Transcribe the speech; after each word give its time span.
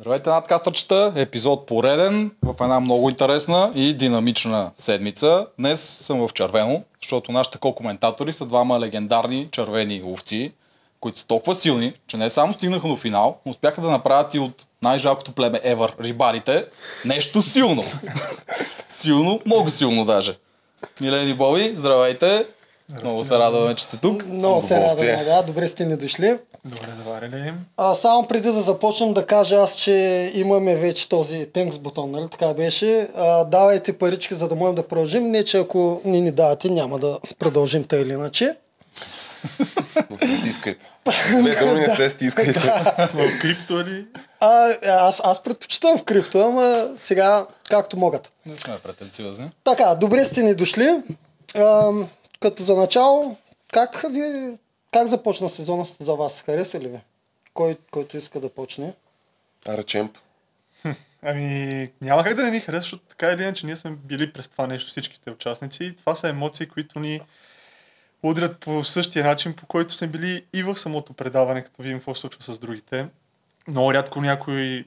Здравейте, 0.00 0.30
надкастърчета! 0.30 1.12
Епизод 1.16 1.66
пореден 1.66 2.30
в 2.42 2.54
една 2.60 2.80
много 2.80 3.10
интересна 3.10 3.72
и 3.74 3.94
динамична 3.94 4.70
седмица. 4.76 5.46
Днес 5.58 5.80
съм 5.80 6.28
в 6.28 6.32
червено, 6.32 6.82
защото 7.02 7.32
нашите 7.32 7.58
ко-коментатори 7.58 8.32
са 8.32 8.46
двама 8.46 8.80
легендарни 8.80 9.48
червени 9.50 10.02
ловци, 10.02 10.52
които 11.00 11.18
са 11.18 11.26
толкова 11.26 11.54
силни, 11.54 11.92
че 12.06 12.16
не 12.16 12.30
само 12.30 12.52
стигнаха 12.52 12.88
до 12.88 12.96
финал, 12.96 13.38
но 13.46 13.50
успяха 13.50 13.80
да 13.80 13.90
направят 13.90 14.34
и 14.34 14.38
от 14.38 14.66
най-жалкото 14.82 15.32
племе 15.32 15.60
ever, 15.64 16.00
рибарите, 16.00 16.64
нещо 17.04 17.42
силно. 17.42 17.84
силно, 18.88 19.40
много 19.46 19.68
силно 19.68 20.04
даже. 20.04 20.34
Милени 21.00 21.34
Боби, 21.34 21.70
здравейте! 21.74 22.46
Много 22.88 23.24
се 23.24 23.34
радваме, 23.34 23.74
че 23.74 23.84
сте 23.84 23.96
тук. 23.96 24.26
Много 24.26 24.60
се 24.60 24.80
радваме, 24.80 25.24
да. 25.24 25.42
Добре 25.42 25.68
сте 25.68 25.84
ни 25.84 25.96
дошли. 25.96 26.38
Добре, 26.64 26.88
заварили. 27.04 27.52
А, 27.76 27.94
само 27.94 28.26
преди 28.26 28.52
да 28.52 28.60
започнем 28.60 29.14
да 29.14 29.26
кажа 29.26 29.56
аз, 29.56 29.74
че 29.74 29.92
имаме 30.34 30.76
вече 30.76 31.08
този 31.08 31.46
thanks 31.46 31.78
бутон, 31.78 32.10
нали 32.10 32.28
така 32.28 32.54
беше. 32.54 33.08
А, 33.16 33.44
давайте 33.44 33.98
парички, 33.98 34.34
за 34.34 34.48
да 34.48 34.54
можем 34.54 34.74
да 34.74 34.88
продължим. 34.88 35.30
Не, 35.30 35.44
че 35.44 35.58
ако 35.58 36.00
ни 36.04 36.20
ни 36.20 36.30
давате, 36.30 36.70
няма 36.70 36.98
да 36.98 37.18
продължим 37.38 37.84
тъй 37.84 38.02
или 38.02 38.12
иначе. 38.12 38.56
Не 40.10 40.18
се 40.18 40.36
стискайте. 40.36 40.90
Две 41.40 41.66
думи 41.66 41.80
не 41.80 41.96
се 41.96 42.10
стискайте. 42.10 42.60
В 43.14 43.38
крипто 43.40 43.84
ли? 43.84 44.06
А, 44.40 44.68
аз, 44.86 45.20
аз 45.24 45.42
предпочитам 45.42 45.98
в 45.98 46.04
крипто, 46.04 46.38
ама 46.38 46.88
сега 46.96 47.46
както 47.70 47.96
могат. 47.96 48.32
Не 48.46 48.58
сме 48.58 48.78
претенциозни. 48.82 49.50
Така, 49.64 49.94
добре 49.94 50.24
сте 50.24 50.42
ни 50.42 50.54
дошли. 50.54 51.02
А, 51.56 51.90
като 52.40 52.62
за 52.62 52.76
начало, 52.76 53.36
как 53.72 54.04
ви, 54.10 54.56
как 54.92 55.06
започна 55.06 55.48
сезона 55.48 55.84
за 55.84 56.14
вас? 56.14 56.42
Хареса 56.42 56.80
ли 56.80 56.88
ви? 56.88 56.98
Кой, 57.54 57.76
който 57.90 58.16
иска 58.16 58.40
да 58.40 58.48
почне? 58.48 58.94
Арачемп. 59.68 60.18
Ами, 61.22 61.90
няма 62.00 62.24
как 62.24 62.34
да 62.34 62.42
не 62.42 62.50
ни 62.50 62.60
хареса, 62.60 62.80
защото 62.80 63.04
така 63.08 63.30
или 63.30 63.42
иначе 63.42 63.66
ние 63.66 63.76
сме 63.76 63.90
били 63.90 64.32
през 64.32 64.48
това 64.48 64.66
нещо 64.66 64.90
всичките 64.90 65.30
участници. 65.30 65.84
И 65.84 65.96
Това 65.96 66.14
са 66.14 66.28
емоции, 66.28 66.68
които 66.68 66.98
ни 67.00 67.20
удрят 68.22 68.58
по 68.58 68.84
същия 68.84 69.24
начин, 69.24 69.54
по 69.54 69.66
който 69.66 69.94
сме 69.94 70.06
били 70.06 70.44
и 70.52 70.62
в 70.62 70.78
самото 70.78 71.12
предаване, 71.12 71.64
като 71.64 71.82
видим 71.82 71.98
какво 71.98 72.14
се 72.14 72.20
случва 72.20 72.42
с 72.42 72.58
другите. 72.58 73.08
Много 73.68 73.94
рядко 73.94 74.20
някой, 74.20 74.84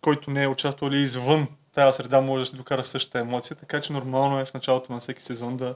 който 0.00 0.30
не 0.30 0.42
е 0.42 0.48
участвал 0.48 0.88
или 0.88 1.00
извън 1.00 1.46
тази 1.74 1.96
среда, 1.96 2.20
може 2.20 2.44
да 2.44 2.50
се 2.50 2.56
докара 2.56 2.84
същата 2.84 3.18
емоция, 3.18 3.56
така 3.56 3.80
че 3.80 3.92
нормално 3.92 4.38
е 4.38 4.44
в 4.44 4.54
началото 4.54 4.92
на 4.92 5.00
всеки 5.00 5.22
сезон 5.22 5.56
да 5.56 5.74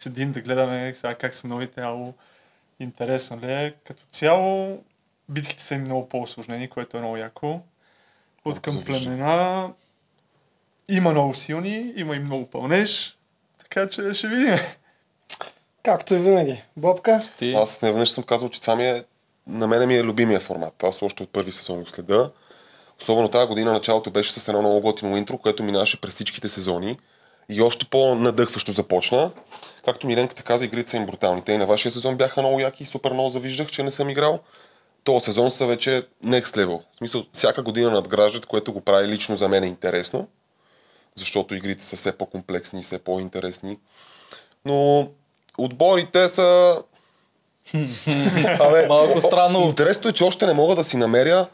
седим 0.00 0.32
да 0.32 0.40
гледаме 0.40 0.94
сега 0.96 1.14
как 1.14 1.34
са 1.34 1.48
новите, 1.48 1.80
ало 1.80 2.14
интересно 2.80 3.40
ли 3.40 3.52
е. 3.52 3.74
Като 3.86 4.02
цяло, 4.10 4.82
битките 5.28 5.62
са 5.62 5.74
им 5.74 5.82
много 5.82 6.08
по-осложнени, 6.08 6.68
което 6.68 6.96
е 6.96 7.00
много 7.00 7.16
яко. 7.16 7.60
От 8.44 8.60
към 8.60 8.84
племена 8.84 9.72
има 10.88 11.10
много 11.10 11.34
силни, 11.34 11.92
има 11.96 12.16
и 12.16 12.18
много 12.18 12.46
пълнеж, 12.46 13.16
така 13.58 13.88
че 13.88 14.14
ще 14.14 14.28
видим. 14.28 14.58
Както 15.82 16.14
и 16.14 16.18
винаги. 16.18 16.62
Бобка? 16.76 17.20
Ти, 17.38 17.54
Аз 17.54 17.82
не 17.82 17.90
веднъж 17.90 18.10
съм 18.10 18.24
казал, 18.24 18.48
че 18.48 18.60
това 18.60 18.76
ми 18.76 18.86
е, 18.86 19.04
на 19.46 19.66
мен 19.66 19.88
ми 19.88 19.96
е 19.96 20.02
любимия 20.02 20.40
формат. 20.40 20.82
Аз 20.82 21.02
още 21.02 21.22
от 21.22 21.30
първи 21.30 21.52
сезон 21.52 21.80
го 21.80 21.86
следа. 21.86 22.30
Особено 23.00 23.28
тази 23.28 23.48
година 23.48 23.72
началото 23.72 24.10
беше 24.10 24.32
с 24.32 24.48
едно 24.48 24.60
много 24.60 24.80
готино 24.80 25.16
интро, 25.16 25.38
което 25.38 25.62
минаваше 25.62 26.00
през 26.00 26.14
всичките 26.14 26.48
сезони. 26.48 26.98
И 27.48 27.62
още 27.62 27.84
по-надъхващо 27.84 28.72
започна. 28.72 29.30
Както 29.86 30.06
Миленката 30.06 30.42
каза, 30.42 30.64
игрите 30.64 30.90
са 30.90 30.96
им 30.96 31.06
брутални. 31.06 31.42
Те 31.42 31.52
и 31.52 31.58
на 31.58 31.66
вашия 31.66 31.92
сезон 31.92 32.16
бяха 32.16 32.40
много 32.40 32.60
яки 32.60 32.82
и 32.82 32.86
супер 32.86 33.12
много 33.12 33.28
завиждах, 33.28 33.66
че 33.68 33.82
не 33.82 33.90
съм 33.90 34.10
играл. 34.10 34.40
Този 35.04 35.24
сезон 35.24 35.50
са 35.50 35.66
вече 35.66 36.02
next 36.24 36.56
level. 36.56 36.80
В 36.94 36.98
смисъл, 36.98 37.24
всяка 37.32 37.62
година 37.62 37.90
надграждат, 37.90 38.46
което 38.46 38.72
го 38.72 38.80
прави 38.80 39.08
лично 39.08 39.36
за 39.36 39.48
мен 39.48 39.64
е 39.64 39.66
интересно. 39.66 40.28
Защото 41.14 41.54
игрите 41.54 41.84
са 41.84 41.96
все 41.96 42.12
по-комплексни 42.12 42.80
и 42.80 42.82
все 42.82 42.98
по-интересни. 42.98 43.78
Но 44.64 45.08
отборите 45.58 46.28
са... 46.28 46.82
Абе, 48.60 48.86
Малко 48.88 49.20
странно. 49.20 49.60
Интересното 49.60 50.08
е, 50.08 50.12
че 50.12 50.24
още 50.24 50.46
не 50.46 50.52
мога 50.52 50.74
да 50.74 50.84
си 50.84 50.96
намеря 50.96 51.46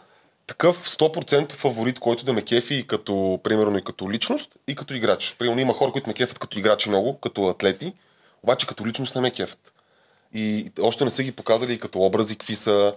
такъв 0.46 0.88
100% 0.88 1.52
фаворит, 1.52 1.98
който 1.98 2.24
да 2.24 2.32
ме 2.32 2.42
кефи 2.42 2.74
и 2.74 2.86
като, 2.86 3.40
примерно, 3.42 3.78
и 3.78 3.84
като 3.84 4.10
личност, 4.10 4.50
и 4.68 4.74
като 4.74 4.94
играч. 4.94 5.36
Примерно 5.38 5.60
има 5.60 5.72
хора, 5.72 5.92
които 5.92 6.08
ме 6.08 6.14
кефят 6.14 6.38
като 6.38 6.58
играчи 6.58 6.88
много, 6.88 7.18
като 7.18 7.48
атлети, 7.48 7.92
обаче 8.42 8.66
като 8.66 8.86
личност 8.86 9.14
не 9.14 9.20
ме 9.20 9.30
кефят. 9.30 9.72
И 10.34 10.70
още 10.80 11.04
не 11.04 11.10
са 11.10 11.22
ги 11.22 11.32
показали 11.32 11.72
и 11.72 11.78
като 11.78 12.00
образи, 12.00 12.36
какви 12.36 12.54
са. 12.54 12.94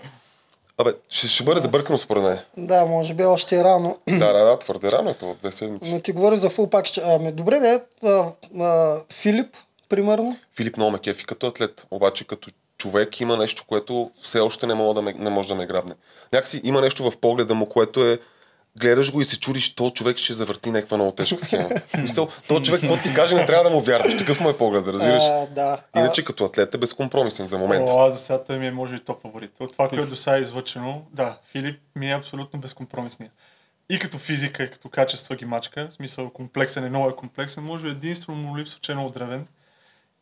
Абе, 0.77 0.93
ще, 1.09 1.27
ще 1.27 1.43
бъде 1.43 1.59
забъркано 1.59 1.97
според 1.97 2.23
мен. 2.23 2.39
Да, 2.57 2.85
може 2.85 3.13
би 3.13 3.23
още 3.23 3.59
е 3.59 3.63
рано. 3.63 3.97
да, 4.07 4.33
да, 4.33 4.45
да, 4.45 4.59
твърде 4.59 4.91
рано 4.91 5.09
е 5.09 5.13
това, 5.13 5.33
две 5.33 5.51
седмици. 5.51 5.93
Но 5.93 5.99
ти 5.99 6.11
говори 6.11 6.37
за 6.37 6.49
фул 6.49 6.69
пак. 6.69 6.85
Ами, 7.03 7.31
добре, 7.31 7.59
да 7.59 7.81
а, 8.03 8.31
а, 8.63 9.01
Филип, 9.13 9.57
примерно. 9.89 10.37
Филип 10.55 10.77
много 10.77 10.91
ме 10.91 10.99
кефи 10.99 11.25
като 11.25 11.47
атлет, 11.47 11.85
обаче 11.91 12.27
като 12.27 12.51
човек 12.77 13.19
има 13.19 13.37
нещо, 13.37 13.63
което 13.67 14.11
все 14.21 14.39
още 14.39 14.67
не, 14.67 14.73
мога 14.73 14.93
да 14.93 15.01
ме, 15.01 15.13
не 15.13 15.29
може 15.29 15.47
да 15.47 15.55
ме 15.55 15.65
грабне. 15.65 15.93
Някакси 16.33 16.61
има 16.63 16.81
нещо 16.81 17.11
в 17.11 17.17
погледа 17.17 17.55
му, 17.55 17.65
което 17.65 18.05
е 18.05 18.19
гледаш 18.79 19.11
го 19.11 19.21
и 19.21 19.25
се 19.25 19.39
чудиш, 19.39 19.75
то 19.75 19.89
човек 19.89 20.17
ще 20.17 20.33
завърти 20.33 20.71
някаква 20.71 20.97
много 20.97 21.11
тежка 21.11 21.39
схема. 21.39 21.69
В 21.87 21.91
Смисъл, 21.91 22.29
то 22.47 22.61
човек, 22.61 22.81
какво 22.81 22.97
ти 22.97 23.13
каже, 23.13 23.35
не 23.35 23.45
трябва 23.45 23.63
да 23.63 23.69
му 23.69 23.81
вярваш. 23.81 24.17
Такъв 24.17 24.39
му 24.39 24.49
е 24.49 24.57
поглед, 24.57 24.87
разбираш. 24.87 25.23
А, 25.23 25.47
да. 25.47 25.77
Иначе 25.95 26.25
като 26.25 26.45
атлет 26.45 26.75
е 26.75 26.77
безкомпромисен 26.77 27.47
за 27.47 27.57
момента. 27.57 27.91
О, 27.91 28.05
аз 28.05 28.13
за 28.13 28.19
сега 28.19 28.43
той 28.43 28.57
ми 28.57 28.67
е 28.67 28.71
може 28.71 28.93
би 28.93 28.99
топ 28.99 29.21
фаворит. 29.21 29.51
От 29.59 29.71
това, 29.71 29.89
което 29.89 30.07
до 30.07 30.15
сега 30.15 30.37
е 30.37 30.41
излъчено, 30.41 31.05
да, 31.13 31.37
Филип 31.51 31.79
ми 31.95 32.11
е 32.11 32.15
абсолютно 32.15 32.59
безкомпромисния. 32.59 33.31
И 33.89 33.99
като 33.99 34.17
физика, 34.17 34.63
и 34.63 34.71
като 34.71 34.89
качество 34.89 35.35
ги 35.35 35.45
мачка, 35.45 35.87
в 35.89 35.93
смисъл 35.93 36.29
комплексен 36.29 36.85
е, 36.85 36.89
много 36.89 37.09
е 37.09 37.15
комплексен, 37.15 37.63
може 37.63 37.83
би 37.83 37.89
единствено 37.89 38.37
му 38.37 38.57
липсва, 38.57 38.79
че 38.81 38.91
е 38.91 38.95
много 38.95 39.09
древен. 39.09 39.47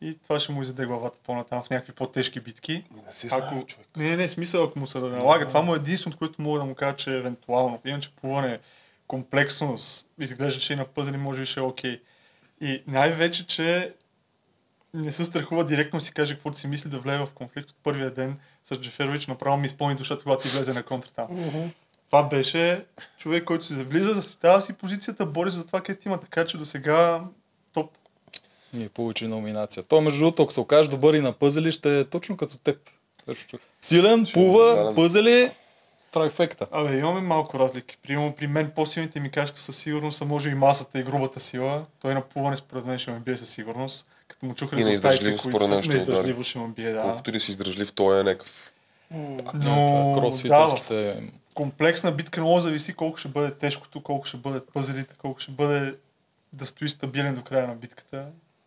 И 0.04 0.18
това 0.22 0.40
ще 0.40 0.52
му 0.52 0.62
изяде 0.62 0.86
главата 0.86 1.18
по-натам 1.24 1.62
в 1.62 1.70
някакви 1.70 1.92
по-тежки 1.92 2.40
битки. 2.40 2.84
Не 3.06 3.12
си 3.12 3.28
знае, 3.28 3.40
Ако... 3.40 3.66
човек. 3.66 3.88
Не, 3.96 4.10
не, 4.10 4.16
не, 4.16 4.28
смисъл, 4.28 4.64
ако 4.64 4.78
му 4.78 4.86
се 4.86 4.98
налага, 4.98 5.48
това 5.48 5.62
му 5.62 5.74
е 5.74 5.76
единственото, 5.76 6.18
което 6.18 6.42
мога 6.42 6.58
да 6.58 6.64
му 6.64 6.74
кажа, 6.74 6.96
че 6.96 7.14
е 7.14 7.18
евентуално. 7.18 7.80
Иначе 7.84 8.10
плуване, 8.10 8.58
комплексност, 9.06 10.06
изглежда, 10.18 10.60
че 10.60 10.72
и 10.72 10.76
на 10.76 10.84
пъзели 10.84 11.16
може 11.16 11.40
би 11.40 11.46
ще 11.46 11.60
е 11.60 11.62
окей. 11.62 12.00
И 12.60 12.82
най-вече, 12.86 13.46
че 13.46 13.94
не 14.94 15.12
се 15.12 15.24
страхува 15.24 15.64
директно 15.64 15.98
да 15.98 16.04
си 16.04 16.12
каже 16.12 16.34
каквото 16.34 16.58
си 16.58 16.66
мисли 16.66 16.90
да 16.90 16.98
влезе 16.98 17.18
в 17.18 17.32
конфликт 17.34 17.70
от 17.70 17.76
първия 17.82 18.10
ден 18.10 18.38
с 18.64 18.76
Джеферович, 18.76 19.26
направо 19.26 19.56
ми 19.56 19.66
изпълни 19.66 19.94
душата, 19.94 20.22
когато 20.22 20.46
излезе 20.46 20.72
на 20.72 20.82
контра 20.82 21.10
там. 21.10 21.28
Това 22.06 22.22
беше 22.22 22.84
човек, 23.18 23.44
който 23.44 23.64
си 23.64 23.74
завлиза, 23.74 24.14
защитава 24.14 24.60
си 24.60 24.72
позицията, 24.72 25.26
бори 25.26 25.50
за 25.50 25.66
това, 25.66 25.80
където 25.80 26.08
има, 26.08 26.20
така 26.20 26.46
че 26.46 26.58
до 26.58 26.66
сега 26.66 27.24
ни 28.74 28.88
получи 28.88 29.26
номинация. 29.26 29.82
Той, 29.82 30.00
между 30.00 30.18
другото, 30.18 30.42
ако 30.42 30.52
се 30.52 30.60
окаже 30.60 30.88
добър 30.88 31.14
и 31.14 31.20
на 31.20 31.32
пъзели, 31.32 31.70
ще 31.70 32.00
е 32.00 32.04
точно 32.04 32.36
като 32.36 32.58
теб. 32.58 32.76
Силен, 33.80 34.26
пува, 34.34 34.92
пъзели, 34.94 35.50
трайфекта. 36.12 36.66
Абе, 36.72 36.98
имаме 36.98 37.20
малко 37.20 37.58
разлики. 37.58 37.98
Примерно 38.02 38.34
при 38.36 38.46
мен 38.46 38.72
по-силните 38.74 39.20
ми 39.20 39.30
качества 39.30 39.62
със 39.62 39.76
сигурност 39.76 40.18
са 40.18 40.24
може 40.24 40.48
и 40.48 40.54
масата 40.54 40.98
и 40.98 41.02
грубата 41.02 41.40
сила. 41.40 41.82
Той 42.00 42.14
на 42.14 42.20
плуване 42.20 42.56
според 42.56 42.84
мен 42.86 42.98
ще 42.98 43.10
ме 43.10 43.18
бие 43.18 43.36
със 43.36 43.48
сигурност. 43.48 44.06
Като 44.28 44.46
му 44.46 44.54
чух 44.54 44.72
И 44.72 44.76
резултатите, 44.76 45.24
които 45.24 45.38
според 45.38 45.66
са 45.66 45.74
мен, 45.74 45.82
ще 45.82 45.90
удари. 45.90 46.06
неиздържливо 46.06 46.42
ще 46.42 46.58
ме 46.58 46.68
бие, 46.68 46.92
да. 46.92 47.02
Колкото 47.02 47.30
и 47.30 47.32
да 47.32 47.40
си 47.40 47.50
издръжлив, 47.50 47.92
той 47.92 48.20
е 48.20 48.22
някакъв. 48.22 48.72
Но, 49.10 49.42
да, 49.54 49.70
в 49.70 50.14
Кросфитърските... 50.14 51.22
комплексна 51.54 52.12
битка 52.12 52.40
много 52.40 52.60
зависи 52.60 52.94
колко 52.94 53.16
ще 53.16 53.28
бъде 53.28 53.50
тежкото, 53.50 54.02
колко 54.02 54.26
ще 54.26 54.36
бъдат 54.36 54.72
пъзелите, 54.72 55.14
колко 55.18 55.40
ще 55.40 55.52
бъде 55.52 55.94
да 56.52 56.66
стои 56.66 56.88
стабилен 56.88 57.34
до 57.34 57.42
края 57.42 57.66
на 57.66 57.74
битката. 57.74 58.26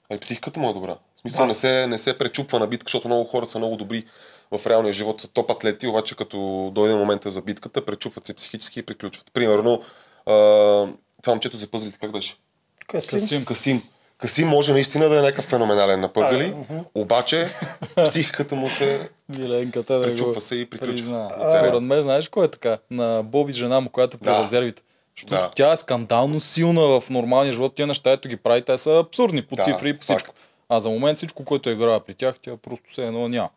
А 0.10 0.16
и 0.16 0.20
психиката 0.20 0.60
му 0.60 0.70
е 0.70 0.74
добра. 0.74 0.96
В 1.18 1.22
смисъл, 1.22 1.40
Да. 1.40 1.48
не, 1.48 1.56
се, 1.56 1.88
не 1.88 1.98
се 1.98 2.18
пречупва 2.18 2.60
на 2.60 2.68
битка, 2.68 2.88
защото 2.88 3.08
много 3.08 3.24
хора 3.24 3.46
са 3.46 3.58
много 3.58 3.76
добри 3.76 4.06
в 4.52 4.68
реалния 4.68 4.94
живот, 4.94 5.22
са 5.22 5.28
топ 5.28 5.52
атлети, 5.52 5.88
обаче 5.88 6.16
като 6.16 6.38
дойде 6.76 6.96
момента 6.96 7.32
за 7.32 7.42
битката, 7.42 7.86
пречупват 7.86 8.26
се 8.26 8.34
психически 8.34 8.80
и 8.80 8.84
приключват. 8.84 9.32
Примерно, 9.34 9.82
а, 10.26 10.34
това 11.22 11.34
момчето 11.34 11.58
за 11.58 11.68
пъзелите 11.68 11.98
как 12.00 12.12
беше? 12.12 12.36
Касим. 12.88 13.20
Касим. 13.20 13.46
Касим. 13.46 13.84
Касим 14.18 14.48
може 14.48 14.74
наистина 14.74 15.10
да 15.10 15.18
е 15.20 15.22
някакъв 15.22 15.46
феноменален 15.46 16.00
на 16.00 16.14
пъзели, 16.14 16.54
обаче 16.96 17.48
психиката 18.06 18.56
му 18.56 18.70
се 18.70 19.10
Миленката 19.38 20.00
да 20.00 20.06
Пречупва 20.06 20.34
го 20.34 20.42
се 20.42 20.56
и 20.56 20.70
приключва. 20.70 21.30
Според 21.32 21.82
мен, 21.82 22.02
знаеш 22.02 22.30
кой 22.30 22.46
е 22.46 22.52
така? 22.52 22.78
На 22.92 23.24
Боби 23.24 23.54
жена 23.54 23.80
му, 23.80 23.90
която 23.90 24.18
е 24.18 24.20
при 24.20 24.26
Да. 24.26 24.44
резервите. 24.44 24.84
Защото 25.18 25.34
Да. 25.34 25.50
тя 25.56 25.72
е 25.72 25.78
скандално 25.78 26.40
силна 26.40 26.82
в 26.82 27.10
нормалния 27.10 27.54
живот. 27.54 27.76
Тия 27.76 27.88
неща, 27.88 28.12
ето 28.12 28.28
ги 28.28 28.38
прави, 28.38 28.62
те 28.62 28.78
са 28.78 28.98
абсурдни 28.98 29.42
по 29.42 29.56
Да, 29.56 29.64
цифри 29.64 29.90
и 29.90 29.94
по 29.94 30.04
всичко. 30.04 30.34
А 30.70 30.80
за 30.80 30.90
момент 30.90 31.18
всичко, 31.18 31.46
което 31.46 31.70
е 31.70 31.74
играла 31.74 32.00
при 32.00 32.14
тях, 32.14 32.36
тя 32.42 32.58
просто 32.58 32.94
се 32.94 33.06
едно 33.06 33.30
няма. 33.30 33.50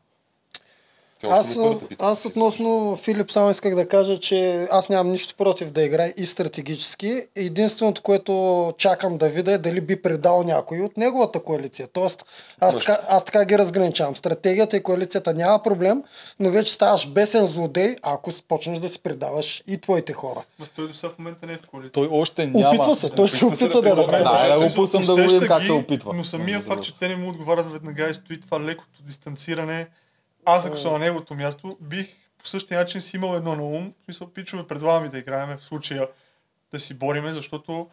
Аз, 1.28 1.58
аз 1.98 2.24
относно 2.24 2.96
Филип 2.96 3.30
само 3.30 3.50
исках 3.50 3.74
да 3.74 3.88
кажа, 3.88 4.20
че 4.20 4.68
аз 4.70 4.88
нямам 4.88 5.12
нищо 5.12 5.34
против 5.34 5.70
да 5.70 5.82
играе 5.82 6.14
и 6.16 6.26
стратегически. 6.26 7.22
Единственото, 7.36 8.02
което 8.02 8.72
чакам 8.78 9.18
да 9.18 9.28
видя 9.28 9.52
е 9.52 9.58
дали 9.58 9.80
би 9.80 10.02
предал 10.02 10.42
някой 10.42 10.80
от 10.80 10.96
неговата 10.96 11.40
коалиция. 11.40 11.88
Тоест, 11.92 12.24
аз, 12.60 12.76
така, 12.76 12.98
аз 13.08 13.24
така 13.24 13.44
ги 13.44 13.58
разграничавам. 13.58 14.16
Стратегията 14.16 14.76
и 14.76 14.82
коалицията 14.82 15.34
няма 15.34 15.62
проблем, 15.62 16.02
но 16.40 16.50
вече 16.50 16.72
ставаш 16.72 17.08
бесен 17.08 17.46
злодей, 17.46 17.96
ако 18.02 18.30
почнеш 18.48 18.78
да 18.78 18.88
си 18.88 19.02
предаваш 19.02 19.62
и 19.66 19.78
твоите 19.78 20.12
хора. 20.12 20.42
Но 20.58 20.66
той 20.76 20.88
до 20.88 20.94
сега 20.94 21.12
в 21.12 21.18
момента 21.18 21.46
не 21.46 21.52
е 21.52 21.56
в 21.56 21.68
коалиция. 21.70 21.92
Той 21.92 22.08
още 22.10 22.46
няма. 22.46 22.68
Опитва 22.68 22.96
се, 22.96 23.10
той 23.10 23.28
се 23.28 23.44
опитва 23.44 23.82
да 23.82 23.94
направи. 23.94 24.24
Да, 24.24 24.58
да 24.58 24.68
го 24.68 24.74
пуснем 24.74 25.02
да 25.02 25.14
го 25.14 25.20
видим 25.20 25.48
как 25.48 25.64
се 25.64 25.72
опитва. 25.72 26.12
Но 26.14 26.24
самия 26.24 26.60
факт, 26.60 26.82
че 26.82 26.98
те 26.98 27.08
не 27.08 27.16
му 27.16 27.28
отговарят 27.28 27.72
веднага 27.72 28.10
и 28.10 28.14
стои 28.14 28.40
това 28.40 28.60
лекото 28.60 29.02
дистанциране, 29.06 29.86
аз 30.44 30.66
ако 30.66 30.76
съм 30.76 30.92
на 30.92 30.98
неговото 30.98 31.34
място, 31.34 31.78
бих 31.80 32.16
по 32.38 32.46
същия 32.46 32.80
начин 32.80 33.00
си 33.00 33.16
имал 33.16 33.36
едно 33.36 33.56
на 33.56 33.62
ум. 33.62 33.94
В 34.00 34.04
смисъл, 34.04 34.30
пичове, 34.30 34.66
предлагам 34.66 35.02
ви 35.02 35.08
да 35.08 35.18
играем 35.18 35.58
в 35.58 35.64
случая 35.64 36.08
да 36.72 36.80
си 36.80 36.98
бориме, 36.98 37.32
защото 37.32 37.90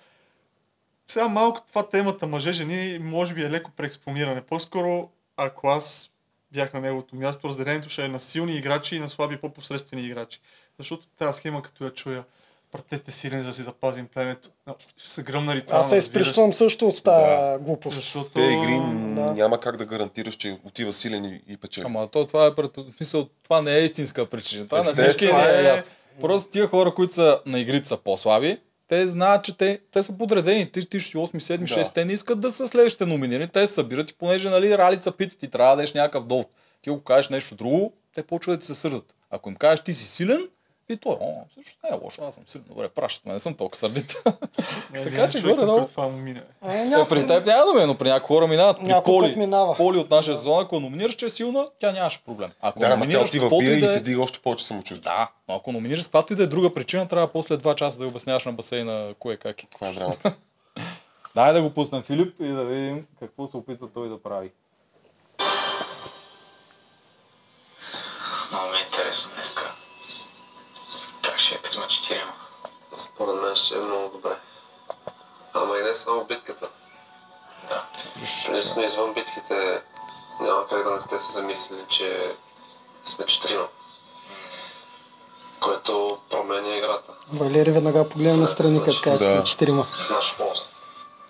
сега 1.07 1.27
малко 1.27 1.61
това 1.67 1.89
темата 1.89 2.27
мъже-жени 2.27 2.99
може 2.99 3.33
би 3.33 3.43
е 3.43 3.51
леко 3.51 3.71
преекспониране. 3.71 4.41
По-скоро, 4.41 5.09
ако 5.37 5.67
аз 5.67 6.11
бях 6.51 6.73
на 6.73 6.81
неговото 6.81 7.15
място, 7.15 7.49
разделението 7.49 7.89
ще 7.89 8.05
е 8.05 8.07
на 8.07 8.19
силни 8.19 8.55
играчи 8.55 8.95
и 8.95 8.99
на 8.99 9.09
слаби 9.09 9.37
по-посредствени 9.37 10.05
играчи. 10.05 10.39
Защото 10.79 11.07
тази 11.07 11.37
схема, 11.37 11.61
като 11.61 11.83
я 11.83 11.93
чуя, 11.93 12.23
пратете 12.71 13.11
силен, 13.11 13.41
за 13.41 13.47
да 13.47 13.53
си 13.53 13.61
запазим 13.61 14.07
племето, 14.13 14.49
ще 14.97 15.09
се 15.09 15.23
гръмна 15.23 15.55
ритуал. 15.55 15.79
Аз 15.79 15.89
се 15.89 15.97
изприщвам 15.97 16.53
също 16.53 16.87
от 16.87 17.03
тази 17.03 17.63
глупост. 17.63 17.97
Защото... 17.97 18.29
Те 18.29 18.41
игри 18.41 18.75
да. 19.15 19.33
няма 19.33 19.59
как 19.59 19.77
да 19.77 19.85
гарантираш, 19.85 20.35
че 20.35 20.57
отива 20.63 20.93
силен 20.93 21.25
и, 21.25 21.41
и 21.47 21.57
печели. 21.57 21.85
Ама 21.85 22.07
то, 22.07 22.25
това 22.25 22.47
е 22.47 22.51
смисъл, 22.97 23.27
това 23.43 23.61
не 23.61 23.75
е 23.75 23.83
истинска 23.83 24.25
причина. 24.25 24.65
Това 24.65 24.77
на 24.77 24.81
Естествено. 24.81 25.09
всички 25.09 25.27
Това 25.27 25.45
не 25.47 25.57
е 25.57 25.61
е- 25.61 25.63
ясно. 25.63 25.91
Просто 26.21 26.49
тия 26.49 26.67
хора, 26.67 26.93
които 26.93 27.13
са 27.13 27.39
на 27.45 27.59
игрите 27.59 27.87
са 27.87 27.97
по-слаби, 27.97 28.57
те 28.87 29.07
знаят, 29.07 29.43
че 29.43 29.57
те, 29.57 29.79
те 29.91 30.03
са 30.03 30.17
подредени. 30.17 30.71
Ти, 30.71 30.89
ти 30.89 30.99
8, 30.99 31.15
7, 31.15 31.63
6, 31.63 31.83
Да. 31.83 31.89
те 31.93 32.05
не 32.05 32.13
искат 32.13 32.39
да 32.39 32.51
са 32.51 32.67
следващите 32.67 33.05
номинирани. 33.05 33.47
Те 33.47 33.67
се 33.67 33.73
събират 33.73 34.11
и 34.11 34.13
понеже 34.13 34.49
нали, 34.49 34.77
ралица 34.77 35.11
пита 35.11 35.37
ти 35.37 35.47
трябва 35.47 35.71
да 35.71 35.75
дадеш 35.75 35.93
някакъв 35.93 36.25
долг. 36.25 36.51
Ти 36.81 36.89
го 36.89 37.03
кажеш 37.03 37.29
нещо 37.29 37.55
друго, 37.55 37.93
те 38.15 38.23
почват 38.23 38.55
да 38.55 38.59
ти 38.59 38.67
се 38.67 38.75
сърдат. 38.75 39.15
Ако 39.31 39.49
им 39.49 39.55
кажеш 39.55 39.83
ти 39.83 39.93
си 39.93 40.05
силен, 40.07 40.47
и 40.89 40.97
той, 40.97 41.11
о, 41.13 41.27
също 41.55 41.77
не 41.83 41.89
е 41.89 41.99
лошо, 42.03 42.21
аз 42.23 42.35
съм 42.35 42.43
силен. 42.47 42.65
Добре, 42.67 42.89
пращат 42.89 43.25
ме, 43.25 43.33
не 43.33 43.39
съм 43.39 43.53
толкова 43.53 43.77
сърдит. 43.77 44.23
Така 44.93 45.29
че 45.29 45.41
горе-долу. 45.41 45.77
който 45.77 45.91
Това 45.91 46.07
му 46.07 46.17
мине. 46.17 46.43
А, 46.61 46.73
Е, 46.73 46.85
някой- 46.85 47.09
при 47.09 47.27
теб 47.27 47.45
няма 47.45 47.65
да 47.65 47.73
ме, 47.73 47.85
но 47.85 47.95
при 47.95 48.07
някои 48.07 48.27
хора 48.27 48.47
минават. 48.47 48.77
При 48.79 49.01
Поли, 49.05 49.35
минава. 49.35 49.75
Поли 49.75 49.97
от 49.97 50.09
нашия 50.09 50.37
сезон, 50.37 50.59
ако 50.59 50.79
номинираш, 50.79 51.15
че 51.15 51.25
е 51.25 51.29
силна, 51.29 51.67
тя 51.79 51.91
нямаше 51.91 52.19
проблем. 52.19 52.49
Ако 52.61 52.79
Да, 52.79 52.89
номинираш 52.89 53.29
отива 53.29 53.41
в 53.41 53.45
каквото 53.45 53.59
бия 53.59 53.73
и 53.73 53.79
да 53.79 53.85
е- 53.85 53.89
се 53.89 53.99
дига 53.99 54.21
още 54.21 54.39
повече 54.39 54.65
самочувствие. 54.65 55.11
Да, 55.11 55.29
но 55.47 55.55
ако 55.55 55.71
номинираш 55.71 56.01
с 56.01 56.07
каквато 56.07 56.33
и 56.33 56.35
да 56.35 56.43
е 56.43 56.47
друга 56.47 56.73
причина, 56.73 57.07
трябва 57.07 57.27
после 57.27 57.57
два 57.57 57.75
часа 57.75 57.97
да 57.97 58.03
я 58.03 58.09
обясняваш 58.09 58.45
на 58.45 58.53
басейна 58.53 59.13
кое 59.15 59.37
как 59.37 59.63
е. 59.63 59.67
Това 59.67 59.87
е 59.87 59.93
драмата. 59.93 60.33
Дай 61.35 61.53
да 61.53 61.61
го 61.61 61.69
пуснем 61.69 62.03
Филип 62.03 62.35
и 62.39 62.47
да 62.47 62.65
видим 62.65 63.05
какво 63.19 63.47
се 63.47 63.57
опитва 63.57 63.87
той 63.87 64.09
да 64.09 64.21
прави. 64.21 64.51
Много 68.51 68.67
ми 68.67 68.77
е 68.77 68.83
интересно. 68.83 69.31
Ще 71.47 71.55
е, 71.55 71.57
като 71.57 71.73
сме 71.73 71.87
четирима? 71.87 72.33
Според 72.97 73.41
мен 73.41 73.55
ще 73.55 73.75
е 73.75 73.81
много 73.81 74.09
добре. 74.09 74.35
Ама 75.53 75.77
и 75.77 75.83
не 75.83 75.95
само 75.95 76.25
битката. 76.25 76.69
Да. 77.69 77.85
Принципно 78.47 78.83
извън 78.83 79.13
битките 79.13 79.81
няма 80.39 80.67
как 80.67 80.83
да 80.83 80.91
не 80.91 80.99
сте 80.99 81.19
се 81.19 81.31
замислили, 81.31 81.85
че 81.89 82.35
сме 83.05 83.25
четирима. 83.25 83.67
Което 85.59 86.17
променя 86.29 86.75
играта. 86.75 87.11
Валери 87.33 87.71
веднага 87.71 88.09
погледна 88.09 88.37
настрани, 88.37 88.83
като 88.83 89.01
каже, 89.03 89.17
че 89.17 89.37
са 89.37 89.43
четирима. 89.43 89.87
Наша 90.11 90.37
полза. 90.37 90.61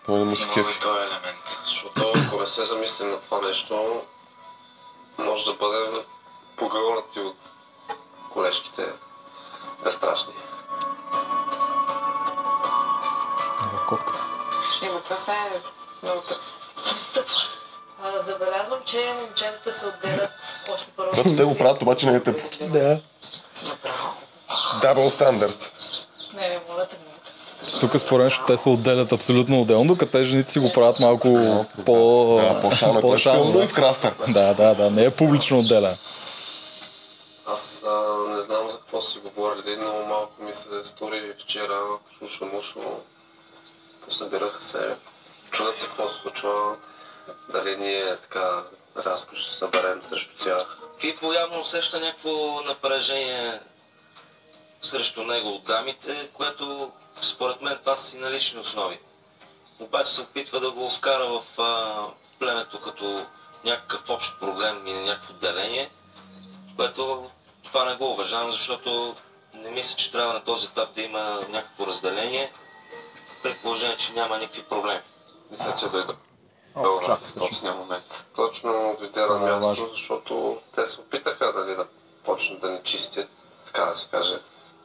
Той 0.05 0.19
не 0.19 0.25
му 0.25 0.35
се 0.35 0.47
кефи. 0.47 0.77
е 0.77 0.79
този 0.79 0.99
елемент. 0.99 1.59
Защото 1.65 2.13
ако 2.27 2.39
не 2.39 2.47
се 2.47 2.63
замислим 2.63 3.09
на 3.09 3.21
това 3.21 3.41
нещо, 3.41 4.01
може 5.17 5.45
да 5.45 5.53
бъдем 5.53 6.03
погълнати 6.55 7.19
от 7.19 7.37
колежките 8.33 8.85
безстрашни. 9.83 10.33
Котката. 13.87 14.25
Ема 14.83 14.99
това 14.99 15.17
са 15.17 15.31
е 15.31 15.59
много 16.03 16.21
Забелязвам, 18.17 18.79
че 18.85 18.97
момчетата 19.21 19.71
се 19.71 19.85
отделят 19.85 20.29
още 20.73 20.91
първо. 20.97 21.23
Да, 21.23 21.35
те 21.35 21.43
го 21.43 21.57
правят, 21.57 21.81
обаче 21.81 22.05
не 22.05 22.17
е 22.17 22.19
тъпо. 22.23 22.43
Да. 22.61 22.99
Направо. 23.67 24.13
Дабл 24.81 25.09
стандарт. 25.09 25.71
Не, 26.35 26.49
не, 26.49 26.59
моля 26.69 26.85
те. 26.85 26.95
Тук 27.79 27.99
според 27.99 28.31
мен, 28.31 28.45
те 28.47 28.57
се 28.57 28.69
отделят 28.69 29.11
абсолютно 29.11 29.61
отделно, 29.61 29.87
докато 29.87 30.11
те 30.11 30.23
жените 30.23 30.51
си 30.51 30.59
го 30.59 30.71
правят 30.73 30.99
малко 30.99 31.27
по... 31.85 32.39
Да, 32.41 32.61
по-шано, 32.61 32.99
е 32.99 33.01
по-шано, 33.01 33.51
да. 33.51 33.63
и 33.63 33.67
в 33.67 33.73
краста. 33.73 34.13
Да, 34.27 34.53
да, 34.53 34.75
да, 34.75 34.91
не 34.91 35.03
е 35.03 35.09
публично 35.09 35.59
отделен. 35.59 35.95
Какво 38.97 39.09
си 39.09 39.19
говорили, 39.19 39.77
но 39.77 40.05
малко 40.05 40.43
ми 40.43 40.53
се 40.53 40.83
стори 40.83 41.33
вчера, 41.39 41.79
шушо-мушо, 42.19 43.03
посъбираха 44.05 44.61
се, 44.61 44.97
чудят 45.51 45.79
се 45.79 45.85
какво 45.85 46.09
се 46.09 46.15
случва, 46.15 46.77
дали 47.49 47.77
ние 47.77 48.17
така 48.17 48.63
рязко 49.05 49.35
ще 49.35 49.49
се 49.49 49.57
съберем 49.57 50.03
срещу 50.03 50.43
тях. 50.43 50.77
Фипо 50.99 51.33
явно 51.33 51.59
усеща 51.59 51.99
някакво 51.99 52.61
напрежение 52.61 53.59
срещу 54.81 55.23
него 55.23 55.49
от 55.49 55.63
дамите, 55.63 56.29
което 56.33 56.91
според 57.21 57.61
мен 57.61 57.77
това 57.77 57.95
са 57.95 58.07
си 58.07 58.17
налични 58.17 58.59
основи. 58.59 58.99
Обаче 59.79 60.11
се 60.11 60.21
опитва 60.21 60.59
да 60.59 60.71
го 60.71 60.89
вкара 60.89 61.25
в 61.25 61.61
а, 61.61 62.05
племето 62.39 62.81
като 62.81 63.25
някакъв 63.65 64.09
общ 64.09 64.39
проблем 64.39 64.87
и 64.87 64.93
някакво 64.93 65.33
деление, 65.33 65.89
което 66.75 67.29
това 67.67 67.85
не 67.85 67.95
го 67.95 68.11
уважавам, 68.11 68.51
защото 68.51 69.15
не 69.53 69.71
мисля, 69.71 69.97
че 69.97 70.11
трябва 70.11 70.33
на 70.33 70.43
този 70.43 70.67
етап 70.67 70.93
да 70.95 71.01
има 71.01 71.39
някакво 71.49 71.87
разделение, 71.87 72.51
при 73.43 73.53
положение, 73.53 73.97
че 73.97 74.13
няма 74.13 74.37
никакви 74.37 74.63
проблеми. 74.63 75.01
Мисля, 75.51 75.75
че 75.79 75.89
дойде 75.89 76.13
в 76.75 77.33
точния 77.39 77.73
момент. 77.73 78.25
Точно 78.35 78.97
дойде 78.99 79.21
на 79.21 79.39
място, 79.39 79.67
важно. 79.67 79.87
защото 79.87 80.61
те 80.75 80.85
се 80.85 81.01
опитаха 81.01 81.53
дали, 81.53 81.75
да 81.75 81.87
почнат 82.25 82.59
да 82.59 82.71
ни 82.71 82.79
чистят, 82.83 83.29
така 83.65 83.85
да 83.85 83.93
се 83.93 84.09
каже. 84.09 84.39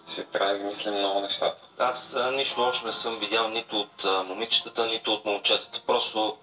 Ще 0.09 0.25
трябва 0.25 0.55
да 0.55 0.65
мислим 0.65 0.95
много 0.95 1.21
нещата. 1.21 1.63
Аз 1.79 2.15
а, 2.15 2.31
нищо 2.31 2.63
още 2.63 2.87
не 2.87 2.93
съм 2.93 3.19
видял 3.19 3.49
нито 3.49 3.81
от 3.81 4.05
а, 4.05 4.23
момичетата, 4.23 4.87
нито 4.87 5.15
от 5.15 5.25
момчетата. 5.25 5.83
Просто 5.87 6.37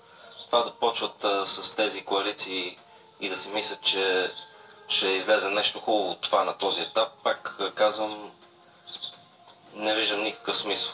това 0.46 0.64
да 0.64 0.72
почват 0.72 1.24
а, 1.24 1.48
с 1.48 1.76
тези 1.76 2.06
коалиции 2.06 2.78
и 3.22 3.30
да 3.30 3.38
си 3.38 3.52
мислят, 3.52 3.82
че 3.82 4.32
ще 4.90 5.08
излезе 5.08 5.50
нещо 5.50 5.80
хубаво 5.80 6.12
от 6.12 6.22
това 6.22 6.44
на 6.44 6.54
този 6.54 6.82
етап, 6.82 7.10
пак 7.24 7.58
казвам, 7.76 8.32
не 9.76 9.96
виждам 9.96 10.24
никакъв 10.24 10.58
смисъл. 10.58 10.94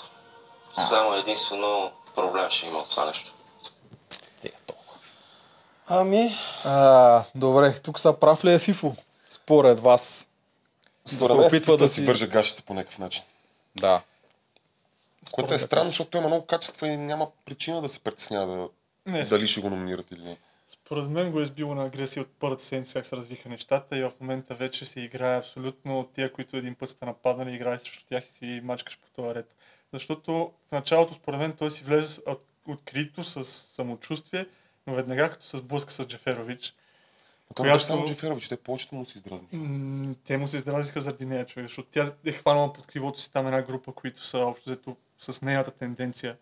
Само 0.89 1.13
единствено 1.13 1.91
проблем 2.15 2.49
ще 2.49 2.65
има 2.65 2.79
от 2.79 2.89
това 2.89 3.05
нещо. 3.05 3.31
Ами, 5.87 6.35
А, 6.63 7.23
добре, 7.35 7.73
тук 7.73 7.99
са 7.99 8.13
прав 8.13 8.45
ли 8.45 8.53
е 8.53 8.59
Фифо? 8.59 8.95
Според 9.29 9.79
вас. 9.79 10.27
Според 11.05 11.31
се 11.31 11.37
мен 11.37 11.47
опитва 11.47 11.73
да 11.73 11.77
да 11.77 11.87
си- 11.87 12.05
върже 12.05 12.27
гащите 12.27 12.61
по 12.61 12.73
някакъв 12.73 12.97
начин. 12.99 13.23
Да. 13.75 14.01
Което 15.31 15.53
е 15.53 15.59
странно, 15.59 15.85
защото 15.85 16.09
той 16.09 16.19
има 16.19 16.27
много 16.27 16.45
качества 16.45 16.87
и 16.87 16.97
няма 16.97 17.27
причина 17.45 17.81
да 17.81 17.89
се 17.89 17.99
притеснява 17.99 18.57
да, 18.57 18.67
Не, 19.05 19.23
дали 19.23 19.47
ще 19.47 19.61
го 19.61 19.69
номинират 19.69 20.11
или 20.11 20.23
не. 20.23 20.37
Според 20.85 21.09
мен 21.09 21.31
го 21.31 21.41
е 21.41 21.45
сбило 21.45 21.75
на 21.75 21.85
агресия 21.85 22.23
от 22.23 22.29
първата 22.29 22.63
седмица, 22.65 22.93
как 22.93 23.05
се 23.05 23.15
развиха 23.15 23.49
нещата 23.49 23.97
и 23.97 24.03
в 24.03 24.11
момента 24.21 24.55
вече 24.55 24.85
се 24.85 25.01
играе 25.01 25.37
абсолютно 25.37 25.99
от 25.99 26.13
тия, 26.13 26.33
които 26.33 26.57
един 26.57 26.75
път 26.75 26.89
сте 26.89 27.05
нападнали, 27.05 27.55
играе 27.55 27.77
срещу 27.77 28.05
тях 28.05 28.23
и 28.25 28.31
си 28.31 28.61
мачкаш 28.63 28.99
по 28.99 29.09
този 29.11 29.35
ред. 29.35 29.55
Защото 29.93 30.33
в 30.67 30.71
началото, 30.71 31.13
според 31.13 31.39
мен, 31.39 31.53
той 31.53 31.71
си 31.71 31.83
влезе 31.83 32.21
открито, 32.67 33.23
с 33.23 33.43
самочувствие, 33.43 34.45
но 34.87 34.93
веднага 34.93 35.29
като 35.29 35.45
се 35.45 35.57
сблъска 35.57 35.91
с 35.91 36.05
Джеферович, 36.05 36.73
Но 37.49 37.53
той 37.55 37.63
беше 37.63 37.71
Която- 37.71 37.85
само 37.85 38.05
Джеферович, 38.07 38.47
те 38.47 38.57
повечето 38.57 38.95
му 38.95 39.05
се 39.05 39.17
издразни. 39.17 39.47
м, 39.53 40.15
те 40.25 40.37
му 40.37 40.47
се 40.47 40.57
изразиха 40.57 41.01
заради 41.01 41.25
нея, 41.25 41.45
човек, 41.45 41.65
защото 41.65 41.89
тя 41.91 42.11
е 42.25 42.31
хванала 42.31 42.73
под 42.73 42.87
кривото 42.87 43.21
си 43.21 43.31
там 43.31 43.45
една 43.47 43.61
група, 43.61 43.91
които 43.91 44.25
са 44.25 44.37
общо 44.39 44.69
взето 44.69 44.95
с 45.17 45.41
нейната 45.41 45.71
тенденция 45.71 46.37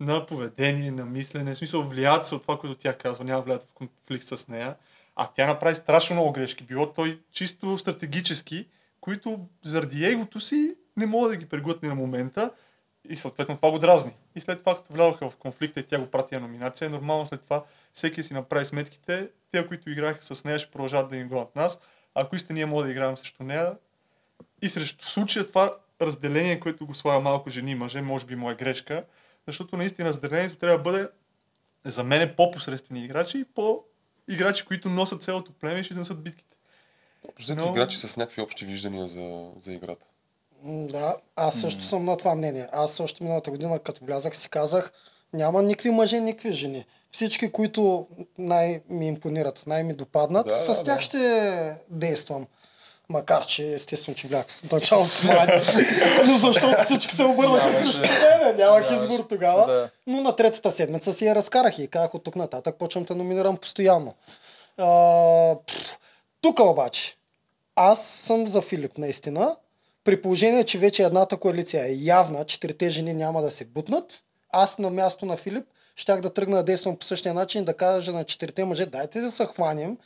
на 0.00 0.26
поведение, 0.26 0.90
на 0.90 1.06
мислене, 1.06 1.54
в 1.54 1.58
смисъл 1.58 1.82
влияят 1.82 2.26
се 2.26 2.34
от 2.34 2.42
това, 2.42 2.58
което 2.58 2.74
тя 2.74 2.98
казва, 2.98 3.24
няма 3.24 3.42
влияят 3.42 3.62
в 3.62 3.72
конфликт 3.74 4.26
с 4.26 4.48
нея. 4.48 4.76
А 5.16 5.28
тя 5.34 5.46
направи 5.46 5.74
страшно 5.74 6.16
много 6.16 6.32
грешки. 6.32 6.64
Било 6.64 6.92
той 6.92 7.20
чисто 7.32 7.78
стратегически, 7.78 8.68
които 9.00 9.48
заради 9.64 10.04
егото 10.04 10.40
си 10.40 10.74
не 10.96 11.06
мога 11.06 11.28
да 11.28 11.36
ги 11.36 11.48
преглътне 11.48 11.88
на 11.88 11.94
момента 11.94 12.50
и 13.08 13.16
съответно 13.16 13.56
това 13.56 13.70
го 13.70 13.78
дразни. 13.78 14.12
И 14.34 14.40
след 14.40 14.58
това, 14.58 14.76
като 14.76 14.92
влязоха 14.92 15.30
в 15.30 15.36
конфликта 15.36 15.80
и 15.80 15.82
тя 15.82 15.98
го 15.98 16.06
прати 16.06 16.34
на 16.34 16.40
номинация, 16.40 16.90
нормално 16.90 17.26
след 17.26 17.42
това 17.42 17.64
всеки 17.92 18.22
си 18.22 18.34
направи 18.34 18.66
сметките, 18.66 19.28
те, 19.50 19.66
които 19.66 19.90
играеха 19.90 20.34
с 20.34 20.44
нея, 20.44 20.58
ще 20.58 20.70
продължават 20.70 21.10
да 21.10 21.16
им 21.16 21.28
гонят 21.28 21.56
нас, 21.56 21.78
ако 22.14 22.36
истина 22.36 22.54
ние 22.54 22.66
може 22.66 22.86
да 22.86 22.92
играем 22.92 23.16
срещу 23.16 23.42
нея. 23.42 23.76
И 24.62 24.68
срещу 24.68 25.04
случая 25.04 25.46
това 25.46 25.72
разделение, 26.00 26.60
което 26.60 26.86
го 26.86 26.94
слага 26.94 27.20
малко 27.20 27.50
жени 27.50 27.70
и 27.70 27.74
мъже, 27.74 28.02
може 28.02 28.26
би 28.26 28.36
му 28.36 28.50
е 28.50 28.54
грешка, 28.54 29.04
защото 29.46 29.76
наистина 29.76 30.08
разделението 30.08 30.56
трябва 30.56 30.76
да 30.78 30.82
бъде 30.82 31.08
за 31.84 32.04
мен 32.04 32.22
е 32.22 32.36
по-посредствени 32.36 33.04
играчи 33.04 33.38
и 33.38 33.44
по-играчи, 33.44 34.64
които 34.64 34.88
носят 34.88 35.22
цялото 35.22 35.52
племе 35.52 35.80
и 35.80 35.84
ще 35.84 35.92
изнесат 35.92 36.22
битките. 36.22 36.56
Взето 37.38 37.60
Но- 37.60 37.70
играчи 37.70 37.98
с 37.98 38.16
някакви 38.16 38.42
общи 38.42 38.64
виждания 38.64 39.06
за, 39.06 39.50
за 39.56 39.72
играта. 39.72 40.06
Да, 40.64 41.16
аз 41.36 41.60
също 41.60 41.82
съм 41.82 42.04
на 42.04 42.16
това 42.16 42.34
мнение. 42.34 42.68
Аз 42.72 43.00
още 43.00 43.24
миналата 43.24 43.50
година, 43.50 43.78
като 43.78 44.04
влязах, 44.04 44.36
си 44.36 44.48
казах, 44.48 44.92
няма 45.32 45.62
никакви 45.62 45.90
мъже, 45.90 46.20
никакви 46.20 46.52
жени. 46.52 46.86
Всички, 47.10 47.52
които 47.52 48.06
най- 48.38 48.80
ми 48.88 49.06
импонират, 49.08 49.62
най-ми 49.66 49.94
допаднат, 49.94 50.46
Да, 50.46 50.54
с 50.54 50.66
да, 50.68 50.82
тях 50.84 50.94
да. 50.96 51.00
ще 51.00 51.76
действам. 51.90 52.46
Макар, 53.08 53.46
че 53.46 53.72
естествено, 53.72 54.14
че 54.14 54.28
в 54.28 54.44
начало 54.72 55.04
с 55.04 55.22
млади. 55.22 55.52
Но 56.26 56.38
защото 56.38 56.84
всички 56.84 57.14
се 57.14 57.24
обърнаха 57.24 57.84
срещу 57.84 58.00
мен. 58.00 58.56
Нямах 58.56 58.90
избор 58.90 59.24
тогава. 59.28 59.66
да. 59.66 59.90
Но 60.06 60.20
на 60.20 60.36
третата 60.36 60.72
седмица 60.72 61.12
си 61.12 61.24
я 61.24 61.34
разкарах 61.34 61.78
и 61.78 61.88
казах 61.88 62.14
от 62.14 62.24
тук 62.24 62.36
нататък 62.36 62.76
почвам 62.78 63.04
те 63.04 63.14
номинирам 63.14 63.56
постоянно. 63.56 64.14
Тук 66.40 66.60
обаче, 66.60 67.16
аз 67.76 68.06
съм 68.06 68.46
за 68.46 68.62
Филип 68.62 68.98
наистина. 68.98 69.56
При 70.04 70.22
положение, 70.22 70.64
че 70.64 70.78
вече 70.78 71.02
едната 71.02 71.36
коалиция 71.36 71.84
е 71.84 71.94
явна, 71.94 72.44
четирите 72.44 72.90
жени 72.90 73.14
няма 73.14 73.42
да 73.42 73.50
се 73.50 73.64
бутнат, 73.64 74.22
аз 74.50 74.78
на 74.78 74.90
място 74.90 75.26
на 75.26 75.36
Филип 75.36 75.64
щях 75.96 76.20
да 76.20 76.34
тръгна 76.34 76.56
да 76.56 76.62
действам 76.62 76.96
по 76.96 77.06
същия 77.06 77.34
начин, 77.34 77.64
да 77.64 77.74
кажа 77.74 78.12
на 78.12 78.24
четирите 78.24 78.64
мъже, 78.64 78.86
дайте 78.86 79.20
да 79.20 79.30
се 79.30 79.46
хванем 79.46 79.98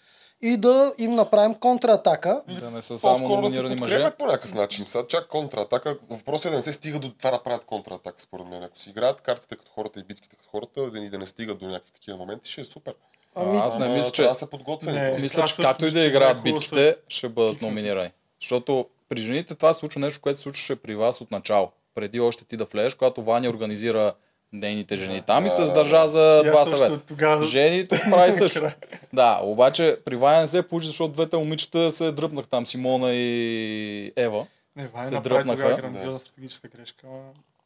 и 0.43 0.57
да 0.57 0.95
им 0.99 1.11
направим 1.11 1.55
контратака. 1.55 2.43
Да 2.61 2.71
не 2.71 2.83
са 2.83 2.99
само 2.99 3.19
По-скоро 3.19 3.43
да 3.43 3.51
се 3.51 3.77
подкрепят 3.77 4.19
по 4.19 4.27
някакъв 4.27 4.55
начин. 4.55 4.85
Сега 4.85 5.05
чак 5.09 5.29
контратака. 5.29 5.97
Въпросът 6.11 6.47
е 6.47 6.51
да 6.51 6.57
не 6.57 6.63
се 6.63 6.73
стига 6.73 6.99
до 6.99 7.11
това 7.11 7.31
да 7.31 7.43
правят 7.43 7.65
контратака, 7.65 8.23
според 8.23 8.47
мен. 8.47 8.63
Ако 8.63 8.79
си 8.79 8.91
играят 8.91 9.21
картите 9.21 9.57
като 9.57 9.73
хората 9.73 10.01
и 10.01 10.03
битките 10.03 10.37
като 10.37 10.49
хората, 10.51 10.91
да 10.91 11.01
ни 11.01 11.11
да 11.11 11.19
не 11.19 11.27
стигат 11.27 11.59
до 11.59 11.69
някакви 11.69 11.93
такива 11.93 12.17
моменти, 12.17 12.51
ще 12.51 12.61
е 12.61 12.65
супер. 12.65 12.95
Ами, 13.35 13.59
Аз 13.59 13.79
не 13.79 13.89
мисля, 13.89 14.11
че... 14.11 14.23
да 14.23 14.35
са 14.35 14.47
подготвени. 14.47 14.99
Не. 14.99 15.19
Мисля, 15.19 15.43
Аз 15.43 15.51
че 15.51 15.63
както 15.63 15.87
и 15.87 15.91
да 15.91 16.01
играят 16.01 16.43
битките, 16.43 16.75
са 16.75 16.97
ще 17.09 17.29
бъдат 17.29 17.63
номинирани. 17.63 18.11
Защото 18.41 18.87
при 19.09 19.21
жените 19.21 19.55
това 19.55 19.75
се 19.75 19.81
случва 19.81 20.01
нещо, 20.01 20.21
което 20.21 20.37
се 20.37 20.43
случваше 20.43 20.77
при 20.77 20.95
вас 20.95 21.21
от 21.21 21.31
начало. 21.31 21.71
Преди 21.95 22.21
още 22.21 22.45
ти 22.45 22.57
да 22.57 22.65
влезеш, 22.65 22.95
когато 22.95 23.23
Ваня 23.23 23.49
организира 23.49 24.13
нейните 24.53 24.97
жени 24.97 25.23
там 25.23 25.47
и 25.47 25.51
се 25.51 25.65
задържа 25.65 26.09
за 26.09 26.43
два 26.43 26.67
съвета. 26.67 27.01
тогава- 27.01 27.45
Жени 27.45 27.89
тук 27.89 27.99
прави 28.01 28.33
също. 28.39 28.71
Да, 29.13 29.41
обаче 29.43 29.97
при 30.05 30.17
Ваня 30.17 30.41
не 30.41 30.49
се 30.49 30.63
получи, 30.63 30.87
защото 30.87 31.09
двете 31.09 31.37
момичета 31.37 31.91
се 31.91 32.13
дръпнах 32.13 32.47
там, 32.47 32.67
Симона 32.67 33.13
и 33.13 34.13
Ева. 34.17 34.47
Не, 34.77 34.87
Ваня 34.87 35.07
се 35.07 35.21
дръпнаха. 35.21 35.77
грандиозна 35.77 36.19
стратегическа 36.19 36.69
грешка. 36.69 37.07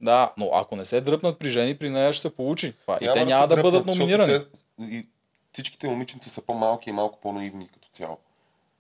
Да, 0.00 0.32
но 0.36 0.50
ако 0.52 0.76
не 0.76 0.84
се 0.84 1.00
дръпнат 1.00 1.38
при 1.38 1.50
жени, 1.50 1.74
при 1.74 1.90
нея 1.90 2.12
ще 2.12 2.22
се 2.22 2.30
получи 2.30 2.72
това. 2.72 2.96
И 2.96 3.06
те 3.06 3.12
се 3.14 3.24
няма 3.24 3.48
да 3.48 3.54
дръпнат, 3.54 3.72
бъдат 3.72 3.86
номинирани. 3.88 4.38
Те, 4.38 4.44
и 4.80 5.06
всичките 5.52 5.88
момиченца 5.88 6.30
са 6.30 6.42
по-малки 6.42 6.90
и 6.90 6.92
малко 6.92 7.18
по-наивни 7.20 7.68
като 7.68 7.88
цяло. 7.88 8.18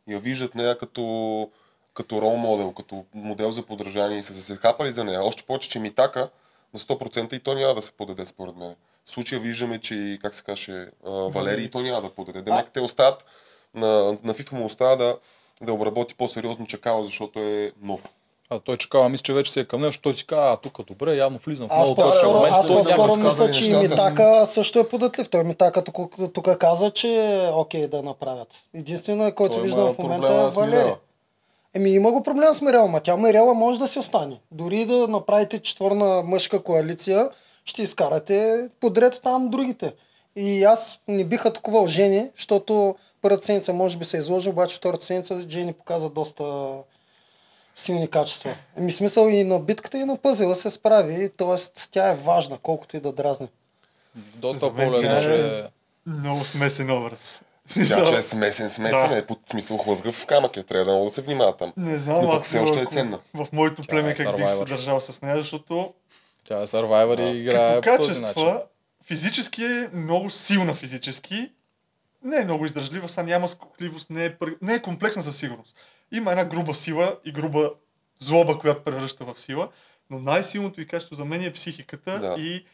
Я 0.08 0.18
виждат 0.18 0.54
нея 0.54 0.78
като, 0.78 1.50
като 1.94 2.22
рол 2.22 2.36
модел, 2.36 2.72
като 2.72 3.04
модел 3.14 3.50
за 3.50 3.62
подражание 3.62 4.18
и 4.18 4.22
са 4.22 4.34
се 4.34 4.56
хапали 4.56 4.92
за 4.92 5.04
нея. 5.04 5.24
Още 5.24 5.42
повече, 5.42 5.68
че 5.68 5.78
Митака 5.78 6.30
на 6.74 6.80
100% 6.80 7.34
и 7.34 7.40
то 7.40 7.54
няма 7.54 7.74
да 7.74 7.82
се 7.82 7.92
подаде 7.92 8.26
според 8.26 8.56
мен. 8.56 8.74
В 9.04 9.10
случая 9.10 9.40
виждаме, 9.40 9.80
че 9.80 9.94
и, 9.94 10.18
как 10.22 10.34
се 10.34 10.44
каже, 10.44 10.86
Валерий 11.04 11.64
и 11.64 11.70
то 11.70 11.80
няма 11.80 12.02
да 12.02 12.10
подаде. 12.10 12.42
Демек 12.42 12.70
те 12.74 12.80
остават, 12.80 13.24
на, 13.74 13.88
на 14.22 14.34
FIFA 14.34 14.52
му 14.52 14.64
остава 14.64 14.96
да, 14.96 15.18
да 15.62 15.72
обработи 15.72 16.14
по-сериозно 16.14 16.66
чакала, 16.66 17.04
защото 17.04 17.40
е 17.40 17.72
нов. 17.82 18.04
А 18.50 18.58
той 18.58 18.76
чакава, 18.76 19.08
мисля, 19.08 19.22
че 19.22 19.32
вече 19.32 19.52
се 19.52 19.60
е 19.60 19.64
към 19.64 19.82
защото 19.82 20.02
той 20.02 20.14
си 20.14 20.26
казва, 20.26 20.52
а 20.52 20.56
тук 20.56 20.86
добре, 20.86 21.16
явно 21.16 21.38
влизам 21.38 21.68
в 21.68 21.74
много 21.74 21.94
точен 21.94 22.28
момент. 22.28 22.54
аз 22.54 22.66
той 22.66 22.76
по-скоро 22.76 23.16
да 23.16 23.24
мисля, 23.24 23.50
че 23.50 23.70
и. 23.70 23.76
Митака 23.76 24.46
също 24.46 24.78
е 24.78 24.88
податлив. 24.88 25.30
Той 25.30 25.44
Митака 25.44 25.84
тук, 25.84 26.16
тук 26.34 26.58
каза, 26.58 26.90
че 26.90 27.08
е 27.08 27.50
окей 27.52 27.88
да 27.88 28.02
направят. 28.02 28.48
Единствено, 28.74 29.32
който 29.34 29.54
Той 29.54 29.62
виждам 29.62 29.94
в 29.94 29.98
момента 29.98 30.32
е 30.32 30.50
Валери. 30.50 30.94
Еми 31.74 31.90
има 31.90 32.12
го 32.12 32.22
проблем 32.22 32.54
с 32.54 32.60
Мирела, 32.60 32.88
ма 32.88 33.00
тя 33.00 33.16
Мирела 33.16 33.54
може 33.54 33.78
да 33.78 33.88
си 33.88 33.98
остане. 33.98 34.40
Дори 34.50 34.86
да 34.86 35.08
направите 35.08 35.58
четвърна 35.58 36.22
мъжка 36.22 36.62
коалиция, 36.62 37.30
ще 37.64 37.82
изкарате 37.82 38.68
подред 38.80 39.20
там 39.22 39.48
другите. 39.48 39.94
И 40.36 40.64
аз 40.64 41.00
не 41.08 41.24
бих 41.24 41.46
атакувал 41.46 41.86
Жени, 41.86 42.30
защото 42.36 42.96
първата 43.22 43.46
седмица 43.46 43.72
може 43.72 43.98
би 43.98 44.04
се 44.04 44.16
изложи, 44.16 44.48
обаче 44.48 44.76
втората 44.76 45.06
седмица 45.06 45.46
Жени 45.48 45.72
показа 45.72 46.08
доста 46.08 46.44
силни 47.76 48.08
качества. 48.08 48.56
Еми 48.76 48.92
смисъл 48.92 49.28
и 49.28 49.44
на 49.44 49.60
битката 49.60 49.98
и 49.98 50.04
на 50.04 50.16
пъзела 50.16 50.54
се 50.54 50.70
справи, 50.70 51.30
т.е. 51.36 51.88
тя 51.90 52.10
е 52.10 52.14
важна, 52.14 52.58
колкото 52.62 52.96
и 52.96 53.00
да 53.00 53.12
дразни. 53.12 53.48
Доста 54.16 54.74
по-лесно 54.74 55.18
ще... 55.18 55.58
е 55.58 55.62
Много 56.06 56.44
смесен 56.44 56.90
образ. 56.90 57.43
Смисъл, 57.68 58.06
че 58.06 58.16
е 58.16 58.22
смесен, 58.22 58.68
смесен 58.68 59.08
Да. 59.08 59.16
е 59.16 59.26
под 59.26 59.40
смисъл 59.46 59.76
хлъзгав 59.78 60.14
в 60.14 60.26
камък. 60.26 60.56
Е. 60.56 60.62
Трябва 60.62 60.84
да 60.84 60.90
много 60.90 61.04
да 61.04 61.10
се 61.10 61.22
внимава 61.22 61.56
там. 61.56 61.72
Не 61.76 61.98
знам, 61.98 62.22
Но 62.22 62.30
пък 62.30 62.44
все 62.44 62.58
още 62.58 62.78
е 62.78 62.82
ако 62.82 62.92
ценна. 62.92 63.18
в 63.34 63.46
моето 63.52 63.82
племе 63.82 64.10
е 64.10 64.14
как 64.14 64.36
бих 64.36 64.48
се 64.48 64.64
държал 64.64 65.00
с 65.00 65.22
нея, 65.22 65.38
защото 65.38 65.94
Тя 66.44 66.56
е 66.56 66.66
Survivor 66.66 67.22
и 67.24 67.38
играе 67.38 67.80
като 67.80 67.96
по 67.96 67.96
този 67.98 68.10
начин. 68.10 68.24
качества, 68.24 68.62
физически 69.04 69.64
е 69.64 69.88
много 69.92 70.30
силна 70.30 70.74
физически, 70.74 71.50
не 72.22 72.36
е 72.36 72.44
много 72.44 72.66
издръжлива, 72.66 73.08
са 73.08 73.22
няма 73.22 73.48
скокливост, 73.48 74.10
не 74.10 74.24
е, 74.24 74.30
пър- 74.30 74.56
не 74.62 74.74
е 74.74 74.82
комплексна 74.82 75.22
със 75.22 75.36
сигурност. 75.36 75.76
Има 76.12 76.30
една 76.30 76.44
груба 76.44 76.74
сила 76.74 77.16
и 77.24 77.32
груба 77.32 77.70
злоба, 78.18 78.58
която 78.58 78.84
превръща 78.84 79.24
в 79.24 79.40
сила, 79.40 79.68
но 80.10 80.18
най-силното 80.20 80.80
и 80.80 80.86
качество 80.86 81.16
за 81.16 81.24
мен 81.24 81.42
е 81.42 81.52
психиката 81.52 82.18
Да. 82.18 82.34
и 82.38 82.64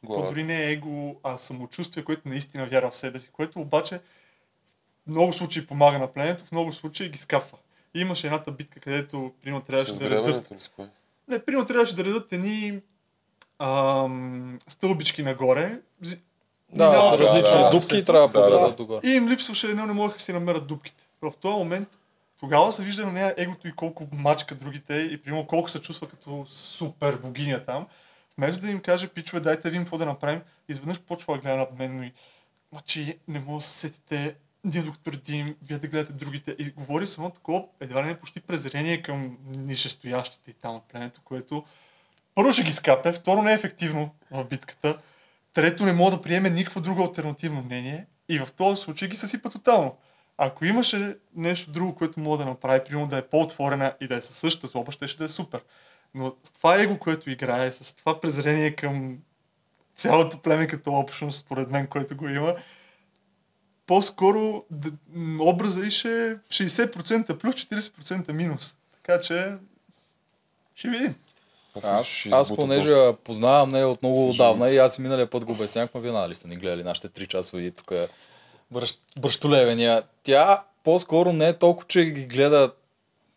то 0.00 0.06
Главата. 0.06 0.28
дори 0.28 0.42
не 0.42 0.64
е 0.64 0.72
его, 0.72 1.16
а 1.22 1.38
самочувствие, 1.38 2.04
което 2.04 2.28
наистина 2.28 2.66
вярва 2.66 2.90
в 2.90 2.96
себе 2.96 3.20
си, 3.20 3.28
което 3.28 3.60
обаче 3.60 4.00
много 5.06 5.32
случаи 5.32 5.66
помага 5.66 5.98
на 5.98 6.12
племето, 6.12 6.44
в 6.44 6.52
много 6.52 6.72
случаи 6.72 7.08
ги 7.08 7.18
скапва. 7.18 7.58
И 7.94 8.00
имаше 8.00 8.26
едната 8.26 8.52
битка, 8.52 8.80
където 8.80 9.32
примерно 9.42 9.62
трябваше 9.64 9.92
да 9.92 10.10
редат 10.10 10.50
не, 11.28 11.38
примерно 11.38 11.66
трябваше 11.66 11.94
да 11.94 12.04
редат 12.04 12.32
едни 12.32 12.80
ам, 13.58 14.58
стълбички 14.68 15.22
нагоре. 15.22 15.78
Да, 16.72 16.90
минава 16.90 17.10
са 17.10 17.18
различни 17.18 17.60
да, 17.60 17.70
дупки 17.70 17.94
да. 17.94 17.98
и 17.98 18.04
трябва 18.04 18.28
да 18.28 18.32
Да, 18.32 18.40
да. 18.40 18.46
подредат 18.46 18.76
догоре. 18.76 19.00
И 19.04 19.10
им 19.10 19.28
липсваше 19.28 19.70
едно, 19.70 19.86
не 19.86 19.92
можеха 19.92 20.18
да 20.18 20.24
си 20.24 20.32
намерят 20.32 20.66
дупките. 20.66 21.04
В 21.22 21.32
този 21.40 21.54
момент 21.54 21.88
тогава 22.40 22.72
се 22.72 22.82
вижда 22.82 23.06
на 23.06 23.12
нея 23.12 23.34
егото 23.36 23.68
и 23.68 23.72
колко 23.72 24.06
мачка 24.12 24.54
другите 24.54 24.94
и 24.94 25.22
примерно 25.22 25.46
колко 25.46 25.68
се 25.68 25.82
чувства 25.82 26.08
като 26.08 26.46
супер 26.48 27.16
богиня 27.16 27.64
там. 27.64 27.86
Вместо 28.38 28.60
да 28.60 28.70
им 28.70 28.80
каже, 28.80 29.08
пичове, 29.08 29.40
дайте 29.40 29.62
да 29.62 29.70
видим 29.70 29.84
какво 29.84 29.98
да 29.98 30.06
направим, 30.06 30.40
изведнъж 30.68 31.00
почва 31.00 31.34
да 31.34 31.40
гледа 31.40 31.56
над 31.56 31.78
мен 31.78 32.02
и 32.02 32.12
значи 32.72 33.18
не 33.28 33.40
може 33.40 33.64
да 33.64 33.70
се 33.70 33.78
сетите, 33.78 34.34
ние 34.66 34.82
докато 34.82 35.12
редим, 35.12 35.56
вие 35.62 35.78
да 35.78 35.88
гледате 35.88 36.12
другите. 36.12 36.56
И 36.58 36.70
говори 36.70 37.06
с 37.06 37.18
едно 37.18 37.30
такова, 37.30 37.64
едва 37.80 38.02
ли 38.02 38.06
не 38.06 38.18
почти 38.18 38.40
презрение 38.40 39.02
към 39.02 39.38
нишестоящите 39.46 40.50
и 40.50 40.54
там 40.54 40.76
от 40.76 40.88
племето, 40.88 41.20
което 41.24 41.64
първо 42.34 42.52
ще 42.52 42.62
ги 42.62 42.72
скапе, 42.72 43.12
второ 43.12 43.42
не 43.42 43.50
е 43.50 43.54
ефективно 43.54 44.14
в 44.30 44.44
битката, 44.44 44.98
трето 45.54 45.84
не 45.84 45.92
мога 45.92 46.10
да 46.10 46.22
приеме 46.22 46.50
никакво 46.50 46.80
друго 46.80 47.02
альтернативно 47.02 47.62
мнение 47.62 48.06
и 48.28 48.38
в 48.38 48.48
този 48.56 48.82
случай 48.82 49.08
ги 49.08 49.16
съсипа 49.16 49.50
тотално. 49.50 49.96
Ако 50.38 50.64
имаше 50.64 51.16
нещо 51.34 51.70
друго, 51.70 51.94
което 51.94 52.20
мога 52.20 52.38
да 52.38 52.44
направи, 52.44 52.84
примерно 52.84 53.06
да 53.06 53.18
е 53.18 53.26
по-отворена 53.26 53.94
и 54.00 54.08
да 54.08 54.16
е 54.16 54.20
със 54.20 54.36
същата 54.36 54.66
злоба, 54.66 54.92
ще, 54.92 55.08
ще 55.08 55.18
да 55.18 55.24
е 55.24 55.28
супер. 55.28 55.60
Но 56.14 56.34
с 56.44 56.52
това 56.52 56.82
его, 56.82 56.98
което 56.98 57.30
играе, 57.30 57.72
с 57.72 57.96
това 57.96 58.20
презрение 58.20 58.70
към 58.70 59.18
цялото 59.96 60.42
племе 60.42 60.66
като 60.66 60.92
общност, 60.92 61.38
според 61.38 61.70
мен, 61.70 61.86
което 61.86 62.16
го 62.16 62.28
има, 62.28 62.54
по-скоро 63.86 64.64
образа 65.40 65.86
и 65.86 65.90
ще 65.90 66.26
е 66.26 66.34
60% 66.36 67.38
плюс 67.38 67.54
40% 67.54 68.32
минус. 68.32 68.74
Така 68.92 69.20
че 69.20 69.54
ще 70.74 70.88
видим. 70.88 71.14
Аз, 71.76 72.26
аз 72.32 72.46
избута 72.46 72.54
понеже 72.54 72.94
я 72.94 73.12
познавам 73.12 73.70
не 73.70 73.84
от 73.84 74.02
много 74.02 74.28
отдавна 74.28 74.70
и 74.70 74.78
аз 74.78 74.98
и 74.98 75.02
миналия 75.02 75.30
път 75.30 75.44
го 75.44 75.52
обяснях, 75.52 75.94
ма 75.94 76.00
вие 76.00 76.12
нали 76.12 76.34
сте 76.34 76.48
ни 76.48 76.56
гледали 76.56 76.82
нашите 76.84 77.08
3 77.08 77.26
часови 77.26 77.70
тук 77.70 77.92
бръщ, 78.70 79.00
бръщолевения. 79.18 80.02
Тя 80.22 80.62
по-скоро 80.84 81.32
не 81.32 81.48
е 81.48 81.52
толкова, 81.52 81.88
че 81.88 82.04
ги 82.04 82.26
гледа 82.26 82.72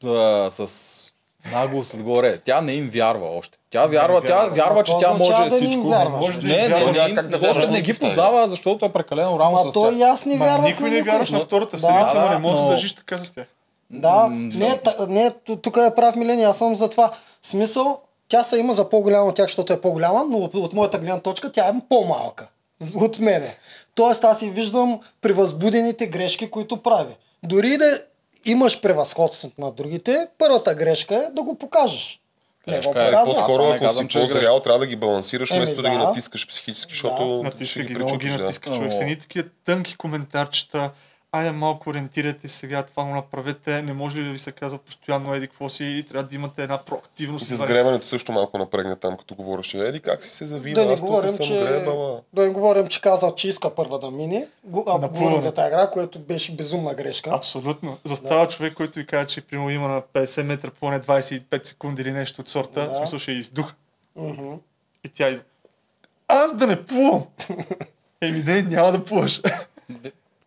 а, 0.06 0.50
с 0.52 1.09
наглост 1.52 1.94
отгоре. 1.94 2.38
Тя 2.38 2.62
не 2.62 2.74
им 2.74 2.90
вярва 2.90 3.28
още. 3.28 3.58
Тя 3.70 3.86
вярва, 3.86 4.22
тя 4.22 4.48
вярва. 4.48 4.84
че 4.84 4.94
тя 5.00 5.14
може 5.14 5.50
да 5.50 5.56
всичко. 5.56 5.84
Може 6.20 6.40
да 6.40 6.48
Не, 6.48 6.68
не, 6.68 6.86
не, 6.86 7.16
как 7.16 7.28
да 7.28 7.38
още 7.38 7.48
вярваш 7.48 7.68
не 7.68 7.82
ги 7.82 7.94
познава, 7.94 8.50
защото 8.50 8.86
е 8.86 8.90
прекалено 8.90 9.40
рано 9.40 9.72
с 9.72 9.74
той 9.74 9.96
и 9.96 10.02
аз 10.02 10.26
не 10.26 10.36
Ма 10.36 10.46
вярвах 10.46 10.70
никой 10.70 10.90
не 10.90 11.02
вярваш 11.02 11.32
на 11.32 11.40
втората 11.40 11.80
седмица, 11.80 12.14
но 12.16 12.30
не 12.30 12.38
може 12.38 12.58
да 12.58 12.70
държиш 12.70 12.96
така 12.96 13.18
с 13.18 13.32
тях. 13.32 13.46
Да, 13.92 14.28
не, 14.30 14.80
не, 15.08 15.32
тук 15.62 15.78
е 15.78 15.96
прав 15.96 16.16
Милени, 16.16 16.44
аз 16.44 16.58
съм 16.58 16.76
за 16.76 16.90
това. 16.90 17.12
Смисъл, 17.44 18.00
тя 18.28 18.44
се 18.44 18.58
има 18.58 18.74
за 18.74 18.90
по-голяма 18.90 19.26
от 19.26 19.36
тях, 19.36 19.46
защото 19.46 19.74
е 19.74 19.82
по-голяма, 19.82 20.26
но 20.30 20.38
от, 20.38 20.74
моята 20.74 20.98
гледна 20.98 21.20
точка 21.20 21.52
тя 21.52 21.68
е 21.68 21.74
по-малка. 21.90 22.48
От 22.96 23.20
мене. 23.20 23.56
Тоест 23.96 24.24
аз 24.24 24.42
и 24.42 24.50
виждам 24.50 25.00
при 25.22 25.34
възбудените 25.34 26.08
грешки, 26.08 26.50
които 26.50 26.78
прави. 26.78 27.16
Дори 27.44 27.78
да 27.78 28.02
имаш 28.52 28.82
превъзходството 28.82 29.62
на 29.62 29.72
другите, 29.72 30.28
първата 30.38 30.76
грешка 30.76 31.16
е 31.16 31.32
да 31.32 31.44
го 31.44 31.56
покажеш. 31.58 32.20
Не 32.68 32.82
го 32.82 32.94
Грешка 32.94 33.22
е. 33.22 33.26
По-скоро, 33.26 33.64
ако 33.64 33.86
казвам, 33.86 34.12
си 34.12 34.18
е 34.18 34.22
по-зрял, 34.22 34.60
трябва 34.60 34.80
да 34.80 34.88
ги 34.88 34.96
балансираш, 34.96 35.52
Еми, 35.52 35.60
вместо 35.60 35.82
да 35.82 35.90
ги 35.90 35.98
да. 35.98 36.04
натискаш 36.04 36.48
психически, 36.48 36.94
защото 36.94 37.44
Натиска 37.44 37.84
ги 37.84 37.94
ги. 37.94 38.30
Да. 38.30 38.44
натиска 38.44 38.74
човек. 38.74 38.94
С 38.94 39.02
едни 39.02 39.20
такива 39.20 39.48
тънки 39.66 39.96
коментарчета. 39.96 40.92
Айде 41.32 41.52
малко 41.52 41.90
ориентирайте 41.90 42.48
се 42.48 42.58
сега, 42.58 42.84
това 42.84 43.04
го 43.04 43.10
направете. 43.10 43.82
Не 43.82 43.94
може 43.94 44.18
ли 44.18 44.24
да 44.24 44.32
ви 44.32 44.40
се 44.40 44.52
казва 44.52 44.78
постоянно 44.78 45.34
еди 45.34 45.48
какво 45.48 45.70
си 45.70 45.86
и 45.86 46.04
трябва 46.04 46.30
да 46.30 46.36
имате 46.36 46.64
една 46.64 46.78
проактивност. 46.78 47.52
И 47.52 47.56
с 47.56 47.66
гребането 47.66 48.08
също 48.08 48.32
малко 48.32 48.58
напрегна 48.58 48.96
там, 48.96 49.18
като 49.18 49.36
говореше. 49.36 49.80
Еди, 49.80 50.00
как 50.00 50.24
си 50.24 50.30
се 50.30 50.46
завива, 50.46 50.82
Да 50.82 50.86
не 50.88 50.94
аз 50.94 51.00
тук 51.00 51.10
говорим, 51.10 51.30
съм 51.30 51.46
че, 51.46 51.54
гребала. 51.54 52.22
да 52.34 52.42
не 52.42 52.50
говорим, 52.50 52.88
че 52.88 53.02
каза, 53.02 53.34
че 53.36 53.48
иска 53.48 53.76
първа 53.76 54.00
да 54.00 54.12
мине. 54.12 54.48
А, 54.88 55.08
говорим 55.08 55.42
за 55.42 55.52
тази 55.52 55.68
игра, 55.68 55.90
което 55.90 56.20
беше 56.20 56.56
безумна 56.56 56.94
грешка. 56.94 57.30
Абсолютно. 57.34 57.98
Застава 58.04 58.48
човек, 58.48 58.74
който 58.74 59.00
ви 59.00 59.06
каже, 59.06 59.28
че 59.28 59.42
примерно 59.42 59.70
има 59.70 59.88
на 59.88 60.02
50 60.02 60.44
метра 60.44 60.70
поне 60.80 61.00
25 61.00 61.68
секунди 61.68 62.02
или 62.02 62.12
нещо 62.12 62.42
от 62.42 62.50
сорта. 62.50 62.86
Да. 62.86 62.94
В 62.94 62.98
смисъл 62.98 63.20
ще 63.20 63.32
издуха. 63.32 63.76
Мгм. 64.16 64.54
И 65.04 65.10
тя 65.10 65.30
идва. 65.30 65.44
Аз 66.28 66.58
да 66.58 66.68
не 66.68 66.86
плувам! 66.86 67.24
Еми 68.22 68.44
не, 68.46 68.62
няма 68.62 68.92
да 68.92 69.04
плуваш. 69.04 69.42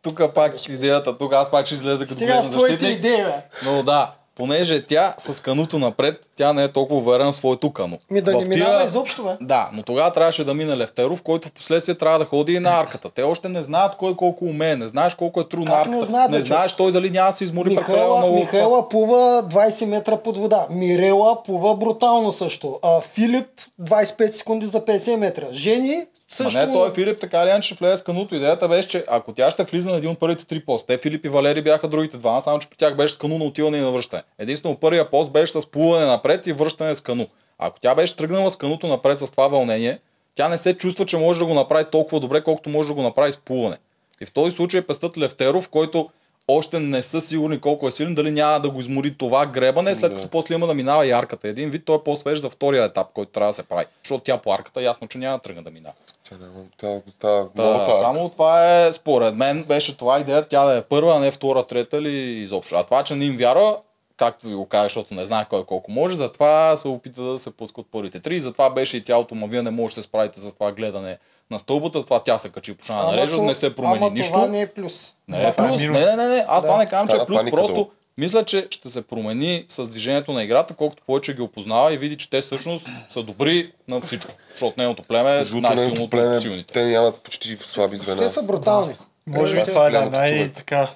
Тук 0.03 0.35
пак 0.35 0.69
идеята, 0.69 1.19
тук 1.19 1.33
аз 1.33 1.51
пак 1.51 1.67
ще 1.67 1.75
излезе 1.75 2.05
като 2.05 2.15
Стига 2.15 2.43
с 2.43 2.51
твоите 2.51 2.87
идеи, 2.87 3.17
бе. 3.17 3.35
Но 3.67 3.83
да, 3.83 4.11
понеже 4.35 4.83
тя 4.83 5.15
с 5.19 5.43
кануто 5.43 5.79
напред, 5.79 6.21
тя 6.37 6.53
не 6.53 6.65
е 6.65 6.69
толкова 6.69 7.01
уверена 7.01 7.33
в 7.33 7.37
своето 7.37 7.73
кано. 7.73 7.99
Ми 8.11 8.21
да 8.21 8.37
не 8.37 8.45
минава 8.45 8.85
изобщо, 8.85 9.23
бе. 9.23 9.31
Да, 9.41 9.71
но 9.73 9.83
тогава 9.83 10.13
трябваше 10.13 10.45
да 10.45 10.55
мине 10.55 10.77
Левтеров, 10.77 11.23
който 11.23 11.49
в 11.49 11.53
последствие 11.53 11.95
трябва 11.95 12.19
да 12.19 12.25
ходи 12.25 12.53
и 12.53 12.59
на 12.59 12.81
арката. 12.81 13.09
Те 13.15 13.23
още 13.23 13.49
не 13.49 13.63
знаят 13.63 13.97
кой 13.97 14.17
колко 14.17 14.45
умее, 14.45 14.77
не 14.77 14.89
знаеш 14.89 15.15
колко 15.15 15.41
е 15.41 15.49
трудно 15.49 15.75
арката. 15.75 15.97
не 15.97 16.05
знаят, 16.05 16.31
бе, 16.31 16.37
не 16.37 16.45
човек? 16.45 16.57
знаеш 16.57 16.73
той 16.73 16.93
дали 16.93 17.11
няма 17.11 17.31
да 17.31 17.37
се 17.37 17.45
измори 17.45 17.75
прекалено 17.75 18.19
много. 18.19 18.35
Михайла 18.35 18.89
плува 18.89 19.49
20 19.53 19.85
метра 19.85 20.17
под 20.17 20.39
вода. 20.39 20.67
Мирела 20.71 21.43
плува 21.43 21.77
брутално 21.77 22.33
също. 22.33 22.79
А, 22.83 23.01
Филип 23.01 23.49
25 23.83 24.31
секунди 24.31 24.67
за 24.67 24.81
50 24.81 25.17
метра. 25.17 25.47
Жени 25.53 26.05
Ма 26.41 26.51
също... 26.51 26.67
не, 26.67 26.73
той 26.73 26.93
Филип 26.93 27.21
така 27.21 27.43
или 27.43 27.63
ще 27.63 27.75
влезе 27.75 27.97
с 27.97 28.03
кануто. 28.03 28.35
Идеята 28.35 28.69
беше, 28.69 28.89
че 28.89 29.05
ако 29.09 29.33
тя 29.33 29.51
ще 29.51 29.65
влиза 29.65 29.91
на 29.91 29.97
един 29.97 30.11
от 30.11 30.21
първите 30.21 30.47
три 30.47 30.65
пост, 30.65 30.87
те 30.87 30.99
Филип 30.99 31.25
и 31.25 31.29
Валери 31.29 31.63
бяха 31.63 31.89
другите 31.89 32.17
два, 32.17 32.41
само 32.41 32.59
че 32.59 32.71
при 32.71 32.77
тях 32.77 32.97
беше 32.97 33.13
с 33.13 33.17
кану 33.17 33.39
на 33.39 33.45
отиване 33.45 33.79
и 33.79 33.81
на 33.81 33.91
връщане. 33.91 34.23
Единствено 34.39 34.77
първия 34.77 35.11
пост 35.11 35.33
беше 35.33 35.61
с 35.61 35.67
плуване 35.67 36.07
напред 36.07 36.47
и 36.47 36.53
връщане 36.53 36.95
с 36.95 37.01
кану. 37.01 37.27
Ако 37.59 37.81
тя 37.81 37.95
беше 37.95 38.17
тръгнала 38.17 38.51
с 38.51 38.57
кануто 38.57 38.87
напред 38.87 39.21
с 39.21 39.31
това 39.31 39.49
вълнение, 39.49 39.99
тя 40.35 40.49
не 40.49 40.59
се 40.59 40.75
чувства, 40.75 41.07
че 41.07 41.17
може 41.17 41.39
да 41.39 41.47
го 41.47 41.55
направи 41.55 41.85
толкова 41.93 42.21
добре, 42.21 42.45
колкото 42.45 42.71
може 42.71 42.89
да 42.89 42.95
го 42.95 43.03
направи 43.03 43.33
с 43.33 43.37
плуване. 43.37 43.77
И 44.21 44.27
в 44.27 44.33
този 44.33 44.57
случай 44.57 44.81
е 44.81 44.87
пестът 44.87 45.19
Левтеров, 45.19 45.69
който 45.69 46.09
още 46.49 46.81
не 46.81 47.03
са 47.03 47.21
сигурни 47.21 47.61
колко 47.61 47.89
е 47.89 47.91
силен, 47.91 48.15
дали 48.15 48.31
няма 48.31 48.61
да 48.61 48.71
го 48.71 48.81
измори 48.81 49.17
това 49.19 49.47
гребане, 49.47 49.95
след 49.95 50.11
Да. 50.11 50.17
като 50.17 50.29
после 50.29 50.55
има 50.55 50.67
да 50.67 50.75
минава 50.75 51.07
и 51.07 51.11
арката. 51.11 51.49
Един 51.49 51.71
вид 51.71 51.83
той 51.85 51.97
е 51.97 52.03
по-свеж 52.05 52.39
за 52.39 52.51
втория 52.51 52.85
етап, 52.85 53.07
който 53.15 53.33
трябва 53.33 53.51
да 53.53 53.57
се 53.57 53.63
прави. 53.63 53.85
Защото 54.05 54.25
тя 54.25 54.39
по 54.39 54.53
арката 54.53 54.83
ясно, 54.83 55.09
че 55.09 55.19
няма 55.19 55.37
да 55.39 55.43
тръгне 55.43 55.63
да 55.63 55.71
минава. 55.71 55.95
Тя 56.29 56.37
тя, 56.77 57.01
тя, 57.21 57.47
Та, 57.57 58.01
само 58.03 58.29
това 58.29 58.77
е, 58.87 58.93
според 58.93 59.35
мен, 59.37 59.65
беше 59.65 59.97
това 59.97 60.21
идея, 60.21 60.49
тя 60.49 60.65
да 60.65 60.77
е 60.77 60.83
първа, 60.83 61.17
а 61.17 61.21
не 61.21 61.31
втора, 61.31 61.67
трета 61.67 61.97
или 61.99 62.13
изобщо. 62.19 62.77
А 62.77 62.85
това, 62.85 63.03
че 63.03 63.15
не 63.15 63.25
им 63.25 63.37
вярва, 63.37 63.77
както 64.17 64.47
ви 64.47 64.55
го 64.55 64.67
кажа, 64.67 64.83
защото 64.83 65.15
не 65.15 65.25
знае 65.25 65.47
кой 65.51 65.65
колко 65.65 65.91
може, 65.91 66.17
затова 66.17 66.77
се 66.77 66.89
опита 66.89 67.23
да 67.23 67.39
се 67.39 67.51
пуска 67.51 67.81
от 67.81 67.87
първите 67.93 68.21
три. 68.21 68.41
Затова 68.41 68.71
беше 68.71 68.97
и 68.97 69.01
цялото, 69.01 69.35
ма 69.35 69.47
вие 69.47 69.63
не 69.63 69.71
можете 69.71 69.99
да 69.99 70.03
се 70.03 70.09
справите 70.09 70.41
за 70.41 70.55
това 70.55 70.73
гледане 70.73 71.19
на 71.53 71.59
стълбата, 71.59 71.99
затова 71.99 72.21
тя 72.21 72.39
се 72.39 72.49
качи 72.49 72.75
по 72.75 72.85
шана 72.85 73.03
на 73.05 73.17
режа, 73.17 73.37
то- 73.37 73.43
не 73.43 73.55
се 73.55 73.77
промени 73.77 73.97
ама 73.97 74.11
нищо. 74.11 74.33
това 74.33 74.47
не 74.47 74.61
е 74.61 74.67
плюс. 74.67 75.13
Не 75.29 75.39
е 75.39 75.51
Това 75.51 75.69
плюс. 75.69 75.81
Не, 75.81 75.89
не, 75.91 76.17
не, 76.17 76.29
не. 76.29 76.45
Аз 76.49 76.63
Да. 76.63 76.67
това 76.67 76.79
не 76.79 76.87
казвам, 76.87 77.09
че 77.09 77.17
е 77.17 77.27
плюс. 77.27 77.51
Просто 77.51 77.75
долу. 77.75 77.91
мисля, 78.19 78.45
че 78.45 78.69
ще 78.71 78.89
се 78.89 79.03
промени 79.03 79.65
с 79.69 79.89
движението 79.89 80.33
на 80.33 80.43
играта, 80.43 80.75
колкото 80.75 81.03
повече 81.03 81.35
ги 81.35 81.43
опознава 81.43 81.95
и 81.95 81.99
види, 81.99 82.17
че 82.17 82.31
те 82.31 82.41
всъщност 82.41 82.87
са 83.11 83.23
добри 83.23 83.73
на 83.89 84.01
всичко. 84.01 84.33
Защото 84.51 84.75
нейното 84.79 85.03
племе 85.03 85.31
е 85.31 85.45
най-силното 85.53 86.03
от 86.03 86.11
племе, 86.11 86.41
силните. 86.41 86.73
те 86.73 86.85
нямат 86.85 87.17
почти 87.17 87.57
слаби 87.57 87.97
звена. 87.97 88.23
Те 88.23 88.29
са 88.29 88.43
брутални. 88.43 88.95
Може 89.27 89.55
би 89.55 89.61
Е, 89.61 89.65
това 89.65 89.87
е 89.87 89.91
племето 89.91 90.11
най- 90.11 90.31
човек. 90.31 90.53
така 90.53 90.89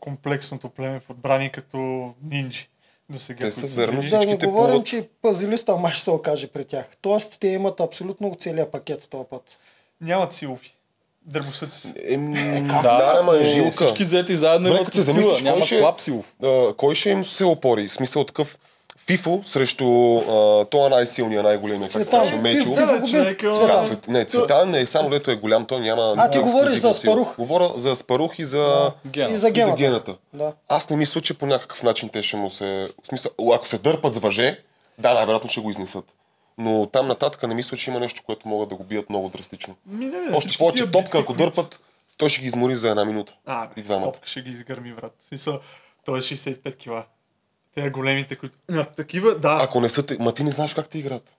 комплексното 0.00 0.68
племе 0.68 1.00
в 1.00 1.10
отбрани 1.10 1.50
като 1.50 1.76
нинджи. 2.22 2.68
До 3.10 3.20
сега, 3.20 3.40
Те 3.40 3.52
са 3.52 3.66
верно. 3.66 4.02
Да 4.02 4.18
не 4.18 4.36
говорим, 4.36 4.70
плуват. 4.70 4.86
че 4.86 5.08
пазилиста 5.22 5.76
май 5.76 5.92
ще 5.92 6.04
се 6.04 6.10
окаже 6.10 6.46
при 6.46 6.64
тях. 6.64 6.86
Тоест, 7.02 7.36
те 7.40 7.48
имат 7.48 7.80
абсолютно 7.80 8.34
целият 8.34 8.72
пакет 8.72 9.08
този 9.10 9.24
път. 9.30 9.58
Нямат 10.00 10.32
силови. 10.32 10.72
Дърбосъци. 11.26 11.94
Еми, 12.08 12.60
Да, 12.62 12.82
да, 12.82 13.16
ама 13.20 13.36
е 13.36 13.38
но 13.38 13.44
жилка. 13.44 13.70
Всички 13.70 14.02
взети 14.02 14.34
заедно 14.34 14.68
Добре, 14.68 14.80
имат 14.80 14.92
сила, 14.94 15.04
замислиш, 15.04 15.32
кой 15.34 15.42
нямат 15.42 15.64
ще- 15.64 15.76
слаб 15.78 16.00
силов. 16.00 16.34
А, 16.44 16.74
кой 16.74 16.94
ще 16.94 17.10
им 17.10 17.24
се 17.24 17.44
опори? 17.44 17.88
В 17.88 17.92
смисъл 17.92 18.24
такъв 18.24 18.58
Фифо 19.06 19.40
срещу 19.44 19.84
а, 20.18 20.64
това 20.64 20.88
най-силния, 20.88 21.42
най-големия, 21.42 21.88
как 21.88 22.04
се 22.04 22.10
казва, 22.10 22.36
Мечо. 22.36 22.70
Да, 22.70 23.02
човек. 23.06 23.42
Да, 23.42 23.82
цвет, 23.84 24.08
не, 24.08 24.24
Цветан 24.24 24.70
не, 24.70 24.86
само 24.86 25.10
дето 25.10 25.30
е 25.30 25.34
голям, 25.34 25.64
той 25.64 25.80
няма 25.80 26.14
А, 26.18 26.30
ти 26.30 26.38
говориш 26.38 26.74
за. 26.74 26.94
Спарух. 26.94 27.36
Говоря 27.36 27.72
за 27.76 27.96
Спарух 27.96 28.38
и 28.38 28.44
за. 28.44 28.92
И 29.16 29.20
за 29.20 29.28
и 29.28 29.36
за 29.36 29.50
гената. 29.50 29.76
гената. 29.76 30.16
Да. 30.32 30.52
Аз 30.68 30.90
не 30.90 30.96
мисля, 30.96 31.20
че 31.20 31.38
по 31.38 31.46
някакъв 31.46 31.82
начин 31.82 32.08
те 32.08 32.22
ще 32.22 32.36
му 32.36 32.50
се... 32.50 32.88
В 33.04 33.06
смисъл, 33.06 33.32
ако 33.54 33.68
се 33.68 33.78
дърпат 33.78 34.14
с 34.14 34.18
въже, 34.18 34.58
да, 34.98 35.14
най-вероятно 35.14 35.50
ще 35.50 35.60
го 35.60 35.70
изнесат. 35.70 36.04
Но 36.60 36.86
там 36.86 37.06
нататък 37.06 37.42
не 37.42 37.54
мисля, 37.54 37.76
че 37.76 37.90
има 37.90 38.00
нещо, 38.00 38.22
което 38.26 38.48
могат 38.48 38.68
да 38.68 38.74
го 38.74 38.84
бият 38.84 39.10
много 39.10 39.28
драстично. 39.28 39.76
Ми, 39.86 40.06
не, 40.06 40.20
не, 40.20 40.36
Още 40.36 40.58
повече 40.58 40.82
топка, 40.82 40.98
битки, 40.98 41.16
ако 41.16 41.26
които- 41.26 41.44
дърпат, 41.44 41.80
той 42.16 42.28
ще 42.28 42.40
ги 42.40 42.46
измори 42.46 42.76
за 42.76 42.90
една 42.90 43.04
минута. 43.04 43.34
А, 43.46 43.68
И 43.76 43.82
двамата. 43.82 44.04
топка 44.04 44.28
ще 44.28 44.42
ги 44.42 44.50
изгърми, 44.50 44.92
брат. 44.92 45.16
Смисъл, 45.28 45.60
той 46.04 46.18
е 46.18 46.22
65 46.22 46.76
кила. 46.76 47.04
Те 47.74 47.90
големите, 47.90 48.36
които... 48.36 48.58
А, 48.70 48.84
такива, 48.86 49.34
да. 49.34 49.58
Ако 49.62 49.80
не 49.80 49.88
са... 49.88 50.04
Ма 50.18 50.32
ти 50.32 50.44
не 50.44 50.50
знаеш 50.50 50.74
как 50.74 50.88
те 50.88 50.98
играят. 50.98 51.34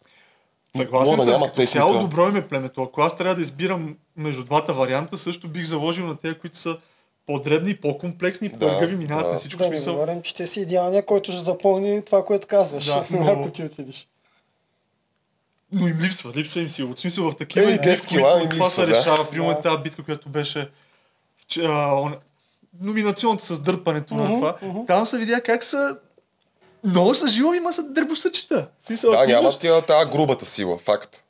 Съгласен 0.78 1.12
Мога 1.12 1.26
да 1.26 1.32
съм, 1.32 1.42
като 1.44 1.66
цяло 1.66 2.00
добро 2.00 2.28
им 2.28 2.36
е 2.36 2.48
племето. 2.48 2.84
Ако 2.84 3.02
аз 3.02 3.18
трябва 3.18 3.36
да 3.36 3.42
избирам 3.42 3.98
между 4.18 4.44
двата 4.44 4.74
варианта, 4.74 5.18
също 5.18 5.48
бих 5.48 5.66
заложил 5.66 6.06
на 6.06 6.18
тези, 6.18 6.36
които 6.36 6.58
са 6.58 6.78
по-дребни, 7.26 7.76
по-комплексни, 7.76 8.50
Да, 8.50 8.60
пъргави, 8.60 8.96
минават 8.96 9.26
да. 9.26 9.34
на 9.34 9.40
всичко 9.40 9.58
Да 9.58 9.66
смисъл. 9.66 9.94
говорим, 9.94 10.22
че 10.22 10.36
те 10.36 10.48
си 10.48 10.60
идеалния, 10.60 11.06
който 11.06 11.32
ще 11.32 11.42
запълни 11.42 12.06
това, 12.06 12.26
което 12.26 12.48
казваш. 12.48 12.86
Да, 12.86 13.06
но- 13.12 13.32
Ако 13.32 13.52
ти 13.52 13.64
отидеш. 13.64 14.08
Но 15.72 15.88
им 15.88 16.00
липсва, 16.00 16.32
липсва 16.36 16.62
им 16.62 16.70
сила. 16.70 16.94
В 16.96 17.00
смисъл 17.00 17.32
в 17.32 17.36
такива 17.36 17.66
Е, 17.66 17.76
игри, 17.76 17.84
10 17.86 17.96
в 17.96 18.08
кила 18.08 18.34
които 18.34 18.50
това 18.50 18.70
се 18.70 18.82
да. 18.82 18.88
решава. 18.88 19.30
Примерно 19.30 19.54
Да. 19.54 19.62
тази 19.62 19.78
битка, 19.78 20.04
която 20.04 20.30
беше 20.30 20.70
вче- 21.40 21.66
а, 21.66 21.70
он- 21.92 22.16
номинационната 22.82 23.46
с 23.46 23.60
дърпането 23.60 24.14
на 24.14 24.26
това. 24.26 24.56
Там 24.88 25.06
се 25.06 25.18
видя 25.18 25.42
как 25.42 25.64
са 25.64 25.98
много 26.84 27.16
са 27.16 27.28
жилави, 27.28 27.60
ма 27.60 27.74
са 27.74 27.84
дърбосъчета. 27.84 28.68
Смисъл, 28.80 29.12
Да, 29.12 29.26
нямат 29.26 29.60
тя 29.60 29.82
тази 29.82 30.12
грубата 30.12 30.46
сила, 30.46 30.78
факт. 30.78 31.24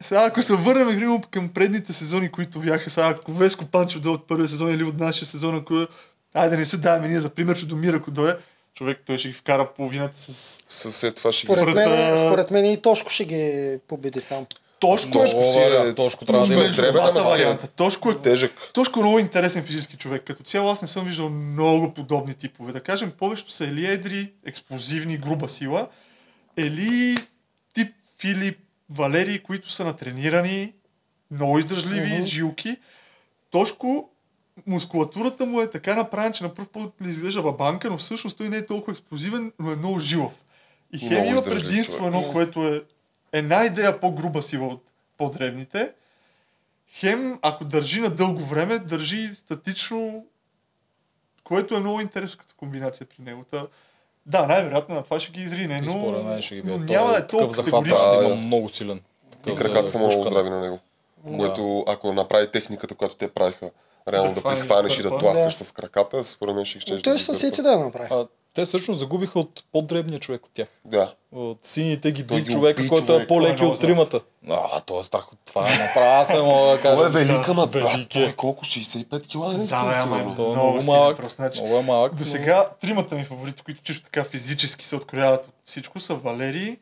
Сега, 0.00 0.24
ако 0.24 0.42
се 0.42 0.54
върнем 0.54 0.88
примерно, 0.88 1.22
към 1.30 1.48
предните 1.48 1.92
сезони, 1.92 2.30
които 2.30 2.58
бяха, 2.58 2.90
сега, 2.90 3.08
ако 3.08 3.32
Веско 3.32 3.64
Панчев 3.64 4.00
дойде 4.00 4.14
от 4.14 4.28
първия 4.28 4.48
сезон 4.48 4.70
или 4.70 4.84
от 4.84 5.00
нашия 5.00 5.28
сезон, 5.28 5.56
ако 5.56 5.86
Айде 6.34 6.56
не 6.56 6.64
се 6.64 6.76
даваме 6.76 7.08
ние 7.08 7.20
за 7.20 7.28
пример, 7.28 7.58
че 7.58 7.66
Домир, 7.66 7.94
ако 7.94 8.10
дойде, 8.10 8.36
човек 8.82 9.02
той 9.06 9.18
ще 9.18 9.28
ги 9.28 9.34
вкара 9.34 9.72
половината 9.76 10.16
с... 10.18 10.60
С 10.68 10.92
след 10.92 11.16
това 11.16 11.30
ще 11.30 11.46
ги... 11.46 11.52
Според 11.52 11.74
мен, 11.74 12.28
Според, 12.28 12.50
мен 12.50 12.64
и 12.64 12.82
Тошко 12.82 13.10
ще 13.10 13.24
ги 13.24 13.78
победи 13.88 14.20
там. 14.20 14.46
Тошко 14.80 15.18
е... 15.18 15.24
Тошко 15.24 15.42
си 15.52 15.58
е... 15.58 15.94
Тошко 15.94 16.24
трябва 16.24 16.46
да 16.46 16.54
има 16.54 16.64
ама 16.88 17.20
е 17.20 17.22
варианта. 17.22 17.66
Тошко 17.66 18.10
е 18.10 18.18
Тежък. 18.22 18.52
Тошко 18.72 19.00
е 19.00 19.02
много 19.02 19.18
интересен 19.18 19.64
физически 19.64 19.96
човек. 19.96 20.22
Като 20.26 20.42
цяло 20.42 20.70
аз 20.70 20.82
не 20.82 20.88
съм 20.88 21.04
виждал 21.04 21.28
много 21.28 21.94
подобни 21.94 22.34
типове. 22.34 22.72
Да 22.72 22.80
кажем, 22.80 23.12
повечето 23.18 23.52
са 23.52 23.64
или 23.64 23.86
едри, 23.86 24.32
експлозивни, 24.46 25.16
груба 25.16 25.48
сила, 25.48 25.88
или 26.56 27.16
тип 27.74 27.88
Филип, 28.20 28.58
Валерий, 28.90 29.38
които 29.38 29.72
са 29.72 29.84
натренирани, 29.84 30.72
много 31.30 31.58
издържливи, 31.58 32.14
Мгм. 32.14 32.24
жилки. 32.24 32.76
Тошко, 33.50 34.10
мускулатурата 34.66 35.46
му 35.46 35.60
е 35.60 35.70
така 35.70 35.94
направена, 35.94 36.32
че 36.32 36.44
на 36.44 36.54
пръв 36.54 36.68
поглед 36.68 36.92
не 37.00 37.10
изглежда 37.10 37.42
бабанка, 37.42 37.90
но 37.90 37.98
всъщност 37.98 38.38
той 38.38 38.48
не 38.48 38.56
е 38.56 38.66
толкова 38.66 38.92
експлозивен, 38.92 39.52
но 39.58 39.72
е 39.72 39.76
много 39.76 39.98
жилов. 39.98 40.32
И 40.92 40.98
хем 40.98 41.24
има 41.24 41.42
предимство 41.42 42.06
едно, 42.06 42.32
което 42.32 42.68
е 42.68 42.82
една 43.32 43.64
идея 43.64 44.00
по-груба 44.00 44.42
сила 44.42 44.66
от 44.66 44.84
по-дребните, 45.18 45.92
Хем, 46.94 47.38
ако 47.42 47.64
държи 47.64 48.00
на 48.00 48.10
дълго 48.10 48.40
време, 48.40 48.78
държи 48.78 49.30
статично, 49.34 50.24
което 51.44 51.74
е 51.74 51.80
много 51.80 52.00
интересно 52.00 52.38
като 52.38 52.54
комбинация 52.56 53.06
при 53.06 53.24
него. 53.24 53.44
Та, 53.50 53.66
да, 54.26 54.46
най-вероятно 54.46 54.94
на 54.94 55.02
това 55.02 55.20
ще 55.20 55.32
ги 55.32 55.42
изрине, 55.42 55.80
но, 55.80 56.22
мен 56.22 56.42
ще 56.42 56.54
ги 56.54 56.62
бие. 56.62 56.76
но 56.76 56.86
Той 56.86 56.96
няма 56.96 57.10
да 57.10 57.18
е 57.18 57.26
толкова 57.26 57.50
захват, 57.50 57.64
категоричен. 57.64 57.96
да, 57.96 58.10
Да, 58.10 58.16
да 58.16 58.28
да. 58.28 58.34
има 58.34 58.46
много 58.46 58.68
силен. 58.68 59.00
И 59.46 59.54
краката 59.54 59.88
са 59.88 59.98
много 59.98 60.24
здрави 60.24 60.50
на 60.50 60.60
него. 60.60 60.78
Което, 61.36 61.84
ако 61.88 62.12
направи 62.12 62.50
техниката, 62.50 62.94
която 62.94 63.16
те 63.16 63.28
правиха, 63.28 63.70
реално 64.08 64.28
Да 64.28 64.34
да, 64.34 64.40
хване 64.40 64.60
прихванеш 64.60 64.98
и 64.98 65.02
да 65.02 65.10
да 65.10 65.18
тласкаш 65.18 65.54
с 65.54 65.72
краката, 65.72 66.24
според 66.24 66.54
мен 66.54 66.64
ще 66.64 66.80
ще 66.80 67.02
Той 67.02 67.18
ще 67.18 67.24
се 67.24 67.34
сети 67.34 67.62
да 67.62 67.78
направи. 67.78 68.08
А, 68.10 68.26
Те 68.54 68.64
всъщност 68.64 69.00
загубиха 69.00 69.40
от 69.40 69.64
по-дребния 69.72 70.18
човек 70.18 70.46
от 70.46 70.50
тях. 70.54 70.68
Да. 70.84 71.14
От 71.32 71.58
сините 71.62 72.12
ги 72.12 72.22
би 72.22 72.44
човека, 72.44 72.88
който 72.88 73.16
е 73.16 73.26
по-леки 73.26 73.50
е 73.50 73.54
от 73.54 73.60
много 73.60 73.80
тримата. 73.80 74.20
А, 74.48 74.80
то 74.80 75.00
е 75.00 75.02
страх 75.02 75.32
от 75.32 75.38
това. 75.44 75.62
Направо 75.62 76.20
аз 76.22 76.28
не 76.28 76.42
мога 76.42 76.70
да 76.70 76.80
кажа. 76.80 76.96
Той 76.96 77.06
е 77.06 77.10
велик, 77.10 77.48
ама 77.48 77.66
Велик 77.66 78.08
той 78.08 78.24
е. 78.24 78.32
колко? 78.32 78.64
65 78.64 79.26
кила? 79.26 79.54
ли 79.54 79.66
Да, 79.66 79.76
ама 79.76 80.18
е 80.18 80.22
Много 80.22 80.82
малък. 80.86 81.30
значи. 81.30 81.60
Много 81.60 81.78
е 81.78 81.82
малък. 81.82 82.14
До 82.14 82.24
сега 82.26 82.68
тримата 82.80 83.14
ми 83.14 83.24
фаворити, 83.24 83.62
които 83.62 83.82
чисто 83.82 84.02
така 84.04 84.24
физически 84.24 84.86
се 84.86 84.96
открояват 84.96 85.44
от 85.44 85.54
всичко, 85.64 86.00
са 86.00 86.14
Валерий, 86.14 86.76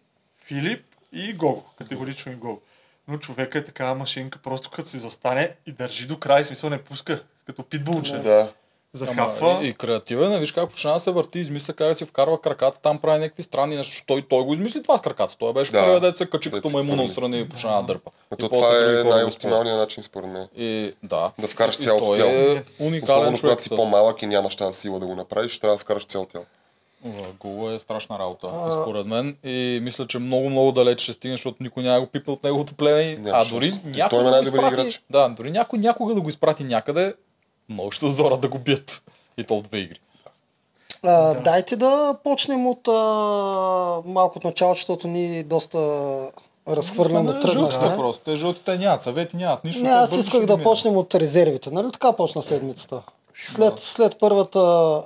Филип 0.45 0.85
и 1.13 1.33
Гого. 1.33 1.63
Категорично 1.79 2.33
и 2.33 2.35
Гого. 2.35 2.61
Но 3.09 3.19
човека 3.19 3.59
е 3.59 3.65
такава 3.65 3.95
машинка, 3.95 4.39
просто 4.43 4.71
като 4.71 4.89
се 4.89 4.99
застане 4.99 5.55
и 5.67 5.73
държи 5.73 6.07
до 6.07 6.19
край, 6.19 6.45
смисъл 6.45 6.71
не 6.71 6.79
пуска, 6.79 7.23
като 7.47 7.63
питбулче. 7.63 8.13
Да. 8.19 8.53
Захапва. 8.93 9.51
Ама, 9.51 9.65
и, 9.65 9.69
и 9.69 9.73
креативен, 9.75 10.33
е, 10.33 10.39
виж 10.39 10.53
как 10.53 10.71
почна 10.71 10.93
да 10.93 11.01
се 11.01 11.11
върти, 11.11 11.39
измисля 11.39 11.75
как 11.75 11.89
да 11.89 11.95
си 11.95 12.05
вкарва 12.05 12.41
краката, 12.41 12.81
там 12.81 12.99
прави 12.99 13.19
някакви 13.19 13.43
странни 13.43 13.77
неща. 13.77 14.05
Той, 14.07 14.23
той 14.29 14.43
го 14.45 14.55
измисли 14.55 14.83
това 14.83 14.99
с 14.99 15.01
краката. 15.01 15.37
Той 15.39 15.53
беше 15.53 15.73
Да. 15.73 15.79
първият 15.81 16.19
се 16.19 16.27
качи 16.27 16.51
като 16.51 16.69
хвърли. 16.69 17.01
отстрани 17.01 17.41
и 17.41 17.49
почна 17.49 17.77
да 17.77 17.83
дърпа. 17.83 18.11
А 18.31 18.35
И 18.35 18.39
то 18.39 18.49
после 18.49 19.01
това 19.01 19.01
е 19.01 19.05
най-оптималният 19.05 19.79
начин 19.79 20.03
според 20.03 20.31
мен. 20.31 20.49
И 20.57 20.95
да. 21.03 21.33
Да 21.39 21.49
вкараш 21.49 21.79
цялото 21.79 22.15
тяло. 22.15 22.31
е 22.31 22.65
уникален 22.79 23.03
Особено 23.17 23.37
човек. 23.37 23.41
когато 23.41 23.63
си 23.63 23.69
по-малък 23.69 24.23
и 24.23 24.27
нямаш 24.27 24.57
тази 24.57 24.79
сила 24.81 25.01
да 25.01 25.07
го 25.07 25.15
направиш, 25.15 25.59
трябва 25.59 25.77
да 25.77 25.81
вкараш 25.81 26.05
цяло 26.07 26.27
тяло. 26.27 26.45
Гол 27.41 27.71
е 27.71 27.79
страшна 27.79 28.19
работа, 28.19 28.49
според 28.83 29.07
мен. 29.07 29.37
И 29.45 29.81
мисля, 29.83 30.07
че 30.07 30.19
много, 30.19 30.51
много 30.51 30.73
далеч 30.73 31.01
ще 31.01 31.13
стигне, 31.13 31.35
защото 31.35 31.57
никой 31.61 31.83
няма 31.83 31.95
да 31.95 32.01
го 32.01 32.07
пипне 32.07 32.33
от 32.33 32.45
неговото 32.45 32.75
племе. 32.75 33.17
Няма 33.17 33.39
А 33.39 33.45
дори 33.45 33.73
някой 33.85 34.19
той 34.19 34.25
да 34.25 34.31
го 34.31 34.43
изпрати, 34.43 34.75
играч. 34.75 35.03
да, 35.11 35.29
дори 35.29 35.51
някой 35.51 35.79
някога 35.79 36.15
да 36.15 36.21
го 36.21 36.29
изпрати 36.29 36.65
някъде, 36.65 37.15
много 37.69 37.91
ще 37.91 38.01
се 38.01 38.09
зора 38.09 38.37
да 38.37 38.49
го 38.49 38.59
бият. 38.59 39.03
И 39.39 39.45
то 39.45 39.59
в 39.59 39.63
две 39.63 39.79
игри. 39.79 40.01
А, 41.03 41.35
Дайте 41.35 41.77
да 41.77 42.15
почнем 42.25 42.67
от 42.67 42.89
а, 42.89 42.93
малко 44.05 44.39
от 44.39 44.45
начало, 44.45 44.75
защото 44.75 45.09
ни 45.09 45.43
доста 45.43 45.79
разхвърляме 46.69 47.31
Сме 47.31 47.35
на 47.35 47.47
жълтите 47.47 47.71
тръгнахме. 47.71 47.97
просто. 47.97 48.23
Те 48.25 48.37
жълтите 48.37 48.79
нямат 48.79 49.05
съвети, 49.05 49.37
нямат 49.37 49.65
нищо. 49.65 49.83
Не, 49.83 49.91
аз 49.91 50.17
исках 50.17 50.47
да 50.47 50.57
ги 50.57 50.63
почнем 50.63 50.97
от 50.97 51.15
резервите. 51.15 51.71
Нали 51.71 51.93
така 51.93 52.13
почна 52.13 52.43
седмицата? 52.43 53.03
След, 53.47 53.79
след 53.79 54.19
първата... 54.19 54.61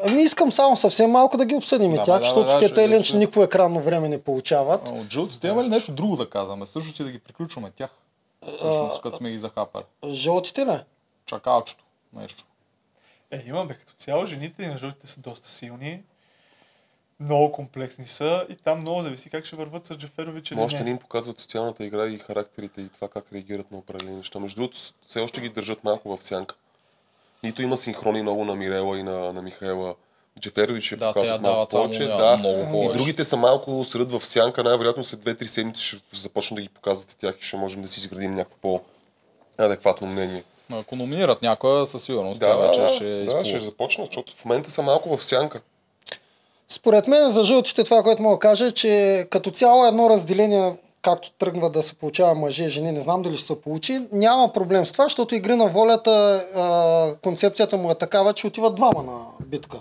Ами 0.05 0.23
искам 0.23 0.53
само 0.53 0.77
съвсем 0.77 1.11
малко 1.11 1.37
да 1.37 1.45
ги 1.45 1.55
обсъдим 1.55 1.95
и 1.95 1.97
Да, 1.97 2.03
тях, 2.05 2.15
бе, 2.15 2.19
да, 2.19 2.25
защото 2.25 2.47
бе, 2.47 2.53
да, 2.53 2.59
те 2.59 2.75
те 2.75 2.97
обсъдим. 2.97 3.19
никакво 3.19 3.43
екранно 3.43 3.81
време 3.81 4.09
не 4.09 4.23
получават. 4.23 4.89
А 4.89 4.93
От 4.93 5.11
жълтите 5.13 5.49
има 5.49 5.65
ли 5.65 5.69
нещо 5.69 5.93
друго 5.93 6.17
да 6.17 6.31
казваме? 6.31 6.67
Също 6.67 6.97
си 6.97 7.05
да 7.05 7.11
ги 7.11 7.19
приключваме 7.19 7.71
тях. 7.71 7.91
Всъщност, 8.59 9.03
като 9.03 9.17
сме 9.17 9.31
ги 9.31 9.39
захапали. 9.39 9.85
Жълтите 10.09 10.65
не? 10.65 10.85
Чакалчето. 11.27 11.85
Нещо. 12.13 12.45
Е, 13.31 13.45
има 13.47 13.67
бе, 13.67 13.75
като 13.75 13.93
цяло 13.93 14.27
жените 14.27 14.63
и 14.63 14.67
на 14.67 14.79
жълтите 14.79 15.07
са 15.07 15.21
доста 15.21 15.49
силни. 15.49 16.03
Много 17.21 17.53
комплексни 17.53 18.07
са 18.07 18.47
и 18.49 18.57
там 18.57 18.81
много 18.81 19.03
зависи 19.03 19.31
как 19.31 19.45
ще 19.45 19.57
върват 19.57 19.87
с 19.87 19.95
Джаферович 19.95 20.51
или 20.51 20.61
още 20.61 20.85
не 20.85 20.91
им 20.91 20.99
показват 20.99 21.41
социалната 21.41 21.85
игра 21.85 22.07
и 22.07 22.19
характерите 22.19 22.81
и 22.81 22.89
това 22.89 23.09
как 23.09 23.25
реагират 23.33 23.71
на 23.71 23.79
определени 23.79 24.17
неща. 24.17 24.39
Между 24.39 24.57
другото, 24.57 24.79
все 25.07 25.21
още 25.21 25.41
ги 25.41 25.49
държат 25.49 25.85
малко 25.85 26.17
в 26.17 26.23
сянка. 26.23 26.55
Нито 27.45 27.63
има 27.63 27.77
синхрони 27.77 28.23
много 28.23 28.45
на 28.45 28.55
Мирела 28.55 28.99
и 28.99 29.03
на, 29.03 29.33
на 29.33 29.43
Михаела. 29.43 29.95
Джеферович 30.41 30.85
ще 30.85 30.97
Да, 30.97 31.13
показват 31.13 31.41
малко 31.43 31.69
повече. 31.69 32.05
Да. 32.07 32.37
много 32.37 32.61
И 32.61 32.73
повече. 32.73 32.99
другите 32.99 33.25
са 33.25 33.37
малко 33.37 33.85
сред 33.85 34.13
в 34.13 34.27
сянка. 34.27 34.63
Най-вероятно 34.65 35.05
след 35.05 35.21
2-3 35.21 35.45
седмици 35.47 35.85
ще 35.85 35.97
започнат 36.13 36.57
да 36.57 36.63
ги 36.63 36.69
показват 36.69 37.13
и 37.13 37.19
тях 37.19 37.35
и 37.41 37.45
ще 37.45 37.57
можем 37.57 37.83
да 37.83 37.89
си 37.89 38.01
изградим 38.01 38.31
някакво 38.31 38.57
по-адекватно 39.57 40.07
мнение. 40.07 40.45
Ако 40.73 40.97
номинират 40.97 41.43
някоя, 41.43 41.87
със 41.87 42.03
сигурност 42.05 42.41
Да, 42.41 42.47
тя 42.47 42.57
да, 42.57 42.67
вече 42.67 42.81
да, 42.81 42.89
ще 42.89 43.05
да, 43.05 43.23
изплува. 43.23 43.45
ще 43.45 43.59
започнат, 43.59 44.07
защото 44.07 44.35
в 44.37 44.45
момента 44.45 44.71
са 44.71 44.83
малко 44.83 45.17
в 45.17 45.25
сянка. 45.25 45.61
Според 46.69 47.07
мен 47.07 47.31
за 47.31 47.45
жълтите 47.45 47.85
това, 47.85 48.03
което 48.03 48.23
мога 48.23 48.35
да 48.37 48.41
кажа, 48.41 48.67
е, 48.67 48.73
че 48.73 49.25
като 49.31 49.51
цяло 49.51 49.87
едно 49.87 50.11
разделение, 50.11 50.77
както 51.05 51.33
тръгва 51.33 51.71
да 51.71 51.83
се 51.83 51.95
получава 51.95 52.35
мъже 52.35 52.65
и 52.65 52.69
жени, 52.69 52.93
не 52.93 53.01
знам 53.01 53.23
дали 53.23 53.37
ще 53.37 53.47
се 53.47 53.61
получи, 53.61 54.07
няма 54.13 54.53
проблем 54.53 54.87
с 54.87 54.93
това, 54.93 55.05
защото 55.05 55.35
игри 55.35 55.55
на 55.57 55.67
волята, 55.67 56.45
а, 56.57 57.15
концепцията 57.23 57.77
му 57.77 57.91
е 57.91 57.95
такава, 57.95 58.33
че 58.33 58.47
отиват 58.47 58.75
двама 58.75 59.03
на 59.03 59.47
битка. 59.47 59.79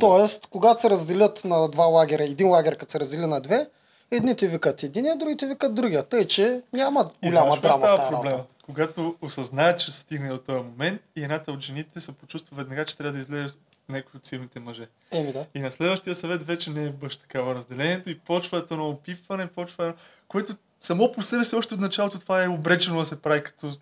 Тоест, 0.00 0.46
когато 0.46 0.80
се 0.80 0.90
разделят 0.90 1.44
на 1.44 1.68
два 1.68 1.84
лагера, 1.84 2.24
един 2.24 2.48
лагер 2.48 2.76
като 2.76 2.92
се 2.92 3.00
раздели 3.00 3.26
на 3.26 3.40
две, 3.40 3.66
едните 4.10 4.48
викат 4.48 4.82
единия, 4.82 5.16
другите 5.16 5.46
викат 5.46 5.74
другия. 5.74 6.02
Тъй, 6.02 6.24
че 6.24 6.62
няма 6.72 7.10
И 7.22 7.28
голяма 7.28 7.50
кое 7.50 7.60
драма 7.60 7.78
в 7.78 7.96
тази 7.96 8.08
проблема? 8.08 8.30
работа. 8.30 8.48
Когато 8.66 9.14
осъзнаят, 9.22 9.80
че 9.80 9.90
са 9.90 10.00
стигнали 10.00 10.32
до 10.32 10.38
този 10.38 10.58
момент 10.58 11.00
и 11.16 11.22
едната 11.22 11.52
от 11.52 11.60
жените 11.60 12.00
се 12.00 12.12
почувства 12.12 12.56
веднага, 12.56 12.84
че 12.84 12.96
трябва 12.96 13.12
да 13.12 13.18
излезе 13.18 13.54
някой 13.88 14.18
от 14.18 14.26
силните 14.26 14.60
мъже. 14.60 14.88
Еми 15.12 15.32
да. 15.32 15.46
И 15.54 15.60
на 15.60 15.70
следващия 15.70 16.14
съвет 16.14 16.42
вече 16.42 16.70
не 16.70 16.84
е 16.84 16.90
бъж 16.90 17.16
такава 17.16 17.54
разделението 17.54 18.10
и 18.10 18.18
почва 18.18 18.58
едно 18.70 18.88
опипване, 18.88 19.46
почва 19.46 19.94
което 20.30 20.56
само 20.80 21.12
по 21.12 21.22
себе 21.22 21.44
си 21.44 21.54
още 21.54 21.74
от 21.74 21.80
началото 21.80 22.18
това 22.18 22.44
е 22.44 22.48
обречено 22.48 23.00
да 23.00 23.06
се 23.06 23.22
прави 23.22 23.42
като 23.44 23.72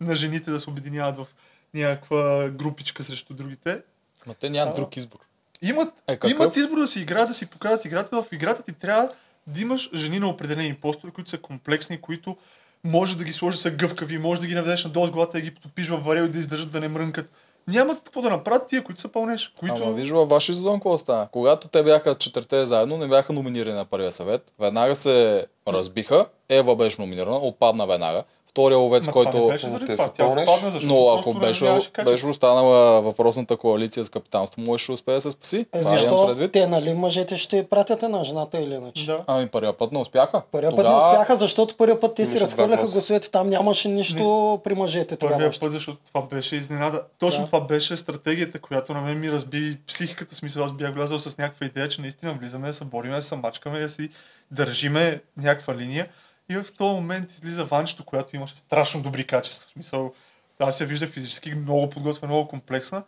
на 0.00 0.14
жените 0.14 0.50
да 0.50 0.60
се 0.60 0.70
обединяват 0.70 1.16
в 1.16 1.26
някаква 1.74 2.48
групичка 2.48 3.04
срещу 3.04 3.34
другите. 3.34 3.80
Ма 4.26 4.34
те 4.34 4.50
нямат 4.50 4.74
А. 4.74 4.76
друг 4.76 4.96
избор. 4.96 5.18
Имат, 5.62 5.88
Е, 6.08 6.12
какъв? 6.12 6.30
имат 6.30 6.56
избор 6.56 6.78
да 6.78 6.88
си 6.88 7.00
играят, 7.00 7.28
да 7.28 7.34
си 7.34 7.46
покажат 7.46 7.84
играта. 7.84 8.22
В 8.22 8.32
играта 8.32 8.62
ти 8.62 8.72
трябва 8.72 9.10
да 9.46 9.60
имаш 9.60 9.90
жени 9.94 10.18
на 10.18 10.28
определени 10.28 10.74
постове, 10.74 11.12
които 11.12 11.30
са 11.30 11.38
комплексни, 11.38 12.00
които 12.00 12.36
може 12.84 13.16
да 13.16 13.24
ги 13.24 13.32
сложиш 13.32 13.60
са 13.60 13.70
гъвкави, 13.70 14.18
може 14.18 14.40
да 14.40 14.46
ги 14.46 14.54
наведеш 14.54 14.84
надолу 14.84 15.06
с 15.06 15.10
главата, 15.10 15.32
да 15.32 15.40
ги 15.40 15.54
потопиш 15.54 15.88
във 15.88 16.04
варел 16.04 16.22
и 16.22 16.28
да 16.28 16.38
издържат 16.38 16.70
да 16.70 16.80
не 16.80 16.88
мрънкат. 16.88 17.30
Нямат 17.68 18.02
какво 18.04 18.22
да 18.22 18.30
направят 18.30 18.66
тия, 18.66 18.84
които 18.84 19.00
са 19.00 19.08
пълнеш. 19.08 19.52
Които... 19.58 19.74
Ама 19.74 19.92
виж 19.92 20.10
във 20.10 20.28
вашия 20.28 20.54
сезон 20.54 20.74
какво 20.74 20.98
стана. 20.98 21.28
Когато 21.32 21.68
те 21.68 21.82
бяха 21.82 22.14
четирите 22.14 22.66
заедно, 22.66 22.98
не 22.98 23.06
бяха 23.08 23.32
номинирани 23.32 23.76
на 23.76 23.84
първия 23.84 24.12
съвет. 24.12 24.52
Веднага 24.58 24.94
се 24.94 25.46
разбиха. 25.68 26.26
Ева 26.48 26.76
беше 26.76 27.00
номинирана, 27.00 27.36
отпадна 27.36 27.86
веднага. 27.86 28.24
Втория 28.56 28.78
ловец, 28.78 29.06
Ма 29.06 29.12
който... 29.12 29.38
Не 29.38 29.46
беше 29.46 29.68
заради 29.68 29.86
Те 29.86 29.92
това. 29.92 30.04
са 30.04 30.12
Тя 30.12 30.24
пълнеш. 30.24 30.48
отпадна, 30.48 30.70
защото 30.70 30.94
Но 30.94 31.08
ако 31.10 31.34
не 31.34 31.40
беше, 31.40 31.78
беше 32.04 32.26
останала 32.26 33.02
въпросната 33.02 33.56
коалиция 33.56 34.04
с 34.04 34.08
капитанство, 34.08 34.60
можеше 34.60 34.86
да 34.86 34.92
успее 34.92 35.14
да 35.14 35.20
се 35.20 35.30
спаси. 35.30 35.66
Е, 35.74 35.78
защо 35.78 36.26
предвид. 36.26 36.52
те, 36.52 36.66
нали, 36.66 36.94
мъжете 36.94 37.36
ще 37.36 37.66
пратят 37.66 38.02
една 38.02 38.24
жената 38.24 38.60
или 38.60 38.74
иначе? 38.74 39.06
Да. 39.06 39.24
Ами 39.26 39.48
първия 39.48 39.72
път 39.72 39.92
не 39.92 39.98
успяха. 39.98 40.42
Първия 40.52 40.76
път 40.76 40.86
не 40.86 40.94
успяха, 40.94 41.36
защото 41.36 41.76
първия 41.76 42.00
път 42.00 42.14
те 42.14 42.26
си 42.26 42.40
разхвърляха 42.40 42.76
гласа. 42.76 42.92
гласовете. 42.92 43.30
Там 43.30 43.48
нямаше 43.48 43.88
нищо 43.88 44.60
при 44.64 44.74
мъжете. 44.74 45.16
Първия 45.16 45.48
още. 45.48 45.60
път, 45.60 45.72
защото 45.72 45.98
това 46.06 46.22
беше 46.22 46.56
изненада. 46.56 47.02
Точно 47.18 47.40
Да. 47.40 47.46
това 47.46 47.60
беше 47.60 47.96
стратегията, 47.96 48.58
която 48.58 48.94
на 48.94 49.00
мен 49.00 49.20
ми 49.20 49.32
разби 49.32 49.76
психиката. 49.88 50.34
Смисъл, 50.34 50.64
аз 50.64 50.72
бях 50.72 50.94
влязал 50.94 51.18
с 51.18 51.38
някаква 51.38 51.66
идея, 51.66 51.88
че 51.88 52.00
наистина 52.00 52.34
влизаме 52.34 52.66
да 52.68 52.74
се 52.74 52.84
бориме, 52.84 53.16
да 53.16 53.22
се 53.22 53.36
мачкаме, 53.36 53.80
да 53.80 53.90
си 53.90 54.10
държиме 54.50 55.20
някаква 55.36 55.74
линия. 55.74 56.06
И 56.48 56.56
в 56.56 56.66
този 56.76 56.94
момент 56.94 57.32
излиза 57.32 57.64
Ванчето, 57.64 58.04
която 58.04 58.36
имаше 58.36 58.56
страшно 58.56 59.02
добри 59.02 59.26
качества. 59.26 59.68
В 59.68 59.72
смисъл, 59.72 60.14
аз 60.58 60.80
я 60.80 60.86
вижда 60.86 61.06
физически 61.06 61.54
много 61.54 61.90
подготвена, 61.90 62.32
много 62.32 62.48
комплексна. 62.48 63.02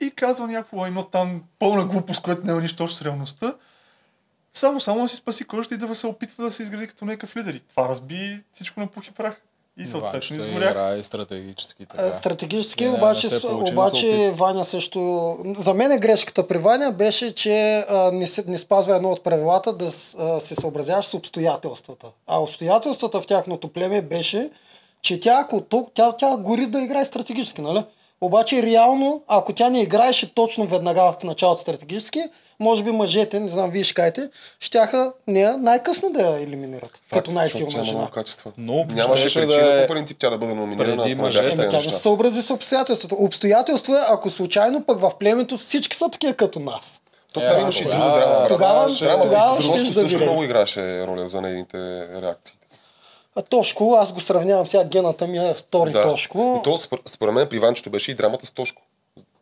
И 0.00 0.10
казва 0.10 0.46
някакво, 0.46 0.86
има 0.86 1.10
там 1.10 1.44
пълна 1.58 1.84
глупост, 1.84 2.22
която 2.22 2.46
няма 2.46 2.60
нищо 2.60 2.84
общо 2.84 2.98
с 2.98 3.02
реалността. 3.02 3.54
Само, 4.52 4.80
само 4.80 5.02
да 5.02 5.08
си 5.08 5.16
спаси 5.16 5.44
кожата 5.44 5.74
и 5.74 5.78
да 5.78 5.94
се 5.94 6.06
опитва 6.06 6.44
да 6.44 6.52
се 6.52 6.62
изгради 6.62 6.86
като 6.86 7.04
някакъв 7.04 7.36
лидер. 7.36 7.54
И 7.54 7.60
това 7.60 7.88
разби 7.88 8.42
всичко 8.52 8.80
на 8.80 8.86
пух 8.86 9.06
и 9.06 9.10
прах. 9.10 9.40
И 9.80 9.86
съответно 9.86 10.36
изгорях. 10.36 10.70
играе 10.70 11.02
стратегически. 11.02 11.82
Е, 11.82 11.86
Така. 11.86 12.12
Стратегически, 12.12 12.84
Не, 12.84 12.90
не 12.90 12.96
обаче, 12.96 13.28
се 13.28 13.36
с- 13.36 13.40
получи, 13.40 13.72
обаче. 13.72 14.30
Ваня 14.30 14.64
също... 14.64 15.00
За 15.56 15.74
мен 15.74 15.92
е 15.92 15.98
грешката 15.98 16.48
при 16.48 16.58
Ваня 16.58 16.92
беше, 16.92 17.34
че 17.34 17.54
а, 17.80 18.10
не, 18.12 18.26
се, 18.26 18.44
не 18.46 18.58
спазва 18.58 18.96
едно 18.96 19.10
от 19.10 19.22
правилата 19.22 19.72
да 19.72 19.86
а, 20.18 20.40
се 20.40 20.54
съобразяваш 20.54 21.06
с 21.06 21.14
обстоятелствата. 21.14 22.06
А 22.26 22.38
обстоятелствата 22.38 23.20
в 23.20 23.26
тяхното 23.26 23.68
племе 23.68 24.02
беше, 24.02 24.50
че 25.02 25.20
тя, 25.20 25.38
ако 25.38 25.60
тук, 25.60 25.88
тя, 25.94 26.12
тя 26.12 26.36
гори 26.36 26.66
да 26.66 26.80
играе 26.80 27.04
стратегически, 27.04 27.60
нали? 27.60 27.84
Обаче 28.22 28.62
реално, 28.62 29.22
ако 29.28 29.52
тя 29.52 29.70
не 29.70 29.80
играеше 29.80 30.34
точно 30.34 30.66
веднага 30.66 31.02
в 31.12 31.24
началото 31.24 31.60
стратегически, 31.60 32.22
може 32.60 32.82
би 32.82 32.90
мъжете, 32.90 33.40
не 33.40 33.48
знам, 33.48 33.70
вие 33.70 33.84
ще 33.84 33.94
кажете, 33.94 34.28
щяха 34.60 35.12
нея 35.26 35.56
най-късно 35.58 36.10
да 36.10 36.22
я 36.22 36.42
елиминират. 36.42 36.90
Факт, 36.90 37.10
като 37.14 37.30
най-силна 37.30 37.70
жена. 37.84 37.98
много 37.98 38.10
качества. 38.10 38.52
Но 38.58 38.84
Нямаше 38.86 39.24
причина 39.24 39.46
да 39.46 39.74
е 39.74 39.86
по 39.86 39.92
принцип 39.92 40.16
тя 40.20 40.30
да 40.30 40.38
бъде 40.38 40.54
номинирана, 40.54 41.02
преди 41.02 41.14
мъжете. 41.14 41.68
тя 41.68 41.76
не 41.76 41.82
се 41.82 41.88
съобрази 41.90 42.42
с 42.42 42.50
обстоятелствата. 42.50 43.14
Обстоятелство 43.16 43.94
е, 43.94 44.08
ако 44.08 44.30
случайно 44.30 44.84
пък 44.84 45.00
в 45.00 45.12
племето 45.18 45.56
всички 45.56 45.96
са 45.96 46.08
такива 46.08 46.34
като 46.34 46.58
нас. 46.60 47.00
То 47.32 47.40
там 47.40 47.48
а, 47.50 47.60
имаше 47.60 47.80
и 47.80 47.84
тогава- 47.84 48.04
друга 48.04 48.20
драма. 48.20 48.34
брат. 48.34 48.48
тогава- 48.48 48.88
Драмата 48.94 49.22
тогава 49.24 49.52
и 49.52 49.62
ще 49.62 49.68
Трошки 49.68 49.86
да 49.86 49.92
също 49.92 50.08
видим. 50.08 50.20
много 50.22 50.42
играше 50.44 51.06
роля 51.06 51.28
за 51.28 51.40
нейните 51.40 51.78
реакции. 52.22 52.54
А 53.36 53.42
Тошко, 53.42 53.94
аз 53.94 54.12
го 54.12 54.20
сравнявам 54.20 54.66
сега, 54.66 54.84
гената 54.84 55.26
ми 55.26 55.38
е 55.40 55.54
втори 55.54 55.92
Тошко. 55.92 56.56
И 56.60 56.64
то 56.64 56.78
спор- 56.78 57.08
според 57.08 57.34
мен 57.34 57.48
при 57.48 57.58
Ванчето 57.58 57.90
беше 57.90 58.10
и 58.10 58.14
драмата 58.14 58.46
с 58.46 58.50
Тошко. 58.50 58.82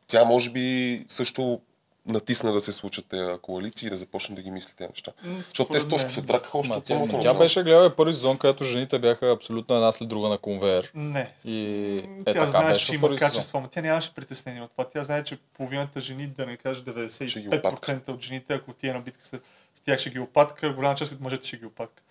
Тя 0.06 0.24
може 0.24 0.50
би 0.50 1.04
също 1.08 1.60
натисна 2.06 2.52
да 2.52 2.60
се 2.60 2.72
случат 2.72 3.06
тези 3.06 3.38
коалиции 3.42 3.86
и 3.86 3.90
да 3.90 3.96
започне 3.96 4.34
да 4.34 4.42
ги 4.42 4.50
мисли 4.50 4.72
тези 4.76 4.88
неща. 4.88 5.12
М, 5.22 5.38
Защото 5.38 5.72
те 5.72 5.80
с 5.80 5.88
точно 5.88 6.10
се 6.10 6.22
тракаха 6.22 6.58
още 6.58 6.72
от 6.72 6.84
тя, 6.84 6.94
самото 6.94 7.20
тя 7.20 7.34
беше 7.34 7.62
гледала 7.62 7.96
първи 7.96 8.12
сезон, 8.12 8.38
където 8.38 8.64
жените 8.64 8.98
бяха 8.98 9.30
абсолютно 9.30 9.74
една 9.74 9.92
след 9.92 10.08
друга 10.08 10.28
на 10.28 10.38
конвейер. 10.38 10.90
Не. 10.94 11.32
И 11.44 11.62
е 11.96 12.02
Тя 12.24 12.32
така 12.32 12.46
знае, 12.46 12.72
беше 12.72 12.86
че 12.86 12.94
има 12.94 13.16
качество, 13.16 13.60
но 13.60 13.68
тя 13.68 13.80
нямаше 13.80 14.14
притеснение 14.14 14.62
от 14.62 14.70
това. 14.70 14.84
Тя 14.84 15.04
знае, 15.04 15.24
че 15.24 15.38
половината 15.56 16.00
жени, 16.00 16.26
да 16.26 16.46
не 16.46 16.56
кажа 16.56 16.82
Ще 17.10 17.40
ги 17.40 17.48
95% 17.48 18.08
от 18.08 18.20
жените, 18.22 18.54
ако 18.54 18.72
ти 18.72 18.88
е 18.88 18.92
на 18.92 19.00
битка 19.00 19.26
с 19.26 19.40
тях 19.84 19.98
ще 20.00 20.10
ги 20.10 20.20
опатка, 20.20 20.72
голяма 20.72 20.94
част 20.94 21.12
от 21.12 21.20
мъжете 21.20 21.46
ще 21.46 21.56
ги 21.56 21.66
опатка. 21.66 22.02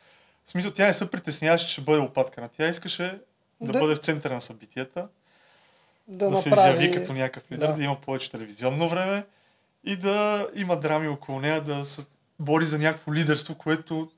В 0.47 0.49
смисъл, 0.51 0.71
тя 0.71 0.87
не 0.87 0.93
се 0.93 1.11
притесняваше, 1.11 1.65
че 1.65 1.73
ще 1.73 1.81
бъде 1.81 1.99
опаткана. 1.99 2.49
Тя 2.57 2.67
искаше 2.67 3.19
да, 3.61 3.71
Да. 3.71 3.79
бъде 3.79 3.95
в 3.95 3.99
центъра 3.99 4.33
на 4.33 4.41
събитията, 4.41 5.07
Да, 6.07 6.29
да, 6.29 6.37
се 6.37 6.49
направи... 6.49 6.69
изяви 6.85 6.95
като 6.95 7.13
някакъв 7.13 7.51
лидер, 7.51 7.67
Да. 7.67 7.73
да. 7.73 7.83
има 7.83 8.01
повече 8.01 8.31
телевизионно 8.31 8.89
време 8.89 9.25
и 9.83 9.95
да 9.95 10.47
има 10.55 10.79
драми 10.79 11.07
около 11.07 11.39
нея, 11.39 11.61
да 11.61 11.85
се 11.85 12.01
бори 12.39 12.65
за 12.65 12.79
някакво 12.79 13.13
лидерство, 13.13 13.55
което 13.55 14.09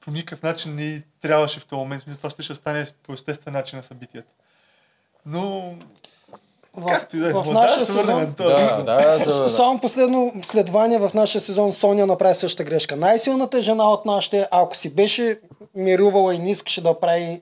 по 0.00 0.10
никакъв 0.10 0.42
начин 0.42 0.74
не 0.74 1.02
трябваше 1.22 1.60
в 1.60 1.66
този 1.66 1.78
момент. 1.78 2.04
Това 2.16 2.30
ще, 2.30 2.42
ще 2.42 2.54
стане 2.54 2.86
по 3.02 3.12
естествен 3.12 3.52
начин 3.52 3.76
на 3.76 3.82
събитията. 3.82 4.32
Но, 5.26 5.74
В, 6.76 6.86
както 6.86 7.16
и 7.16 7.20
да 7.20 7.28
е, 7.28 7.32
в 7.32 7.44
нашия 7.52 7.78
да, 7.78 7.86
се 7.86 7.92
сезон... 7.92 8.34
Да, 8.36 8.82
да, 8.82 9.18
за, 9.18 9.48
Само 9.48 9.80
последно 9.80 10.32
следвание 10.42 10.98
в 10.98 11.10
нашия 11.14 11.40
сезон 11.40 11.72
Соня 11.72 12.06
направи 12.06 12.34
същата 12.34 12.64
грешка. 12.70 12.96
Най-силната 12.96 13.62
жена 13.62 13.90
от 13.90 14.04
нашите, 14.04 14.48
ако 14.50 14.76
си 14.76 14.94
беше 14.94 15.40
мирувала 15.74 16.34
и 16.34 16.38
не 16.38 16.50
искаше 16.50 16.82
да 16.82 17.00
прави 17.00 17.40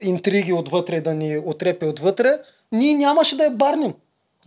интриги 0.00 0.52
отвътре 0.52 0.96
и 0.96 1.00
да 1.00 1.14
ни 1.14 1.38
отрепе 1.38 1.86
отвътре, 1.86 2.38
ние 2.72 2.94
нямаше 2.94 3.36
да 3.36 3.44
я 3.44 3.50
барнем. 3.50 3.94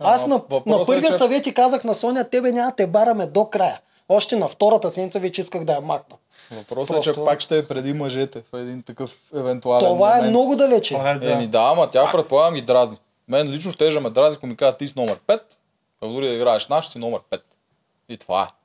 Аз 0.00 0.24
Ама 0.24 0.40
на, 0.50 0.60
на 0.66 0.82
е, 0.82 0.84
първия 0.86 1.10
че- 1.12 1.18
съвет 1.18 1.44
ти 1.44 1.54
казах 1.54 1.84
на 1.84 1.94
Соня, 1.94 2.24
тебе 2.24 2.52
няма 2.52 2.72
те 2.72 2.86
бараме 2.86 3.26
до 3.26 3.44
края. 3.44 3.80
Още 4.08 4.36
на 4.36 4.48
втората 4.48 4.90
седмица 4.90 5.20
вече 5.20 5.40
исках 5.40 5.64
да 5.64 5.72
я 5.72 5.80
макна. 5.80 6.16
въпросът 6.52 6.96
е, 6.96 7.00
че 7.00 7.08
Просто- 7.08 7.24
пак 7.24 7.40
ще 7.40 7.58
е 7.58 7.66
преди 7.66 7.92
мъжете 7.92 8.42
в 8.52 8.58
един 8.58 8.82
такъв 8.82 9.16
евентуален 9.34 9.88
Това 9.88 10.12
е 10.12 10.16
момент. 10.16 10.30
много 10.30 10.56
далече. 10.56 10.94
Е, 10.96 11.14
да. 11.14 11.32
Еми 11.32 11.46
да, 11.46 11.70
ама 11.72 11.88
тя 11.88 12.12
предполагам 12.12 12.54
ги 12.54 12.62
дразни. 12.62 12.96
Мен 13.28 13.48
лично 13.48 13.70
ще 13.70 14.00
ме 14.00 14.10
дразни, 14.10 14.36
ако 14.36 14.46
ми 14.46 14.56
кажат 14.56 14.78
ти 14.78 14.88
си 14.88 14.94
номер 14.96 15.18
5, 15.26 15.40
а 16.02 16.08
дори 16.08 16.28
да 16.28 16.34
играеш 16.34 16.68
наш, 16.68 16.88
си 16.88 16.98
номер 16.98 17.20
5. 17.30 17.40
И 18.08 18.16
това 18.16 18.42
е. 18.42 18.55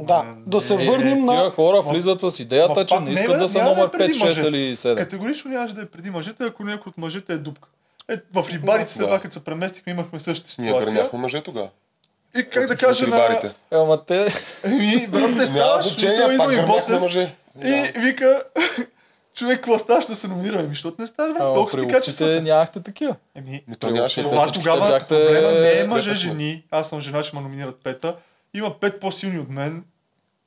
Да, 0.00 0.24
да 0.46 0.60
се 0.60 0.74
Е, 0.74 0.76
върнем 0.78 1.26
Тия 1.26 1.34
на... 1.34 1.50
хора 1.50 1.82
влизат 1.82 2.20
с 2.22 2.40
идеята, 2.40 2.72
Ма 2.72 2.86
че 2.86 2.94
не 2.94 3.00
не, 3.00 3.10
искат 3.12 3.30
бе, 3.30 3.38
да 3.38 3.48
са 3.48 3.58
е 3.58 3.62
номер 3.62 3.90
преди 3.90 4.12
5, 4.12 4.16
6 4.16 4.24
мъжете. 4.24 4.46
или 4.48 4.74
7. 4.74 4.96
Категорично 4.96 5.50
нямаше 5.50 5.74
да 5.74 5.82
е 5.82 5.86
преди 5.86 6.10
мъжете, 6.10 6.44
ако 6.44 6.64
някой 6.64 6.90
от 6.90 6.98
мъжете 6.98 7.32
е 7.32 7.36
дупка. 7.36 7.68
Е, 8.08 8.16
в 8.34 8.46
рибарите 8.50 8.92
след 8.92 9.00
Да. 9.00 9.06
това, 9.06 9.20
като 9.20 9.34
се 9.34 9.44
преместихме, 9.44 9.92
имахме 9.92 10.20
същата 10.20 10.62
Ние 10.62 10.68
ситуация. 10.68 10.94
гърмяхме 10.94 11.18
мъже 11.18 11.40
тогава. 11.40 11.68
И 12.34 12.44
как 12.44 12.66
да 12.66 12.76
кажа 12.76 13.02
на... 13.02 13.16
рибарите. 13.18 13.50
Ама 13.72 14.04
те... 14.04 14.26
Еми, 14.64 15.06
брат, 15.06 15.30
не 15.30 15.46
ставаш, 15.46 15.86
смисъл, 15.86 16.30
идва 16.30 16.54
и 16.54 16.66
Ботев. 16.66 17.00
мъже. 17.00 17.34
И 17.58 17.92
вика, 17.96 18.42
човек, 19.34 19.56
какво 19.56 19.78
става, 19.78 20.02
ще 20.02 20.14
се 20.14 20.28
номинираме? 20.28 20.60
Ами, 20.60 20.68
защото 20.68 21.00
не 21.00 21.06
ставаш, 21.06 21.32
брат, 21.32 21.42
толкова 21.44 21.70
си 21.70 21.76
ловците 21.76 21.94
качествата. 21.94 22.42
нямахте 22.42 22.80
такива. 22.80 23.16
Еми, 23.34 23.62
Ми 23.68 23.76
то 23.76 23.90
нямаше 23.90 24.14
Те 24.14 24.22
това 24.22 24.52
тогава 24.52 24.98
проблема 25.00 25.28
не 25.50 25.68
е 25.68 25.72
крепостни. 25.72 25.88
мъже-жени. 25.88 26.62
Аз 26.70 26.88
съм 26.88 27.00
жена, 27.00 27.22
ще 27.22 27.36
ме 27.36 27.42
номинират 27.42 27.76
пета. 27.76 28.14
Има 28.56 28.80
пет 28.80 29.00
по-силни 29.00 29.38
от 29.38 29.48
мен. 29.50 29.84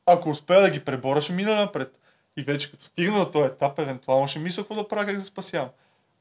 Ако 0.06 0.30
успея 0.30 0.62
да 0.62 0.70
ги 0.70 0.80
преборя, 0.80 1.22
ще 1.22 1.34
мина 1.34 1.56
напред. 1.56 2.00
И 2.38 2.44
вече 2.44 2.72
като 2.72 2.84
стигна 2.84 3.20
до 3.20 3.26
този 3.26 3.46
етап, 3.46 3.80
евентуално 3.80 4.28
ще 4.28 4.40
мисля 4.40 4.64
какво 4.64 4.76
да 4.76 4.88
правя, 4.88 5.06
как 5.06 5.20
да 5.20 5.26
спасявам. 5.26 5.70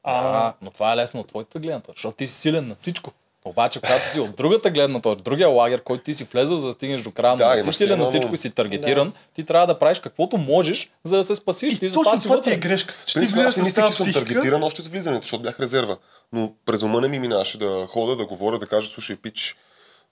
А, 0.03 0.47
А, 0.47 0.53
но 0.61 0.71
това 0.71 0.93
е 0.93 0.95
лесно 0.95 1.19
от 1.19 1.27
твоята 1.27 1.59
гледна 1.59 1.79
точка, 1.79 1.93
защото 1.95 2.15
ти 2.15 2.27
си 2.27 2.41
силен 2.41 2.67
на 2.67 2.75
всичко. 2.75 3.11
Обаче, 3.45 3.81
когато 3.81 4.09
си 4.09 4.19
от 4.19 4.35
другата 4.35 4.69
гледна 4.69 4.99
точка, 5.01 5.23
другия 5.23 5.49
лагер, 5.49 5.81
който 5.81 6.03
ти 6.03 6.13
си 6.13 6.23
влезъл, 6.23 6.59
за 6.59 6.67
да 6.67 6.73
стигнеш 6.73 7.01
до 7.01 7.11
края, 7.11 7.33
но 7.33 7.37
Да, 7.37 7.49
не 7.49 7.57
си 7.57 7.71
силен 7.71 7.99
на 7.99 8.05
всичко 8.05 8.27
но- 8.27 8.33
и 8.33 8.37
си 8.37 8.51
таргетиран, 8.51 9.13
ти 9.33 9.43
трябва 9.43 9.67
да 9.67 9.79
правиш 9.79 9.99
каквото 9.99 10.37
можеш, 10.37 10.91
за 11.03 11.17
да 11.17 11.23
се 11.23 11.35
спасиш. 11.35 11.79
Ти 11.79 11.89
затова 11.89 12.03
точно 12.03 12.19
си 12.19 12.27
това 12.27 12.41
ти 12.41 12.51
е 12.51 12.57
грешка. 12.57 12.93
Че 13.05 13.19
ти 13.19 13.25
влизаш 13.25 13.55
с 13.55 13.73
тази 13.73 13.93
съм 13.93 14.13
таргетиран 14.13 14.63
още 14.63 14.81
с 14.81 14.87
влизането, 14.87 15.23
защото 15.23 15.43
бях 15.43 15.59
резерва. 15.59 15.97
Но 16.33 16.53
през 16.65 16.83
ума 16.83 17.01
не 17.01 17.07
ми 17.07 17.19
минаваше 17.19 17.57
да 17.57 17.87
хода, 17.89 18.15
да 18.15 18.25
говоря, 18.25 18.59
да 18.59 18.67
кажа, 18.67 18.91
слушай, 18.91 19.15
пич, 19.15 19.57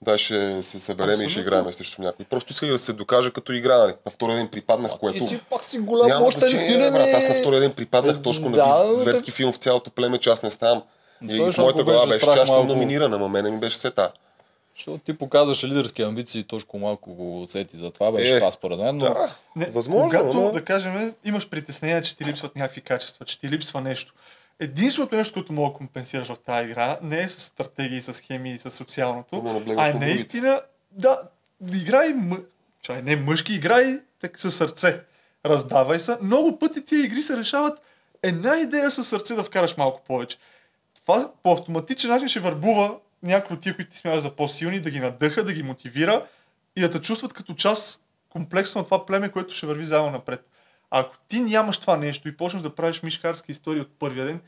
дай 0.02 0.18
ще 0.18 0.62
се 0.62 0.80
съберем 0.80 1.20
и 1.22 1.28
ще 1.28 1.40
играем 1.40 1.72
срещу 1.72 2.02
някой. 2.02 2.24
Просто 2.24 2.52
исках 2.52 2.68
да 2.68 2.78
се 2.78 2.92
докажа 2.92 3.30
като 3.30 3.52
игра, 3.52 3.78
нали. 3.78 3.94
На 4.06 4.10
втория 4.10 4.36
ден 4.36 4.48
припаднах, 4.48 4.98
което... 4.98 5.18
Ти 5.18 5.26
си 5.26 5.40
пак 5.50 5.64
си 5.64 5.78
голям, 5.78 6.08
Няма 6.08 6.26
още 6.26 6.40
значение, 6.40 6.66
силен 6.66 6.92
брат. 6.92 7.08
Аз 7.14 7.28
на 7.28 7.34
втория 7.34 7.60
ден 7.60 7.72
припаднах 7.72 8.22
точно 8.22 8.50
Да, 8.50 8.66
на 8.66 8.94
зверски 8.94 9.30
филм 9.30 9.52
в 9.52 9.56
цялото 9.56 9.90
племе, 9.90 10.18
че 10.18 10.30
аз 10.30 10.42
не 10.42 10.50
ставам. 10.50 10.82
И, 11.30 11.40
в 11.40 11.58
моята 11.58 11.84
глава 11.84 12.06
беше 12.06 12.18
че 12.20 12.26
аз 12.30 12.34
съм 12.34 12.46
малко- 12.46 12.66
номиниран, 12.66 13.14
ама 13.14 13.28
мене 13.28 13.50
ми 13.50 13.58
беше 13.58 13.76
сета. 13.76 14.12
Защото 14.76 14.98
ти 14.98 15.18
показваше 15.18 15.66
лидерски 15.68 16.02
амбиции, 16.02 16.44
точно 16.44 16.78
малко 16.78 17.14
го 17.14 17.42
усети 17.42 17.76
за 17.76 17.90
това, 17.90 18.12
беше 18.12 18.34
Е, 18.34 18.38
това 18.38 18.50
според 18.50 18.78
мен, 18.78 18.96
но 18.96 19.04
Да, 19.04 19.34
Не, 19.56 19.66
възможно, 19.66 20.20
когато, 20.20 20.40
но... 20.40 20.50
да 20.50 20.64
кажем, 20.64 21.14
имаш 21.24 21.48
притеснение, 21.48 22.02
че 22.02 22.16
ти 22.16 22.24
липсват 22.24 22.56
някакви 22.56 22.80
качества, 22.80 23.26
че 23.26 23.40
ти 23.40 23.48
липсва 23.48 23.80
нещо. 23.80 24.14
Единственото 24.60 25.16
нещо, 25.16 25.34
което 25.34 25.52
мога 25.52 25.72
да 25.72 25.76
компенсираш 25.76 26.28
в 26.28 26.38
тази 26.38 26.68
игра, 26.68 26.98
не 27.02 27.22
е 27.22 27.28
с 27.28 27.40
стратегии, 27.40 28.02
с 28.02 28.20
хемии, 28.20 28.58
с 28.58 28.70
социалното, 28.70 29.62
а 29.78 29.88
е 29.88 29.92
на 29.92 30.00
наистина 30.00 30.60
да, 30.90 31.20
играй, 31.74 32.12
мъ... 32.14 32.36
Чай, 32.82 33.02
не 33.02 33.16
мъжки, 33.16 33.54
играй 33.54 34.00
так, 34.20 34.40
със 34.40 34.56
сърце. 34.56 35.00
Раздавай 35.46 35.98
се. 35.98 36.16
Много 36.22 36.58
пъти 36.58 36.84
тия 36.84 37.04
игри 37.04 37.22
се 37.22 37.36
решават 37.36 37.82
една 38.22 38.56
идея 38.56 38.90
със 38.90 39.08
сърце 39.08 39.34
да 39.34 39.44
вкараш 39.44 39.76
малко 39.76 40.02
повече. 40.06 40.38
Това 40.94 41.32
по 41.42 41.52
автоматичен 41.52 42.10
начин 42.10 42.28
ще 42.28 42.40
върбува 42.40 42.98
някои 43.22 43.56
от 43.56 43.62
тия, 43.62 43.76
които 43.76 43.90
ти 43.90 43.98
смяташ 43.98 44.22
за 44.22 44.36
по-силни, 44.36 44.80
да 44.80 44.90
ги 44.90 45.00
надъха, 45.00 45.44
да 45.44 45.52
ги 45.52 45.62
мотивира 45.62 46.26
и 46.76 46.80
да 46.80 46.90
те 46.90 47.00
чувстват 47.00 47.32
като 47.32 47.54
част 47.54 48.00
комплексно 48.30 48.80
от 48.80 48.86
това 48.86 49.06
племе, 49.06 49.30
което 49.30 49.54
ще 49.54 49.66
върви 49.66 49.84
заедно 49.84 50.10
напред. 50.10 50.48
Ако 50.90 51.16
ти 51.28 51.40
нямаш 51.40 51.78
това 51.78 51.96
нещо 51.96 52.28
и 52.28 52.36
почнеш 52.36 52.62
да 52.62 52.74
правиш 52.74 53.02
мишкарски 53.02 53.52
истории 53.52 53.80
от 53.80 53.98
първия 53.98 54.26
ден, 54.26 54.40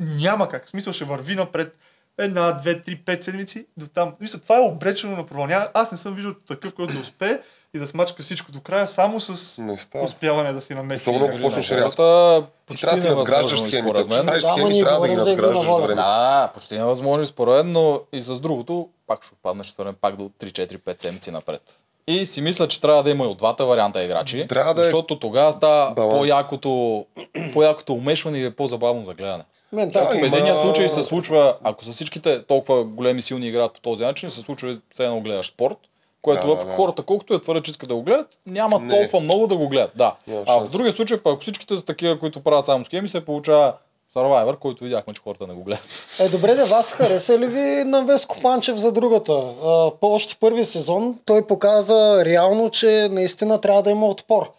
няма 0.00 0.48
как. 0.48 0.66
В 0.66 0.70
смисъл 0.70 0.92
ще 0.92 1.04
върви 1.04 1.34
напред 1.34 1.76
една, 2.18 2.52
две, 2.52 2.82
три, 2.82 2.96
пет 2.96 3.24
седмици 3.24 3.66
до 3.76 3.86
там. 3.86 4.14
Мисля, 4.20 4.38
това 4.38 4.56
е 4.56 4.60
обречено 4.60 5.16
на 5.16 5.26
провал. 5.26 5.46
Няма- 5.46 5.68
Аз 5.74 5.92
не 5.92 5.98
съм 5.98 6.14
виждал 6.14 6.34
такъв, 6.48 6.74
който 6.74 6.92
да 6.94 7.00
успее 7.00 7.38
и 7.74 7.78
да 7.78 7.86
смачка 7.86 8.22
всичко 8.22 8.52
до 8.52 8.60
края, 8.60 8.88
само 8.88 9.20
с 9.20 9.58
успяване 10.02 10.52
да 10.52 10.60
си 10.60 10.74
намеси. 10.74 11.10
Ако 11.10 11.18
някакви 11.18 11.42
почнеш 11.42 11.68
хората 11.68 12.46
Ти 12.66 12.76
трябва 12.76 12.96
да 12.96 13.02
си 13.02 13.08
надграждаш 13.08 13.60
схемите. 13.60 14.00
Ако 14.00 14.08
правиш 14.08 14.44
схеми, 14.44 14.82
трябва 14.82 15.00
да 15.00 15.08
ги 15.08 15.20
за 15.20 15.28
надграждаш 15.28 15.64
воля. 15.64 15.82
времето. 15.82 15.96
Да, 15.96 16.50
почти 16.54 16.74
невъзможно 16.74 17.24
според 17.24 17.64
мен, 17.64 17.72
но 17.72 18.00
и 18.12 18.20
с 18.20 18.40
другото 18.40 18.88
пак 19.06 19.24
ще 19.24 19.34
отпаднеш 19.34 19.74
пак 20.00 20.16
до 20.16 20.22
3-4-5 20.24 21.02
седмици 21.02 21.30
напред. 21.30 21.84
И 22.08 22.26
си 22.26 22.40
мисля, 22.40 22.68
че 22.68 22.80
трябва 22.80 23.02
да 23.02 23.10
има 23.10 23.24
и 23.24 23.28
от 23.28 23.38
двата 23.38 23.66
варианта 23.66 24.04
играчи, 24.04 24.46
Трябва 24.48 24.74
да 24.74 24.80
е 24.80 24.84
защото 24.84 25.18
тогава 25.18 25.52
става 25.52 25.90
баланс. 25.90 26.14
по-якото, 26.14 27.04
по-якото 27.52 27.92
умешване 27.92 28.38
и 28.38 28.44
е 28.44 28.50
по-забавно 28.50 29.04
за 29.04 29.14
гледане. 29.14 29.44
Мен, 29.72 29.90
Да, 29.90 30.02
В 30.02 30.14
има- 30.14 30.26
единия 30.26 30.54
случай 30.54 30.88
се 30.88 31.02
случва, 31.02 31.56
ако 31.62 31.84
са 31.84 31.92
всичките 31.92 32.42
толкова 32.42 32.84
големи 32.84 33.22
силни 33.22 33.48
играят 33.48 33.72
по 33.72 33.80
този 33.80 34.04
начин, 34.04 34.30
се 34.30 34.40
случва 34.40 34.78
все 34.92 35.04
едно 35.04 35.20
гледаш 35.20 35.46
спорт, 35.46 35.76
което 36.22 36.46
Да, 36.46 36.56
да, 36.56 36.64
да. 36.64 36.72
хората, 36.72 37.02
колкото 37.02 37.34
е 37.34 37.40
твърде, 37.40 37.60
че 37.60 37.70
искат 37.70 37.88
да 37.88 37.94
го 37.94 38.02
гледат, 38.02 38.38
няма 38.46 38.78
Не. 38.78 38.88
толкова 38.90 39.20
много 39.20 39.46
да 39.46 39.56
го 39.56 39.68
гледат. 39.68 39.90
Да. 39.94 40.14
Няма 40.26 40.44
а 40.46 40.58
в 40.58 40.68
другия 40.68 40.92
случай, 40.92 41.18
пък 41.18 41.32
ако 41.32 41.42
всичките 41.42 41.76
са 41.76 41.84
такива, 41.84 42.18
които 42.18 42.40
правят 42.40 42.66
само 42.66 42.84
схеми, 42.84 43.08
се 43.08 43.24
получава 43.24 43.72
Survivor, 44.14 44.58
който 44.58 44.84
видяхме, 44.84 45.14
че 45.14 45.22
хората 45.22 45.46
не 45.46 45.54
го 45.54 45.62
гледат. 45.64 45.88
Е, 46.20 46.28
добре, 46.28 46.54
да 46.54 46.64
вас 46.66 46.92
хареса 46.92 47.38
ли 47.38 47.46
ви 47.46 47.84
на 47.84 48.04
Веско 48.04 48.36
Панчев 48.42 48.76
за 48.76 48.92
другата? 48.92 49.32
А, 49.32 49.90
по 50.00 50.06
още 50.14 50.36
първи 50.40 50.64
сезон 50.64 51.18
той 51.24 51.46
показа 51.46 52.24
реално, 52.24 52.70
че 52.70 53.08
наистина 53.10 53.60
трябва 53.60 53.82
да 53.82 53.90
има 53.90 54.06
отпор. 54.06 54.52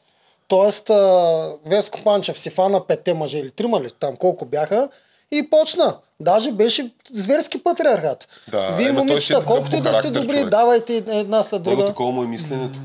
Тоест, 0.48 0.90
а, 0.90 1.54
Веско 1.66 2.00
Панчев 2.04 2.40
си 2.40 2.50
фана 2.50 2.88
петте 2.88 3.14
мъже 3.14 3.38
или 3.38 3.52
трима 3.52 3.82
ли 3.82 3.90
там 4.00 4.16
колко 4.16 4.46
бяха 4.46 4.90
и 5.32 5.50
почна. 5.50 5.98
Даже 6.20 6.52
беше 6.52 6.92
зверски 7.12 7.64
патриархат. 7.64 8.28
Да, 8.52 8.70
Вие, 8.70 8.88
е 8.88 8.92
момичета, 8.92 9.34
такъв 9.34 9.46
колкото 9.46 9.76
и 9.76 9.82
да 9.82 9.94
сте 9.94 10.10
добри, 10.10 10.30
човек. 10.32 10.50
давайте 10.50 10.96
една 11.08 11.44
след 11.44 11.62
Много 11.62 11.76
друга. 11.76 11.88
такова 11.90 12.12
му 12.12 12.24
е 12.24 12.28
мисленето. 12.28 12.80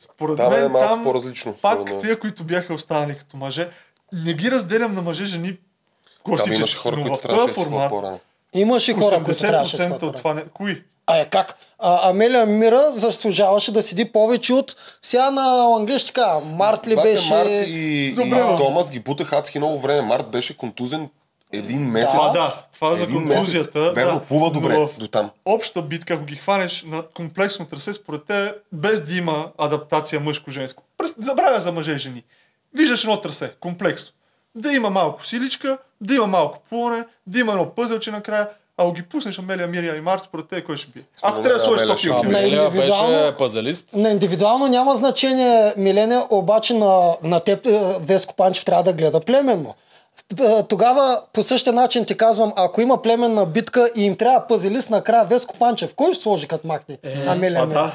Според 0.00 0.36
Там 0.36 0.52
е 0.52 0.56
мен 0.60 0.70
малко 0.72 0.88
там 0.88 1.04
по-различно, 1.04 1.54
пак 1.62 1.80
според 1.80 2.00
тия, 2.00 2.20
които 2.20 2.44
бяха 2.44 2.74
останали 2.74 3.18
като 3.18 3.36
мъже, 3.36 3.68
не 4.24 4.34
ги 4.34 4.50
разделям 4.50 4.94
на 4.94 5.02
мъже-жени 5.02 5.48
Там 5.48 5.58
класически, 6.24 6.76
хора, 6.76 6.96
но 6.96 7.16
в 7.16 7.22
този 7.22 7.46
да 7.46 7.54
формат. 7.54 8.20
Имаше 8.54 8.94
хора, 8.94 9.22
които 9.22 9.38
трябваше 9.40 9.76
да 9.76 9.82
80% 9.82 9.98
се 9.98 10.04
от 10.04 10.16
това 10.16 10.34
не... 10.34 10.44
Кои? 10.44 10.82
А 11.06 11.16
е 11.16 11.24
как? 11.24 11.56
А, 11.78 12.10
Амелия 12.10 12.46
Мира 12.46 12.92
заслужаваше 12.94 13.72
да 13.72 13.82
седи 13.82 14.04
повече 14.12 14.52
от 14.52 14.76
сега 15.02 15.30
на 15.30 15.74
английски 15.76 16.12
така. 16.14 16.40
Март 16.44 16.86
ли 16.86 16.94
Бате, 16.94 17.08
беше? 17.12 17.34
Март 17.34 17.48
и, 17.48 18.12
Добре, 18.16 18.52
и. 18.54 18.56
Томас 18.56 18.90
ги 18.90 19.00
бутах 19.00 19.32
адски 19.32 19.58
много 19.58 19.80
време. 19.80 20.02
Март 20.02 20.26
беше 20.26 20.56
контузен 20.56 21.08
един 21.52 21.90
месец. 21.90 22.10
Това 22.10 22.32
да, 22.32 22.62
това 22.74 22.94
за 22.94 23.02
Един 23.02 23.14
контузията. 23.28 23.78
месец. 23.78 23.94
Верно, 23.94 24.18
да. 24.18 24.24
плува 24.24 24.50
добре 24.50 24.76
в 24.76 24.88
до 24.98 25.08
там. 25.08 25.30
Обща 25.44 25.82
битка, 25.82 26.14
ако 26.14 26.24
ги 26.24 26.36
хванеш 26.36 26.82
на 26.82 27.02
комплексно 27.14 27.66
трасе, 27.66 27.92
според 27.92 28.22
те, 28.24 28.54
без 28.72 29.04
да 29.04 29.14
има 29.14 29.48
адаптация 29.58 30.20
мъжко-женско. 30.20 30.82
Забравя 31.18 31.60
за 31.60 31.72
мъже 31.72 31.92
и 31.92 31.98
жени. 31.98 32.22
Виждаш 32.76 33.04
едно 33.04 33.20
трасе, 33.20 33.52
комплексно. 33.60 34.10
Да 34.54 34.72
има 34.72 34.90
малко 34.90 35.26
силичка, 35.26 35.78
да 36.00 36.14
има 36.14 36.26
малко 36.26 36.58
плуване, 36.68 37.04
да 37.26 37.38
има 37.38 37.52
едно 37.52 37.66
пъзелче 37.66 38.10
накрая. 38.10 38.48
ако 38.78 38.92
ги 38.92 39.02
пуснеш 39.02 39.38
Амелия, 39.38 39.66
Мирия 39.66 39.96
и 39.96 40.00
Март, 40.00 40.22
според 40.24 40.46
те 40.46 40.64
кой 40.64 40.76
ще 40.76 40.86
бие? 40.88 41.02
Ако 41.22 41.42
трябва 41.42 41.58
да 41.58 41.64
сложиш 41.64 41.80
Амелия 41.80 41.88
топ 41.88 41.98
ще 41.98 42.08
фигурки. 42.08 42.26
бие. 42.26 42.38
Амелия 42.38 42.64
индивидуално- 42.64 43.08
беше 43.10 43.32
пазалист. 43.32 43.88
На 43.92 44.10
индивидуално 44.10 44.66
няма 44.66 44.94
значение, 44.94 45.74
Милене, 45.76 46.20
обаче 46.30 46.74
на, 46.74 47.16
на 47.22 47.40
теб 47.40 47.66
е, 47.66 47.70
Веско 48.00 48.34
Панчев 48.34 48.64
трябва 48.64 48.82
да 48.82 48.92
гледа 48.92 49.20
племенно. 49.20 49.74
Е, 50.40 50.62
Тогава 50.62 51.20
по 51.32 51.42
същия 51.42 51.72
начин 51.72 52.04
ти 52.04 52.16
казвам, 52.16 52.52
ако 52.56 52.80
има 52.80 53.02
племенна 53.02 53.46
битка 53.46 53.90
и 53.96 54.02
им 54.02 54.16
трябва 54.16 54.46
пазилист 54.46 54.90
накрая 54.90 55.24
Веско 55.24 55.58
Панчев, 55.58 55.94
кой 55.94 56.14
ще 56.14 56.22
сложи 56.22 56.48
като 56.48 56.66
махне 56.66 56.98
Амелия 57.26 57.54
това 57.54 57.66
Мира? 57.66 57.78
да. 57.78 57.92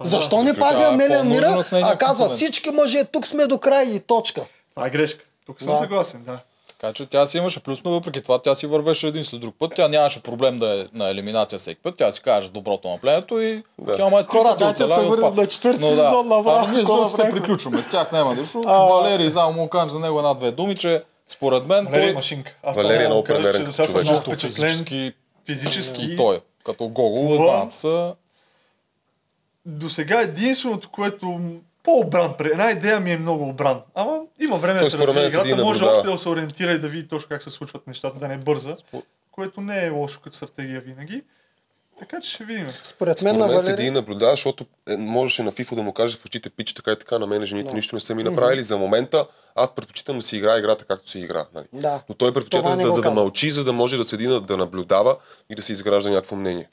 Защо 0.00 0.42
не 0.42 0.54
Това 0.54 0.68
пази 0.68 0.82
Амелия 0.84 1.24
Мира, 1.24 1.62
а 1.72 1.96
казва 1.96 2.28
всички 2.28 2.70
мъже, 2.70 3.04
тук 3.04 3.26
сме 3.26 3.46
до 3.46 3.58
край 3.58 3.84
и 3.84 4.00
точка. 4.00 4.42
Това 4.70 4.86
е 4.86 4.90
грешка. 4.90 5.24
Тук 5.46 5.62
съм 5.62 5.72
Да. 5.72 5.78
съгласен, 5.78 6.22
да. 6.22 6.38
Така 6.70 6.92
че 6.92 7.06
тя 7.06 7.26
си 7.26 7.38
имаше 7.38 7.60
плюс, 7.60 7.84
но 7.84 7.90
въпреки 7.90 8.22
това 8.22 8.38
тя 8.38 8.54
си 8.54 8.66
вървеше 8.66 9.06
един 9.06 9.24
след 9.24 9.40
друг 9.40 9.54
път. 9.58 9.72
Тя 9.76 9.88
нямаше 9.88 10.22
проблем 10.22 10.58
да 10.58 10.80
е 10.80 10.86
на 10.92 11.08
елиминация 11.08 11.58
всеки 11.58 11.80
път. 11.82 11.94
Тя 11.96 12.12
си 12.12 12.22
каже 12.22 12.50
доброто 12.50 12.88
на 12.88 12.98
племето 12.98 13.40
и 13.40 13.62
Да. 13.78 13.96
тя 13.96 14.08
ма 14.08 14.20
е 14.20 14.24
Хора, 14.24 14.48
пъти 14.48 14.64
дайте 14.64 14.78
се 14.78 15.00
отпада. 15.00 15.30
на 15.32 15.46
четвърти 15.46 15.80
Но 15.80 15.88
да. 15.88 15.94
сезон, 15.94 16.28
направо, 16.28 16.50
Ами 16.58 16.66
ние 16.66 16.80
защото 16.80 17.02
ще 17.02 17.10
направихме? 17.10 17.40
приключваме. 17.40 17.78
С 17.78 17.90
тях 17.90 18.12
няма 18.12 18.34
нищо. 18.34 18.62
А. 18.66 18.78
Валерий, 18.78 19.30
само 19.30 19.52
му 19.52 19.68
кажем 19.68 19.90
за 19.90 19.98
него 19.98 20.18
една-две 20.18 20.50
думи, 20.50 20.76
че 20.76 21.02
според 21.28 21.66
мен 21.66 21.84
Валерия 21.84 22.02
е 22.02 22.06
той 22.06 22.14
машинка. 22.14 22.54
Аз 22.62 22.76
Валерия 22.76 22.96
това 22.98 23.04
е 23.04 23.38
да 23.38 23.58
много 23.58 23.72
съм 23.72 23.86
човек. 23.86 24.06
чисто 24.06 24.30
физически 24.32 25.12
физически. 25.46 26.04
и 26.04 26.16
той. 26.16 26.40
Като 26.64 26.88
Гогол, 26.88 27.28
Това- 27.28 27.46
двамата 27.46 27.72
са 27.72 28.14
До 29.70 29.90
сега 29.90 30.20
единственото, 30.20 30.90
което 30.90 31.40
по-обран, 31.82 32.34
една 32.40 32.70
идея 32.70 33.00
ми 33.00 33.12
е 33.12 33.18
много 33.18 33.48
обран. 33.48 33.80
Ама 33.94 34.20
има 34.40 34.56
време 34.56 34.78
Той 34.78 34.84
да 34.84 34.90
се 34.90 34.98
развие 34.98 35.30
седи 35.30 35.48
играта, 35.48 35.64
може 35.64 35.84
още 35.84 36.08
да 36.08 36.18
се 36.18 36.28
ориентира 36.28 36.72
и 36.72 36.78
да 36.78 36.88
види 36.88 37.08
точно 37.08 37.28
как 37.28 37.42
се 37.42 37.50
случват 37.50 37.86
нещата, 37.86 38.20
да 38.20 38.28
не 38.28 38.38
бърза, 38.38 38.74
което 39.32 39.60
не 39.60 39.86
е 39.86 39.90
лошо 39.90 40.20
като 40.20 40.36
стратегия 40.36 40.80
винаги. 40.80 41.22
Така 41.98 42.20
че 42.20 42.30
ще 42.30 42.44
видим. 42.44 42.66
Според 42.82 43.22
мен 43.22 43.34
Според 43.34 43.48
на 43.48 43.54
мен 43.54 43.64
седи 43.64 43.70
и 43.70 43.74
Валерия... 43.74 43.92
наблюдава, 43.92 44.32
защото 44.32 44.66
е, 44.88 44.96
можеше 44.96 45.42
на 45.42 45.52
FIFA 45.52 45.74
да 45.74 45.82
му 45.82 45.92
кажеш 45.92 46.18
в 46.18 46.24
очите 46.24 46.50
пич 46.50 46.74
така 46.74 46.92
и 46.92 46.98
така, 46.98 47.18
на 47.18 47.26
мен 47.26 47.46
жените 47.46 47.74
нищо 47.74 47.96
не 47.96 48.00
са 48.00 48.14
ми 48.14 48.22
направили. 48.22 48.62
За 48.62 48.78
момента 48.78 49.26
аз 49.62 49.74
предпочитам 49.74 50.16
да 50.16 50.22
си 50.22 50.36
играе 50.36 50.58
играта 50.58 50.84
както 50.84 51.10
се 51.10 51.18
игра. 51.18 51.46
Нали? 51.54 51.66
Да. 51.72 52.02
Но 52.08 52.14
той 52.14 52.34
предпочита 52.34 52.76
да, 52.76 52.90
за 52.90 53.02
да 53.02 53.10
мълчи, 53.10 53.50
за 53.50 53.64
да 53.64 53.72
може 53.72 53.96
да 53.96 54.04
седи 54.04 54.26
да, 54.26 54.40
да 54.40 54.56
наблюдава 54.56 55.16
и 55.50 55.54
да 55.54 55.62
си 55.62 55.72
изгражда 55.72 56.10
някакво 56.10 56.36
мнение. 56.36 56.68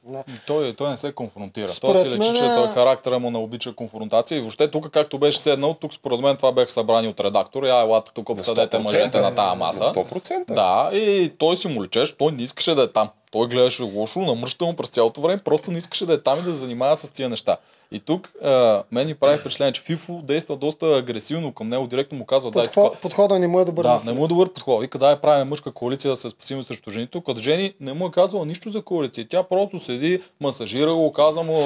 Той, 0.47 0.73
той 0.73 0.89
не 0.89 0.97
се 0.97 1.11
конфронтира. 1.11 1.69
Според 1.69 1.93
той 1.93 2.01
си 2.01 2.09
лечи, 2.09 2.31
мен 2.31 2.35
че 2.35 2.45
е- 2.45 2.55
той 2.55 2.67
характера 2.67 3.19
му 3.19 3.31
не 3.31 3.37
обича 3.37 3.73
конфронтация 3.73 4.37
и 4.37 4.41
въобще 4.41 4.67
тук 4.71 4.89
както 4.89 5.17
беше 5.17 5.39
седнал, 5.39 5.73
тук 5.73 5.93
според 5.93 6.19
мен 6.19 6.37
това 6.37 6.51
беха 6.51 6.71
събрани 6.71 7.07
от 7.07 7.19
редактора. 7.19 7.67
Я 7.67 7.81
елате 7.81 8.11
тук 8.13 8.29
обсъдете 8.29 8.77
100%. 8.77 8.79
мъжете 8.79 9.21
на 9.21 9.35
тази 9.35 9.57
маса. 9.57 9.83
На 9.83 9.93
100%. 9.93 10.53
Да, 10.53 10.89
и 10.97 11.33
той 11.37 11.57
си 11.57 11.67
му 11.67 11.83
лечеше, 11.83 12.17
той 12.17 12.31
не 12.31 12.43
искаше 12.43 12.75
да 12.75 12.81
е 12.83 12.87
там. 12.87 13.09
Той 13.31 13.47
гледаше 13.47 13.83
лошо, 13.83 14.19
намръща 14.19 14.65
му 14.65 14.75
през 14.75 14.89
цялото 14.89 15.21
време, 15.21 15.41
просто 15.43 15.71
не 15.71 15.77
искаше 15.77 16.05
да 16.05 16.13
е 16.13 16.21
там 16.21 16.39
и 16.39 16.41
да 16.41 16.53
се 16.53 16.59
занимава 16.59 16.97
с 16.97 17.11
тия 17.11 17.29
неща. 17.29 17.57
И 17.91 17.99
тук 17.99 18.29
а, 18.43 18.83
мен 18.91 19.07
ми 19.07 19.15
прави 19.15 19.37
впечатление, 19.37 19.71
че 19.73 19.81
Фифо 19.81 20.13
действа 20.23 20.55
доста 20.55 20.85
агресивно 20.97 21.53
към 21.53 21.69
него, 21.69 21.87
директно 21.87 22.17
му 22.17 22.25
казва, 22.25 22.51
дай 22.51 22.63
Подход, 22.65 22.91
тук. 22.93 23.01
подхода 23.01 23.39
не 23.39 23.47
му 23.47 23.59
е 23.59 23.65
добър. 23.65 23.83
Да, 23.83 24.01
не 24.05 24.13
му 24.13 24.25
е 24.25 24.27
добър 24.27 24.53
подход. 24.53 24.81
Вика, 24.81 24.97
дай 24.97 25.15
правим 25.15 25.47
мъжка 25.47 25.71
коалиция 25.71 26.11
да 26.11 26.15
се 26.15 26.29
спасим 26.29 26.63
срещу 26.63 26.89
жените, 26.89 27.21
като 27.25 27.39
жени 27.39 27.73
не 27.79 27.93
му 27.93 28.07
е 28.07 28.11
казала 28.11 28.45
нищо 28.45 28.69
за 28.69 28.81
коалиция. 28.81 29.27
Тя 29.29 29.43
просто 29.43 29.79
седи, 29.79 30.21
масажира 30.41 30.93
го, 30.93 31.11
каза 31.11 31.43
му, 31.43 31.63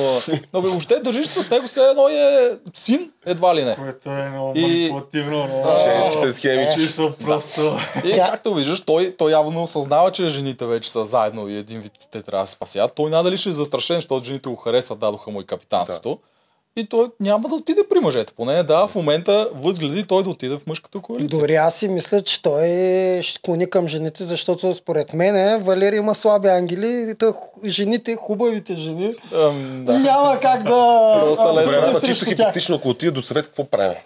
но 0.54 0.62
бе, 0.62 0.68
въобще 0.68 1.00
държиш 1.00 1.26
с 1.26 1.50
него 1.52 1.68
все 1.68 1.82
едно 1.82 2.08
е 2.08 2.50
син, 2.76 3.12
едва 3.26 3.56
ли 3.56 3.64
не. 3.64 3.76
Което 3.76 4.10
е 4.10 4.30
много 4.30 4.54
И- 4.56 4.62
манипулативно, 4.62 5.48
много... 5.48 5.64
Женските 5.84 6.32
схеми, 6.32 6.68
че 6.74 6.80
Чисто 6.82 7.14
просто... 7.22 7.78
И 8.06 8.12
както 8.12 8.54
виждаш, 8.54 8.82
той, 8.82 9.16
той 9.18 9.32
явно 9.32 9.64
осъзнава, 9.64 10.12
че 10.12 10.28
жените 10.30 10.66
вече 10.66 10.92
са 10.92 11.06
заедно 11.06 11.48
и 11.48 11.58
един 11.58 11.82
вид 11.82 11.92
те 12.12 12.22
трябва 12.22 12.44
да 12.44 12.48
се 12.48 12.54
спасят. 12.54 12.92
Той 12.96 13.10
надали 13.10 13.38
ще 13.38 13.50
е 13.50 13.52
застрашен, 13.52 13.96
защото 13.96 14.26
жените 14.26 14.50
го 14.50 14.56
харесват, 14.56 15.00
дадоха 15.00 15.32
му 15.32 15.42
и 15.42 15.46
капитанството. 15.46 16.11
И 16.76 16.86
той 16.90 17.08
няма 17.20 17.50
да 17.50 17.56
отиде 17.56 17.82
при 17.90 18.00
мъжете. 18.00 18.34
Поне 18.34 18.64
да, 18.64 18.88
в 18.88 18.96
момента 18.96 19.50
възгледи 19.56 20.04
той 20.04 20.24
да 20.24 20.30
отиде 20.30 20.56
в 20.58 20.68
мъжката 20.68 21.00
коалиция. 21.00 21.40
Дори 21.40 21.56
аз 21.56 21.76
си 21.76 21.88
мисля, 21.88 22.22
че 22.22 22.42
той 22.42 22.68
ще 23.24 23.34
склони 23.34 23.70
към 23.70 23.88
жените, 23.88 24.24
защото 24.24 24.74
според 24.74 25.14
мен 25.14 25.64
Валерий 25.64 26.00
има 26.00 26.16
слаби 26.16 26.48
ангели 26.48 27.12
и 27.12 27.16
той, 27.16 27.32
жените, 27.66 28.16
хубавите 28.16 28.76
жени, 28.76 29.14
Ам, 29.36 29.86
да. 29.86 30.00
няма 30.00 30.40
как 30.40 30.64
да... 30.64 30.74
А, 31.40 31.54
лесно. 31.54 31.54
да 31.54 31.64
Добре, 31.64 31.92
срещу 31.94 32.06
чисто 32.06 32.26
тях. 32.26 32.30
хипотетично, 32.38 32.76
ако 32.76 32.90
отиде 32.90 33.12
до 33.12 33.22
съвет, 33.22 33.46
какво 33.46 33.64
правим? 33.64 33.98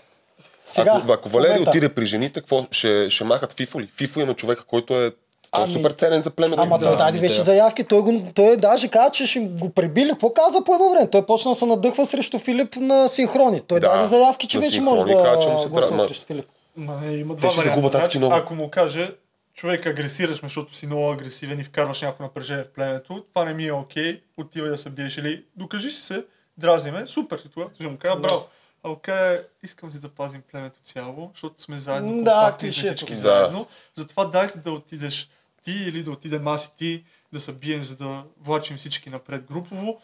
Сега, 0.65 1.01
ако, 1.04 1.12
ако 1.12 1.30
в 1.30 1.32
Валерий 1.32 1.54
момента. 1.54 1.69
отиде 1.69 1.89
при 1.89 2.06
жените, 2.06 2.39
какво 2.39 2.65
ще, 2.71 3.10
ще 3.10 3.23
махат 3.23 3.54
Фифо 3.54 3.80
ли? 3.82 3.89
Фифо 3.97 4.19
има 4.19 4.34
човека, 4.34 4.63
който 4.63 5.01
е, 5.01 5.12
той 5.55 5.61
е 5.61 5.65
Ами- 5.65 5.73
супер 5.73 5.91
ценен 5.91 6.21
за 6.21 6.29
племето. 6.31 6.61
Ама 6.61 6.79
той 6.79 6.97
даде 6.97 7.19
вече 7.19 7.41
заявки, 7.41 7.83
той, 7.83 8.01
го, 8.01 8.23
той 8.35 8.57
даже 8.57 8.87
каза, 8.87 9.11
че 9.11 9.27
ще 9.27 9.39
го 9.39 9.69
пребили. 9.69 10.09
Какво 10.09 10.29
каза 10.31 10.63
по 10.63 10.73
едно 10.73 10.89
време? 10.89 11.09
Той 11.09 11.25
почна 11.25 11.51
да 11.51 11.55
се 11.55 11.65
надъхва 11.65 12.05
срещу 12.05 12.39
Филип 12.39 12.75
на 12.75 13.07
синхрони. 13.09 13.61
Той 13.61 13.79
Да, 13.79 13.89
даде 13.89 14.07
заявки, 14.07 14.47
че 14.47 14.59
вече 14.59 14.81
може 14.81 15.05
да 15.05 15.23
каза, 15.23 15.39
че 15.41 15.47
му 15.49 15.59
се 15.59 15.67
ма- 15.67 16.05
срещу 16.07 16.25
Филип. 16.25 16.45
Ма, 16.77 16.93
не, 16.95 17.13
има 17.13 17.35
Те 17.35 17.39
два 17.39 17.49
ще 17.49 17.57
варианта. 17.59 17.75
загубят 17.75 17.95
адски 17.95 18.05
Значи, 18.05 18.17
много. 18.17 18.35
Ако 18.35 18.55
му 18.55 18.69
каже, 18.69 19.15
човек 19.53 19.85
агресираш 19.85 20.41
ме, 20.41 20.45
защото 20.45 20.75
си 20.75 20.85
много 20.85 21.11
агресивен 21.11 21.59
и 21.59 21.63
вкарваш 21.63 22.01
някакво 22.01 22.23
напрежение 22.23 22.63
в 22.63 22.69
племето, 22.69 23.23
това 23.25 23.45
не 23.45 23.53
ми 23.53 23.65
е 23.65 23.73
окей, 23.73 24.21
отивай 24.37 24.69
да 24.69 24.77
се 24.77 24.89
биеш 24.89 25.17
или 25.17 25.43
докажи 25.55 25.91
си 25.91 26.01
се, 26.01 26.23
дразни 26.57 26.91
ме, 26.91 27.07
супер, 27.07 27.41
и 27.45 27.49
тогава 27.49 27.69
ще 27.75 27.83
му 27.83 27.97
кажа, 27.97 28.15
браво. 28.15 28.43
А 28.83 28.95
каже, 28.95 29.41
искам 29.63 29.91
да 29.91 30.09
пазим 30.09 30.41
племето 30.51 30.79
цяло, 30.83 31.29
защото 31.33 31.61
сме 31.61 31.77
заедно, 31.77 32.23
Да, 32.23 32.55
всички 32.61 33.13
Да. 33.13 33.19
заедно, 33.19 33.65
затова 33.95 34.25
дайте 34.25 34.59
да 34.59 34.71
отидеш 34.71 35.29
ти 35.65 35.84
или 35.88 36.04
да 36.04 36.12
отидем 36.12 36.47
аз 36.47 36.65
и 36.65 36.71
ти, 36.71 37.04
да 37.34 37.39
се 37.39 37.51
бием, 37.51 37.84
за 37.84 37.95
да 37.95 38.23
влачим 38.41 38.78
всички 38.78 39.10
напред 39.10 39.43
групово 39.43 39.97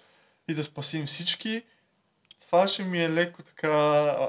и 0.48 0.54
да 0.54 0.64
спасим 0.64 1.06
всички. 1.06 1.64
Това 2.42 2.68
ще 2.68 2.84
ми 2.84 3.04
е 3.04 3.10
леко 3.10 3.44
така 3.44 3.72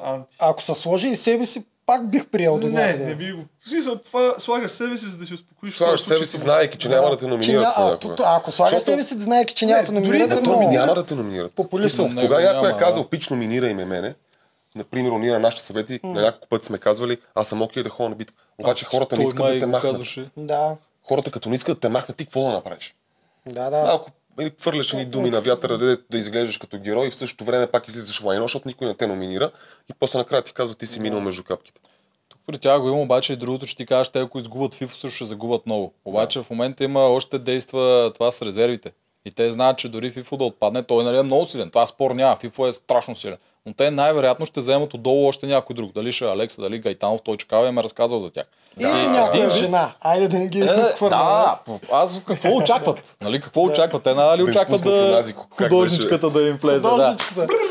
анти. 0.05 0.37
Ако 0.39 0.63
се 0.63 0.75
сложи 0.75 1.09
и 1.09 1.17
себе 1.17 1.47
си, 1.47 1.65
пак 1.87 2.11
бих 2.11 2.27
приел 2.27 2.59
до 2.59 2.67
Не, 2.67 2.93
не 2.93 3.15
би 3.15 3.33
го. 3.33 3.45
В 3.65 3.69
смисъл, 3.69 3.97
това 3.97 4.35
слагаш 4.39 4.71
себе 4.71 4.97
си, 4.97 5.07
за 5.07 5.19
да 5.19 5.25
си 5.27 5.35
успокоиш. 5.35 5.75
Слагаш 5.75 6.01
себе 6.01 6.25
си, 6.25 6.33
са- 6.33 6.39
знаеки, 6.39 6.79
че 6.79 6.89
няма 6.89 7.11
да 7.11 7.17
те 7.17 7.27
номинират. 7.27 7.65
ня- 7.65 8.21
а, 8.21 8.37
ако 8.37 8.51
слагаш 8.51 8.75
Защото- 8.75 8.91
себе 8.91 9.05
си, 9.05 9.19
знаеки, 9.19 9.55
че 9.55 9.67
няма 9.67 9.83
да 9.83 9.87
дори 9.87 9.95
номинират, 9.95 10.29
да 10.29 10.37
е 10.65 10.67
няма 10.69 10.95
да 10.95 11.07
те 11.07 11.15
номинират. 11.15 11.53
Популистно. 11.53 12.15
Кога 12.17 12.41
някой 12.43 12.71
е 12.71 12.77
казал, 12.77 13.09
пич, 13.09 13.29
номинирай 13.29 13.75
ме 13.75 13.85
мене, 13.85 14.15
например, 14.75 15.11
ние 15.11 15.33
на 15.33 15.39
нашите 15.39 15.63
съвети, 15.63 16.01
на 16.05 16.23
няколко 16.23 16.49
пъти 16.49 16.67
сме 16.67 16.79
казвали, 16.79 17.19
аз 17.35 17.49
съм 17.49 17.63
окей 17.63 17.83
да 17.83 17.89
ходя 17.91 18.09
на 18.09 18.15
битка. 18.15 18.43
Обаче 18.59 18.85
хората 18.85 19.17
не 19.17 19.23
искат 19.23 19.47
да 19.47 19.59
те 19.61 19.67
махнат. 19.67 19.83
казваше. 19.83 20.31
Да, 20.37 20.77
Хората 21.09 21.31
като 21.31 21.49
не 21.49 21.55
искат 21.55 21.77
да 21.77 21.81
те 21.81 21.89
махнат, 21.89 22.17
ти 22.17 22.25
какво 22.25 22.43
да 22.43 22.53
направиш? 22.53 22.95
да, 23.47 23.71
да. 23.71 23.83
Малко 23.83 24.11
или 24.41 24.53
хвърляш 24.61 24.93
ни 24.93 25.05
думи 25.05 25.31
на 25.31 25.41
вятъра, 25.41 25.79
да, 25.79 25.99
да 26.11 26.19
изглеждаш 26.19 26.59
като 26.59 26.79
герой 26.79 27.07
и 27.07 27.11
в 27.11 27.15
същото 27.15 27.45
време 27.45 27.67
пак 27.67 27.89
излизаш 27.89 28.23
лайно, 28.23 28.45
защото 28.45 28.69
никой 28.69 28.87
не 28.87 28.95
те 28.95 29.07
номинира 29.07 29.51
и 29.91 29.95
после 30.01 30.19
накрая 30.19 30.43
ти 30.43 30.53
казва, 30.53 30.75
ти 30.75 30.87
си 30.87 31.01
минал 31.01 31.21
между 31.21 31.45
капките. 31.45 31.81
При 32.47 32.59
тях 32.59 32.81
го 32.81 32.89
има 32.89 33.01
обаче 33.01 33.33
и 33.33 33.37
другото, 33.37 33.67
че 33.67 33.77
ти 33.77 33.87
кажеш, 33.87 34.09
те 34.09 34.21
ако 34.21 34.39
изгубят 34.39 34.75
FIFA, 34.75 34.93
също 34.93 35.09
ще 35.09 35.25
загубят 35.25 35.67
много. 35.67 35.93
Обаче 36.05 36.43
в 36.43 36.51
момента 36.51 36.85
има 36.85 37.01
още 37.01 37.39
действа 37.39 38.11
това 38.15 38.31
с 38.31 38.43
резервите. 38.43 38.93
И 39.25 39.31
те 39.31 39.51
знаят, 39.51 39.79
че 39.79 39.89
дори 39.89 40.13
FIFA 40.13 40.37
да 40.37 40.45
отпадне, 40.45 40.83
той 40.83 41.05
нали, 41.05 41.19
е 41.19 41.23
много 41.23 41.47
силен. 41.47 41.71
Това 41.71 41.87
спор 41.87 42.11
няма. 42.11 42.37
FIFA 42.37 42.69
е 42.69 42.73
страшно 42.73 43.17
силен. 43.17 43.37
Но 43.67 43.73
те 43.75 43.91
най-вероятно 43.91 44.47
ще 44.47 44.61
вземат 44.61 44.95
отдолу 44.95 45.29
още 45.29 45.47
някой 45.47 45.77
друг. 45.77 45.93
Дали 45.93 46.13
ще 46.13 46.25
е 46.25 46.29
Алекса, 46.29 46.61
дали 46.63 46.79
Гайтанов, 46.79 47.21
той 47.25 47.37
чакава 47.37 47.69
и 47.69 47.71
ме 47.71 47.83
разказал 47.83 48.21
за 48.21 48.31
тях. 48.31 48.45
И 48.81 48.85
някоя 48.85 49.51
жена. 49.51 49.91
Айде 50.01 50.29
да 50.29 50.39
не 50.39 50.47
ги 50.49 50.61
Е, 50.61 50.65
отхвърляме. 50.65 51.23
да, 51.23 51.59
аз 51.93 52.21
какво 52.27 52.57
очакват? 52.57 53.17
Нали, 53.21 53.41
какво 53.41 53.63
очакват? 53.63 54.03
Те 54.03 54.15
нали 54.15 54.43
Да 54.45 54.51
очакват 54.51 54.85
да 54.85 55.25
художничката 55.51 56.31
да 56.31 56.49
им 56.49 56.57
влезе. 56.57 56.81
Да. 56.81 57.17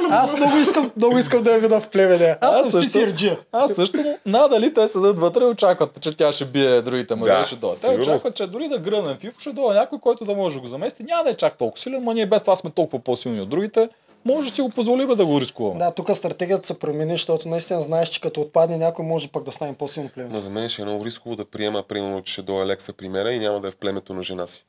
Аз 0.10 0.36
много 0.38 0.58
искам, 0.58 0.92
много 0.98 1.18
искам 1.18 1.44
да 1.44 1.52
я 1.52 1.60
видя 1.60 1.82
в 1.82 1.90
племене. 1.90 2.38
Аз, 2.42 2.56
Аз 2.56 2.72
съм 2.72 2.84
също. 2.84 3.38
Аз 3.52 3.72
също, 3.74 3.98
надали 4.26 4.74
те 4.74 4.88
седат 4.88 5.20
вътре 5.20 5.44
и 5.44 5.48
очакват, 5.48 6.02
че 6.02 6.18
тя 6.18 6.32
ще 6.32 6.46
бие 6.46 6.82
другите 6.82 7.16
мъже. 7.16 7.34
Да, 7.34 7.44
ще 7.44 7.56
дойде. 7.56 7.78
Те 7.82 7.90
очакват, 7.90 8.36
че 8.36 8.48
дори 8.48 8.68
да 8.68 8.80
гръмнем 8.80 9.18
фифо, 9.18 9.40
ще 9.40 9.52
дойде 9.52 9.80
някой, 9.80 10.00
който 10.00 10.26
да 10.26 10.34
може 10.34 10.56
да 10.56 10.62
го 10.62 10.68
замести. 10.68 11.04
Няма 11.04 11.24
да 11.24 11.30
е 11.30 11.34
чак 11.34 11.58
толкова 11.58 11.82
силен, 11.82 12.04
но 12.04 12.14
ние 12.14 12.26
без 12.26 12.42
това 12.42 12.56
сме 12.56 12.70
толкова 12.70 13.00
по-силни 13.00 13.42
от 13.42 13.50
другите. 13.50 13.90
Може 14.26 14.50
да 14.50 14.56
си 14.56 14.62
го 14.62 14.70
позволим 14.70 15.08
да 15.08 15.26
го 15.26 15.42
рискуваме. 15.42 15.80
Да, 15.80 15.92
тук 15.92 16.18
стратегията 16.18 16.68
се 16.68 16.80
промени, 16.80 17.12
защото 17.12 17.48
наистина 17.50 17.82
знаеш, 17.82 18.10
че 18.10 18.22
като 18.22 18.42
отпадне 18.42 18.78
някой, 18.78 19.06
може 19.06 19.28
пък 19.28 19.44
да 19.44 19.52
стане 19.52 19.74
по-силно 19.74 20.10
племе. 20.10 20.30
Но 20.32 20.40
за 20.40 20.50
мен 20.50 20.70
ще 20.70 20.82
е 20.82 20.86
много 20.86 21.06
рисково 21.06 21.36
да 21.36 21.46
приема, 21.46 21.84
примерно, 21.84 22.22
че 22.22 22.34
ще 22.34 22.42
дойде 22.42 22.66
Лекса 22.66 22.94
при 22.94 23.10
мен 23.10 23.36
и 23.36 23.40
няма 23.40 23.60
да 23.60 23.68
е 23.68 23.72
в 23.72 23.78
племето 23.78 24.14
на 24.14 24.24
жена 24.24 24.48
си. 24.48 24.66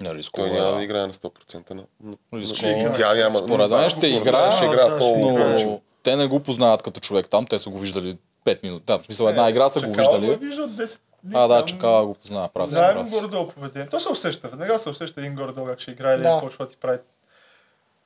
Не 0.00 0.14
рискува. 0.14 0.46
Той 0.46 0.56
няма 0.56 0.70
да 0.70 0.76
да. 0.76 0.84
играе 0.84 1.06
на 1.06 1.12
100% 1.12 1.70
на... 1.70 1.82
на- 2.02 2.16
Рискува. 2.40 2.68
И 2.70 2.92
тя 2.94 3.14
няма... 3.14 3.36
Според 3.36 3.70
мен 3.70 3.88
ще 3.88 4.06
играе, 4.06 4.52
ще 4.52 4.64
играят 4.64 4.98
да, 4.98 5.00
ще 5.00 5.20
играе. 5.20 5.64
Но 5.64 5.80
те 6.02 6.16
не 6.16 6.26
го 6.26 6.40
познават 6.40 6.82
като 6.82 7.00
човек 7.00 7.28
там, 7.30 7.46
те 7.46 7.58
са 7.58 7.70
го 7.70 7.78
виждали 7.78 8.16
5 8.44 8.62
минути. 8.62 8.84
Да, 8.86 8.98
в 8.98 9.04
смисъл 9.04 9.28
една 9.28 9.50
игра 9.50 9.68
са 9.68 9.80
го 9.80 9.94
Чакала 9.94 10.18
го 10.18 10.24
е 10.24 10.28
виждали. 10.28 10.48
виждал 10.48 10.68
10 10.68 10.98
дни. 11.24 11.32
А, 11.36 11.48
да, 11.48 11.58
там. 11.58 11.66
чакала 11.66 12.06
го 12.06 12.14
познава. 12.14 12.48
Прав 12.48 12.66
си, 12.68 12.74
Знаем 12.74 13.06
горе-долу 13.06 13.48
поведение. 13.48 13.88
То 13.88 14.00
се 14.00 14.08
усеща. 14.08 14.48
Веднага 14.48 14.78
се 14.78 14.88
усеща 14.88 15.20
един 15.20 15.34
горе-долу 15.34 15.66
как 15.66 15.80
ще 15.80 15.90
играе, 15.90 16.16
да, 16.16 16.40
почва 16.40 16.64
да 16.64 16.70
ти 16.70 16.76
прави. 16.76 16.98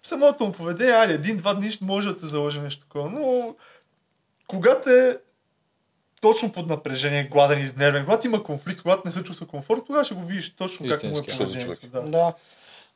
Самото 0.09 0.45
му 0.45 0.53
поведение, 0.53 0.95
айде, 0.95 1.15
един-два 1.15 1.55
дни 1.55 1.71
ще 1.71 1.85
може 1.85 2.09
да 2.09 2.19
те 2.19 2.27
заложи 2.27 2.61
нещо 2.61 2.81
такова, 2.81 3.11
но 3.11 3.55
когато 4.47 4.91
е 4.91 5.19
точно 6.21 6.53
под 6.53 6.67
напрежение, 6.67 7.29
гладен, 7.33 7.65
изнервен, 7.65 8.05
когато 8.05 8.27
има 8.27 8.43
конфликт, 8.43 8.83
когато 8.83 9.03
не 9.05 9.13
се 9.13 9.25
чувства 9.25 9.47
комфорт, 9.47 9.83
тогава 9.87 10.05
ще 10.05 10.15
го 10.15 10.25
видиш 10.25 10.57
точно 10.57 10.89
как 10.89 11.03
му 11.03 11.09
е 11.09 11.11
Истински. 11.11 11.39
Поведението. 11.39 11.87
Да. 11.87 12.03
Да. 12.03 12.33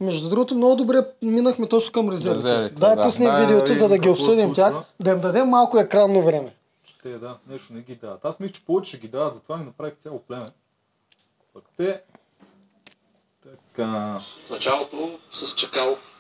Между 0.01 0.29
другото, 0.29 0.55
много 0.55 0.77
добре 0.77 0.99
минахме 1.23 1.69
точно 1.69 1.93
към 1.93 2.11
резервите. 2.11 2.49
Резервите, 2.49 2.75
Дай 2.75 2.97
да. 2.97 3.03
пуснем 3.03 3.31
Да, 3.31 3.41
видеото, 3.41 3.73
да 3.73 3.79
за 3.79 3.89
да 3.89 3.99
ги 3.99 4.09
обсъдим 4.09 4.55
тях. 4.55 4.75
Да 5.01 5.11
им 5.11 5.21
дадем 5.21 5.49
малко 5.49 5.79
екранно 5.79 6.23
време. 6.23 6.55
Ще 6.87 7.19
да, 7.19 7.39
нещо 7.49 7.73
не 7.73 7.81
ги 7.81 7.95
дават. 7.95 8.25
Аз 8.25 8.41
мисля, 8.41 8.53
че 8.53 8.65
повече 8.65 8.89
ще 8.89 8.99
ги 8.99 9.09
дават, 9.09 9.35
затова 9.35 9.57
ми 9.57 9.65
направих 9.65 9.95
цяло 10.03 10.19
племе. 10.19 10.49
Пък 11.55 11.65
те... 11.77 12.01
Така... 13.43 14.19
В 14.47 14.51
началото 14.51 15.19
с 15.31 15.55
Чакалов 15.55 16.12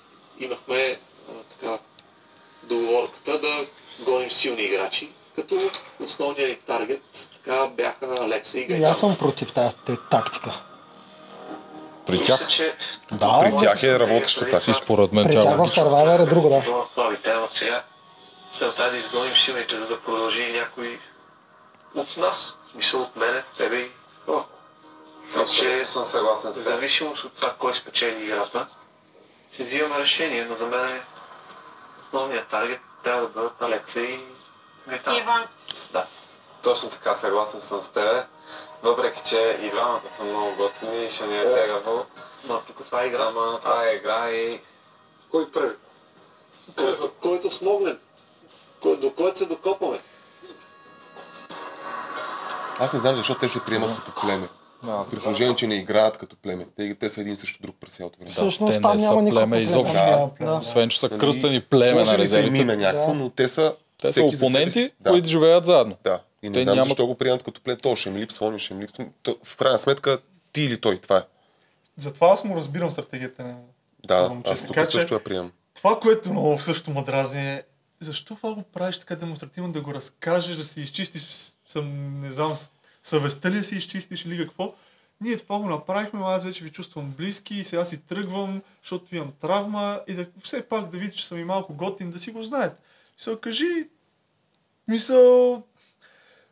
имахме 0.43 0.99
а, 1.29 1.33
така 1.51 1.79
договорката 2.63 3.39
да 3.39 3.67
гоним 4.01 4.31
силни 4.31 4.63
играчи, 4.63 5.11
като 5.37 5.71
основният 6.01 6.51
ни 6.51 6.57
таргет 6.57 7.03
така 7.35 7.67
бяха 7.67 8.17
Алекса 8.21 8.59
и 8.59 8.63
И 8.63 8.67
Гайдан. 8.67 8.91
аз 8.91 9.01
съм 9.01 9.19
против 9.19 9.53
тази 9.53 9.75
тактика. 10.11 10.63
При 12.07 12.13
Мисля, 12.13 12.27
тях, 12.27 12.49
че 12.49 12.75
Да, 13.13 13.41
При 13.41 13.57
тях 13.57 13.83
е 13.83 13.99
работеща 13.99 14.51
така. 14.51 14.71
и 14.71 14.75
според 14.75 15.13
мен 15.13 15.25
при 15.25 15.33
тя 15.33 15.43
тях 15.43 15.53
е 15.53 15.57
в. 15.57 15.61
Survivor 15.61 16.23
е 16.23 16.27
друго, 16.27 16.49
да. 16.49 16.63
това 16.63 16.87
слабите, 16.95 17.31
ама 17.31 17.49
сега 17.53 17.83
целта 18.59 18.85
е 18.85 18.91
да 18.91 18.97
изгоним 18.97 19.35
силните, 19.35 19.79
за 19.79 19.87
да 19.87 20.01
продължи 20.01 20.53
някой 20.53 20.99
от 21.95 22.17
нас, 22.17 22.59
в 22.67 22.71
смисъл 22.71 23.01
от 23.03 23.17
мене, 23.17 23.43
тебе 23.59 23.77
и 23.77 23.91
О. 24.29 24.41
че 25.47 25.85
съм 25.87 26.05
съгласен 26.05 26.53
в 26.53 26.57
зависимост 26.57 27.25
от 27.25 27.33
това 27.33 27.55
кой 27.59 27.75
спечели 27.75 28.25
играта, 28.25 28.67
си 29.53 29.65
взимаме 29.65 29.99
решение, 29.99 30.45
но 30.45 30.57
за 30.57 30.67
мен 30.67 30.89
е 30.89 31.03
основният 32.03 32.49
таргет 32.49 32.81
трябва 33.03 33.23
да 33.23 33.29
бъдат 33.29 33.63
Алекса 33.63 34.01
и 34.01 34.25
Гайтан. 34.89 35.17
Иван. 35.17 35.47
Да. 35.93 36.07
Точно 36.63 36.91
така, 36.91 37.15
съгласен 37.15 37.61
съм 37.61 37.81
с 37.81 37.93
тебе. 37.93 38.27
Въпреки, 38.83 39.21
че 39.29 39.59
и 39.63 39.71
двамата 39.71 40.11
са 40.11 40.25
много 40.25 40.57
готини, 40.57 41.09
ще 41.09 41.27
ни 41.27 41.39
е 41.39 41.45
тегаво. 41.45 42.07
Но 42.49 42.61
тук 42.61 42.85
това 42.85 43.03
е 43.03 43.07
игра. 43.07 43.25
Ама 43.29 43.59
това 43.61 43.85
е 43.85 43.95
игра 43.97 44.31
и... 44.31 44.61
Кой 45.31 45.51
първи? 45.51 45.77
Който, 46.77 47.13
който 47.13 47.51
смогнем. 47.51 47.99
Кой, 48.81 48.97
до 48.97 49.15
който 49.15 49.39
се 49.39 49.47
докопаме. 49.47 50.01
Аз 52.79 52.93
не 52.93 52.99
знам 52.99 53.15
защо 53.15 53.35
те 53.35 53.49
се 53.49 53.65
приемат 53.65 53.97
като 53.97 54.21
племе. 54.21 54.49
Да, 54.85 55.05
При 55.11 55.19
положение, 55.19 55.57
че 55.57 55.67
не 55.67 55.75
играят 55.75 56.19
като 56.19 56.37
племе. 56.37 56.67
Те, 56.77 56.95
те 56.95 57.09
са 57.09 57.21
един 57.21 57.37
срещу 57.37 57.63
друг 57.63 57.77
през 57.81 57.93
цялото 57.93 58.19
време. 58.19 58.31
Всъщност 58.31 58.73
те 58.73 58.81
там 58.81 58.97
не 58.97 59.03
няма 59.03 59.21
са 59.21 59.25
племе 59.25 59.31
племе. 59.41 59.59
изобщо. 59.59 59.97
Да, 59.97 60.31
Да. 60.41 60.47
да. 60.47 60.53
Освен, 60.55 60.89
че 60.89 61.01
са 61.01 61.09
Нали, 61.09 61.21
кръстени 61.21 61.61
племе 61.61 61.93
на 61.93 61.99
Може 62.01 62.19
ли 62.19 62.29
се 62.29 62.41
им 62.41 62.53
мине 62.53 62.77
някакво, 62.77 63.07
Да. 63.07 63.15
но 63.15 63.31
те 63.31 63.49
са... 63.49 63.75
Те 63.99 64.13
са 64.13 64.23
опоненти. 64.23 64.91
Да. 65.01 65.11
които 65.11 65.29
живеят 65.29 65.67
заедно. 65.67 65.97
Да. 66.05 66.21
И 66.43 66.49
не 66.49 66.53
Те 66.53 66.63
знам 66.63 66.75
нямат- 66.75 66.89
защо 66.89 67.07
го 67.07 67.15
приемат 67.15 67.43
като 67.43 67.61
плен. 67.61 67.77
То 67.77 67.97
ще 67.97 68.11
ми 68.11 68.21
липсва, 68.21 68.47
он 68.47 68.59
ще 68.59 68.75
ми 68.75 68.83
липсва. 68.83 69.07
То, 69.23 69.37
в 69.45 69.57
крайна 69.57 69.79
сметка, 69.79 70.19
ти 70.53 70.63
или 70.63 70.81
той, 70.81 70.99
това 70.99 71.17
е. 71.17 71.23
Затова 71.97 72.29
аз 72.29 72.45
му 72.45 72.57
разбирам 72.57 72.91
стратегията 72.91 73.45
на 73.45 73.55
това 74.03 74.17
Да, 74.17 74.29
момче. 74.29 74.53
аз 74.53 74.61
тук 74.61 74.69
Така 74.69 74.81
че- 74.83 74.91
също 74.91 75.15
я 75.15 75.25
приемам. 75.25 75.53
Това, 75.75 76.01
което 76.01 76.31
много 76.31 76.59
също 76.59 76.91
ме 76.91 77.03
дразни 77.03 77.41
е, 77.43 77.63
защо 78.01 78.35
това 78.35 78.55
го 78.55 78.63
правиш 78.65 78.99
така 78.99 79.17
демонстративно, 79.17 79.73
да 79.73 79.81
го 79.81 79.95
разкажеш, 79.95 80.57
да 80.57 80.65
си 80.65 80.81
изчистиш, 80.81 81.29
съм, 81.69 81.87
не 82.21 82.33
знам, 82.33 82.55
съвестта 83.05 83.51
ли 83.51 83.65
си 83.65 83.77
изчистиш 83.77 84.25
или 84.25 84.39
какво. 84.39 84.75
Ние 85.21 85.37
това 85.37 85.59
го 85.59 85.67
направихме, 85.67 86.21
но 86.21 86.27
аз 86.27 86.45
вече 86.45 86.65
ви 86.65 86.71
чувствам 86.71 87.11
близки 87.11 87.55
и 87.55 87.65
сега 87.65 87.85
си 87.85 87.97
тръгвам, 87.99 88.63
защото 88.83 89.17
имам 89.17 89.33
травма 89.33 90.01
и 90.09 90.15
да, 90.15 90.27
все 90.43 90.63
пак 90.63 90.85
да 90.85 90.99
видите, 90.99 91.17
че 91.17 91.27
съм 91.27 91.39
и 91.39 91.45
малко 91.45 91.75
готин, 91.75 92.11
да 92.11 92.19
си 92.19 92.31
го 92.31 92.43
знаят. 92.43 92.79
Мисъл, 93.19 93.37
кажи, 93.37 93.89
мисъл, 94.89 95.63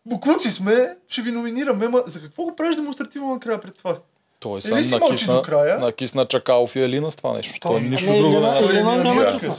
буклуци 0.07 0.51
сме, 0.51 0.97
ще 1.09 1.23
ви 1.23 1.31
номинираме, 1.31 1.89
ма 1.89 2.03
за 2.07 2.21
какво 2.21 2.43
го 2.43 2.57
правиш 2.57 2.77
демонстративно 2.77 3.35
накрая 3.35 3.61
пред 3.61 3.75
това? 3.75 3.99
Той 4.41 4.63
си 4.63 4.71
мълчи 4.73 4.95
накисна, 4.95 5.35
до 5.35 5.43
края? 5.43 5.79
накисна 5.79 6.25
Чакалов 6.27 6.77
и 6.77 6.81
Елина 6.81 7.11
с 7.11 7.17
това 7.17 7.33
нещо. 7.33 7.61
Той 7.61 7.73
Той- 7.73 7.81
нищо 7.81 8.13
Не, 8.13 8.19
друго 8.19 8.37
Елина- 8.37 8.53
не 8.53 9.11
Елина 9.11 9.23
е 9.23 9.33
кисна. 9.33 9.55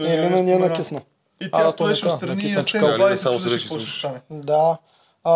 Елина 0.00 0.30
не 0.30 0.42
ни 0.42 0.50
е 0.50 0.54
спомена. 0.54 0.68
накисна. 0.68 1.00
И 1.40 1.44
А, 1.44 1.50
тя 1.50 1.64
то 1.64 1.72
стоеше 1.72 2.00
така, 2.02 2.14
отстрани 2.14 2.34
накисна 2.34 2.60
и 2.60 2.64
чакалка. 2.64 2.94
стена 2.94 3.12
и 3.12 3.16
се 3.16 3.22
Само 3.22 3.34
чудеше 3.34 3.48
седеше 3.48 3.66
и 3.66 3.68
какво 3.68 3.78
ще 3.78 3.86
слушаше. 3.90 3.98
стане. 3.98 4.20
Да. 4.42 4.78
А, 5.24 5.34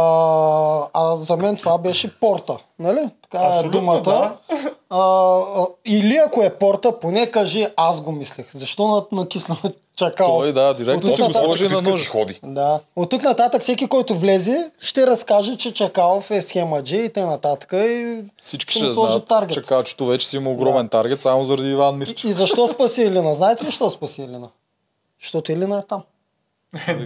а 0.94 1.16
за 1.16 1.36
мен 1.36 1.56
това 1.56 1.78
беше 1.78 2.20
порта, 2.20 2.56
нали? 2.78 3.08
Така 3.22 3.44
е 3.44 3.62
думата. 3.62 4.00
да. 4.00 4.36
А, 4.90 4.98
а, 4.98 5.66
или 5.84 6.16
ако 6.16 6.42
е 6.42 6.50
порта, 6.50 7.00
поне 7.00 7.26
кажи 7.26 7.66
аз 7.76 8.00
го 8.00 8.12
мислех. 8.12 8.46
Защо 8.54 8.86
на, 8.86 9.04
накиснаме 9.12 9.60
чакал? 9.96 10.38
Той, 10.38 10.52
да, 10.52 10.74
директно 10.74 11.08
си 11.08 11.22
го 11.22 11.28
нататък- 11.28 11.44
сложи 11.44 11.68
на 11.68 11.82
да 11.82 11.90
нож. 11.90 12.06
ходи. 12.06 12.40
Да. 12.42 12.80
От 12.96 13.10
тук 13.10 13.22
нататък 13.22 13.62
всеки, 13.62 13.88
който 13.88 14.14
влезе, 14.14 14.70
ще 14.80 15.06
разкаже, 15.06 15.56
че 15.56 15.74
Чакалов 15.74 16.30
е 16.30 16.42
схема 16.42 16.76
G 16.76 16.94
и 16.96 17.08
т.н. 17.08 17.56
И, 17.74 18.22
Всички 18.42 18.70
ще 18.70 18.78
ще 18.78 18.88
знаят, 18.88 19.26
таргет. 19.26 19.52
че 19.52 19.62
Качето 19.62 20.06
вече 20.06 20.28
си 20.28 20.36
има 20.36 20.50
огромен 20.50 20.88
таргет, 20.88 21.22
само 21.22 21.44
заради 21.44 21.68
Иван 21.68 21.98
Мирчев. 21.98 22.24
и, 22.24 22.28
и 22.28 22.32
защо 22.32 22.68
спаси 22.68 23.02
Елина? 23.02 23.34
Знаете 23.34 23.62
ли 23.62 23.66
защо 23.66 23.90
спаси 23.90 24.22
Елина? 24.22 24.48
Защото 25.22 25.52
Елина 25.52 25.78
е 25.78 25.82
там. 25.82 26.02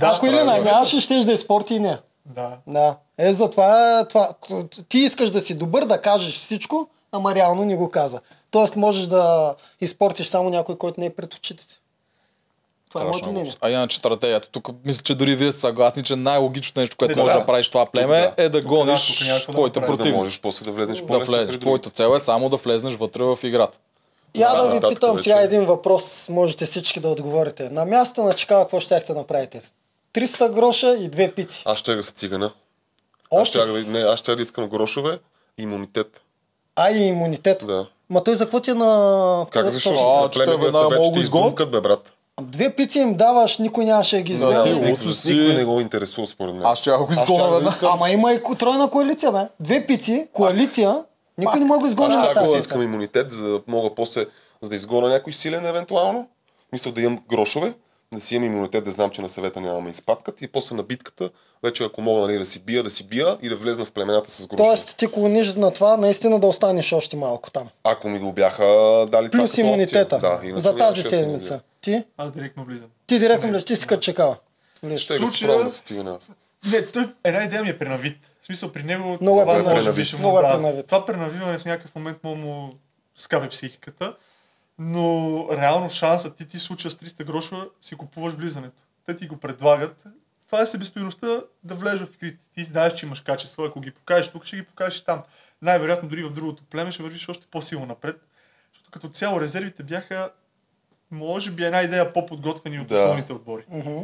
Ако 0.03 0.26
Елина 0.26 0.57
е 0.57 0.61
нямаше, 0.61 1.01
ще 1.01 1.14
да 1.14 1.33
изпорти 1.33 1.74
и 1.74 1.78
нея. 1.78 1.99
Да. 2.35 2.57
Да. 2.66 2.97
Е, 3.18 3.33
затова 3.33 4.05
това, 4.09 4.28
ти 4.89 4.99
искаш 4.99 5.31
да 5.31 5.41
си 5.41 5.55
добър, 5.55 5.85
да 5.85 6.01
кажеш 6.03 6.39
всичко, 6.39 6.89
ама 7.12 7.35
реално 7.35 7.64
не 7.64 7.76
го 7.76 7.91
каза. 7.91 8.20
Тоест 8.51 8.76
можеш 8.76 9.07
да 9.07 9.55
изпортиш 9.81 10.26
само 10.26 10.51
някой, 10.51 10.78
който 10.78 11.01
не 11.01 11.07
е 11.07 11.11
пред 11.11 11.35
очите. 11.35 11.64
Това 12.89 13.03
е 13.03 13.05
моето 13.05 13.31
мнение. 13.31 13.53
А 13.61 13.70
иначе 13.70 13.97
стратегията. 13.97 14.49
Тук 14.53 14.68
мисля, 14.85 15.03
че 15.03 15.14
дори 15.14 15.37
вие 15.37 15.53
сте 15.53 15.61
съгласни, 15.61 16.03
че 16.03 16.16
най-логичното 16.16 16.81
нещо, 16.81 16.97
което 16.97 17.12
Е, 17.12 17.14
да. 17.14 17.22
можеш 17.22 17.37
да 17.37 17.47
правиш 17.47 17.66
в 17.66 17.70
това 17.70 17.87
племе 17.87 18.33
Да. 18.37 18.45
е 18.45 18.49
да 18.49 18.61
Тук 18.61 18.68
гониш 18.68 19.26
да, 19.26 19.35
тук 19.39 19.47
да 19.47 19.53
твоите 19.53 19.81
направиш. 19.81 19.99
За 19.99 20.05
да 20.05 20.16
можеш 20.16 20.41
противници. 20.41 20.41
после 20.43 20.64
да 20.64 20.72
влезнеш 20.72 21.01
Да 21.01 21.07
по-лесно 21.07 21.26
влезеш. 21.37 21.59
Твоята 21.61 21.91
цел 21.91 22.14
е 22.16 22.20
само 22.20 22.49
да 22.49 22.57
влезнеш 22.57 22.95
вътре 22.95 23.22
в 23.24 23.39
играта. 23.43 23.78
Я 24.35 24.55
да 24.55 24.68
ви 24.68 24.74
нататък 24.74 24.91
питам 24.97 25.16
вече. 25.16 25.22
сега 25.22 25.41
един 25.41 25.64
въпрос, 25.64 26.28
можете 26.28 26.66
всички 26.66 27.01
да 27.01 27.09
отговорите. 27.09 27.70
На 27.70 27.85
място 27.85 28.22
на 28.22 28.35
Чикаго 28.35 28.61
какво 28.62 28.81
щяхте 28.81 29.12
да 29.12 29.18
направите? 29.18 29.62
300 30.15 30.51
гроша 30.51 30.97
и 30.97 31.09
две 31.09 31.33
пици. 31.33 31.63
Аз 31.67 31.79
ще 31.79 31.95
да 31.95 32.03
се 32.03 32.13
цигана. 32.13 32.47
Аз 33.33 33.41
Още? 33.41 33.59
ще 33.59 33.67
да, 33.67 33.85
не, 33.85 33.99
аз 33.99 34.19
ще 34.21 34.37
да 34.37 34.43
искам 34.43 34.69
грошове 34.69 35.19
и 35.59 35.63
имунитет. 35.63 36.23
А 36.77 36.91
и 36.91 37.03
имунитет. 37.03 37.65
Да. 37.67 37.87
Ма 38.11 38.25
той 38.25 38.35
за 38.35 38.45
какво 38.45 38.61
ти 38.61 38.71
е 38.71 38.75
на... 38.75 39.47
Как 39.51 39.69
защо? 39.69 39.91
А, 39.91 40.23
На 40.23 40.31
че 40.31 40.41
веднага 40.41 40.71
ще 41.05 41.13
го 41.13 41.19
изгонкат, 41.19 41.71
бе, 41.71 41.81
брат. 41.81 42.13
Две 42.43 42.77
пици 42.77 42.99
им 42.99 43.15
даваш, 43.15 43.59
никой 43.59 43.85
нямаше 43.85 44.17
да 44.17 44.23
ги 44.23 44.33
Да, 44.33 44.37
изгоня. 44.39 44.63
ти 44.63 44.71
Никой, 44.71 45.13
си. 45.13 45.35
никой 45.35 45.55
не 45.55 45.65
го 45.65 45.81
интересува, 45.81 46.27
според 46.27 46.55
мен. 46.55 46.65
Аз 46.65 46.79
ще 46.79 46.91
го 46.91 47.07
Аз 47.11 47.17
изгоня 47.17 47.61
да 47.61 47.77
Ама 47.83 48.11
има 48.11 48.33
и 48.33 48.41
тройна 48.59 48.91
коалиция, 48.91 49.33
бе. 49.33 49.39
Две 49.61 49.87
пици, 49.87 50.29
коалиция, 50.33 51.05
никой 51.39 51.61
не 51.61 51.67
може 51.67 51.79
да 51.79 51.83
го 51.83 51.89
изгони 51.89 52.15
Аз 52.15 52.31
ще 52.31 52.47
си 52.47 52.57
искам 52.59 52.83
имунитет, 52.83 53.33
за 53.33 53.49
да 53.49 53.61
мога 53.67 53.95
после, 53.95 54.27
за 54.63 54.69
да 54.69 54.75
изгоня 54.75 55.09
някой 55.09 55.33
силен 55.33 55.67
евентуално. 55.67 56.29
Мисля 56.73 56.93
да 56.93 57.01
имам 57.01 57.19
грошове, 57.31 57.75
да 58.15 58.21
си 58.21 58.37
имам 58.37 58.53
имунитет, 58.53 58.85
да 58.85 58.91
знам, 58.91 59.11
че 59.11 59.23
на 59.23 59.29
съвета 59.29 59.61
няма 59.61 59.75
да 59.75 59.81
ме 59.81 59.91
изпаткат 59.91 60.43
и 60.43 60.49
после 60.49 60.77
на 60.77 60.83
битката, 60.83 61.31
вече 61.63 61.85
ако 61.85 62.03
мога 62.03 62.21
нали, 62.21 62.39
да 62.39 62.45
си 62.45 62.63
бия, 62.65 62.83
да 62.83 62.91
си 62.91 63.07
бия 63.07 63.39
и 63.43 63.49
да 63.49 63.57
влезна 63.57 63.85
в 63.85 63.93
племената 63.93 64.31
с 64.31 64.47
грошове. 64.47 64.57
Тоест 64.69 64.97
ти 64.97 65.07
клониш 65.07 65.55
на 65.55 65.73
това 65.73 65.97
наистина 65.97 66.41
да 66.41 66.47
останеш 66.47 66.93
още 66.93 67.17
малко 67.17 67.51
там. 67.51 67.69
Ако 67.85 68.09
ми 68.09 68.19
го 68.19 68.33
бяха 68.33 68.65
дали 69.13 69.31
това 69.31 69.43
Плюс 69.43 69.51
като 69.51 69.61
имунитета. 69.61 70.19
Да, 70.19 70.41
иначе 70.45 70.63
за 70.63 70.77
тази 70.77 71.03
седмица. 71.03 71.61
Ти? 71.81 72.05
Аз 72.17 72.33
директно 72.33 72.65
влизам. 72.65 72.89
Ти 73.07 73.19
директно 73.19 73.49
влез, 73.51 73.65
ти 73.65 73.77
си 73.77 73.87
като 73.87 74.01
чекава. 74.01 74.37
Ще 74.97 75.17
случая- 75.17 75.49
пробвам 75.49 75.67
да 75.67 75.73
се 75.73 75.79
стигна. 75.79 76.19
Не, 76.73 76.87
той 76.87 77.09
една 77.25 77.45
идея 77.45 77.63
ми 77.63 77.69
е 77.69 77.79
пренавид. 77.79 78.17
В 78.43 78.47
смисъл 78.47 78.73
при 78.73 78.83
него 78.83 79.19
Много 79.21 79.41
е 79.41 79.45
това 79.45 79.55
пренавид. 79.55 79.75
може 79.85 79.93
би 79.93 80.05
ще 80.05 80.17
му 80.17 80.23
Много 80.23 80.39
е 80.39 80.43
пренавид. 80.43 80.87
Това 80.87 81.07
пренавиване 81.07 81.59
в 81.59 81.65
някакъв 81.65 81.95
момент 81.95 82.25
му 82.25 82.35
му 82.35 82.75
скабе 83.17 83.49
психиката, 83.49 84.15
но 84.83 85.47
реално 85.53 85.91
шансът 85.91 86.37
ти 86.37 86.49
ти 86.49 86.59
случая 86.59 86.91
с 86.91 86.95
300 86.95 87.24
гроша 87.24 87.68
си 87.81 87.97
купуваш 87.97 88.35
влизането. 88.35 88.83
Те 89.07 89.16
ти 89.16 89.26
го 89.26 89.37
предлагат. 89.37 90.05
Това 90.47 90.62
е 90.62 90.66
себестоиността 90.66 91.41
да 91.64 91.74
влезеш 91.74 92.01
в 92.09 92.14
игрите. 92.14 92.39
Ти 92.55 92.64
знаеш, 92.64 92.95
че 92.95 93.07
имаш 93.07 93.20
качества. 93.20 93.66
Ако 93.66 93.81
ги 93.81 93.91
покажеш 93.91 94.28
тук, 94.28 94.45
ще 94.45 94.57
ги 94.57 94.64
покажеш 94.64 94.99
и 94.99 95.05
там. 95.05 95.22
Най-вероятно 95.62 96.09
дори 96.09 96.22
в 96.22 96.33
другото 96.33 96.64
племе 96.64 96.93
ще 96.93 97.03
вървиш 97.03 97.28
още 97.28 97.47
по-силно 97.51 97.87
напред. 97.87 98.22
Защото 98.72 98.91
като 98.91 99.09
цяло 99.09 99.41
резервите 99.41 99.83
бяха 99.83 100.31
може 101.11 101.51
би 101.51 101.64
една 101.64 101.83
идея 101.83 102.12
по-подготвени 102.12 102.81
от 102.81 102.87
Да. 102.87 102.95
основните 102.95 103.33
отбори. 103.33 103.64
Мгм. 103.68 103.99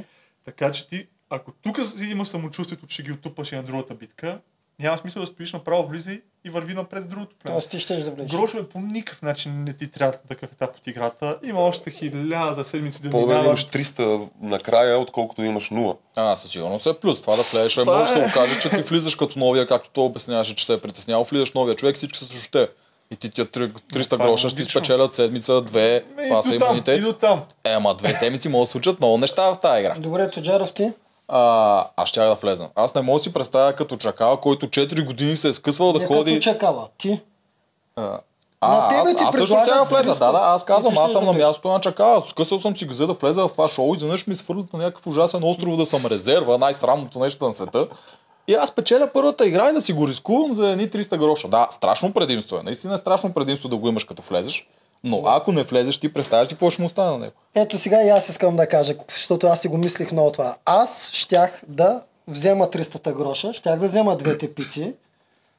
Така 0.45 0.73
че 0.73 0.89
ти, 0.89 1.09
ако 1.31 1.53
тук 1.53 1.87
си 1.87 2.05
имаш 2.05 2.29
самочувствието, 2.29 2.87
че 2.87 3.03
ги 3.03 3.13
отупаш 3.13 3.53
и 3.53 3.57
на 3.57 3.63
другата 3.63 3.95
битка, 3.95 4.41
няма 4.79 4.99
смисъл 4.99 5.21
да 5.21 5.27
стоиш 5.27 5.53
направо, 5.53 5.87
влизай 5.87 6.21
и 6.45 6.51
върви 6.51 6.75
напред 6.75 7.05
в 7.05 7.07
другото 7.07 7.37
племе. 7.37 7.55
Тоест 7.55 7.71
ти 7.71 7.79
ще 7.79 7.97
да 7.97 8.11
влезеш. 8.11 8.31
Грошове 8.33 8.69
по 8.69 8.79
никакъв 8.81 9.23
начин 9.23 9.65
не 9.65 9.73
ти 9.73 9.89
трябва 9.89 10.19
такъв 10.19 10.53
етап 10.53 10.77
от 10.77 10.87
играта. 10.87 11.39
Има 11.45 11.61
още 11.61 11.91
хиляда 11.91 12.65
седмици 12.65 13.03
да 13.03 13.11
По-добре 13.11 13.35
минават. 13.35 13.47
имаш 13.47 13.67
300 13.67 14.29
накрая, 14.41 14.99
отколкото 14.99 15.43
имаш 15.43 15.71
0. 15.71 15.97
А, 16.17 16.37
със 16.37 16.51
сигурност 16.51 16.87
е 16.87 16.95
плюс. 16.95 17.23
Това 17.23 17.37
да 17.37 17.43
влезеш, 17.43 17.77
е, 17.77 17.85
може 17.85 18.13
да 18.13 18.19
е. 18.19 18.23
се 18.23 18.31
окаже, 18.31 18.61
че 18.61 18.71
ти 18.71 18.77
влизаш 18.77 19.15
като 19.15 19.39
новия, 19.39 19.67
както 19.67 19.91
той 19.91 20.05
обясняваше, 20.05 20.55
че 20.55 20.67
се 20.67 20.75
е 20.75 20.81
притеснявал. 20.81 21.25
Влизаш 21.25 21.53
новия 21.53 21.77
човек, 21.77 21.97
всички 21.97 22.19
са 22.19 22.25
срещу 22.25 22.51
теб. 22.51 22.71
И 23.11 23.17
ти 23.17 23.31
тия 23.31 23.47
три- 23.47 23.73
300 23.73 24.11
това 24.11 24.25
е 24.25 24.29
гроша 24.29 24.49
ще 24.49 24.57
ти 24.59 24.71
спечелят 24.71 25.15
седмица, 25.15 25.63
две, 25.63 26.05
Ме, 26.17 26.23
това 26.25 26.43
са 26.43 26.49
там, 26.49 26.59
и 26.59 26.65
имунитет. 26.65 27.03
до 27.03 27.13
там. 27.13 27.43
Е, 27.65 27.71
ама 27.71 27.95
две 27.95 28.15
седмици 28.15 28.49
могат 28.49 28.63
да 28.63 28.67
се 28.67 28.73
случат 28.73 29.01
много 29.01 29.19
неща 29.19 29.55
в 29.55 29.61
тази 29.61 29.81
игра. 29.81 29.95
Добре, 29.99 30.31
Тоджаров 30.31 30.75
ти? 30.75 30.93
А, 31.29 31.87
аз 31.97 32.09
щях 32.09 32.29
да 32.29 32.35
влезна. 32.35 32.69
Аз 32.75 32.95
не 32.95 33.03
мога 33.03 33.19
да 33.19 33.23
си 33.23 33.33
представя 33.33 33.73
като 33.73 33.97
чакала, 33.97 34.41
който 34.41 34.67
4 34.67 35.05
години 35.05 35.37
се 35.37 35.49
е 35.49 35.53
скъсвал 35.53 35.93
да 35.93 35.99
Не 35.99 36.07
ходи. 36.07 36.31
като 36.33 36.43
чакала. 36.43 36.87
Ти. 36.99 37.21
А, 37.97 38.21
На 38.69 38.89
тебе 38.89 39.11
аз, 39.11 39.17
ти 39.17 39.25
аз 39.25 39.35
също 39.37 39.57
ще 39.59 39.71
да 39.71 39.83
влеза. 39.83 40.15
300. 40.15 40.19
Да, 40.19 40.33
да, 40.33 40.39
аз 40.43 40.65
казвам, 40.65 40.99
аз 40.99 41.13
съм 41.13 41.25
на 41.25 41.33
мястото 41.33 41.69
на 41.69 41.81
чакала. 41.81 42.23
Скъсал 42.29 42.59
съм 42.59 42.77
си 42.77 42.87
газа 42.87 43.07
да 43.07 43.13
влеза 43.13 43.43
в 43.43 43.53
това 43.53 43.69
шоу 43.69 43.95
и 43.95 43.97
изведнъж 43.97 44.27
ми 44.27 44.35
свърлят 44.35 44.73
на 44.73 44.79
някакъв 44.79 45.07
ужасен 45.07 45.45
остров 45.45 45.77
да 45.77 45.87
съм 45.87 46.07
резерва, 46.07 46.59
най-срамното 46.59 47.19
нещо 47.19 47.47
на 47.47 47.55
света. 47.55 47.89
И 48.49 48.55
аз 48.55 48.71
печеля 48.71 49.11
първата 49.15 49.47
игра 49.47 49.71
и 49.71 49.73
да 49.73 49.81
си 49.81 49.93
го 49.93 50.09
рискувам 50.09 50.55
за 50.55 50.69
едни 50.69 50.89
300 50.91 51.17
гроша. 51.19 51.49
Да, 51.49 51.69
страшно 51.71 52.13
предимство 52.13 52.57
е. 52.57 52.63
Наистина 52.63 52.95
е 52.95 52.99
страшно 52.99 53.35
предимство 53.35 53.69
да 53.69 53.77
го 53.77 53.89
имаш 53.89 54.05
като 54.05 54.23
влезеш. 54.23 54.69
Но 55.07 55.23
ако 55.27 55.53
не 55.53 55.63
влезеш, 55.63 56.01
ти 56.01 56.13
представяш 56.13 56.49
си 56.49 56.55
какво 56.55 56.71
ще 56.71 56.83
му 56.83 56.87
остане 56.87 57.11
на 57.11 57.19
него. 57.19 57.33
Ето 57.55 57.79
сега 57.79 58.03
и 58.03 58.09
аз 58.09 58.29
искам 58.29 58.57
да 58.57 58.67
кажа, 58.67 58.95
защото 59.11 59.47
аз 59.47 59.61
си 59.61 59.69
го 59.69 59.77
мислих 59.77 60.13
много 60.13 60.31
това. 60.31 60.57
Аз 60.65 61.11
щях 61.13 61.63
да 61.69 62.03
взема 62.29 62.67
300 62.67 63.15
гроша, 63.15 63.53
щях 63.53 63.79
да 63.79 63.87
взема 63.87 64.17
двете 64.17 64.55
пици. 64.55 64.95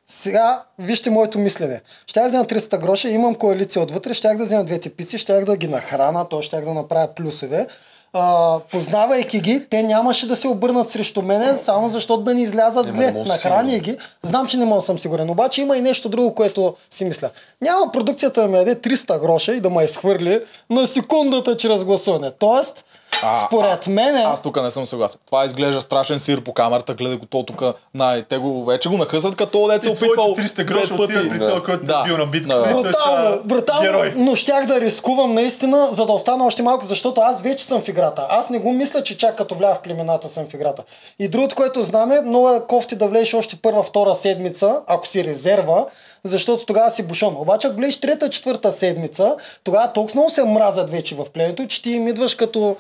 Сега, 0.08 0.64
вижте 0.80 1.10
моето 1.10 1.40
мислене. 1.40 1.82
Щях 2.08 2.24
да 2.24 2.30
взема 2.30 2.46
300 2.46 2.80
гроша, 2.80 3.10
имам 3.10 3.36
коалиция 3.36 3.82
отвътре, 3.82 4.14
щях 4.14 4.38
да 4.38 4.44
взема 4.44 4.64
двете 4.64 4.90
пици, 4.90 5.18
щях 5.18 5.46
да 5.46 5.58
ги 5.58 5.68
нахрана, 5.68 6.30
то 6.30 6.42
щях 6.42 6.66
да 6.66 6.74
направя 6.74 7.08
плюсове. 7.16 7.68
А, 8.14 8.60
познавайки 8.72 9.40
ги, 9.40 9.66
те 9.70 9.84
нямаше 9.84 10.28
да 10.28 10.36
се 10.36 10.48
обърнат 10.48 10.90
срещу 10.90 11.22
мене, 11.22 11.58
само 11.58 11.90
защото 11.90 12.24
да 12.24 12.34
ни 12.34 12.42
излязат 12.42 12.90
зле. 12.90 13.12
Нахрани 13.12 13.80
ги. 13.80 13.98
Знам, 14.24 14.48
че 14.48 14.58
не 14.58 14.66
мога 14.66 14.82
да 14.82 14.86
съм 14.86 15.00
сигурен. 15.00 15.30
Обаче 15.30 15.62
има 15.62 15.78
и 15.78 15.82
нещо 15.82 16.10
друго, 16.10 16.36
което 16.36 16.76
си 16.90 17.06
мисля. 17.06 17.30
Няма 17.62 17.92
продукцията 17.92 18.42
да 18.42 18.48
ми 18.48 18.58
даде 18.58 18.76
300 18.76 19.22
гроша 19.22 19.54
и 19.54 19.60
да 19.60 19.70
ме 19.70 19.84
изхвърли 19.84 20.40
на 20.70 20.88
секундата 20.88 21.58
чрез 21.58 21.84
гласуване. 21.84 22.32
Тоест, 22.32 22.86
А, 23.24 23.46
според 23.48 23.88
мен 23.88 24.16
е... 24.16 24.22
Аз 24.22 24.42
тук 24.42 24.62
не 24.64 24.72
съм 24.72 24.86
съгласен. 24.86 25.20
Това 25.26 25.46
изглежда 25.46 25.82
страшен 25.82 26.20
сир 26.20 26.42
по 26.44 26.54
камерата, 26.54 26.94
гледай 26.94 27.18
го 27.18 27.26
то 27.26 27.44
тук. 27.44 27.64
Най, 27.94 28.24
те 28.24 28.38
го 28.38 28.66
вече 28.66 28.90
го 28.90 28.98
нахъсват 28.98 29.36
като 29.36 29.68
дете 29.68 29.88
И 29.90 29.92
опитвал 29.92 30.34
твоите 30.34 30.54
300 30.56 30.66
гроша 30.66 30.94
отиват 30.94 31.30
при 31.30 31.38
Да. 31.40 31.50
този, 31.50 31.64
който 31.64 31.86
Да. 31.86 32.02
е 32.06 32.08
бил 32.08 32.18
на 32.18 32.26
битка. 32.26 32.48
Да. 32.56 32.74
Брутално, 32.74 33.42
брутално, 33.44 33.82
Герой. 33.82 34.14
но 34.16 34.36
щях 34.36 34.66
да 34.66 34.82
рискувам 34.82 35.34
наистина, 35.34 35.86
за 35.92 36.06
да 36.06 36.12
остана 36.14 36.46
още 36.46 36.64
малко, 36.64 36.86
защото 36.86 37.22
аз 37.22 37.42
вече 37.42 37.66
съм 37.66 37.82
в 37.82 37.88
играта. 37.88 38.26
Аз 38.30 38.50
не 38.50 38.60
го 38.60 38.72
мисля, 38.72 39.04
че 39.04 39.18
чак 39.18 39.38
като 39.38 39.56
вля 39.56 39.76
в 39.76 39.82
племената 39.82 40.28
съм 40.28 40.46
в 40.48 40.54
играта. 40.54 40.84
И 41.20 41.28
другото, 41.28 41.56
което 41.56 41.84
знам 41.84 42.12
е, 42.12 42.22
много 42.22 42.50
е 42.50 42.62
кофти 42.68 42.96
да 42.96 43.08
влезеш 43.08 43.34
още 43.34 43.56
първа, 43.56 43.84
втора 43.84 44.16
седмица, 44.16 44.80
ако 44.88 45.08
си 45.08 45.24
резерва, 45.24 45.86
защото 46.24 46.66
тогава 46.66 46.92
си 46.92 47.04
бушон. 47.04 47.36
Обаче, 47.38 47.68
ако 47.68 47.76
влезеш 47.76 48.00
трета, 48.00 48.30
четвърта 48.30 48.72
седмица, 48.72 49.36
тогава 49.64 49.94
толкова 49.94 50.16
много 50.16 50.30
се 50.30 50.44
мразят 50.44 50.90
вече 50.90 51.16
в 51.16 51.26
племето, 51.34 51.68
че 51.68 51.82
ти 51.82 51.90
им 51.92 52.08
идваш 52.08 52.36
като 52.36 52.76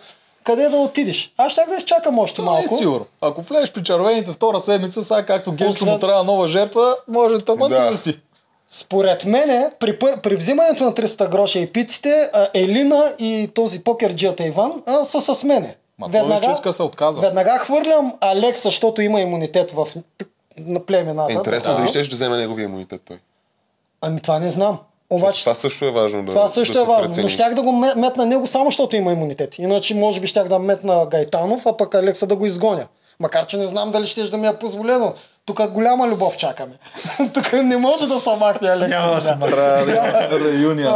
къде 0.47 0.69
да 0.69 0.77
отидеш. 0.77 1.33
Аз 1.37 1.51
щях 1.51 1.69
да 1.69 1.75
изчакам 1.75 2.19
още 2.19 2.35
Това 2.35 2.51
малко. 2.51 2.75
е 2.75 2.77
сигурно. 2.77 3.05
Ако 3.21 3.41
влезеш 3.41 3.71
при 3.71 3.83
червените 3.83 4.31
втора 4.31 4.59
седмица, 4.59 5.03
сега 5.03 5.25
както 5.25 5.51
Освен- 5.81 5.93
му 5.93 5.99
трябва 5.99 6.23
нова 6.23 6.47
жертва, 6.47 6.95
може 7.07 7.45
тъмън 7.45 7.69
Да. 7.69 7.91
да. 7.91 7.97
си. 7.97 8.19
Според 8.71 9.25
мене, 9.25 9.69
при, 9.79 9.99
пър... 9.99 10.21
при 10.21 10.35
взимането 10.35 10.83
на 10.83 10.93
300 10.93 11.29
гроша 11.29 11.59
и 11.59 11.67
пиците, 11.67 12.29
Елина 12.53 13.13
и 13.19 13.49
този 13.53 13.79
покерджията 13.79 14.43
Иван 14.43 14.83
а, 14.85 15.05
са 15.05 15.35
с 15.35 15.43
мене. 15.43 15.75
Ма 15.99 16.09
той 16.41 16.53
иска 16.53 16.69
да 16.69 16.73
се 16.73 16.83
отказва. 16.83 17.21
веднага 17.21 17.59
хвърлям 17.59 18.13
Алекс, 18.21 18.63
защото 18.63 19.01
има 19.01 19.21
имунитет 19.21 19.71
в 19.71 19.87
на 20.57 20.79
племената. 20.79 21.31
Е, 21.31 21.35
интересно 21.35 21.71
Да. 21.71 21.77
дали 21.77 21.87
ще 21.87 21.99
да 21.99 22.15
вземе 22.15 22.37
неговия 22.37 22.63
имунитет 22.63 23.01
той. 23.05 23.17
Ами 24.01 24.19
това 24.21 24.39
не 24.39 24.49
знам. 24.49 24.79
Обаче 25.09 25.41
Това 25.41 25.55
също 25.55 25.85
е 25.85 25.91
важно 25.91 26.23
да 26.23 26.31
това 26.31 26.47
също 26.47 26.73
да 26.73 26.81
е 26.81 26.85
важно. 26.85 27.03
прецени. 27.03 27.23
Но 27.23 27.29
щях 27.29 27.53
да 27.53 27.61
го 27.61 27.71
ме- 27.71 27.93
метна 27.95 28.25
него 28.25 28.47
само 28.47 28.65
защото 28.65 28.95
има 28.95 29.11
имунитет. 29.11 29.59
Иначе 29.59 29.95
може 29.95 30.19
би 30.19 30.27
щях 30.27 30.47
да 30.47 30.59
метна 30.59 31.05
Гайтанов, 31.05 31.65
а 31.65 31.77
пък 31.77 31.95
Алекса 31.95 32.27
да 32.27 32.35
го 32.35 32.45
изгоня. 32.45 32.87
Макар, 33.19 33.45
че 33.45 33.57
не 33.57 33.65
знам 33.65 33.91
дали 33.91 34.07
ще 34.07 34.23
да 34.23 34.37
ми 34.37 34.47
е 34.47 34.53
позволено. 34.53 35.13
Тук 35.47 35.67
голяма 35.67 36.07
любов 36.07 36.37
чакаме. 36.37 36.73
Тук 37.33 37.53
не 37.53 37.77
може 37.77 38.07
да 38.07 38.19
се 38.19 38.29
махне 38.39 38.69
Алекса. 38.69 38.99
Няма 38.99 39.15
да 39.15 39.21
се 39.21 39.35
махне. 39.35 39.57
Реюнион. 40.45 40.93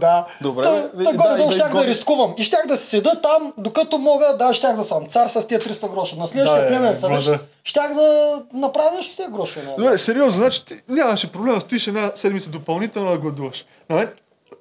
Да. 0.00 0.26
Добре, 0.40 0.62
Та, 0.62 0.82
та 1.04 1.12
да, 1.12 1.12
горе 1.12 1.34
долу 1.36 1.48
да 1.48 1.54
щях 1.54 1.72
да 1.72 1.86
рискувам. 1.86 2.34
И 2.38 2.44
щях 2.44 2.66
да 2.66 2.76
си 2.76 2.86
седа 2.86 3.20
там, 3.22 3.52
докато 3.56 3.98
мога, 3.98 4.36
да, 4.38 4.54
щях 4.54 4.76
да 4.76 4.84
съм 4.84 5.06
цар 5.06 5.28
с 5.28 5.46
тия 5.46 5.60
300 5.60 5.90
гроша. 5.90 6.16
На 6.16 6.26
следващия 6.26 6.64
е, 6.64 6.68
племен 6.68 6.94
съвет, 6.94 7.40
щях 7.64 7.94
да 7.94 8.38
направя 8.54 8.90
нещо 8.96 9.12
с 9.12 9.16
тия 9.16 9.28
грошове. 9.28 9.66
нали? 9.66 9.76
Добре, 9.78 9.98
сериозно, 9.98 10.38
значи 10.38 10.62
нямаше 10.88 11.32
проблема, 11.32 11.60
стоиш 11.60 11.86
една 11.86 12.10
седмица 12.14 12.50
допълнително 12.50 13.10
да 13.10 13.18
гладуваш. 13.18 13.64
На 13.90 13.96
мен, 13.96 14.08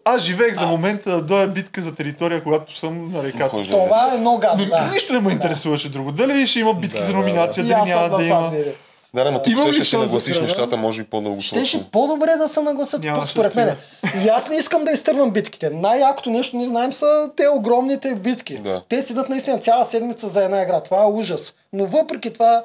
аз 0.06 0.22
живеех 0.22 0.60
за 0.60 0.66
момента 0.66 1.10
да 1.12 1.22
дойде 1.22 1.48
битка 1.48 1.82
за 1.82 1.96
територия, 1.96 2.44
когато 2.44 2.78
съм 2.78 3.12
на 3.12 3.24
реката. 3.24 3.64
Това 3.70 4.14
е 4.16 4.18
много 4.18 4.38
гадно, 4.38 4.66
да. 4.66 4.90
Нищо 4.94 5.14
не 5.14 5.20
ме 5.20 5.32
интересуваше 5.32 5.90
друго. 5.90 6.12
Дали 6.12 6.48
ще 6.48 6.60
има 6.60 6.74
битки 6.74 7.02
за 7.02 7.14
номинация, 7.14 7.64
дали 7.64 7.90
няма 7.90 8.18
да 8.18 8.24
има. 8.24 8.52
Да, 9.14 9.24
да, 9.24 9.32
но 9.32 9.72
ли 9.72 9.84
ще 9.84 9.96
да 9.96 10.04
нагласиш 10.04 10.40
нещата, 10.40 10.78
може 10.78 11.02
и 11.02 11.04
по-дълго 11.04 11.42
Щеше 11.42 11.92
по-добре 11.92 12.36
да 12.36 12.48
се 12.48 12.62
нагласят, 12.62 13.04
Няма 13.04 13.26
според 13.26 13.56
мен. 13.56 13.76
И 14.26 14.30
аз 14.30 14.50
не 14.50 14.56
искам 14.56 14.86
да 14.86 14.92
изтървам 14.92 15.32
битките. 15.32 15.70
Най-якото 15.70 16.30
нещо, 16.30 16.58
ние 16.58 16.68
знаем, 16.68 16.94
са 16.94 17.30
те 17.38 17.48
огромните 17.48 18.16
битки. 18.16 18.58
Да. 18.58 18.82
Те 18.90 19.02
седат 19.02 19.30
наистина 19.30 19.60
цяла 19.60 19.86
седмица 19.86 20.28
за 20.28 20.44
една 20.44 20.62
игра. 20.62 20.82
Това 20.82 21.04
е 21.04 21.08
ужас. 21.08 21.54
Но 21.74 21.86
въпреки 21.86 22.34
това, 22.34 22.64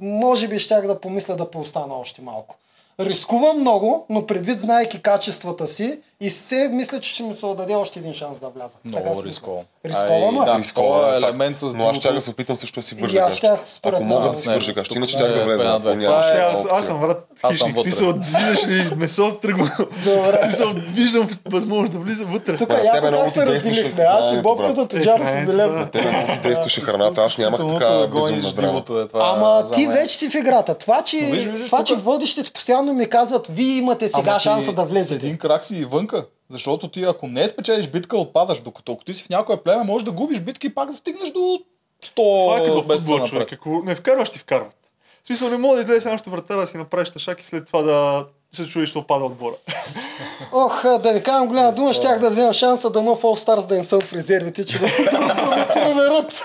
може 0.00 0.48
би 0.48 0.58
щях 0.58 0.86
да 0.86 1.00
помисля 1.00 1.36
да 1.36 1.50
поостана 1.50 1.94
още 1.94 2.22
малко. 2.22 2.56
Рискувам 3.00 3.60
много, 3.60 4.06
но 4.10 4.26
предвид 4.26 4.60
знаеки 4.60 5.02
качествата 5.02 5.68
си 5.68 5.98
и 6.22 6.30
се 6.30 6.70
мисля, 6.72 7.00
че 7.00 7.14
ще 7.14 7.22
ми 7.22 7.34
се 7.34 7.46
отдаде 7.46 7.74
още 7.74 7.98
един 7.98 8.14
шанс 8.14 8.38
да 8.38 8.48
вляза. 8.48 8.74
Много 8.84 9.22
рисково. 9.24 9.64
Рисковано 9.84 10.42
е. 10.42 10.46
да, 10.46 10.58
Рисковано 10.58 10.94
това 10.94 11.10
е 11.10 11.14
е 11.14 11.18
елемент 11.18 11.58
с 11.58 11.62
Но 11.64 11.84
аз 11.84 11.96
ще 11.96 12.12
да 12.12 12.20
се 12.20 12.30
опитам 12.30 12.56
също 12.56 12.80
да 12.80 12.86
си 12.86 12.94
И 12.94 13.00
вържа 13.00 13.18
аз 13.18 13.34
според 13.66 13.94
Ако 13.94 14.04
мога 14.04 14.28
да 14.28 14.34
си 14.34 14.48
не. 14.48 14.54
вържа 14.54 14.74
Тук 14.88 14.96
иначе 14.96 15.12
щях 15.12 15.28
е 15.28 15.32
да 15.32 15.44
влезна. 15.44 15.58
пена 15.58 15.70
ако 15.70 15.80
две. 15.80 15.94
нямаше 15.96 16.28
Това 16.28 16.40
е- 16.40 16.78
Аз, 16.78 16.86
съм 16.86 17.00
съм 17.58 17.68
хищник. 17.68 17.82
Смисъл, 17.82 18.12
виждаш 18.12 18.66
ли 18.68 18.94
месо, 18.96 19.34
тръгвам. 19.42 19.70
Смисъл, 20.44 20.72
виждам 20.94 21.28
възможност 21.46 21.92
да 21.92 21.98
влиза 21.98 22.24
вътре. 22.24 22.56
Тук 22.56 22.70
яко 22.84 23.06
много 23.06 23.30
се 23.30 23.46
разделихме. 23.46 24.04
Аз 24.04 24.24
и 24.24 24.26
храненето, 24.26 24.42
Бобката. 24.42 24.88
Тоджаров 24.88 25.28
Е, 25.28 25.40
и 25.42 25.46
да. 25.46 25.86
Тебе 25.86 26.10
много 26.10 26.32
ти 26.32 26.38
действаше 26.38 26.80
храната, 26.80 27.22
аз 27.22 27.38
нямах 27.38 27.60
така 27.60 28.06
безумна 28.06 28.52
драма. 28.52 28.82
е 28.90 29.06
Ама 29.14 29.64
ти 29.74 29.86
вече 29.86 30.16
си 30.16 30.30
в 30.30 30.34
играта. 30.34 30.74
Това, 30.74 31.02
че, 31.02 31.16
водещите 31.94 32.50
постоянно 32.50 32.92
ми 32.94 33.06
казват, 33.06 33.46
вие 33.48 33.76
имате 33.76 34.08
сега 34.08 34.38
шанса 34.38 34.72
да 34.72 34.84
влезете. 34.84 35.14
един 35.16 35.38
крак 35.38 35.64
си 35.64 35.76
и 35.76 35.84
вънка. 36.12 36.28
Защото 36.48 36.88
ти 36.88 37.04
ако 37.04 37.28
не 37.28 37.48
спечелиш 37.48 37.88
битка, 37.88 38.16
отпадаш. 38.16 38.60
Докато 38.60 38.92
ако 38.92 39.04
ти 39.04 39.14
си 39.14 39.24
в 39.24 39.28
някое 39.28 39.62
племе, 39.62 39.84
можеш 39.84 40.04
да 40.04 40.12
губиш 40.12 40.40
битки 40.40 40.66
и 40.66 40.74
пак 40.74 40.90
да 40.90 40.96
стигнеш 40.96 41.30
до 41.30 41.60
100 42.04 42.14
Това 42.14 42.58
е 42.58 42.64
като 42.64 42.82
футбол, 42.82 43.26
човек. 43.26 43.52
Ако 43.52 43.82
не 43.84 43.94
вкарваш, 43.94 44.30
ти 44.30 44.38
вкарват. 44.38 44.76
В 45.22 45.26
смисъл, 45.26 45.50
не 45.50 45.56
мога 45.56 45.76
да 45.76 45.82
излезеш 45.82 46.04
на 46.04 46.32
вратара 46.32 46.60
да 46.60 46.66
си 46.66 46.76
направиш 46.76 47.10
тъшак 47.10 47.40
и 47.40 47.46
след 47.46 47.66
това 47.66 47.82
да 47.82 48.26
се 48.56 48.66
чуеш, 48.66 48.88
що 48.90 49.06
пада 49.06 49.24
отбора. 49.24 49.54
Ох, 50.52 50.82
да 50.82 51.12
не 51.12 51.22
казвам 51.22 51.48
голяма 51.48 51.72
дума, 51.72 51.94
щях 51.94 52.18
да 52.18 52.30
взема 52.30 52.52
шанса 52.52 52.90
да 52.90 53.02
нов 53.02 53.22
All 53.22 53.46
Stars 53.46 53.66
да 53.66 53.76
не 53.76 53.84
съм 53.84 54.00
в 54.00 54.12
резервите, 54.12 54.64
че 54.64 54.78
да 54.78 54.84
ме 55.56 55.66
проверят 55.74 56.44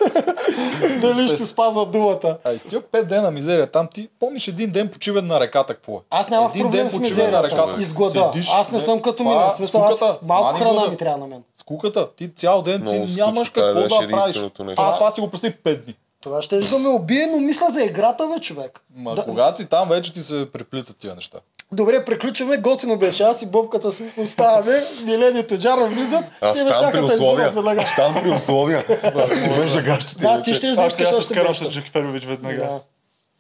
дали 1.02 1.28
ще 1.28 1.38
се 1.38 1.46
спазват 1.46 1.92
думата. 1.92 2.38
А 2.44 2.54
и 2.54 2.60
с 2.60 2.64
тия 2.64 2.82
5 2.82 3.04
дена 3.04 3.32
мизерия 3.32 3.68
там, 3.68 3.88
ти 3.94 4.10
помниш 4.20 4.48
един 4.48 4.72
ден 4.72 4.88
почивен 4.88 5.28
на 5.28 5.40
реката, 5.40 5.74
какво 5.74 5.94
е? 5.94 6.00
Аз 6.10 6.30
нямах 6.30 6.52
един 6.52 6.64
проблем 6.64 6.82
ден 6.82 6.90
с 6.90 7.02
почивен 7.02 7.32
на 7.32 7.44
реката. 7.44 7.82
Изглада. 7.82 8.30
Седиш, 8.34 8.50
Аз 8.54 8.72
не 8.72 8.80
съм 8.80 9.02
като 9.02 9.18
това 9.18 9.32
мина. 9.32 9.50
В 9.50 9.56
смисъл, 9.56 9.84
аз 9.84 9.96
скуката, 9.96 10.20
малко 10.26 10.60
храна 10.60 10.88
ми 10.88 10.98
трябва 10.98 11.18
на 11.18 11.28
мен. 11.28 11.44
Скуката, 11.60 12.08
ти 12.16 12.30
цял 12.36 12.62
ден 12.62 12.82
Много 12.82 13.06
ти 13.06 13.14
нямаш 13.14 13.50
това 13.50 13.74
какво 13.74 14.02
да 14.02 14.08
правиш. 14.08 14.42
А, 14.78 14.96
това 14.96 15.12
си 15.12 15.22
го 15.22 15.28
представи 15.28 15.54
5 15.64 15.84
дни. 15.84 15.96
Това 16.22 16.42
ще 16.42 16.60
да 16.60 16.80
ме 16.80 16.88
убие, 16.88 17.28
но 17.32 17.40
мисля 17.40 17.66
за 17.70 17.84
играта, 17.84 18.28
бе, 18.34 18.40
човек. 18.40 18.84
Ма 18.96 19.16
Да- 19.16 19.24
когато 19.26 19.62
си 19.62 19.68
там, 19.68 19.90
вече 19.90 20.14
ти 20.14 20.20
се 20.20 20.52
преплитат 20.52 20.98
тия 20.98 21.16
неща. 21.16 21.38
Добре, 21.72 22.06
приключваме. 22.06 22.58
Готино 22.58 22.98
беше. 22.98 23.24
Аз 23.24 23.42
и 23.42 23.46
бобката 23.46 23.92
си 23.92 24.04
оставаме. 24.18 24.84
Милен 25.04 25.38
и 25.38 25.48
Тоджаров 25.48 25.94
влизат. 25.94 26.24
Аз 26.42 26.58
там 26.68 26.92
при 26.92 27.02
условия. 27.02 27.54
Аз 27.80 27.96
там 27.96 28.14
при 28.24 28.30
условия. 28.30 28.86
Си 29.36 29.50
вържа 29.50 29.82
гащите. 29.82 30.22
Да, 30.24 30.42
ти 30.42 30.54
ще 30.54 30.68
Аз 30.68 30.78
още 30.78 31.22
скарам 31.24 31.48
нещо. 31.48 31.66
с 31.66 31.70
Джекферович 31.70 32.26
веднага, 32.26 32.70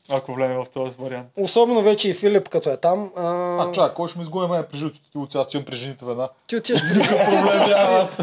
ако 0.09 0.33
влезе 0.33 0.53
в 0.53 0.65
този 0.73 0.91
вариант. 0.99 1.27
Особено 1.37 1.81
вече 1.81 2.09
и 2.09 2.13
Филип, 2.13 2.49
като 2.49 2.69
е 2.69 2.77
там. 2.77 3.11
А, 3.17 3.23
А, 3.63 3.71
чак, 3.71 3.93
кой 3.93 4.07
ще 4.07 4.19
ми 4.19 4.23
изгони 4.23 4.47
мен 4.47 4.63
при 4.71 4.77
житото? 4.77 4.99
Ти 5.11 5.17
от 5.17 5.31
сега 5.31 5.43
стоим 5.43 5.65
при 5.65 5.75
жените 5.75 6.05
веднага. 6.05 6.29
ти 6.47 6.55
отиваш 6.55 6.81
при... 6.81 7.03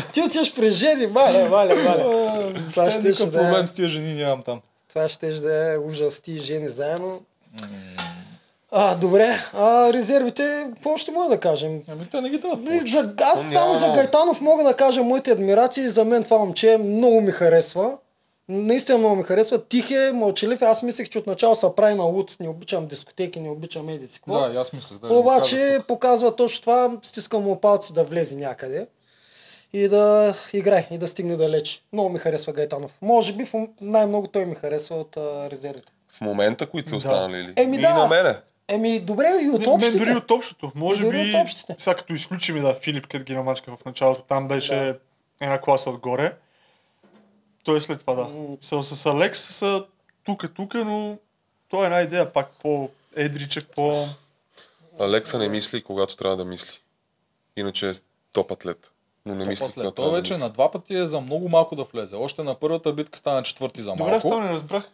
ти 0.13 0.23
отиваш 0.23 0.55
при 0.55 0.71
жени, 0.71 1.07
маля, 1.07 1.49
маля, 1.51 1.75
маля. 1.75 2.53
Това 2.71 2.91
ще, 2.91 2.99
Никакъв 3.01 3.17
ще 3.17 3.27
да 3.27 3.39
проблем 3.39 3.65
е, 3.65 3.69
с 3.69 3.73
тия 3.73 3.89
жени 3.89 4.15
нямам 4.15 4.43
там. 4.43 4.61
това 4.89 5.09
ще 5.09 5.31
да 5.31 5.73
е 5.75 5.79
ужас. 5.79 6.21
Ти 6.21 6.33
и 6.33 6.41
жени 6.41 6.69
заедно. 6.69 7.21
А, 8.77 8.95
добре. 8.97 9.39
А, 9.53 9.93
резервите, 9.93 10.43
какво 10.69 10.97
ще 10.97 11.11
мога 11.11 11.29
да 11.29 11.41
кажем? 11.41 11.83
Ами 11.89 12.07
те 12.07 12.21
не 12.21 12.31
ги 12.31 12.39
дадат. 12.39 12.59
И 12.87 12.91
За, 12.91 13.15
аз 13.21 13.35
То 13.35 13.53
само 13.53 13.73
няма 13.73 13.79
за. 13.81 13.93
Гайтанов 13.93 14.41
мога 14.41 14.65
да 14.65 14.75
кажа 14.75 15.03
моите 15.03 15.31
адмирации. 15.31 15.89
За 15.89 16.05
мен 16.05 16.25
това 16.25 16.39
момче 16.39 16.79
много 16.79 17.21
ми 17.21 17.31
харесва. 17.33 17.97
Наистина 18.49 18.99
много 18.99 19.17
ми 19.17 19.23
харесва. 19.23 19.59
Тих 19.61 19.91
е, 19.91 20.13
мълчалив. 20.15 20.63
Аз 20.63 20.83
мислех, 20.83 21.09
че 21.09 21.19
отначало 21.19 21.55
се 21.55 21.67
прави 21.77 21.95
на 21.95 22.03
луд. 22.03 22.37
Не 22.41 22.49
обичам 22.49 22.87
дискотеки, 22.87 23.41
не 23.41 23.51
обичам 23.51 23.87
медици. 23.87 24.21
какво. 24.21 24.41
Да, 24.41 24.55
и 24.55 24.57
аз 24.57 24.73
мислех. 24.73 24.99
го 24.99 25.19
Обаче 25.19 25.79
показва 25.89 26.37
точно 26.37 26.61
това. 26.61 26.91
Стискам 27.03 27.43
му 27.43 27.61
палци 27.61 27.93
да 27.93 28.05
влезе 28.05 28.37
някъде. 28.37 28.87
и 29.73 29.89
да 29.89 30.35
играе 30.53 30.89
и 30.91 30.99
да 30.99 31.09
стигне 31.09 31.37
далеч. 31.37 31.83
Много 31.93 32.09
ми 32.09 32.19
харесва 32.19 32.53
Гайтанов. 32.53 32.97
Може 33.03 33.33
би 33.33 33.45
най-много 33.81 34.27
той 34.27 34.45
ми 34.45 34.55
харесва 34.55 34.97
от 34.97 35.17
а, 35.17 35.51
резервите. 35.51 35.93
В 36.13 36.21
момента, 36.21 36.67
които 36.67 36.89
са 36.89 36.93
Да. 36.93 36.99
останали 36.99 37.37
ли? 37.39 37.53
Еми 37.57 37.77
и 37.77 37.81
да, 37.81 37.91
на 37.91 38.05
аз- 38.05 38.11
мене. 38.11 38.35
Еми, 38.69 39.01
добре, 39.01 39.27
и 39.43 39.51
от 39.51 39.61
Не, 39.61 39.69
общите. 39.69 39.99
дори 39.99 40.15
от 40.15 40.31
общото. 40.31 40.73
Може 40.75 41.03
Дори 41.03 41.23
би, 41.33 41.37
от 41.69 41.81
сега 41.81 41.97
като 41.97 42.15
изключим 42.15 42.63
да, 42.63 42.75
Филип, 42.75 43.07
къде 43.07 43.25
ги 43.25 43.35
намачка 43.35 43.77
в 43.77 43.85
началото, 43.85 44.23
там 44.23 44.49
беше 44.49 44.99
една 45.41 45.61
класа 45.61 45.91
отгоре. 45.91 46.37
Той 47.65 47.79
е 47.79 47.81
след 47.81 48.01
това, 48.01 48.15
да. 48.15 48.29
С, 48.63 48.97
с 48.97 49.07
Алекс 49.07 49.41
са 49.41 49.85
тука, 50.25 50.49
тука, 50.49 50.85
но 50.85 51.19
това 51.69 51.83
е 51.83 51.87
една 51.87 52.01
идея, 52.01 52.33
пак 52.33 52.51
по-едричък, 52.63 53.69
по... 53.75 54.09
Алекса 55.01 55.39
не 55.39 55.49
мисли, 55.49 55.83
когато 55.83 56.17
трябва 56.17 56.37
да 56.37 56.45
мисли. 56.45 56.79
Иначе 57.57 57.91
е 57.91 57.93
топ 58.33 58.51
атлет. 58.53 58.91
Но 59.27 59.35
не 59.35 59.45
мисли, 59.45 59.65
когато 59.65 59.91
Той 59.91 59.93
трябва 59.95 60.11
да 60.11 60.17
вече 60.17 60.33
мисли. 60.33 60.43
на 60.43 60.51
два 60.51 60.71
пъти 60.71 60.95
е 60.95 61.07
за 61.07 61.21
много 61.21 61.49
малко 61.49 61.77
да 61.77 61.85
влезе. 61.85 62.17
Още 62.17 62.43
на 62.43 62.55
първата 62.55 62.93
битка 62.93 63.19
стана 63.19 63.43
четвърти 63.43 63.83
за 63.83 63.91
Добре, 63.91 64.13
аз 64.13 64.25
малко. 64.25 64.41
не 64.41 64.49
разбрах. 64.51 64.91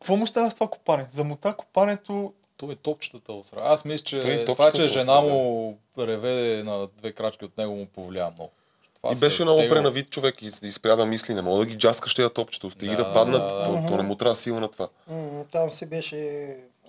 Какво 0.00 0.16
му 0.16 0.26
стана 0.26 0.50
с 0.50 0.54
това 0.54 0.68
копане? 0.68 1.06
За 1.14 1.24
мута 1.24 1.54
копането... 1.56 2.32
Той 2.58 2.72
е 2.72 2.76
топчетата 2.76 3.32
осра. 3.32 3.60
Аз 3.62 3.84
мисля, 3.84 4.04
че 4.04 4.32
е 4.32 4.44
това, 4.44 4.72
че 4.72 4.86
жена 4.86 5.20
му 5.20 5.78
реве 5.98 6.62
на 6.62 6.88
две 6.96 7.12
крачки 7.12 7.44
от 7.44 7.58
него 7.58 7.74
му 7.74 7.86
повлия 7.86 8.30
много. 8.30 8.50
Това 8.94 9.12
И 9.12 9.16
беше 9.16 9.42
много 9.44 9.58
тегъл. 9.58 9.74
пренавит 9.74 10.10
човек 10.10 10.42
и, 10.42 10.50
и 10.62 10.72
спря 10.72 10.96
да 10.96 11.06
мисли. 11.06 11.34
Не 11.34 11.42
мога 11.42 11.58
да 11.58 11.66
ги 11.66 11.78
джаскаш 11.78 12.14
тези 12.14 12.28
топчета. 12.30 12.70
Стиги 12.70 12.96
да, 12.96 13.04
Да, 13.04 13.12
паднат. 13.14 13.42
да, 13.42 13.64
то, 13.64 13.88
то, 13.88 13.96
не 13.96 14.02
му 14.02 14.14
трябва 14.14 14.36
сила 14.36 14.60
на 14.60 14.70
това. 14.70 14.88
М, 15.08 15.44
там 15.52 15.70
си 15.70 15.86
беше... 15.86 16.16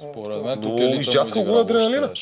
а, 0.02 0.12
Според 0.12 0.44
мен 0.44 0.60
Но 0.60 0.70
тук 0.70 0.80
е 0.80 1.36
му 1.36 1.44
го 1.46 1.60
адреналина. 1.60 2.14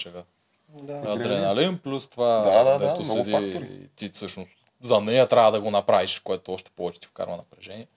Да. 0.69 1.03
Адреналин 1.07 1.77
плюс 1.77 2.07
това, 2.07 2.37
Да, 2.37 2.63
да, 2.63 2.71
да, 2.71 2.77
дето 2.79 2.93
много 3.03 3.23
седи 3.23 3.31
фактори. 3.31 3.69
и 3.73 3.87
ти 3.95 4.09
всъщност 4.09 4.49
за 4.83 5.01
нея 5.01 5.27
трябва 5.27 5.51
да 5.51 5.61
го 5.61 5.71
направиш, 5.71 6.19
което 6.19 6.53
още 6.53 6.71
повече 6.71 6.99
ти 6.99 7.07
вкарва 7.07 7.37
напрежение. 7.37 7.87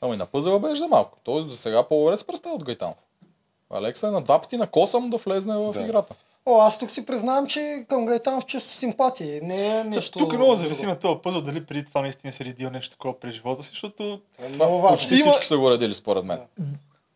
Ама 0.00 0.14
и 0.14 0.18
на 0.18 0.26
пъзела 0.26 0.60
беше 0.60 0.74
за 0.74 0.88
малко. 0.88 1.18
Той 1.24 1.48
за 1.48 1.56
сега 1.56 1.88
по-добре 1.88 2.16
се 2.16 2.24
представя 2.26 2.54
от 2.54 2.64
Гайтанов. 2.64 2.94
Алекса 3.72 4.08
е 4.08 4.10
на 4.10 4.20
два 4.20 4.38
пъти 4.42 4.56
на 4.56 4.66
косъм 4.66 5.10
да 5.10 5.16
влезне 5.16 5.54
в 5.56 5.72
Да. 5.72 5.80
играта. 5.82 6.14
О, 6.46 6.60
аз 6.60 6.78
тук 6.78 6.90
си 6.90 7.06
признавам, 7.06 7.46
че 7.46 7.84
към 7.88 8.06
Гайтанов 8.06 8.46
чисто 8.46 8.72
симпатии. 8.72 9.40
Не 9.42 9.78
е 9.78 9.84
нещо... 9.84 10.18
Тук 10.18 10.32
много 10.32 10.54
зависи 10.54 10.86
на 10.86 10.98
този 10.98 11.18
пъзъл, 11.22 11.40
дали 11.40 11.64
преди 11.64 11.84
това 11.84 12.00
наистина 12.00 12.32
си 12.32 12.44
редил 12.44 12.70
нещо 12.70 12.90
такова 12.90 13.20
през 13.20 13.34
живота 13.34 13.62
си, 13.62 13.70
защото 13.70 14.20
Много 14.54 14.80
важно. 14.80 14.96
Почти 14.96 15.14
Има- 15.14 15.32
всички 15.32 15.46
са 15.46 15.58
го 15.58 15.70
редили 15.70 15.94
според 15.94 16.24
мен. 16.24 16.38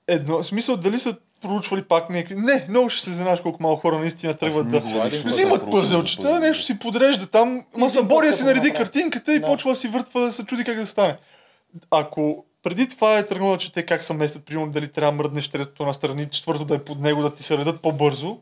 едно, 0.09 0.38
в 0.38 0.44
смисъл 0.46 0.76
дали 0.76 1.00
са 1.00 1.16
проучвали 1.42 1.82
пак 1.82 2.11
някакви... 2.11 2.34
Не, 2.36 2.66
много 2.68 2.88
ще 2.88 3.04
се 3.04 3.12
знаеш 3.12 3.40
колко 3.40 3.62
малко 3.62 3.80
хора 3.80 3.98
наистина 3.98 4.34
тръгват 4.34 4.70
да... 4.70 4.80
Взимат 5.24 5.70
пъзелчета, 5.70 6.22
пъзел. 6.22 6.38
нещо 6.38 6.64
си 6.64 6.78
подрежда 6.78 7.26
там. 7.26 7.64
Ма 7.76 7.90
съм 7.90 8.09
Боря 8.09 8.32
си 8.32 8.42
нареди 8.44 8.72
картинката 8.72 9.34
и 9.34 9.42
почва 9.42 9.70
да 9.70 9.76
си 9.76 9.88
въртва 9.88 10.20
да 10.20 10.32
се 10.32 10.44
чуди 10.44 10.64
как 10.64 10.76
да 10.76 10.86
стане. 10.86 11.16
Ако 11.90 12.44
преди 12.67 12.89
това 12.89 13.19
е 13.19 13.27
тръгнало 13.27 13.53
да 13.53 13.59
чете 13.59 13.87
как 13.87 14.03
се 14.03 14.14
местят, 14.14 14.45
примерно 14.45 14.71
дали 14.71 14.89
трябва 14.89 15.12
да 15.12 15.17
мръднеш 15.17 15.49
третото 15.49 15.87
на 15.87 15.95
страни, 15.95 16.31
четвърто 16.31 16.64
да 16.64 16.75
е 16.75 16.85
под 16.85 17.01
него, 17.01 17.23
да 17.23 17.35
ти 17.35 17.43
се 17.43 17.59
редат 17.59 17.81
по-бързо, 17.81 18.39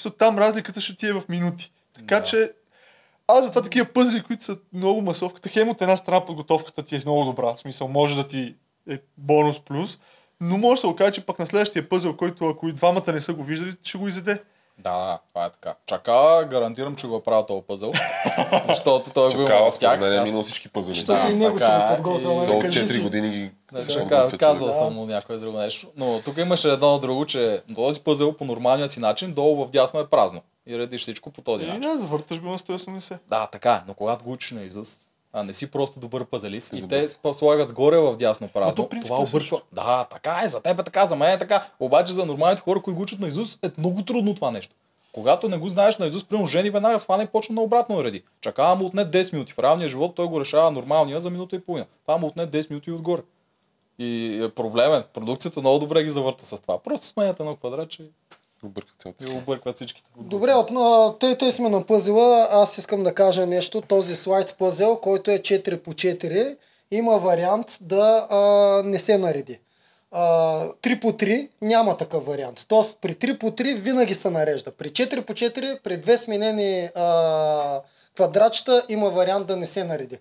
so, 0.00 0.18
там 0.18 0.38
разликата 0.38 0.80
ще 0.80 0.96
ти 0.96 1.06
е 1.06 1.12
в 1.12 1.22
минути. 1.28 1.72
Така 1.94 2.20
Да. 2.20 2.24
че 2.24 2.52
аз 3.26 3.44
затова 3.44 3.62
такива 3.62 3.86
пъзли, 3.86 4.22
които 4.22 4.44
са 4.44 4.56
много 4.72 5.02
масовката, 5.02 5.48
хем 5.48 5.68
от 5.68 5.82
една 5.82 5.96
страна 5.96 6.24
подготовката 6.24 6.82
ти 6.82 6.96
е 6.96 7.02
много 7.04 7.24
добра, 7.24 7.54
в 7.54 7.60
смисъл 7.60 7.88
може 7.88 8.16
да 8.16 8.28
ти 8.28 8.54
е 8.90 8.98
бонус 9.18 9.60
плюс, 9.60 9.98
но 10.40 10.58
може 10.58 10.78
да 10.78 10.80
се 10.80 10.86
окаже, 10.86 11.12
че 11.12 11.26
пък 11.26 11.38
на 11.38 11.46
следващия 11.46 11.88
пъзел, 11.88 12.16
който 12.16 12.48
ако 12.48 12.68
и 12.68 12.72
двамата 12.72 13.12
не 13.12 13.20
са 13.20 13.34
го 13.34 13.44
виждали, 13.44 13.74
ще 13.82 13.98
го 13.98 14.08
изеде. 14.08 14.42
Да, 14.78 14.90
да, 14.92 15.18
това 15.28 15.44
е 15.44 15.50
така. 15.50 15.74
Чака, 15.86 16.12
гарантирам, 16.50 16.96
че 16.96 17.06
го 17.06 17.16
е 17.16 17.22
правил 17.22 17.42
този 17.42 17.62
пъзъл. 17.62 17.92
защото 18.68 19.10
той 19.10 19.28
го 19.28 19.36
има 19.36 19.46
Чакава, 19.46 19.70
в 19.70 19.78
тях. 19.78 20.00
мен 20.00 20.12
е 20.12 20.20
минал 20.20 20.42
всички 20.42 20.68
пъзели. 20.68 20.94
Защото 20.94 21.26
и 21.26 21.34
него 21.34 21.58
го 21.58 21.64
е. 21.84 21.96
подготвил, 21.96 22.28
И- 22.28 22.36
нали? 22.36 22.60
Кажи 22.60 22.80
4 22.80 22.86
си. 22.86 23.00
години 23.00 23.30
ги 23.30 23.50
Не, 23.72 23.80
се 23.80 23.88
че 23.88 23.98
подготвя 23.98 24.30
ка- 24.30 24.38
казвал 24.38 24.68
Да. 24.68 24.74
съм 24.74 24.94
му 24.94 25.06
някое 25.06 25.36
друго 25.36 25.58
нещо. 25.58 25.86
Но 25.96 26.20
тук 26.20 26.38
имаше 26.38 26.68
едно 26.68 26.98
друго, 26.98 27.26
че 27.26 27.62
този 27.74 28.00
пъзел 28.00 28.32
по 28.32 28.44
нормалния 28.44 28.88
си 28.88 29.00
начин, 29.00 29.32
долу 29.32 29.66
в 29.66 29.70
дясно 29.70 30.00
е 30.00 30.06
празно. 30.06 30.40
И 30.66 30.78
редиш 30.78 31.00
всичко 31.00 31.30
по 31.30 31.40
този 31.42 31.64
И 31.64 31.66
начин. 31.66 31.80
да, 31.82 31.98
завърташ 31.98 32.40
го 32.40 32.48
на 32.48 32.58
180. 32.58 33.18
Да, 33.28 33.46
така 33.46 33.72
е. 33.72 33.80
Но 33.88 33.94
когато 33.94 34.24
го 34.24 34.32
учиш 34.32 34.50
на 34.50 34.62
Изус, 34.62 34.96
а 35.32 35.42
не 35.42 35.52
си 35.52 35.70
просто 35.70 36.00
добър 36.00 36.24
пазалист 36.24 36.72
и 36.72 36.88
те 36.88 37.08
слагат 37.32 37.72
горе 37.72 37.98
в 37.98 38.16
дясно 38.16 38.48
празно, 38.48 38.88
то 38.88 39.00
това 39.02 39.16
е 39.16 39.20
обърква. 39.20 39.60
Да, 39.72 40.04
така 40.04 40.40
е, 40.44 40.48
за 40.48 40.60
теб 40.60 40.80
е 40.80 40.82
така, 40.82 41.06
за 41.06 41.16
мен 41.16 41.30
е 41.30 41.38
така. 41.38 41.66
Обаче 41.80 42.12
за 42.12 42.26
нормалните 42.26 42.62
хора, 42.62 42.82
които 42.82 42.96
го 42.96 43.02
учат 43.02 43.20
на 43.20 43.28
Изус, 43.28 43.58
е 43.62 43.70
много 43.78 44.04
трудно 44.04 44.34
това 44.34 44.50
нещо. 44.50 44.74
Когато 45.12 45.48
не 45.48 45.58
го 45.58 45.68
знаеш 45.68 45.98
на 45.98 46.06
Изус, 46.06 46.24
примерно 46.24 46.46
жени 46.46 46.70
веднага 46.70 46.98
схвана 46.98 47.22
и 47.22 47.26
почна 47.26 47.54
на 47.54 47.62
обратно 47.62 47.96
да 47.96 48.04
реди. 48.04 48.22
Чакава 48.40 48.76
му 48.76 48.86
отне 48.86 49.06
10 49.06 49.32
минути. 49.32 49.52
В 49.52 49.58
реалния 49.58 49.88
живот 49.88 50.14
той 50.14 50.26
го 50.26 50.40
решава 50.40 50.70
нормалния 50.70 51.20
за 51.20 51.30
минута 51.30 51.56
и 51.56 51.60
половина. 51.60 51.86
Това 52.06 52.18
му 52.18 52.26
отне 52.26 52.46
10 52.46 52.70
минути 52.70 52.90
отгоре. 52.90 53.22
И 53.98 54.40
е 54.44 54.48
проблемен. 54.48 55.04
Продукцията 55.14 55.60
много 55.60 55.78
добре 55.78 56.02
ги 56.02 56.10
завърта 56.10 56.44
с 56.44 56.60
това. 56.60 56.78
Просто 56.78 57.06
сменят 57.06 57.40
едно 57.40 57.56
квадратче 57.56 58.02
Объркват 58.64 59.00
цялата 59.00 59.24
и 59.24 59.26
схема. 59.26 59.42
объркват 59.42 59.76
всичките. 59.76 60.10
Добре, 60.16 60.52
от, 60.52 60.70
на, 60.70 61.18
тъй, 61.18 61.38
тъй 61.38 61.52
сме 61.52 61.68
на 61.68 61.86
пъзела, 61.86 62.48
аз 62.50 62.78
искам 62.78 63.02
да 63.02 63.14
кажа 63.14 63.46
нещо. 63.46 63.80
Този 63.80 64.16
слайд 64.16 64.56
пъзел, 64.58 64.96
който 64.96 65.30
е 65.30 65.38
4 65.38 65.76
по 65.76 65.92
4, 65.92 66.56
има 66.90 67.18
вариант 67.18 67.78
да 67.80 68.26
а, 68.30 68.38
не 68.84 68.98
се 68.98 69.18
нареди. 69.18 69.60
А, 70.10 70.22
3 70.68 71.00
по 71.00 71.12
3 71.12 71.48
няма 71.62 71.96
такъв 71.96 72.26
вариант. 72.26 72.64
Тоест 72.68 72.98
при 73.00 73.14
3 73.14 73.38
по 73.38 73.50
3 73.50 73.74
винаги 73.74 74.14
се 74.14 74.30
нарежда. 74.30 74.70
При 74.70 74.90
4 74.90 75.20
по 75.20 75.32
4, 75.32 75.80
при 75.82 75.96
две 75.96 76.18
сменени 76.18 76.88
а, 76.94 77.80
квадратчета 78.16 78.84
има 78.88 79.10
вариант 79.10 79.46
да 79.46 79.56
не 79.56 79.66
се 79.66 79.84
нареди. 79.84 80.18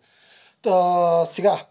А, 0.68 1.26
сега, 1.26 1.66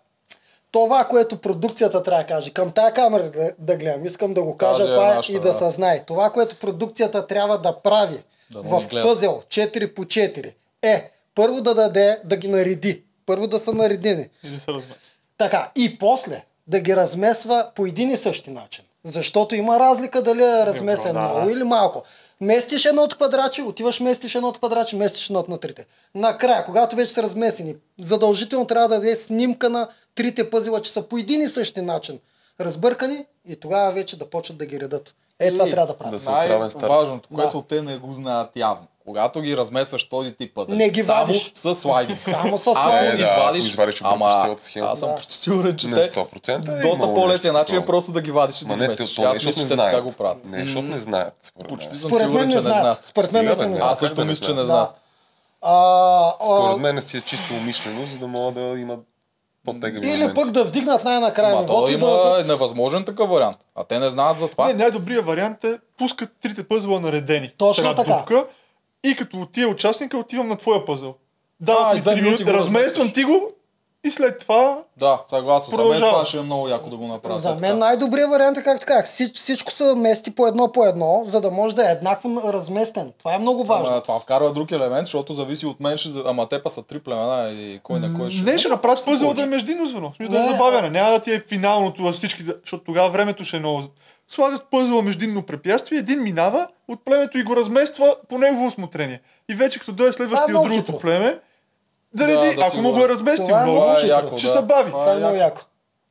това, 0.73 1.05
което 1.05 1.41
продукцията 1.41 2.03
трябва 2.03 2.23
да 2.23 2.27
каже, 2.27 2.51
към 2.51 2.71
тая 2.71 2.93
камера 2.93 3.31
да, 3.31 3.53
да 3.59 3.77
гледам, 3.77 4.07
искам 4.07 4.35
да 4.35 4.43
го 4.43 4.57
кажа 4.57 4.79
Тази 4.79 4.91
е 4.91 4.93
това 4.93 5.15
нашата, 5.15 5.39
и 5.39 5.41
да 5.41 5.53
да. 5.53 5.53
се 5.53 5.71
знае. 5.71 6.05
Това, 6.07 6.31
което 6.31 6.57
продукцията 6.57 7.27
трябва 7.27 7.59
да 7.59 7.77
прави 7.77 8.23
Да 8.51 8.63
в 8.63 8.89
пъзел 8.91 9.43
4 9.49 9.95
по 9.95 10.05
4 10.05 10.53
е 10.83 11.11
първо 11.35 11.61
да 11.61 11.75
даде, 11.75 12.19
да 12.25 12.37
ги 12.37 12.49
нареди. 12.49 13.03
Първо 13.27 13.47
да 13.47 13.59
са 13.59 13.73
наредени. 13.73 14.29
И 14.45 14.51
да 14.51 14.61
се. 14.61 14.71
Така, 15.39 15.71
и 15.77 15.99
после 15.99 16.45
да 16.67 16.81
ги 16.81 16.97
размесва 16.97 17.71
по 17.75 17.87
един 17.87 18.11
и 18.11 18.17
същи 18.17 18.51
начин. 18.51 18.85
Защото 19.05 19.55
има 19.55 19.81
разлика 19.81 20.23
дали 20.23 20.43
е 20.43 20.67
размесен 20.67 21.13
да. 21.13 21.21
много 21.21 21.51
или 21.51 21.65
малко. 21.65 22.03
Местиш 22.41 22.85
едното 22.85 23.17
квадратче, 23.17 23.63
отиваш 23.63 24.01
местиш 24.01 24.35
едното 24.35 24.59
квадратче, 24.61 24.97
местиш 24.97 25.27
едното 25.31 25.51
на 25.51 25.59
трите. 25.59 25.87
Накрая, 26.15 26.65
когато 26.65 26.97
вече 26.97 27.13
са 27.13 27.23
размесени, 27.23 27.77
задължително 28.01 28.67
трябва 28.67 28.89
да 28.89 28.95
даде 28.95 29.17
снимка 29.17 29.71
на 29.71 29.89
трите 30.15 30.51
пъзела, 30.51 30.83
че 30.83 30.93
са 30.93 31.03
по 31.03 31.19
един 31.19 31.43
и 31.43 31.49
същи 31.49 31.81
начин 31.81 32.19
разбъркани 32.61 33.25
и 33.49 33.57
тогава 33.57 33.93
вече 33.93 34.19
да 34.19 34.31
почват 34.31 34.59
да 34.59 34.67
ги 34.67 34.81
редат. 34.81 35.15
Е, 35.39 35.53
това 35.53 35.65
трябва 35.65 35.87
да 35.87 35.99
правят. 35.99 36.15
Да 36.15 36.21
се 36.21 36.31
отравен 36.31 36.71
старт. 36.71 36.83
Най-важното, 36.91 37.29
Да. 37.31 37.43
което 37.43 37.63
те 37.63 37.83
не 37.83 37.99
го 37.99 38.13
знаят 38.13 38.57
явно. 38.57 38.87
Когато 39.11 39.41
ги 39.41 39.57
размесваш 39.57 40.05
този 40.05 40.33
тип 40.33 40.55
пъзели, 40.55 40.77
Не 40.77 40.91
ги 40.91 41.03
само 41.03 41.27
вадиш. 41.27 41.51
с 41.55 41.75
слайди. 41.75 42.17
Само 42.25 42.59
с 42.59 42.67
Ако 42.67 42.75
слайди. 42.79 43.07
Е, 43.07 43.17
да, 43.17 43.57
извадиш, 43.57 43.77
ако 44.01 44.15
ама 44.15 44.41
цялата 44.41 44.63
схема. 44.65 44.87
аз 44.87 44.99
съм 44.99 45.09
Да. 45.09 45.15
почти 45.15 45.35
сигурен, 45.35 45.77
че 45.77 45.89
Не 45.89 45.95
те 45.97 46.09
100%. 46.11 46.79
е 46.79 46.83
доста 46.83 47.15
по-лесен 47.15 47.53
начин 47.53 47.77
е 47.77 47.87
просто 47.87 48.13
да 48.13 48.21
ги 48.21 48.31
вадиш 48.31 48.63
и 48.63 48.65
да 48.65 48.75
ги 48.75 48.81
не, 48.81 48.87
не, 48.87 48.93
Аз 48.93 48.99
защото 48.99 49.31
мисля, 49.35 49.49
не 49.49 49.53
че 49.55 49.61
така 49.61 49.75
знаят. 49.75 50.05
го 50.05 50.13
правят. 50.13 50.45
Не, 50.45 50.59
защото 50.59 50.83
не 50.83 50.99
знаят. 50.99 51.53
Почти 51.69 51.97
съм 51.97 52.11
сигурен, 52.13 52.29
не 52.39 52.51
че 52.51 52.57
не 52.57 52.63
знаят. 52.63 53.05
Според 53.05 53.33
мен 53.33 53.45
не 53.45 53.49
не. 53.49 53.55
знаят. 53.55 53.81
Аз 53.83 53.99
също 53.99 54.15
да 54.15 54.25
не 54.25 54.29
мисля, 54.29 54.47
че 54.47 54.55
не 54.55 54.65
знаят? 54.65 54.91
А, 55.63 56.33
Според 56.37 56.79
мен 56.79 57.03
си 57.03 57.17
е 57.17 57.21
чисто 57.21 57.55
умишлено, 57.55 58.07
за 58.07 58.19
да 58.19 58.27
могат 58.27 58.55
да 58.55 58.81
имат 58.81 59.01
по-тегави 59.65 60.09
или 60.09 60.15
моменти. 60.15 60.35
пък 60.35 60.51
да 60.51 60.65
вдигнат 60.65 61.05
най-накрая 61.05 61.57
нивото 61.57 61.91
и 61.91 61.95
има 61.95 62.07
да... 62.07 62.45
невъзможен 62.47 63.05
такъв 63.05 63.31
вариант. 63.31 63.57
А 63.77 63.85
те 63.85 63.99
не 63.99 64.11
знаят 64.11 64.41
за 64.41 64.49
това. 64.49 64.67
Не, 64.67 64.75
най-добрият 64.75 65.27
вариант 65.27 65.65
е 65.65 65.79
пускат 65.99 66.29
трите 66.43 66.63
пъзела 66.63 67.01
наредени. 67.01 67.53
Точно 67.59 67.75
с 67.75 67.79
една 67.81 67.95
така. 67.95 68.13
дупка 68.15 68.45
и 69.05 69.17
като 69.17 69.41
отида 69.41 69.69
участника, 69.69 70.19
отивам 70.19 70.49
на 70.49 70.57
твоя 70.57 70.85
пъзел. 70.85 71.09
А, 71.09 71.65
Да, 71.65 71.91
и 71.93 71.95
ми 71.95 72.01
две 72.01 72.11
3 72.11 72.15
минути 72.15 72.31
минути, 72.31 72.45
го 72.45 72.53
размествам 72.53 73.13
ти 73.13 73.25
го 73.25 73.51
и 74.05 74.11
след 74.11 74.39
това 74.39 74.79
Да, 74.97 75.23
съгласен. 75.29 75.77
За 75.77 75.85
мен 75.85 75.99
това 75.99 76.25
ще 76.25 76.39
е 76.39 76.41
много 76.41 76.69
яко 76.69 76.91
да 76.91 76.97
го 76.97 77.07
направят. 77.07 77.43
За 77.43 77.55
мен 77.55 77.79
най-добрият 77.79 78.31
вариант 78.31 78.59
е 78.59 78.63
както 78.63 78.87
казах. 78.87 79.07
Всич, 79.07 79.37
всичко 79.37 79.73
се 79.73 79.95
мести 79.95 80.35
по 80.35 80.47
едно 80.47 80.73
по 80.73 80.85
едно, 80.85 81.23
за 81.27 81.41
да 81.41 81.51
може 81.51 81.75
да 81.75 81.89
е 81.89 81.93
еднакво 81.93 82.53
разместен. 82.53 83.13
Това 83.19 83.35
е 83.35 83.39
много 83.39 83.65
важно. 83.65 83.89
Ама, 83.89 84.01
това 84.01 84.21
вкарва 84.21 84.53
друг 84.53 84.71
елемент, 84.73 85.07
защото 85.07 85.33
зависи 85.33 85.67
от 85.67 85.81
мен, 85.81 85.99
ще... 85.99 86.09
ама 86.27 86.49
те 86.49 86.63
па 86.63 86.71
са 86.71 86.83
три 86.83 87.01
племена 87.01 87.51
и 87.51 87.81
кой 87.83 88.01
на 88.01 88.19
кой 88.19 88.31
ще... 88.31 88.43
не 88.43 88.59
ще 88.59 88.69
направиш 88.69 89.05
пъзел 89.05 89.35
да 89.35 89.43
е 89.43 89.47
междинно 89.47 89.87
звено. 89.87 90.13
Да 90.21 90.29
Не, 90.29 90.47
е 90.47 90.53
забавяне. 90.53 90.91
Няма 90.91 91.11
да 91.11 91.21
ти 91.21 91.33
е 91.33 91.41
финалното 91.41 92.03
във 92.03 92.15
всички, 92.15 92.45
защото 92.45 92.85
тогава 92.85 93.11
времето 93.11 93.45
ще 93.45 93.57
е 93.57 93.61
много. 93.61 93.83
Слагат 94.31 94.63
пъзела 94.71 95.03
междинно 95.03 95.43
препятствие, 95.43 95.99
един 95.99 96.23
минава 96.23 96.69
от 96.89 97.05
племето 97.05 97.39
и 97.39 97.43
го 97.43 97.57
размества 97.57 98.17
по 98.29 98.39
негово 98.39 98.67
осмотрение. 98.67 99.21
И 99.49 99.55
вече 99.55 99.79
като 99.79 99.93
дойде 99.93 100.13
следващия 100.13 100.59
от 100.59 100.65
другото 100.65 100.81
хитро. 100.83 100.99
племе, 100.99 101.39
да 102.15 102.27
Да, 102.27 102.29
реди, 102.29 102.57
да 102.57 102.63
ако 102.63 102.77
му 102.77 102.83
го- 102.83 102.99
го 102.99 103.05
е 103.05 103.09
разместил 103.09 103.47
Това 103.47 103.61
е 103.61 103.65
много, 103.65 103.81
е 103.95 104.07
яко, 104.07 104.39
ще 104.39 104.47
да. 104.47 104.53
се 104.53 104.63
бави. 104.63 104.91
Това 104.91 105.01
Това 105.01 105.13
е 105.13 105.17
много 105.17 105.37
яко. 105.37 105.61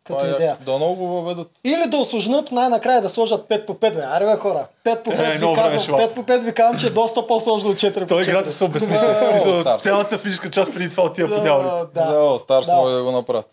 като 0.05 0.25
е 0.25 0.29
идея. 0.29 0.57
Да 0.61 0.71
много 0.71 0.95
го 0.95 1.07
въведат. 1.07 1.47
Или 1.63 1.83
да 1.87 1.97
осложнат 1.97 2.51
най-накрая 2.51 3.01
да 3.01 3.09
сложат 3.09 3.41
5 3.41 3.65
по 3.65 3.73
5, 3.73 3.93
бе. 3.93 4.01
Аре 4.05 4.25
бе 4.25 4.35
хора. 4.35 4.67
5 4.83 5.03
по 5.03 5.11
5 5.11 5.19
Е, 5.25 5.31
ви 5.69 5.79
ще 5.79 5.87
казвам, 5.87 5.99
5 5.99 6.13
по 6.15 6.23
5 6.23 6.39
ви 6.39 6.53
казвам, 6.53 6.79
че 6.79 6.85
е 6.85 6.91
доста 6.91 7.27
по-сложно 7.27 7.69
от 7.69 7.77
4 7.77 7.93
по 7.93 7.99
4. 7.99 8.07
Той 8.07 8.21
играта 8.23 8.51
се 8.51 8.63
обясни. 8.63 8.95
Е, 8.95 8.99
Стар. 9.39 9.79
Цялата 9.79 10.17
физическа 10.17 10.49
част 10.51 10.73
преди 10.73 10.89
това 10.89 11.03
отива 11.03 11.35
по 11.37 11.43
дяволите. 11.43 11.93
Да, 11.95 12.01
Stars 12.39 12.65
Да. 12.65 12.73
може 12.73 12.95
да 12.95 13.03
го 13.03 13.11
направят. 13.11 13.47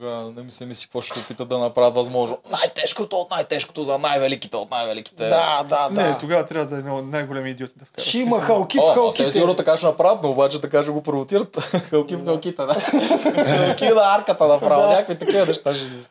Тогава 0.00 0.32
не 0.36 0.42
ми 0.42 0.50
се 0.50 0.66
мисли 0.66 0.86
какво 0.86 1.00
ще 1.00 1.18
опитат 1.18 1.48
да 1.48 1.58
направят 1.58 1.94
възможно. 1.94 2.38
Най-тежкото 2.50 3.16
от 3.16 3.30
най-тежкото 3.30 3.84
за 3.84 3.98
най-великите 3.98 4.56
от 4.56 4.70
най-великите. 4.70 5.28
Да, 5.28 5.64
да, 5.68 5.88
Не, 5.90 6.02
да. 6.02 6.18
тогава 6.18 6.46
трябва 6.46 6.66
да 6.66 6.78
е 6.78 7.02
най-големи 7.02 7.50
идиоти 7.50 7.74
да 7.76 7.84
вкарат. 7.84 8.08
Ще 8.08 8.18
има 8.18 8.40
халки 8.40 8.78
в 8.78 8.80
О, 8.80 8.84
а 8.84 8.88
те 8.88 8.94
халките. 8.94 9.30
сигурно 9.30 9.54
така 9.54 9.76
ще 9.76 9.86
направят, 9.86 10.18
но 10.22 10.30
обаче 10.30 10.60
така 10.60 10.82
ще 10.82 10.90
го 10.92 11.02
провокират. 11.02 11.56
Халки 11.90 12.16
в 12.16 12.24
халките, 12.24 12.62
да. 12.66 12.74
Халки 12.74 13.88
на 13.88 14.14
арката 14.14 14.46
направо. 14.46 14.90
Някакви 14.90 15.18
такива 15.18 15.46
неща 15.46 15.74
ще 15.74 15.84
измислят. 15.84 16.10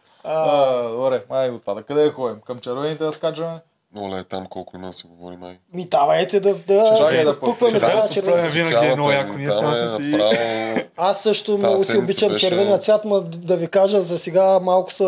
Добре, 0.92 1.24
май 1.30 1.50
отпада. 1.50 1.84
Къде 1.84 2.04
да 2.04 2.12
ходим? 2.12 2.38
Към 2.46 2.60
червените 2.60 3.04
да 3.04 3.12
скачаме? 3.12 3.60
Оле, 3.98 4.24
там 4.24 4.46
колко 4.46 4.78
има 4.78 4.88
да 4.88 4.94
си 4.94 5.04
говори 5.08 5.38
май. 5.38 5.60
Ми 5.74 5.86
давайте 5.86 6.40
да, 6.40 6.56
да, 6.56 6.96
Чакай 6.98 7.24
да 7.24 7.34
да 7.34 7.40
пукваме 7.40 7.80
червено. 7.80 8.34
правим 8.34 8.52
винаги 8.52 8.88
е 8.88 8.96
много 8.96 9.12
яко. 9.12 9.34
Ние 9.34 9.48
там 9.48 9.74
е 9.74 9.90
си... 9.90 10.02
направо 10.02 10.88
Аз 10.98 11.24
също 11.24 11.52
Тази 11.52 11.58
много 11.58 11.84
си 11.84 11.98
обичам 11.98 12.32
беше- 12.32 12.48
червения 12.48 12.80
цвят, 12.80 13.06
но 13.06 13.22
да 13.22 13.58
ви 13.58 13.68
кажа, 13.68 14.02
за 14.02 14.20
сега 14.20 14.60
малко 14.60 14.94
са... 14.94 15.06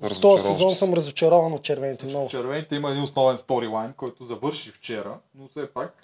В 0.00 0.20
този 0.20 0.42
сезон 0.42 0.70
се. 0.70 0.76
съм 0.76 0.94
разочарован 0.94 1.52
от 1.52 1.62
червените 1.62 2.06
много. 2.06 2.28
Червените 2.28 2.74
има 2.74 2.90
един 2.90 3.02
основен 3.02 3.38
сторилайн, 3.38 3.92
който 3.96 4.24
завърши 4.24 4.70
вчера, 4.70 5.14
но 5.38 5.48
все 5.48 5.66
пак 5.66 5.94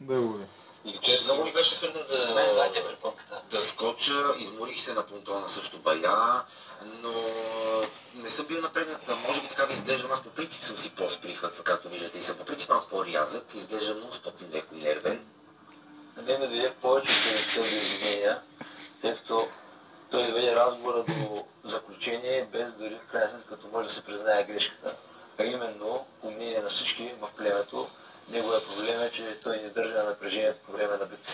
да 0.00 0.14
го 0.14 0.34
е. 0.34 0.46
И 0.88 0.92
честно, 0.92 1.34
Много 1.34 1.46
ми 1.46 1.52
беше 1.52 1.80
трудно 1.80 2.00
да... 2.10 2.80
Е 2.80 2.84
препоръката. 2.84 3.42
да 3.50 3.60
скоча, 3.60 4.12
изморих 4.40 4.80
се 4.80 4.92
на 4.92 5.02
понтона 5.02 5.48
също 5.48 5.78
бая, 5.78 6.42
но 7.02 7.10
не 8.36 8.38
съм 8.38 8.46
бил 8.46 8.62
напрегнат. 8.62 9.08
Може 9.26 9.40
би 9.40 9.48
така 9.48 9.64
ви 9.64 9.74
изглеждам. 9.74 10.12
Аз 10.12 10.22
по 10.22 10.30
принцип 10.30 10.62
съм 10.62 10.76
си 10.76 10.90
по-сприхът, 10.90 11.62
както 11.62 11.88
виждате, 11.88 12.18
и 12.18 12.22
съм 12.22 12.36
по 12.36 12.44
принцип 12.44 12.70
малко 12.70 12.88
по-рязък. 12.88 13.44
Изглеждам 13.54 13.96
много 13.96 14.12
стоп 14.12 14.34
леко 14.54 14.74
нервен. 14.74 15.26
На 16.16 16.22
мен 16.22 16.40
ме 16.40 16.46
дойде 16.46 16.74
повече 16.82 17.10
от 17.10 17.52
цел 17.52 17.62
да 17.62 17.68
извинения, 17.68 18.42
тъй 19.02 19.14
като 19.14 19.48
той 20.10 20.26
доведе 20.26 20.54
разговора 20.54 21.04
до 21.08 21.44
заключение, 21.64 22.48
без 22.52 22.72
дори 22.72 22.94
в 22.94 23.12
крайна 23.12 23.30
сметка, 23.30 23.48
като 23.48 23.68
може 23.68 23.88
да 23.88 23.94
се 23.94 24.04
признае 24.04 24.44
грешката. 24.44 24.96
А 25.38 25.44
именно, 25.44 26.06
по 26.20 26.30
мнение 26.30 26.62
на 26.62 26.68
всички 26.68 27.14
в 27.20 27.28
племето, 27.36 27.90
неговия 28.28 28.60
проблем 28.60 29.02
е, 29.02 29.10
че 29.10 29.40
той 29.40 29.56
не 29.56 29.62
издържа 29.62 29.94
на 29.94 30.04
напрежението 30.04 30.60
по 30.66 30.72
време 30.72 30.96
на 30.96 31.06
битка. 31.06 31.32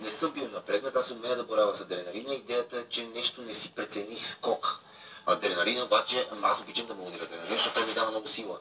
Не 0.00 0.10
съм 0.10 0.30
бил 0.30 0.48
напрегнат, 0.48 0.96
аз 0.96 1.10
умея 1.10 1.36
да 1.36 1.44
боравя 1.44 1.74
с 1.74 1.80
адреналина. 1.80 2.34
Идеята 2.34 2.78
е, 2.78 2.84
че 2.88 3.06
нещо 3.06 3.42
не 3.42 3.54
си 3.54 3.74
прецених 3.74 4.26
скок. 4.26 4.80
Адреналина 5.26 5.84
обаче, 5.84 6.28
аз 6.42 6.60
обичам 6.60 6.86
да 6.86 6.94
модулира 6.94 7.24
адреналин, 7.24 7.52
защото 7.52 7.74
той 7.74 7.86
ми 7.86 7.94
дава 7.94 8.10
много 8.10 8.28
сила. 8.28 8.58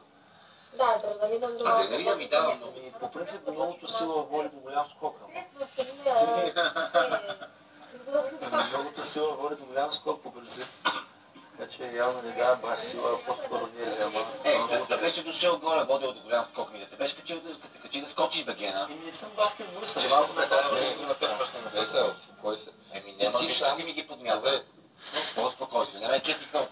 Да, 0.78 0.84
адреналина 0.84 1.48
до 1.58 1.66
Адреналина 1.68 2.16
ми 2.16 2.28
дава 2.28 2.56
много. 2.56 2.74
По 3.00 3.12
принцип, 3.12 3.48
многото 3.48 3.98
сила 3.98 4.24
води 4.24 4.50
до 4.50 4.60
голям 4.60 4.86
скок. 4.90 5.18
Многото 8.74 9.02
сила 9.06 9.36
води 9.36 9.56
до 9.56 9.66
голям 9.66 9.92
скок 9.92 10.22
по 10.22 10.34
принцип. 10.34 10.68
Така 11.58 11.72
че 11.72 11.84
явно 11.84 12.22
не 12.22 12.32
дава 12.32 12.56
баш 12.56 12.80
сила, 12.80 13.10
а 13.14 13.26
по-скоро 13.26 13.68
нерви, 13.78 14.04
ама... 14.04 14.20
Е, 14.44 14.58
да, 14.58 14.86
да 14.86 14.98
беше 14.98 15.24
дошъл 15.24 15.60
горе, 15.60 15.84
водил 15.84 16.14
до 16.14 16.22
голям 16.22 16.46
скок 16.52 16.74
ми, 16.74 16.80
да 16.80 16.86
се 16.86 16.96
беше 16.96 17.16
качил, 17.16 17.40
да 17.42 17.60
като 17.60 17.74
се 17.74 17.80
качи 17.80 18.02
да 18.02 18.10
скочиш 18.10 18.44
бе 18.44 18.54
гена. 18.54 18.88
Еми 18.92 19.06
не 19.06 19.12
съм 19.12 19.30
баскетболист, 19.38 20.02
Че 20.02 20.08
малко 20.08 20.34
ме 20.34 20.46
дава 20.46 20.64
дава 23.20 23.40
ти 23.40 23.50
сам 23.50 23.78
ми 23.78 23.94
ги 23.94 24.08
подмята. 24.08 24.42
По-спокойно, 24.42 24.54
не 24.54 24.54
ме 24.54 24.54
кефи 24.54 24.62
като... 24.62 24.83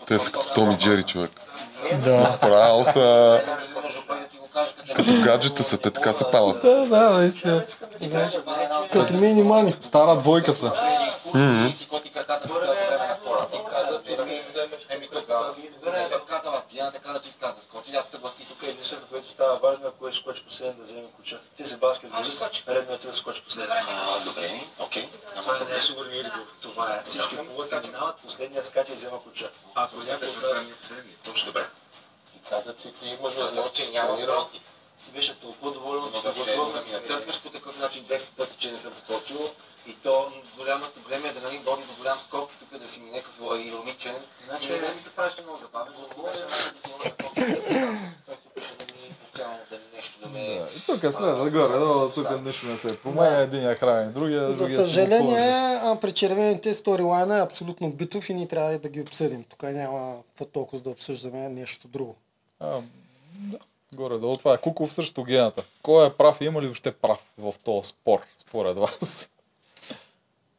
те 0.07 0.19
са 0.19 0.31
като 0.31 0.53
Том 0.53 0.71
и 0.71 0.77
Джери, 0.77 1.03
човек. 1.03 1.31
Да. 2.03 2.37
Право 2.41 2.83
са 2.83 2.99
да 4.87 4.93
като... 4.95 5.11
гаджета 5.23 5.63
са, 5.63 5.77
те 5.77 5.91
така 5.91 6.13
се 6.13 6.23
палят. 6.31 6.61
Да, 6.61 6.85
да, 6.85 7.09
наистина. 7.09 7.63
Като 8.91 9.13
мини 9.13 9.43
мани. 9.43 9.75
Стара 9.81 10.15
двойка 10.15 10.53
са. 10.53 10.71
си 11.77 11.87
важно, 19.55 19.87
ако 19.87 20.07
е 20.07 20.11
скочи 20.11 20.43
последен 20.43 20.77
да 20.77 20.83
вземе 20.83 21.07
куча. 21.15 21.39
Ти 21.57 21.65
си 21.65 21.77
баскетболист, 21.77 22.63
редно 22.67 22.93
е 22.93 22.97
ти 22.97 23.07
да 23.07 23.13
скочи 23.13 23.41
последен. 23.41 23.71
А, 23.89 24.19
Добре, 24.19 24.61
окей. 24.79 25.09
Това 25.35 25.57
е 25.57 25.59
най-сигурният 25.59 26.25
избор. 26.25 26.45
Това 26.61 26.95
е. 26.95 27.03
Всички 27.03 27.35
полуки 27.37 27.75
минават, 27.87 28.17
последният 28.17 28.65
скача 28.65 28.91
и 28.91 28.95
взема 28.95 29.23
куча. 29.23 29.51
Ако 29.75 29.97
някой 29.97 30.27
от 30.27 30.35
вас 30.35 30.65
Точно 31.23 31.45
добре. 31.45 31.69
каза, 32.49 32.75
че 32.75 32.91
ти 32.91 33.07
имаш 33.09 33.33
Казал, 33.35 33.71
че 33.73 33.91
няма 33.91 34.17
против. 34.25 34.61
ти 35.05 35.11
беше 35.11 35.39
толкова 35.39 35.71
доволен, 35.71 36.03
че 36.13 36.21
да 36.21 36.33
да 36.33 36.71
да 36.73 36.81
ми 36.81 36.91
натъркваш 36.91 37.41
по 37.41 37.49
такъв 37.49 37.79
начин 37.79 38.03
10 38.05 38.29
пъти, 38.31 38.55
че 38.57 38.71
не 38.71 38.79
съм 38.79 38.93
скочил. 38.97 39.51
И 39.85 39.93
то 39.93 40.31
голямото 40.57 40.99
време 40.99 41.29
е 41.29 41.33
да 41.33 41.41
нали 41.41 41.57
води 41.57 41.83
до 41.83 41.93
голям 41.93 42.19
скок, 42.27 42.51
тук 42.59 42.79
да 42.79 42.89
си 42.89 42.99
ми 42.99 43.11
някакъв 43.11 43.35
ироничен. 43.59 44.15
Значи 44.45 44.69
не 44.69 44.93
ми 44.93 45.01
се 45.01 45.09
правиш 45.09 45.33
много 45.43 45.57
забавно. 45.57 45.91
Да 45.91 46.07
постоянно 48.37 48.90
да 50.21 50.39
нещо 50.39 50.59
да. 50.59 50.77
И 50.77 50.81
тук 50.85 51.03
е 51.03 51.11
след, 51.11 51.51
горе, 51.51 51.79
но 51.79 52.09
тук 52.09 52.45
нищо 52.45 52.65
не 52.67 52.77
се 52.77 52.99
променя. 52.99 53.37
Единия 53.37 53.75
храни 53.75 54.11
другия, 54.13 54.51
За 54.51 54.57
другия 54.57 54.81
съжаление, 54.81 55.79
а, 55.81 55.97
при 56.01 56.11
червените 56.11 56.73
сторилайна 56.73 57.37
е 57.37 57.41
абсолютно 57.41 57.91
битов 57.91 58.29
и 58.29 58.33
ние 58.33 58.47
трябва 58.47 58.77
да 58.77 58.89
ги 58.89 59.01
обсъдим. 59.01 59.43
Тук 59.43 59.63
няма 59.63 60.17
какво 60.27 60.45
толкова 60.45 60.81
да 60.81 60.89
обсъждаме 60.89 61.49
нещо 61.49 61.87
друго. 61.87 62.15
А, 62.59 62.81
да, 63.39 63.57
горе-долу 63.93 64.37
това 64.37 64.53
е 64.53 64.57
Куков 64.57 64.93
срещу 64.93 65.23
гената. 65.23 65.63
Кой 65.81 66.07
е 66.07 66.09
прав 66.09 66.41
и 66.41 66.45
има 66.45 66.61
ли 66.61 66.65
въобще 66.65 66.91
прав 66.91 67.19
в 67.37 67.53
този 67.63 67.89
спор, 67.89 68.19
според 68.37 68.77
вас? 68.77 69.29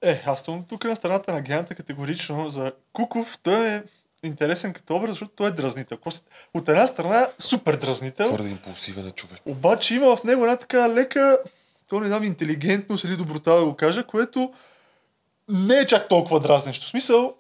Е, 0.03 0.23
аз 0.27 0.41
съм 0.41 0.65
тук 0.69 0.85
на 0.85 0.97
страната 0.97 1.33
на 1.33 1.41
гената 1.41 1.75
категорично. 1.75 2.51
За 2.51 2.73
Куков 2.93 3.39
той 3.43 3.69
е 3.69 3.83
интересен 4.27 4.73
като 4.73 4.97
образ, 4.97 5.11
защото 5.11 5.33
той 5.37 5.49
е 5.49 5.53
дразнител. 5.53 5.99
От 6.55 6.69
една 6.69 6.87
страна 6.87 7.29
супер 7.39 7.77
дразнител, 7.77 8.27
Твърде 8.29 8.49
импулсивен 8.49 9.07
е 9.07 9.11
човек. 9.11 9.41
обаче 9.47 9.95
има 9.95 10.17
в 10.17 10.25
него 10.25 10.45
една 10.45 10.57
така 10.57 10.89
лека, 10.89 11.39
то 11.89 12.01
не 12.01 12.07
знам, 12.09 12.25
интелигентност 12.25 13.05
или 13.05 13.17
доброта 13.17 13.55
да 13.55 13.65
го 13.65 13.77
кажа, 13.77 14.05
което 14.07 14.53
не 15.49 15.75
е 15.75 15.87
чак 15.87 16.09
толкова 16.09 16.41
дразнещо. 16.41 16.87
В 16.87 16.89
смисъл, 16.89 17.35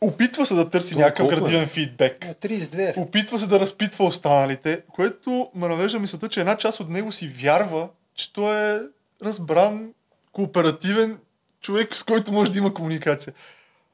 опитва 0.00 0.46
се 0.46 0.54
да 0.54 0.70
търси 0.70 0.94
То 0.94 1.00
някакъв 1.00 1.26
е? 1.26 1.36
градивен 1.36 1.68
фидбек. 1.68 2.26
На 2.26 2.34
32. 2.34 2.96
Опитва 2.98 3.38
се 3.38 3.46
да 3.46 3.60
разпитва 3.60 4.04
останалите, 4.04 4.82
което 4.92 5.50
ме 5.54 5.68
навежда 5.68 5.98
мисълта, 5.98 6.28
че 6.28 6.40
една 6.40 6.56
част 6.56 6.80
от 6.80 6.88
него 6.90 7.12
си 7.12 7.28
вярва, 7.28 7.88
че 8.14 8.32
той 8.32 8.76
е 8.76 8.80
разбран, 9.22 9.92
кооперативен 10.32 11.18
човек, 11.60 11.96
с 11.96 12.02
който 12.02 12.32
може 12.32 12.52
да 12.52 12.58
има 12.58 12.74
комуникация. 12.74 13.32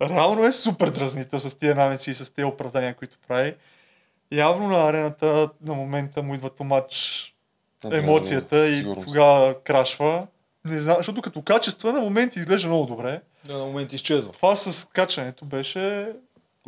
Реално 0.03 0.45
е 0.45 0.53
супер 0.53 0.91
дразнител 0.91 1.41
с 1.41 1.59
тия 1.59 1.75
намеци 1.75 2.11
и 2.11 2.15
с 2.15 2.35
тези 2.35 2.45
оправдания, 2.45 2.95
които 2.95 3.17
прави. 3.29 3.55
Явно 4.33 4.69
на 4.69 4.89
арената 4.89 5.49
на 5.67 5.75
момента 5.75 6.23
му 6.23 6.35
идва 6.35 6.51
томач 6.51 7.27
емоцията 7.93 8.69
и 8.69 8.87
тогава 9.07 9.63
крашва. 9.63 10.27
Не 10.65 10.81
знам, 10.81 10.97
защото 10.97 11.23
като 11.23 11.43
качество 11.43 11.93
на 11.93 12.01
моменти 12.01 12.39
изглежда 12.39 12.69
много 12.69 12.87
добре. 12.87 13.21
Да, 13.47 13.59
на 13.59 13.65
момент 13.65 13.93
изчезва. 13.93 14.33
Това 14.33 14.57
с 14.57 14.89
качането 14.93 15.45
беше... 15.45 16.09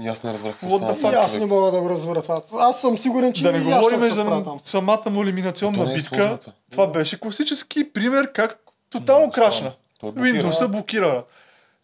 И 0.01 0.09
аз 0.09 0.22
не 0.22 0.32
разбрах 0.32 0.53
какво 0.61 0.76
става. 0.76 1.16
Аз 1.16 1.35
не 1.35 1.47
мога 1.47 1.70
да 1.70 1.80
го 1.80 1.91
разбера 1.91 2.22
това. 2.22 2.43
Аз 2.59 2.80
съм 2.80 2.99
сигурен, 2.99 3.32
че 3.32 3.43
Да 3.43 3.53
не 3.53 3.61
говорим 3.61 4.03
се 4.03 4.11
за 4.11 4.45
самата 4.64 5.11
му 5.11 5.22
елиминационна 5.22 5.91
е 5.91 5.95
битка. 5.95 6.16
сложно 6.16 6.39
това. 6.70 6.87
беше 6.87 7.20
класически 7.20 7.93
пример 7.93 8.32
как 8.32 8.59
тотално 8.91 9.30
крашна. 9.30 9.72
блокира. 10.03 10.24
Windows 10.24 10.66
блокира. 10.66 11.24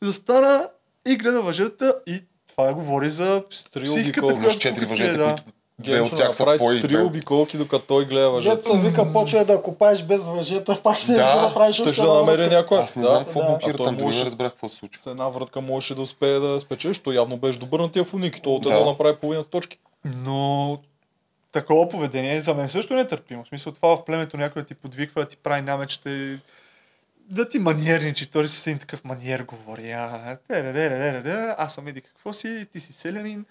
Застана 0.03 0.69
и 1.05 1.17
гледа 1.17 1.43
въжета 1.43 1.95
и 2.07 2.21
това 2.49 2.73
говори 2.73 3.11
за 3.11 3.43
Три 3.73 3.85
психиката, 3.85 4.27
обиколки. 4.27 4.35
Имаш 4.35 4.45
която 4.45 4.59
четири 4.61 4.85
въжета, 4.85 5.19
да. 5.19 5.25
които 5.27 5.43
две 5.79 5.93
от 5.93 5.99
Генчо 6.01 6.17
тях 6.17 6.37
са 6.37 6.43
направи 6.43 6.59
твои. 6.59 6.81
три 6.81 6.89
две- 6.89 7.03
обиколки, 7.03 7.57
докато 7.57 7.85
той 7.85 8.07
гледа 8.07 8.31
въжета. 8.31 8.57
Дето 8.57 8.69
се 8.71 8.79
вика, 8.81 9.13
почва 9.13 9.45
да 9.45 9.63
копаеш 9.63 10.03
без 10.03 10.23
въжета, 10.23 10.81
пак 10.83 10.97
ще 10.97 11.13
Да, 11.13 11.35
да, 11.37 11.43
направиш 11.43 11.77
Ще 11.77 11.83
още 11.83 11.93
ще 11.95 12.03
една 12.03 12.15
намери 12.15 12.37
врътка. 12.37 12.57
някой. 12.57 12.79
Аз 12.79 12.97
не 12.97 13.03
знам 13.05 13.25
какво 13.25 13.41
да. 13.41 13.47
блокира 13.47 13.71
А 13.71 13.77
той 13.77 13.87
там, 13.87 13.95
дори 13.95 14.05
можеше- 14.05 14.21
не 14.21 14.27
разбрах 14.27 14.51
какво 14.51 14.69
се 14.69 14.77
случва. 14.77 15.03
С 15.03 15.07
една 15.07 15.29
вратка 15.29 15.61
можеше 15.61 15.95
да 15.95 16.03
успее 16.03 16.33
да 16.33 16.61
спечелиш, 16.61 16.99
той 16.99 17.15
явно 17.15 17.37
беше 17.37 17.59
добър 17.59 17.81
на 17.81 17.93
тия 17.93 18.05
фуники. 18.05 18.41
Той 18.41 18.53
от 18.53 18.63
Да. 18.63 18.71
едно 18.71 18.85
направи 18.87 19.17
половина 19.17 19.45
точки. 19.45 19.79
Но 20.17 20.79
такова 21.53 21.89
поведение 21.89 22.41
за 22.41 22.55
мен 22.55 22.69
също 22.69 22.95
не 22.95 23.01
е 23.01 23.07
търпимо. 23.07 23.45
В 23.45 23.49
смисъл 23.49 23.73
това 23.73 23.89
в 23.91 24.05
племето 24.05 24.37
някой 24.37 24.63
да 24.63 24.69
ти 24.69 24.75
подвиква, 24.75 25.23
да 25.23 25.29
ти 25.29 25.37
прави 25.37 25.63
намечета 25.63 26.11
и 26.11 26.39
да 27.31 27.49
ти 27.49 27.59
маниерничи. 27.59 28.31
Той 28.31 28.49
си 28.49 28.71
един 28.71 28.79
такъв 28.79 29.05
маниер 29.05 29.43
говори. 29.43 29.91
А, 29.91 30.39
аз 31.59 31.75
съм 31.75 31.89
еди 31.89 32.01
какво 32.01 32.33
си, 32.33 32.67
ти 32.73 32.81
си 32.81 32.93
селянин. 32.93 33.45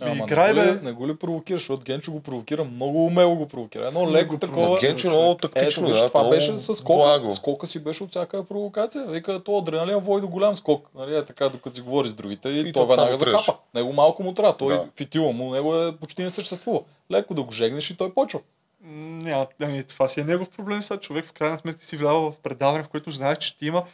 Ама 0.00 0.24
играй, 0.24 0.54
не, 0.54 0.66
го 0.66 0.72
ли, 0.72 0.80
не 0.82 0.92
го 0.92 1.08
ли 1.08 1.16
провокираш, 1.16 1.60
защото 1.60 1.82
Генчо 1.84 2.12
го 2.12 2.20
провокира, 2.20 2.64
много 2.64 3.06
умело 3.06 3.36
го 3.36 3.48
провокира. 3.48 3.86
Едно 3.86 4.12
леко 4.12 4.38
такова. 4.38 4.80
Генчо 4.80 5.08
много 5.08 5.34
тактично, 5.34 5.82
Ето, 5.82 5.92
виж, 5.92 6.00
да, 6.00 6.08
това 6.08 6.30
беше 6.30 6.58
с 6.58 6.74
скока. 6.74 7.34
Скока 7.34 7.66
си 7.66 7.78
беше 7.78 8.02
от 8.02 8.10
всяка 8.10 8.44
провокация. 8.44 9.06
Вика, 9.06 9.42
то 9.44 9.58
адреналин 9.58 9.98
води 9.98 10.20
до 10.20 10.28
голям 10.28 10.56
скок. 10.56 10.88
Нали, 10.94 11.16
е 11.16 11.24
така, 11.24 11.48
докато 11.48 11.76
си 11.76 11.82
говори 11.82 12.08
с 12.08 12.14
другите 12.14 12.48
и, 12.48 12.60
И 12.60 12.62
той 12.62 12.72
то 12.72 12.86
веднага 12.86 13.16
захапа. 13.16 13.54
Него 13.74 13.92
малко 13.92 14.22
му 14.22 14.34
трябва. 14.34 14.56
Той 14.56 14.74
Да. 14.74 14.88
фитила 14.96 15.32
му, 15.32 15.50
него 15.50 15.76
е, 15.76 15.96
почти 15.96 16.22
не 16.22 16.30
съществува. 16.30 16.80
Леко 17.10 17.34
да 17.34 17.42
го 17.42 17.52
жегнеш 17.52 17.90
и 17.90 17.96
той 17.96 18.14
почва. 18.14 18.40
Няма, 18.88 19.46
ами, 19.62 19.84
това 19.84 20.08
си 20.08 20.20
е 20.20 20.24
негов 20.24 20.50
проблем 20.50 20.82
сега. 20.82 21.00
Човек 21.00 21.24
в 21.24 21.32
крайна 21.32 21.58
сметка 21.58 21.84
си 21.84 21.96
влява 21.96 22.32
в 22.32 22.40
предаване, 22.40 22.82
в 22.82 22.88
което 22.88 23.10
знаеш, 23.10 23.38
че 23.38 23.48
ще 23.48 23.66
има 23.66 23.84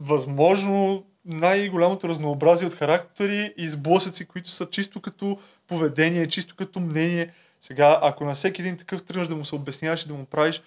възможно 0.00 1.04
най-голямото 1.24 2.08
разнообразие 2.08 2.68
от 2.68 2.74
характери 2.74 3.54
и 3.56 3.68
сблъсъци, 3.68 4.26
които 4.26 4.50
са 4.50 4.70
чисто 4.70 5.00
като 5.00 5.38
поведение, 5.68 6.28
чисто 6.28 6.56
като 6.56 6.80
мнение. 6.80 7.32
Сега, 7.60 7.98
ако 8.02 8.24
на 8.24 8.34
всеки 8.34 8.62
един 8.62 8.76
такъв 8.76 9.04
тръгнеш 9.04 9.26
да 9.26 9.36
му 9.36 9.44
се 9.44 9.54
обясняваш 9.54 10.02
и 10.02 10.08
да 10.08 10.14
му 10.14 10.24
правиш, 10.24 10.62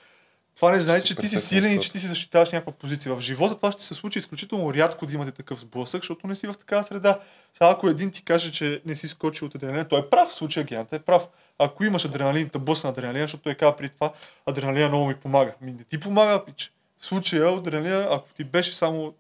това 0.56 0.72
не 0.72 0.82
значи, 0.82 1.08
че 1.08 1.16
ти 1.16 1.28
си 1.28 1.36
100% 1.36 1.40
силен 1.40 1.74
и 1.74 1.80
че 1.80 1.92
ти 1.92 2.00
си 2.00 2.08
защитаваш 2.08 2.52
някаква 2.52 2.74
позиция. 2.74 3.16
В 3.16 3.22
живота 3.22 3.56
това 3.56 3.72
ще 3.72 3.84
се 3.84 3.94
случи 3.94 4.20
изключително 4.20 4.74
рядко 4.74 5.06
да 5.06 5.14
имате 5.14 5.32
такъв 5.32 5.60
сблъсък, 5.60 6.02
защото 6.02 6.28
не 6.28 6.36
си 6.36 6.48
в 6.48 6.54
такава 6.54 6.84
среда. 6.84 7.20
Сега 7.54 7.70
ако 7.70 7.88
един 7.88 8.12
ти 8.12 8.24
каже, 8.24 8.52
че 8.52 8.82
не 8.86 8.96
си 8.96 9.08
скочил 9.08 9.48
от 9.48 9.56
адреналин, 9.56 9.86
той 9.90 10.00
е 10.00 10.10
прав, 10.10 10.30
в 10.30 10.36
случая 10.36 10.66
гената 10.66 10.96
е 10.96 11.00
прав. 11.00 11.28
Ако 11.60 11.84
имаш 11.84 12.06
адреналин, 12.06 12.50
та 12.50 12.60
бъсна 12.60 12.90
адреналин, 12.90 13.22
защото 13.22 13.44
той 13.44 13.56
казва 13.56 13.78
при 13.78 13.90
това, 13.90 14.14
адреналина 14.46 14.88
много 14.88 15.06
ми 15.06 15.16
помага. 15.16 15.54
Ми 15.62 15.72
не 15.72 15.84
ти 15.84 16.00
помага, 16.00 16.46
пич. 16.46 16.72
В 17.00 17.06
случая 17.06 17.58
адреналина, 17.58 18.08
ако 18.12 18.28
ти 18.34 18.44
беше 18.44 18.76
само 18.76 19.14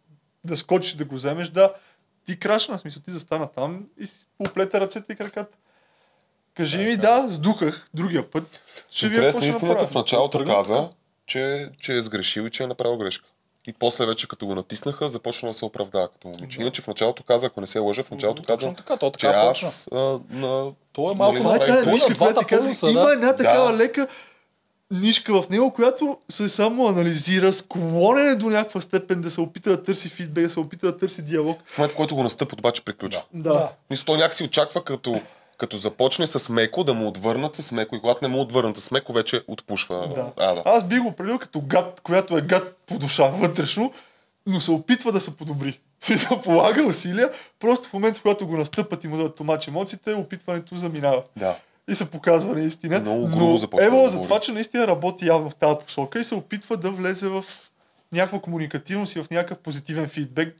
да 0.43 0.57
скочиш 0.57 0.93
да 0.93 1.05
го 1.05 1.15
вземеш, 1.15 1.49
да, 1.49 1.73
ти 2.25 2.39
крашна, 2.39 2.77
в 2.77 2.81
смисъл 2.81 3.01
ти 3.01 3.11
застана 3.11 3.47
там 3.47 3.85
и 3.99 4.07
си 4.07 4.27
оплете 4.39 4.79
ръцете 4.79 5.13
и 5.13 5.15
краката. 5.15 5.57
Кажи 6.53 6.77
ми, 6.77 6.97
да, 6.97 7.25
сдухах 7.29 7.87
другия 7.93 8.31
път. 8.31 8.61
Ще 8.91 9.07
ви 9.07 9.15
Интерес 9.15 9.33
какво 9.33 9.37
на 9.37 9.41
ще 9.41 9.49
истината 9.49 9.73
направя. 9.73 9.91
в 9.91 9.95
началото 9.95 10.45
каза, 10.45 10.89
че, 11.25 11.69
че 11.79 11.97
е 11.97 12.01
сгрешил 12.01 12.41
и 12.41 12.51
че 12.51 12.63
е 12.63 12.67
направил 12.67 12.97
грешка. 12.97 13.27
И 13.67 13.73
после 13.73 14.05
вече 14.05 14.27
като 14.27 14.45
го 14.45 14.55
натиснаха, 14.55 15.09
започна 15.09 15.49
да 15.49 15.53
се 15.53 15.65
оправдава 15.65 16.07
като 16.07 16.27
момиче. 16.27 16.61
Иначе 16.61 16.81
в 16.81 16.87
началото 16.87 17.23
каза, 17.23 17.45
ако 17.45 17.61
не 17.61 17.67
се 17.67 17.79
лъжа, 17.79 18.03
в 18.03 18.11
началото 18.11 18.43
каза, 18.43 18.61
Точно 18.61 18.75
така, 18.75 18.97
то 18.97 19.11
че 19.11 19.27
така 19.27 19.39
аз 19.39 19.87
а, 19.91 20.19
на... 20.29 20.71
Той 20.93 21.11
е 21.11 21.15
малко 21.15 21.43
нали, 21.43 21.59
грешка. 21.59 21.91
нишка, 21.91 22.09
на 22.09 22.15
която 22.15 22.39
ти 22.39 22.45
казах. 22.45 22.91
Има 22.91 23.01
да. 23.01 23.13
една 23.13 23.35
такава 23.35 23.71
Да. 23.71 23.77
лека 23.77 24.07
нишка 24.91 25.41
в 25.41 25.49
него, 25.49 25.73
която 25.73 26.17
се 26.29 26.49
само 26.49 26.87
анализира, 26.87 27.53
склонен 27.53 28.27
е 28.27 28.35
до 28.35 28.49
някаква 28.49 28.81
степен 28.81 29.21
да 29.21 29.31
се 29.31 29.41
опита 29.41 29.69
да 29.69 29.83
търси 29.83 30.09
фидбек, 30.09 30.43
да 30.43 30.49
се 30.49 30.59
опита 30.59 30.85
да 30.85 30.97
търси 30.97 31.21
диалог. 31.21 31.59
В 31.65 31.77
момента, 31.77 31.93
в 31.93 31.97
който 31.97 32.15
го 32.15 32.23
настъпат, 32.23 32.59
обаче 32.59 32.81
приключва. 32.85 33.23
Да. 33.33 33.53
Да. 33.53 33.71
Мисля, 33.89 34.05
той 34.05 34.17
някакси 34.17 34.43
очаква 34.43 34.83
като, 34.83 35.21
като 35.57 35.77
започне 35.77 36.27
с 36.27 36.49
меко, 36.49 36.83
да 36.83 36.93
му 36.93 37.07
отвърнат 37.07 37.55
с 37.55 37.71
меко 37.71 37.95
и 37.95 37.99
когато 37.99 38.19
не 38.21 38.27
му 38.27 38.41
отвърнат 38.41 38.77
с 38.77 38.91
меко, 38.91 39.13
вече 39.13 39.41
отпушва. 39.47 40.07
Да. 40.15 40.31
А, 40.37 40.53
да. 40.53 40.61
Аз 40.65 40.83
би 40.83 40.99
го 40.99 41.07
определил 41.07 41.39
като 41.39 41.61
гад, 41.61 42.01
която 42.03 42.37
е 42.37 42.41
гад 42.41 42.77
по 42.87 42.97
душа 42.97 43.27
вътрешно, 43.27 43.93
но 44.47 44.61
се 44.61 44.71
опитва 44.71 45.11
да 45.11 45.21
се 45.21 45.37
подобри. 45.37 45.79
Да 46.29 46.41
полага 46.41 46.83
усилия, 46.83 47.31
просто 47.59 47.89
в 47.89 47.93
момента, 47.93 48.19
в 48.19 48.23
който 48.23 48.47
го 48.47 48.57
настъпат 48.57 49.03
и 49.03 49.07
му 49.07 49.17
дадат 49.17 49.35
томач 49.35 49.67
емоциите, 49.67 50.13
опитването 50.13 50.77
заминава. 50.77 51.23
да. 51.37 51.55
И 51.89 51.95
се 51.95 52.11
показва 52.11 52.55
наистина. 52.55 52.99
Много 52.99 53.27
Но 53.27 53.59
Ева 53.79 54.01
да 54.01 54.09
за 54.09 54.21
това, 54.21 54.39
че 54.39 54.51
наистина 54.51 54.87
работи 54.87 55.27
явно 55.27 55.49
в 55.49 55.55
тази 55.55 55.75
посока 55.85 56.19
и 56.19 56.23
се 56.23 56.35
опитва 56.35 56.77
да 56.77 56.91
влезе 56.91 57.27
в 57.27 57.45
някаква 58.11 58.39
комуникативност 58.39 59.15
и 59.15 59.23
в 59.23 59.29
някакъв 59.31 59.59
позитивен 59.59 60.07
фидбек. 60.07 60.57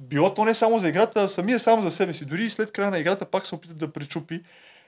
Било 0.00 0.34
то 0.34 0.44
не 0.44 0.54
само 0.54 0.78
за 0.78 0.88
играта, 0.88 1.22
а 1.22 1.28
самия 1.28 1.60
само 1.60 1.82
за 1.82 1.90
себе 1.90 2.14
си. 2.14 2.24
Дори 2.24 2.44
и 2.44 2.50
след 2.50 2.72
края 2.72 2.90
на 2.90 2.98
играта 2.98 3.24
пак 3.24 3.46
се 3.46 3.54
опита 3.54 3.74
да 3.74 3.92
пречупи. 3.92 4.42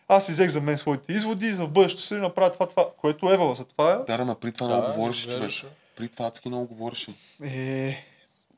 Аз 0.09 0.27
си 0.27 0.33
взех 0.33 0.51
за 0.51 0.61
мен 0.61 0.79
своите 0.79 1.13
изводи 1.13 1.47
и 1.47 1.55
за 1.55 1.65
в 1.65 1.71
бъдещето 1.71 2.03
си 2.03 2.15
направя 2.15 2.53
това, 2.53 2.69
това, 2.69 2.87
което 3.01 3.31
е 3.31 3.35
Ева. 3.35 3.55
За 3.55 3.65
това 3.65 4.05
Да, 4.07 4.15
ама 4.15 4.35
при 4.35 4.53
това 4.53 4.67
Да, 4.69 4.77
много 4.77 4.93
говореше, 4.93 5.31
човек. 5.31 5.51
При 5.97 6.09
това 6.09 6.27
адски 6.27 6.49
много 6.49 6.67
говореше. 6.67 7.13
е... 7.45 7.97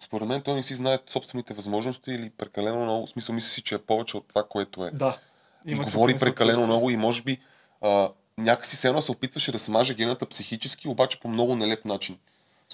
Според 0.01 0.29
мен 0.29 0.43
той 0.43 0.55
не 0.55 0.63
си 0.63 0.75
знае 0.75 0.99
собствените 1.07 1.55
възможности 1.55 2.13
или 2.13 2.31
прекалено 2.31 2.83
много. 2.83 3.07
В 3.07 3.11
смисъл 3.11 3.35
мисли 3.35 3.51
си, 3.51 3.63
че 3.63 3.75
е 3.75 3.79
повече 3.79 4.17
от 4.17 4.29
това, 4.29 4.45
което 4.49 4.87
е. 4.87 4.91
Да. 4.91 5.19
и 5.67 5.75
говори 5.75 6.19
прекалено 6.19 6.67
много 6.67 6.91
и 6.91 6.97
може 6.97 7.23
би 7.23 7.39
а, 7.83 8.09
някакси 8.39 8.77
се 8.77 8.89
едно 8.89 9.03
се 9.03 9.13
опитваше 9.13 9.53
да 9.53 9.59
смаже 9.59 9.95
гената 9.95 10.27
психически, 10.27 10.89
обаче 10.89 11.21
по 11.21 11.29
много 11.29 11.57
нелеп 11.57 11.85
начин. 11.85 12.19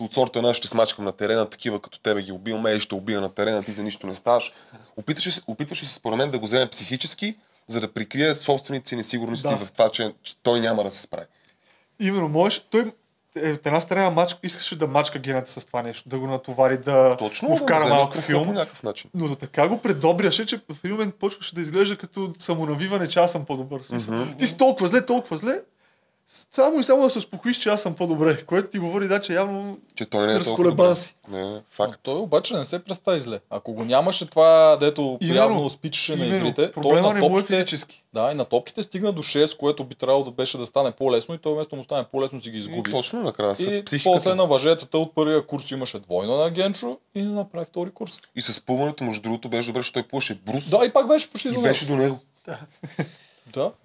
От 0.01 0.15
сорта 0.15 0.43
на 0.43 0.55
ще 0.55 0.69
смачкам 0.69 1.05
на 1.05 1.13
терена, 1.13 1.47
такива 1.47 1.81
като 1.81 1.99
тебе 1.99 2.23
ги 2.23 2.33
убиваме, 2.33 2.71
и 2.71 2.81
ще 2.81 2.95
убия 2.95 3.21
на 3.21 3.29
терена, 3.29 3.63
ти 3.63 3.73
за 3.73 3.83
нищо 3.83 4.07
не 4.07 4.15
ставаш. 4.15 4.53
Опитваше, 4.97 5.31
се- 5.31 5.43
опитваше 5.47 5.87
се 5.87 5.95
според 5.95 6.19
мен 6.19 6.31
да 6.31 6.39
го 6.39 6.45
вземе 6.45 6.69
психически, 6.69 7.37
за 7.67 7.81
да 7.81 7.93
прикрие 7.93 8.35
собствените 8.35 8.89
си 8.89 8.97
несигурности 8.97 9.49
Да. 9.49 9.57
в 9.57 9.73
това, 9.73 9.89
че, 9.89 10.15
че 10.23 10.37
той 10.37 10.61
няма 10.61 10.85
да 10.85 10.91
се 10.91 11.01
справи. 11.03 11.27
Именно, 12.01 12.29
можеш, 12.29 12.59
той 12.61 12.93
е, 13.37 13.53
от 13.53 13.67
една 13.67 13.81
страна 13.81 14.11
мач, 14.11 14.37
искаше 14.43 14.77
да 14.77 14.87
мачка 14.87 15.19
гената 15.19 15.53
с 15.53 15.65
това 15.65 15.83
нещо, 15.83 16.09
да 16.09 16.19
го 16.19 16.27
натовари, 16.27 16.79
да 16.79 17.17
Точно, 17.17 17.49
да 17.49 17.57
вкара 17.57 17.81
вземе 17.81 17.95
малко 17.95 18.21
филм. 18.21 18.45
по 18.45 18.53
някакъв 18.53 18.83
начин. 18.83 19.11
Но 19.15 19.29
до 19.29 19.35
така 19.35 19.69
го 19.69 19.79
предобряше, 19.79 20.47
че 20.47 20.57
в 20.57 20.85
един 20.85 20.97
момент 20.97 21.15
почваше 21.15 21.55
да 21.55 21.61
изглежда 21.61 21.97
като 21.97 22.33
самонавиване, 22.39 23.09
че 23.09 23.19
аз 23.19 23.33
съм 23.33 23.45
по-добър. 23.45 23.81
Мгм. 23.91 24.23
Ти 24.39 24.47
си 24.47 24.59
толкова 24.59 24.89
зле, 24.89 25.07
толкова 25.07 25.37
зле, 25.37 25.61
само 26.51 26.81
и 26.81 26.85
само 26.85 27.03
да 27.03 27.11
се 27.11 27.19
успокоиш, 27.19 27.59
че 27.59 27.69
аз 27.69 27.83
съм 27.83 27.95
по-добре, 27.95 28.45
което 28.45 28.69
ти 28.69 28.79
говори, 28.79 29.09
да, 29.09 29.21
че 29.21 29.35
явно 29.35 29.79
Че 29.95 30.07
той 30.07 30.27
не 30.27 30.33
е 30.33 30.37
толкова 30.37 30.51
разколебан 30.65 30.97
си. 30.97 31.15
Не, 31.29 31.61
факт. 31.69 32.01
Той 32.03 32.15
обаче 32.15 32.55
не 32.55 32.65
се 32.65 32.79
представи 32.79 33.21
зле. 33.21 33.41
Ако 33.51 33.73
го 33.73 33.85
нямаше 33.85 34.27
това, 34.27 34.77
дето 34.77 35.19
явно 35.23 35.71
спичаше 35.71 36.17
на 36.17 36.27
игрите, 36.27 36.73
Проблема 36.73 37.03
той 37.03 37.15
не 37.15 37.21
на 37.21 37.27
е 37.27 37.31
топките, 37.31 37.55
физически. 37.55 38.05
да, 38.13 38.31
и 38.33 38.35
на 38.35 38.45
топките 38.45 38.83
стигна 38.83 39.13
до 39.13 39.23
6, 39.23 39.57
което 39.57 39.85
би 39.85 39.95
трябвало 39.95 40.25
да 40.25 40.31
беше 40.31 40.59
да 40.59 40.67
стане 40.67 40.91
по-лесно 40.91 41.35
и 41.35 41.39
той 41.39 41.55
вместо 41.55 41.77
му 41.77 41.85
стане 41.85 42.05
по-лесно 42.05 42.43
си 42.43 42.51
ги 42.51 42.59
изгуби. 42.59 42.91
Точно 42.91 43.23
накрая 43.23 43.57
са 43.57 43.63
И 43.65 43.85
психиката. 43.85 44.13
после 44.13 44.35
на 44.35 44.47
въжетата 44.47 44.99
от 44.99 45.15
първия 45.15 45.47
курс 45.47 45.71
имаше 45.71 45.99
двойна 45.99 46.37
на 46.37 46.51
Генчо 46.51 46.99
и 47.15 47.23
не 47.23 47.29
направи 47.29 47.67
втори 47.67 47.91
курс. 47.91 48.21
И 48.37 48.43
с 48.43 48.61
пълването, 48.61 49.05
между 49.05 49.23
другото, 49.23 49.49
беше 49.49 49.67
добре, 49.67 49.81
защото 49.81 49.95
той 49.95 50.09
пуше 50.09 50.35
брус 50.47 50.69
Да, 50.71 50.85
и 50.85 50.93
пак 50.93 51.09
беше 51.09 51.31
почти 51.31 51.49
и 51.49 51.53
до 51.53 51.61
беше 51.61 51.85
него. 51.85 51.97
до 51.97 52.03
него. 52.03 52.19
Да, 52.47 52.59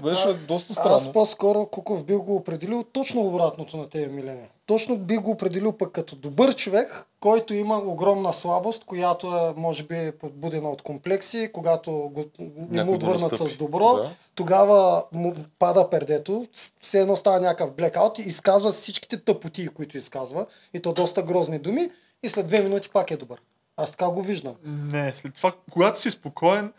беше 0.04 0.34
доста 0.34 0.74
Аз 0.74 0.80
странно. 0.80 1.14
по-скоро 1.14 1.66
Куков 1.66 2.04
бих 2.04 2.18
го 2.18 2.36
определил 2.36 2.84
точно 2.84 3.22
обратното 3.22 3.78
на 3.78 3.90
тебе, 3.90 4.14
Милене. 4.14 4.50
Точно 4.66 4.98
бих 4.98 5.20
го 5.22 5.32
определил 5.32 5.72
пък 5.72 5.92
като 5.92 6.16
добър 6.16 6.56
човек, 6.56 7.08
който 7.20 7.54
има 7.54 7.78
огромна 7.78 8.34
слабост, 8.34 8.84
която 8.86 9.28
е, 9.28 9.54
може 9.62 9.84
би, 9.84 9.96
е 9.98 10.12
подбудена 10.12 10.70
от 10.70 10.82
комплекси, 10.82 11.50
когато 11.54 11.92
го, 11.92 12.24
не 12.70 12.84
му 12.84 12.94
отвърнат 12.94 13.38
с 13.38 13.58
добро, 13.58 13.94
Да. 13.96 14.10
тогава 14.36 15.04
му 15.12 15.36
пада 15.60 15.90
пердето, 15.90 16.46
все 16.82 17.00
едно 17.00 17.16
става 17.16 17.40
някакъв 17.40 17.72
блекаут 17.74 18.20
и 18.20 18.22
изказва 18.22 18.72
всичките 18.72 19.18
тъпоти, 19.18 19.68
които 19.68 19.98
изказва, 19.98 20.46
и 20.74 20.80
то 20.80 20.94
доста 20.94 21.24
грозни 21.24 21.60
думи, 21.60 21.90
и 22.24 22.30
след 22.30 22.48
две 22.48 22.62
минути 22.62 22.90
пак 22.90 23.12
е 23.12 23.18
добър. 23.18 23.42
Аз 23.78 23.92
така 23.92 24.10
го 24.10 24.22
виждам. 24.22 24.56
Не, 24.66 25.14
след 25.16 25.34
това, 25.34 25.54
когато 25.72 26.02
си 26.02 26.12
спокоен, 26.12 26.74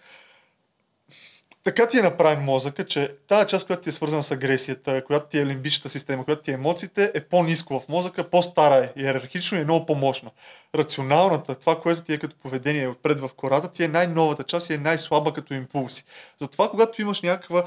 така 1.67 1.89
ти 1.89 1.99
е 1.99 2.03
направен 2.03 2.45
мозъка, 2.45 2.87
че 2.87 3.15
тази 3.29 3.47
част, 3.47 3.67
която 3.67 3.83
ти 3.83 3.89
е 3.89 3.93
свързана 3.93 4.23
с 4.23 4.31
агресията, 4.31 5.05
която 5.05 5.27
ти 5.27 5.39
е 5.39 5.47
лимбичната 5.47 5.89
система, 5.89 6.25
която 6.25 6.43
ти 6.43 6.51
е 6.51 6.55
емоциите, 6.55 7.13
е 7.15 7.21
по-низко 7.21 7.81
в 7.81 7.89
мозъка, 7.89 8.31
по-стара 8.31 8.75
е, 8.75 9.01
иерархично 9.01 9.59
и 9.59 9.61
е 9.61 9.65
много 9.65 9.87
по-мощна. 9.87 10.31
Рационалната, 10.75 11.55
това, 11.55 11.81
което 11.81 12.03
ти 12.03 12.13
е 12.13 12.19
като 12.19 12.37
поведение 12.37 12.89
отпред 12.89 13.21
в 13.21 13.31
кората, 13.37 13.73
ти 13.73 13.85
е 13.85 13.89
най-новата 13.89 14.45
част 14.45 14.71
и 14.71 14.75
е 14.75 14.79
най-слаба 14.79 15.33
като 15.33 15.55
импулси. 15.55 16.05
Затова, 16.41 16.71
когато 16.71 17.03
имаш 17.03 17.23
някаква 17.23 17.65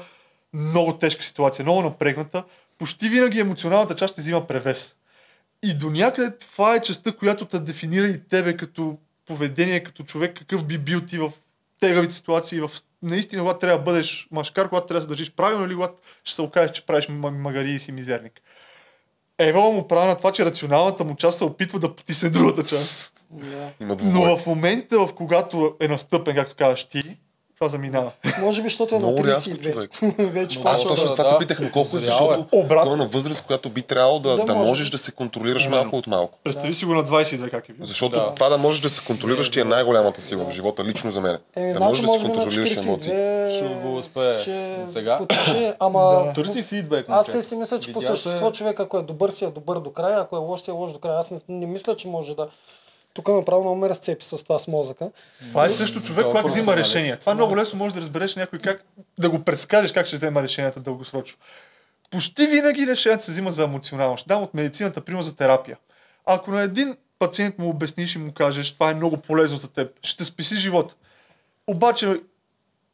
много 0.52 0.98
тежка 0.98 1.22
ситуация, 1.22 1.62
много 1.62 1.82
напрегната, 1.82 2.44
почти 2.78 3.08
винаги 3.08 3.40
емоционалната 3.40 3.94
част 3.94 4.14
ще 4.14 4.20
взима 4.20 4.46
превес. 4.46 4.94
И 5.62 5.74
до 5.74 5.90
някъде 5.90 6.38
това 6.38 6.74
е 6.74 6.82
частта, 6.82 7.12
която 7.12 7.44
те 7.44 7.58
дефинира 7.58 8.06
и 8.06 8.20
тебе 8.28 8.56
като 8.56 8.98
поведение, 9.26 9.82
като 9.82 10.02
човек, 10.02 10.38
какъв 10.38 10.64
би 10.64 10.78
бил 10.78 11.00
ти 11.00 11.18
в 11.18 11.32
тегавите 11.80 12.14
ситуации, 12.14 12.60
в 12.60 12.70
наистина, 13.02 13.42
когато 13.42 13.58
трябва 13.58 13.78
да 13.78 13.84
бъдеш 13.84 14.28
машкар, 14.30 14.68
когато 14.68 14.86
трябва 14.86 15.00
да 15.00 15.04
се 15.04 15.08
държиш 15.08 15.30
правилно 15.30 15.66
или 15.66 15.74
когато 15.74 15.94
ще 16.24 16.34
се 16.34 16.42
окажеш, 16.42 16.70
че 16.70 16.86
правиш 16.86 17.08
магари 17.08 17.70
и 17.70 17.78
си 17.78 17.92
мизерник. 17.92 18.40
Ева 19.38 19.60
му 19.60 19.88
прави 19.88 20.08
на 20.08 20.16
това, 20.16 20.32
че 20.32 20.44
рационалната 20.44 21.04
му 21.04 21.16
част 21.16 21.38
се 21.38 21.44
опитва 21.44 21.78
да 21.78 21.96
потисне 21.96 22.30
другата 22.30 22.64
част. 22.64 23.12
Двубой. 23.96 24.28
Но 24.28 24.36
в 24.36 24.46
момента, 24.46 24.98
в 24.98 25.14
когато 25.14 25.76
е 25.80 25.88
настъпен, 25.88 26.34
както 26.34 26.56
казваш 26.56 26.84
ти, 26.84 27.02
това 27.60 27.68
заминава. 27.70 28.10
Може 28.40 28.62
би, 28.62 28.68
защото 28.68 28.94
е 28.94 28.98
на 28.98 29.06
Много 29.06 29.24
рязко, 29.24 29.50
32. 29.50 29.72
човек. 29.72 29.90
Вече 30.18 30.58
Много 30.58 30.74
Аз 30.74 30.82
точно 30.82 31.06
да, 31.06 31.12
това 31.12 31.24
да. 31.24 31.30
те 31.30 31.38
питах, 31.38 31.60
но 31.60 31.70
колко 31.72 31.96
е, 31.96 32.00
е. 32.00 32.02
защото 32.02 32.46
Обратно. 32.52 32.92
е 32.92 32.96
на 32.96 33.06
възраст, 33.06 33.44
която 33.46 33.70
би 33.70 33.82
трябвало 33.82 34.18
да, 34.18 34.36
Да 34.36 34.44
да, 34.44 34.54
може. 34.54 34.68
можеш 34.68 34.90
да 34.90 34.98
се 34.98 35.12
контролираш 35.12 35.64
Именно. 35.64 35.82
малко 35.82 35.96
от 35.96 36.06
малко. 36.06 36.38
Представи 36.44 36.74
си 36.74 36.84
го 36.84 36.94
на 36.94 37.04
22 37.04 37.50
как 37.50 37.68
е 37.68 37.72
бил. 37.72 37.86
Защото 37.86 38.16
Да. 38.16 38.34
това 38.34 38.48
да 38.48 38.58
можеш 38.58 38.80
да 38.80 38.90
се 38.90 39.06
контролираш 39.06 39.50
ти 39.50 39.60
е 39.60 39.64
най-голямата 39.64 40.20
сила 40.20 40.44
в 40.44 40.50
живота, 40.50 40.84
лично 40.84 41.10
за 41.10 41.20
мен. 41.20 41.38
Еми, 41.56 41.72
да 41.72 41.78
значи 41.78 41.88
можеш 41.88 42.04
да 42.04 42.12
си 42.12 42.18
контролираш 42.18 42.76
емоции. 42.76 43.12
42 43.12 43.56
Ще 43.56 43.68
го 43.68 43.96
успее. 43.96 44.38
ще 44.40 44.76
Сега? 44.88 45.20
ама... 45.80 46.32
Търси 46.34 46.62
фидбек. 46.62 47.06
Аз 47.08 47.46
си 47.46 47.56
мисля, 47.56 47.80
че 47.80 47.92
по 47.92 48.02
същество 48.02 48.52
човек, 48.52 48.80
ако 48.80 48.98
е 48.98 49.02
добър, 49.02 49.30
си 49.30 49.44
е 49.44 49.48
добър 49.48 49.78
до 49.78 49.92
края, 49.92 50.20
ако 50.20 50.36
е 50.36 50.38
лош, 50.38 50.60
си 50.60 50.70
е 50.70 50.74
лош 50.74 50.92
до 50.92 50.98
края. 50.98 51.18
Аз 51.18 51.30
не 51.48 51.66
мисля, 51.66 51.96
че 51.96 52.08
може 52.08 52.36
да... 52.36 52.46
Тук 53.14 53.28
направо 53.28 53.60
много 53.60 53.76
ме 53.76 53.88
разцепи 53.88 54.24
с 54.24 54.44
това 54.44 54.58
с 54.58 54.68
мозъка. 54.68 55.10
Това 55.48 55.66
е 55.66 55.70
също 55.70 56.02
човек, 56.02 56.24
е 56.24 56.28
когато 56.28 56.48
взима 56.48 56.76
решение. 56.76 57.16
Това 57.16 57.32
е 57.32 57.34
много 57.34 57.56
лесно 57.56 57.78
може 57.78 57.94
да 57.94 58.00
разбереш 58.00 58.36
някой 58.36 58.58
как 58.58 58.84
да 59.18 59.30
го 59.30 59.44
предскажеш 59.44 59.92
как 59.92 60.06
ще 60.06 60.16
взема 60.16 60.42
решенията 60.42 60.80
дългосрочно. 60.80 61.38
Почти 62.10 62.46
винаги 62.46 62.86
решенията 62.86 63.24
се 63.24 63.32
взимат 63.32 63.54
за 63.54 63.64
емоционално. 63.64 64.16
Ще 64.16 64.28
дам 64.28 64.42
от 64.42 64.54
медицината, 64.54 65.00
пример 65.00 65.22
за 65.22 65.36
терапия. 65.36 65.76
Ако 66.26 66.50
на 66.50 66.62
един 66.62 66.96
пациент 67.18 67.58
му 67.58 67.68
обясниш 67.68 68.14
и 68.14 68.18
му 68.18 68.32
кажеш, 68.32 68.72
това 68.72 68.90
е 68.90 68.94
много 68.94 69.16
полезно 69.16 69.56
за 69.56 69.68
теб, 69.68 69.92
ще 70.02 70.24
спаси 70.24 70.56
живота. 70.56 70.94
Обаче 71.66 72.20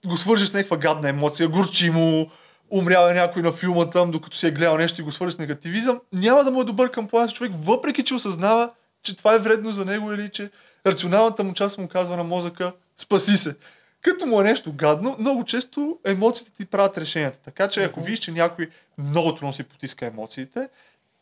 го 0.07 0.17
свържеш 0.17 0.49
с 0.49 0.55
някаква 0.55 0.77
гадна 0.77 1.09
емоция, 1.09 1.49
горчи 1.49 1.91
му, 1.91 2.31
умрява 2.71 3.14
някой 3.14 3.43
на 3.43 3.53
филма 3.53 3.91
там, 3.91 4.11
докато 4.11 4.37
си 4.37 4.47
е 4.47 4.51
гледал 4.51 4.77
нещо 4.77 5.01
и 5.01 5.05
го 5.05 5.12
свържеш 5.12 5.35
с 5.35 5.39
негативизъм, 5.39 6.01
няма 6.12 6.45
да 6.45 6.51
му 6.51 6.61
е 6.61 6.64
добър 6.64 6.91
към 6.91 7.09
плана 7.09 7.29
човек, 7.29 7.53
въпреки 7.62 8.05
че 8.05 8.14
осъзнава, 8.14 8.71
че 9.07 9.16
това 9.16 9.34
е 9.34 9.38
вредно 9.38 9.72
за 9.72 9.84
него 9.84 10.12
или 10.12 10.30
че 10.30 10.50
рационалната 10.86 11.44
му 11.44 11.54
част 11.54 11.78
му 11.78 11.88
казва 11.88 12.16
на 12.16 12.24
мозъка, 12.24 12.72
спаси 12.96 13.36
се. 13.36 13.54
Като 14.02 14.26
му 14.26 14.40
е 14.40 14.44
нещо 14.44 14.72
гадно, 14.72 15.16
много 15.18 15.44
често 15.44 15.98
емоциите 16.04 16.52
ти 16.57 16.66
правят 16.66 16.98
решенията. 16.98 17.38
Така 17.38 17.68
че 17.68 17.84
ако 17.84 18.00
видиш, 18.00 18.18
че 18.18 18.32
някой 18.32 18.70
много 18.98 19.34
трудно 19.34 19.52
си 19.52 19.62
потиска 19.62 20.07
емоциите 20.07 20.68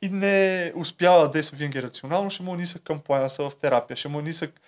и 0.03 0.09
не 0.09 0.73
успява 0.77 1.23
да 1.23 1.31
действа 1.31 1.57
винаги 1.57 1.83
рационално, 1.83 2.31
ще 2.31 2.43
му 2.43 2.55
е 2.55 2.57
нисък 2.57 2.83
към 2.83 3.01
плана 3.01 3.29
в 3.39 3.53
терапия, 3.61 3.97
ще 3.97 4.09
му 4.09 4.19
е 4.19 4.23
нисък 4.23 4.61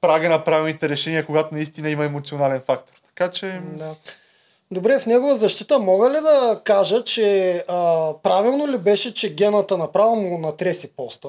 прага 0.00 0.28
на 0.28 0.44
правилните 0.44 0.88
решения, 0.88 1.26
когато 1.26 1.54
наистина 1.54 1.90
има 1.90 2.04
емоционален 2.04 2.62
фактор. 2.66 2.94
Така 3.06 3.30
че... 3.30 3.60
Да. 3.64 3.94
Добре, 4.70 4.98
в 5.00 5.06
негова 5.06 5.36
защита 5.36 5.78
мога 5.78 6.10
ли 6.10 6.20
да 6.20 6.60
кажа, 6.64 7.04
че 7.04 7.54
а, 7.68 8.12
правилно 8.22 8.68
ли 8.68 8.78
беше, 8.78 9.14
че 9.14 9.34
гената 9.34 9.76
направо 9.76 10.16
му 10.16 10.38
натреси 10.38 10.92
поста? 10.92 11.28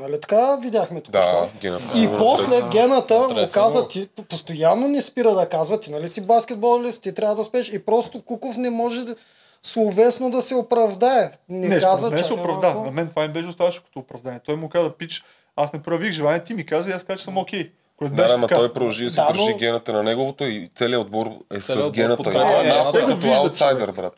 Нали 0.00 0.20
така 0.20 0.56
видяхме 0.56 1.00
тук. 1.00 1.12
Да, 1.12 1.48
гената. 1.60 1.98
И 1.98 2.08
после 2.18 2.62
гената 2.62 3.18
му 3.18 3.28
каза, 3.54 3.88
ти 3.88 4.08
постоянно 4.28 4.88
не 4.88 5.00
спира 5.00 5.34
да 5.34 5.48
казва, 5.48 5.80
ти 5.80 5.90
нали 5.90 6.08
си 6.08 6.20
баскетболист, 6.20 7.02
ти 7.02 7.14
трябва 7.14 7.34
да 7.34 7.42
успеш. 7.42 7.68
И 7.68 7.78
просто 7.78 8.22
Куков 8.22 8.56
не 8.56 8.70
може 8.70 9.04
да, 9.04 9.14
словесно 9.62 10.30
да 10.30 10.40
се 10.40 10.54
оправдае. 10.54 11.30
Не, 11.48 11.68
Не, 11.68 11.80
каза, 11.80 12.10
мен 12.10 12.24
се 12.24 12.32
оправда. 12.32 12.66
малко. 12.66 12.84
На 12.84 12.90
мен 12.90 13.08
това 13.08 13.22
ми 13.22 13.28
беше 13.28 13.48
оставаше 13.48 13.80
като 13.80 13.98
оправдание. 13.98 14.40
Той 14.46 14.56
му 14.56 14.68
каза, 14.68 14.90
пич, 14.90 15.24
аз 15.56 15.72
не 15.72 15.82
правих 15.82 16.12
желание, 16.12 16.40
ти 16.40 16.54
ми 16.54 16.66
каза 16.66 16.90
и 16.90 16.92
аз 16.92 17.04
казах, 17.04 17.18
че 17.18 17.24
съм 17.24 17.38
окей. 17.38 17.70
Което 17.96 18.14
Да, 18.14 18.22
беше 18.22 18.34
ама 18.34 18.48
той 18.48 18.72
продължи 18.72 19.04
да 19.04 19.10
си 19.10 19.16
Да, 19.16 19.26
държи 19.26 19.50
но- 19.50 19.56
гената 19.56 19.92
на 19.92 20.02
неговото 20.02 20.44
и 20.44 20.70
целият 20.74 21.00
отбор 21.00 21.26
е 21.26 21.58
Целият 21.58 21.84
с 21.84 21.88
отбор 21.88 21.94
гената. 21.94 22.22
Подкрепя 22.22 22.52
е 22.52 22.62
гената. 22.62 22.74
малко 22.74 22.92
Те 22.92 23.04
го 23.04 23.14
виждат, 23.14 23.38
аутсайдер, 23.38 23.92
брат. 23.92 24.12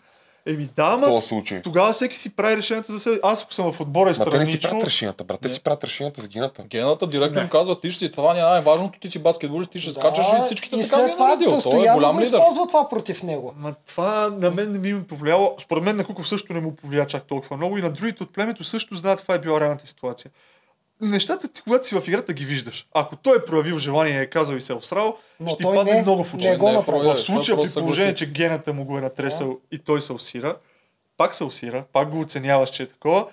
Еми 0.47 0.69
да, 0.77 0.97
В 0.97 1.01
този 1.01 1.27
случай. 1.27 1.63
тогава 1.63 1.93
всеки 1.93 2.19
си 2.19 2.37
прави 2.37 2.57
решенията 2.57 2.93
за 2.93 2.99
себе. 3.01 3.21
Аз 3.23 3.43
ако 3.43 3.55
съм 3.55 3.73
в 3.73 3.81
отбора 3.81 4.11
и 4.11 4.19
Ма 4.19 4.31
те 4.31 4.39
не 4.39 4.47
си 4.47 4.51
странично... 4.53 4.71
правят 4.71 4.87
решенията, 4.87 5.25
брат. 5.25 5.41
Те 5.41 5.49
си 5.49 5.63
правят 5.63 5.85
решенията 5.85 6.23
за 6.23 6.29
гената. 6.29 6.63
Гената 6.63 7.07
директно 7.07 7.41
им 7.41 7.49
казва, 7.49 7.81
ти 7.81 7.91
ще 7.91 7.99
си 7.99 8.11
това, 8.11 8.35
не 8.35 8.41
е 8.41 8.43
най-важното, 8.43 9.01
ти 9.01 9.11
си 9.11 9.19
баскетболист, 9.19 9.71
ти 9.71 9.79
ще 9.79 9.91
скачаш 9.91 10.27
и 10.33 10.45
всичките 10.45 10.81
и 10.81 10.83
така 10.83 11.05
ги 11.05 11.11
е 11.11 11.13
това 11.13 11.29
наредил. 11.29 11.61
Той 11.63 11.89
е 11.89 11.93
голям 11.95 12.17
го 12.17 12.21
лидер. 12.21 12.39
използва 12.39 12.67
това 12.67 12.89
против 12.89 13.23
него. 13.23 13.55
Ма 13.59 13.75
това 13.87 14.31
на 14.39 14.51
мен 14.51 14.73
не 14.73 14.79
ми 14.79 14.91
е 14.91 15.03
повлияло. 15.03 15.55
Според 15.59 15.85
мен 15.85 15.97
на 15.97 16.05
Куков 16.05 16.29
също 16.29 16.53
не 16.53 16.61
му 16.61 16.77
повлия 16.77 17.07
чак 17.07 17.23
толкова 17.23 17.57
много 17.57 17.79
и 17.79 17.83
на 17.83 17.91
другите 17.91 18.23
от 18.23 18.33
племето 18.33 18.65
също 18.65 18.95
знаят 18.97 19.19
каква 19.19 19.35
е 19.35 19.39
била 19.39 19.61
реалната 19.61 19.87
ситуация. 19.87 20.31
Нещата 21.03 21.49
ти, 21.49 21.63
когато 21.63 21.87
си 21.87 21.95
в 21.95 22.09
играта, 22.09 22.33
ги 22.33 22.45
виждаш. 22.45 22.87
Ако 22.95 23.17
той 23.17 23.37
е 23.37 23.45
проявил 23.45 23.79
желание 23.79 24.15
и 24.15 24.23
е 24.23 24.27
казал 24.27 24.55
и 24.55 24.61
се 24.61 24.73
е 24.73 24.77
осрал, 24.77 25.17
Но 25.41 25.49
ще 25.49 25.57
ти 25.57 25.65
падне 25.65 25.93
не- 25.93 26.03
много 26.03 26.25
в 26.25 26.35
очи. 26.35 26.49
не 26.49 26.57
го 26.57 26.65
Не 26.65 26.71
е 26.71 26.75
направи. 26.75 26.99
проявил. 26.99 27.15
В 27.15 27.21
случая, 27.21 27.57
при 27.57 27.71
положение, 27.73 28.15
че 28.15 28.27
гената 28.27 28.73
му 28.73 28.85
го 28.85 28.99
е 28.99 29.01
натресал 29.01 29.59
и 29.73 29.79
той 29.79 30.03
се 30.03 30.13
усира, 30.13 30.57
пак 31.17 31.35
се 31.35 31.45
усира, 31.45 31.85
пак 31.93 32.11
го 32.11 32.21
оценяваш, 32.21 32.71
че 32.71 32.83
е 32.83 32.87
такова, 32.87 33.27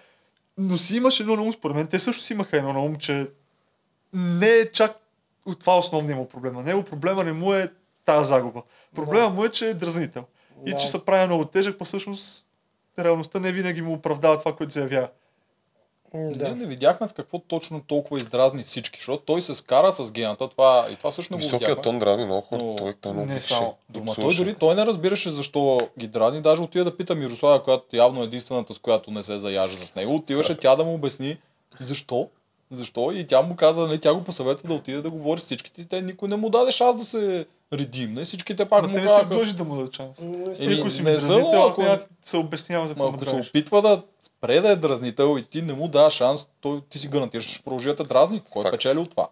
но 0.57 0.77
си 0.77 0.95
имаш 0.95 1.19
едно 1.19 1.35
на 1.35 1.41
ум, 1.41 1.53
според 1.53 1.75
мен. 1.75 1.87
Те 1.87 1.99
също 1.99 2.23
си 2.23 2.33
имаха 2.33 2.57
едно 2.57 2.73
на 2.73 2.81
ум, 2.81 2.95
че 2.95 3.27
не 4.13 4.49
е 4.49 4.71
чак 4.71 4.95
от 5.45 5.59
това 5.59 5.77
основният 5.77 6.17
му 6.17 6.29
проблем. 6.29 6.53
На 6.53 6.61
него 6.61 6.83
проблема 6.83 7.23
не 7.23 7.33
му 7.33 7.53
е 7.53 7.69
тази 8.05 8.27
загуба. 8.27 8.61
Проблема 8.95 9.29
му 9.29 9.45
е, 9.45 9.49
че 9.49 9.67
е 9.67 9.73
дразнител. 9.73 10.23
И 10.65 10.71
Да. 10.71 10.77
че 10.77 10.87
се 10.87 11.05
прави 11.05 11.25
много 11.25 11.45
тежък, 11.45 11.77
па 11.77 11.85
всъщност 11.85 12.45
реалността 12.99 13.39
не 13.39 13.51
винаги 13.51 13.81
му 13.81 13.93
оправдава 13.93 14.39
това, 14.39 14.55
което 14.55 14.73
заявява. 14.73 15.07
Ние 16.13 16.31
Да. 16.31 16.55
не 16.55 16.65
видяхме 16.65 17.07
с 17.07 17.13
какво 17.13 17.39
точно 17.39 17.81
толкова 17.81 18.17
издразни 18.17 18.63
всички, 18.63 18.97
защото 18.97 19.23
той 19.25 19.41
се 19.41 19.53
скара 19.53 19.91
с 19.91 20.11
гената, 20.11 20.47
това, 20.47 20.87
и 20.91 20.95
това 20.95 21.11
също 21.11 21.33
не 21.33 21.37
го 21.37 21.43
Високият 21.43 21.61
видяхме. 21.61 21.81
тон 21.83 21.99
дразни 21.99 22.25
много 22.25 22.41
хора. 22.41 22.63
Но 22.63 22.75
Той 22.75 22.93
той 22.93 23.13
много 23.13 23.27
не 23.27 23.35
пише. 23.35 23.47
само. 23.47 23.75
Дома, 23.89 24.13
той 24.15 24.35
дори 24.35 24.55
той 24.55 24.75
не 24.75 24.85
разбираше 24.85 25.29
защо 25.29 25.89
ги 25.99 26.07
дразни. 26.07 26.41
Даже 26.41 26.61
отида 26.61 26.83
да 26.83 26.97
пита 26.97 27.15
Мирослава, 27.15 27.63
която 27.63 27.95
явно 27.95 28.21
е 28.21 28.25
единствената, 28.25 28.73
с 28.73 28.79
която 28.79 29.11
не 29.11 29.23
се 29.23 29.37
заяжа 29.37 29.77
с 29.77 29.95
него. 29.95 30.15
Отиваше 30.15 30.57
тя 30.57 30.75
да 30.75 30.83
му 30.83 30.93
обясни 30.93 31.37
защо. 31.79 32.27
Защо? 32.71 33.11
И 33.11 33.27
тя 33.27 33.41
му 33.41 33.55
каза, 33.55 33.81
нали, 33.81 33.99
тя 33.99 34.13
го 34.13 34.23
посъветва 34.23 34.67
да 34.67 34.73
отиде 34.73 35.01
да 35.01 35.09
говори 35.09 35.39
с 35.39 35.43
всичките. 35.43 35.85
Те 35.85 36.01
никой 36.01 36.29
не 36.29 36.35
му 36.35 36.49
даде 36.49 36.71
шанс 36.71 36.95
да 36.95 37.05
се 37.05 37.45
редим. 37.73 38.13
Не, 38.13 38.23
всичките 38.23 38.65
пак 38.65 38.79
Ама 38.79 38.87
му 38.87 38.93
те 38.95 39.01
не 39.01 39.09
са 39.09 39.25
длъжни 39.25 39.53
да 39.53 39.63
му 39.63 39.75
дадат 39.75 39.95
шанс. 39.95 40.19
Не 40.19 40.53
Всеки, 40.55 40.71
Еми, 40.71 40.81
ако 40.81 40.89
си 40.89 41.01
не 41.01 41.11
дразнител, 41.11 41.63
аз 41.63 41.71
ако- 41.71 41.81
няма 41.81 41.95
да 41.95 42.05
се 42.23 42.37
обяснявам 42.37 42.87
за 42.87 42.93
какво 42.93 43.07
ако 43.07 43.25
се 43.25 43.35
опитва 43.49 43.81
да 43.81 44.01
спре 44.21 44.61
да 44.61 44.69
е 44.69 44.75
дразнител 44.75 45.37
и 45.39 45.43
ти 45.43 45.61
не 45.61 45.73
му 45.73 45.87
даш 45.87 46.13
шанс, 46.13 46.45
той, 46.61 46.81
ти 46.89 46.99
си 46.99 47.07
гарантираш, 47.07 47.45
че 47.45 47.53
ще 47.53 47.63
продължи 47.63 47.89
да 47.89 47.95
те 47.95 48.03
дразни. 48.03 48.41
Кой 48.49 48.63
Факт. 48.63 48.73
печели 48.73 48.99
от 48.99 49.09
това? 49.09 49.27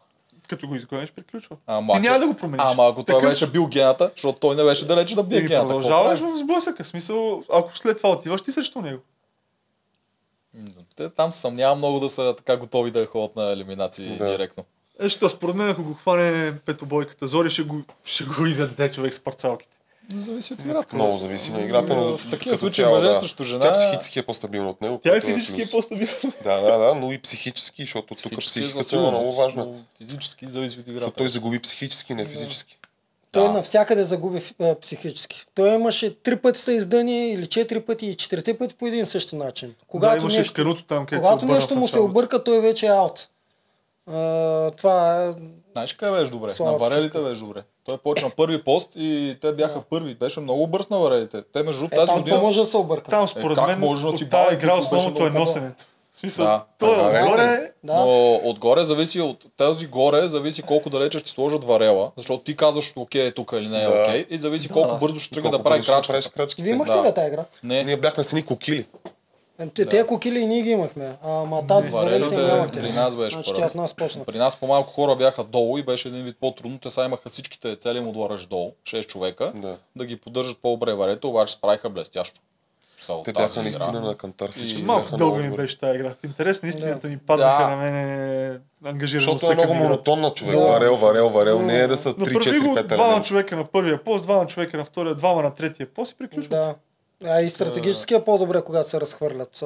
Като 0.48 0.68
го 0.68 0.76
изгониш, 0.76 1.12
приключва. 1.12 1.56
Ама, 1.68 1.94
Ти 1.94 2.00
няма 2.00 2.20
да 2.20 2.28
го 2.28 2.34
промениш. 2.34 2.64
Ама 2.66 2.88
ако 2.88 3.04
той 3.04 3.16
Такъв- 3.16 3.30
беше 3.30 3.48
бил 3.48 3.68
гената, 3.68 4.12
защото 4.16 4.40
той 4.40 4.56
не 4.56 4.64
беше 4.64 4.86
далече 4.86 5.16
да 5.16 5.24
бие 5.24 5.42
гената. 5.42 5.68
продължаваш 5.68 6.20
в 6.20 6.38
сблъсъка. 6.38 6.84
Смисъл, 6.84 7.44
ако 7.54 7.78
след 7.78 7.98
това 7.98 8.10
отиваш 8.10 8.42
ти 8.42 8.52
срещу 8.52 8.82
него. 8.82 9.00
Те 10.95 11.10
там 11.10 11.34
съмнявам 11.34 11.78
много 11.78 11.99
да 11.99 12.10
са 12.10 12.34
така 12.38 12.58
готови 12.58 12.91
да 12.91 13.05
ходят 13.05 13.36
на 13.36 13.51
елиминации 13.51 14.10
Да. 14.10 14.26
директно. 14.28 14.64
Е, 14.99 15.10
що, 15.10 15.30
според 15.30 15.55
мен, 15.55 15.70
ако 15.70 15.84
го 15.84 15.93
хване 15.93 16.53
петобойката 16.60 17.28
Зори, 17.28 17.49
ще 17.49 17.64
го, 17.64 17.82
ще 18.05 18.24
го 18.24 18.45
изяде 18.45 18.91
човек 18.91 19.14
с 19.14 19.20
парцалките. 19.20 19.72
Зависи 20.16 20.53
от 20.53 20.62
играта. 20.62 20.95
Много 20.95 21.18
зависи 21.18 21.51
на 21.51 21.62
играта, 21.62 21.95
но 21.95 22.18
В 22.18 22.30
такива 22.30 22.58
случаи 22.58 22.84
цяло, 22.84 22.95
мъже 22.95 23.08
да. 23.08 23.14
срещу 23.14 23.43
жена- 23.43 23.60
Тя 23.60 23.74
психически 23.74 24.20
е 24.20 24.24
по-стабилна 24.24 24.70
от 24.70 24.82
него. 24.82 24.99
Тя 25.03 25.10
и 25.10 25.12
което 25.12 25.28
физически 25.28 25.53
е 25.53 25.64
плюс. 25.64 25.72
по-стабилна. 25.72 26.34
Да, 26.43 26.62
да, 26.62 26.78
да, 26.78 26.95
но 26.95 27.12
и 27.12 27.18
психически, 27.18 27.84
защото 27.84 28.08
тук 28.08 28.18
Психически 28.18 28.60
е 28.60 28.64
за 28.64 28.68
психиката 28.70 28.95
е 28.97 29.12
много 29.12 29.34
важна. 29.34 29.68
Физически 29.97 30.45
зависи 30.45 30.66
от 30.72 30.78
Защото 30.78 30.91
играта. 30.91 31.12
той 31.12 31.28
загуби 31.28 31.60
психически, 31.60 32.14
не 32.14 32.26
физически. 32.26 32.78
Той 33.32 33.43
Да. 33.47 33.51
навсякъде 33.53 34.03
загуби 34.03 34.41
а, 34.61 34.75
психически. 34.82 35.45
Той 35.55 35.69
имаше 35.75 36.15
три 36.15 36.36
пъти 36.36 36.59
са 36.59 36.73
издъни 36.73 37.30
или 37.30 37.47
четири 37.47 37.80
пъти 37.80 38.05
и 38.05 38.15
четирите 38.15 38.57
пъти 38.57 38.75
по 38.75 38.88
един 38.88 39.05
същи 39.05 39.36
начин. 39.36 39.75
Когато 39.88 40.15
да, 40.15 40.21
имаше 40.21 40.38
нещо, 40.38 40.51
скаруто 40.51 40.84
там, 40.84 41.05
където 41.05 41.28
когато 41.28 41.47
се 41.47 41.53
нещо 41.53 41.75
му 41.75 41.88
се 41.88 41.99
обърка, 41.99 42.43
той 42.43 42.61
вече 42.61 42.86
е 42.86 42.89
аут. 42.89 43.28
А, 44.11 44.71
това 44.71 45.23
е... 45.25 45.32
Знаеш 45.73 45.93
къде 45.93 46.11
беше 46.11 46.32
добре? 46.32 46.53
Слава 46.53 46.71
на 46.71 46.78
варелите 46.78 47.19
беше 47.19 47.41
добре. 47.41 47.63
Той 47.84 47.97
почна 47.97 48.30
първи 48.30 48.63
пост 48.63 48.89
и 48.95 49.38
те 49.41 49.53
бяха 49.53 49.82
първи. 49.82 50.15
Беше 50.15 50.39
много 50.39 50.67
бърз 50.67 50.89
на 50.89 50.97
варелите. 50.99 51.43
Те 51.53 51.63
между 51.63 51.86
Е, 51.86 51.89
тази 51.89 52.07
там 52.07 52.17
година... 52.17 52.38
може 52.38 52.59
да 52.59 52.65
се 52.65 52.78
обърка? 52.78 53.09
Там, 53.09 53.28
според 53.28 53.57
Е, 53.57 53.61
мен, 53.61 53.80
може 53.80 54.01
да 54.01 54.09
от 54.09 54.17
си 54.17 54.30
тази 54.30 54.55
игра 54.55 54.75
основното 54.78 55.21
е 55.21 55.30
много 55.30 55.39
носенето. 55.39 55.86
Смисъл, 56.18 56.45
Да. 56.45 56.63
той 56.78 56.95
Да, 56.95 57.03
да, 57.03 57.24
отгоре... 57.24 57.72
Да. 57.84 57.93
Но 57.95 58.36
отгоре 58.36 58.84
зависи 58.84 59.22
от 59.22 59.45
тези 59.57 59.88
горе, 59.88 60.28
зависи 60.28 60.61
колко 60.61 60.89
далече 60.89 61.20
ще 61.20 61.30
сложат 61.30 61.63
варела, 61.63 62.11
защото 62.18 62.43
ти 62.43 62.55
казваш 62.55 62.93
окей 62.95 63.26
е 63.26 63.32
тук 63.32 63.51
или 63.53 63.68
не 63.68 63.78
е 63.78 63.88
Да. 63.88 64.01
окей 64.01 64.26
и 64.30 64.38
зависи 64.38 64.70
колко 64.70 64.97
бързо 64.97 65.20
ще 65.20 65.36
тръгне 65.36 65.49
да 65.49 65.63
прави 65.63 65.82
крачка. 65.84 66.22
Вие 66.59 66.72
имахте 66.72 66.93
Да. 66.93 67.03
ли 67.03 67.13
тази 67.13 67.28
игра? 67.28 67.45
Не, 67.63 67.84
Ние 67.84 67.97
бяхме 67.97 68.24
с 68.24 68.32
едни 68.32 68.45
кокили. 68.45 68.86
Е, 69.59 69.68
Те, 69.68 69.86
Те 69.86 70.05
кокили 70.05 70.39
и 70.39 70.45
ние 70.45 70.61
ги 70.61 70.70
имахме. 70.70 71.15
Ама 71.24 71.68
тази 71.68 71.89
варелите 71.89 72.26
варелите 72.26 72.47
нямахте. 72.47 72.80
при 72.82 72.91
нас 72.91 73.15
беше 73.15 73.34
Значи 73.34 73.49
тя 73.49 73.53
първа. 73.53 73.68
от 73.68 73.76
нас 73.76 73.93
почна. 73.93 74.26
При 74.26 74.38
нас 74.38 74.55
по-малко 74.55 74.89
хора 74.91 75.15
бяха 75.15 75.43
долу 75.43 75.78
и 75.78 75.84
беше 75.84 76.07
един 76.07 76.24
вид 76.24 76.36
по-трудно. 76.39 76.80
Те 76.80 76.89
сега 76.89 77.05
имаха 77.05 77.30
всичките 77.30 77.76
цели 77.76 77.99
му 77.99 78.11
двора 78.11 78.36
долу, 78.39 78.72
6 78.84 79.03
човека, 79.03 79.51
Да. 79.55 79.76
да 79.95 80.05
ги 80.05 80.18
поддържат 80.18 80.57
по-добре 80.57 80.93
варето, 80.93 81.30
обаче 81.30 81.53
справиха 81.53 81.89
блестящо. 81.89 82.41
Са 83.00 83.14
от 83.14 83.26
Те 83.26 83.34
бяха 83.34 83.52
игра. 83.52 83.62
наистина 83.62 84.02
на 84.02 84.16
кантар 84.16 84.52
всички. 84.52 84.82
И 84.82 84.86
Малко 84.86 85.18
дълго 85.18 85.38
ми 85.38 85.50
беше 85.50 85.80
тази 85.80 85.95
игра. 85.95 86.10
В 86.12 86.24
интерес 86.24 86.64
на 86.64 86.70
истината 86.70 87.08
ми 87.08 87.18
паднаха 87.18 87.64
Да. 87.64 87.70
на 87.70 87.76
мен 87.76 88.62
ангажираността 88.86 89.32
Защото 89.32 89.52
е 89.52 89.56
много 89.56 89.68
към 89.68 89.78
играта. 89.78 89.89
монотонна 89.89 90.30
човек. 90.32 90.56
Да. 90.56 90.62
Варел, 90.62 90.95
варел, 90.95 91.30
варел. 91.30 91.62
Не 91.62 91.76
е 91.76 91.88
да 91.88 91.98
са 91.98 92.10
Направи 92.10 92.34
го 92.34 92.39
3-4-5 92.39 92.84
двама 92.86 93.22
човека 93.22 93.56
на 93.56 93.66
първия 93.66 94.04
пост, 94.04 94.24
двама 94.24 94.48
човека 94.48 94.78
на 94.78 94.86
втория, 94.86 95.16
двама 95.16 95.41
на 95.41 95.54
третия 95.54 95.88
пост 95.88 96.12
и 96.12 96.16
приключва. 96.16 96.50
Да. 96.50 96.76
А 97.26 97.41
и 97.41 97.50
стратегически 97.50 98.14
е 98.14 98.24
по-добре, 98.24 98.62
когато 98.62 98.89
се 98.89 99.02
разхвърлят 99.02 99.62
а, 99.62 99.66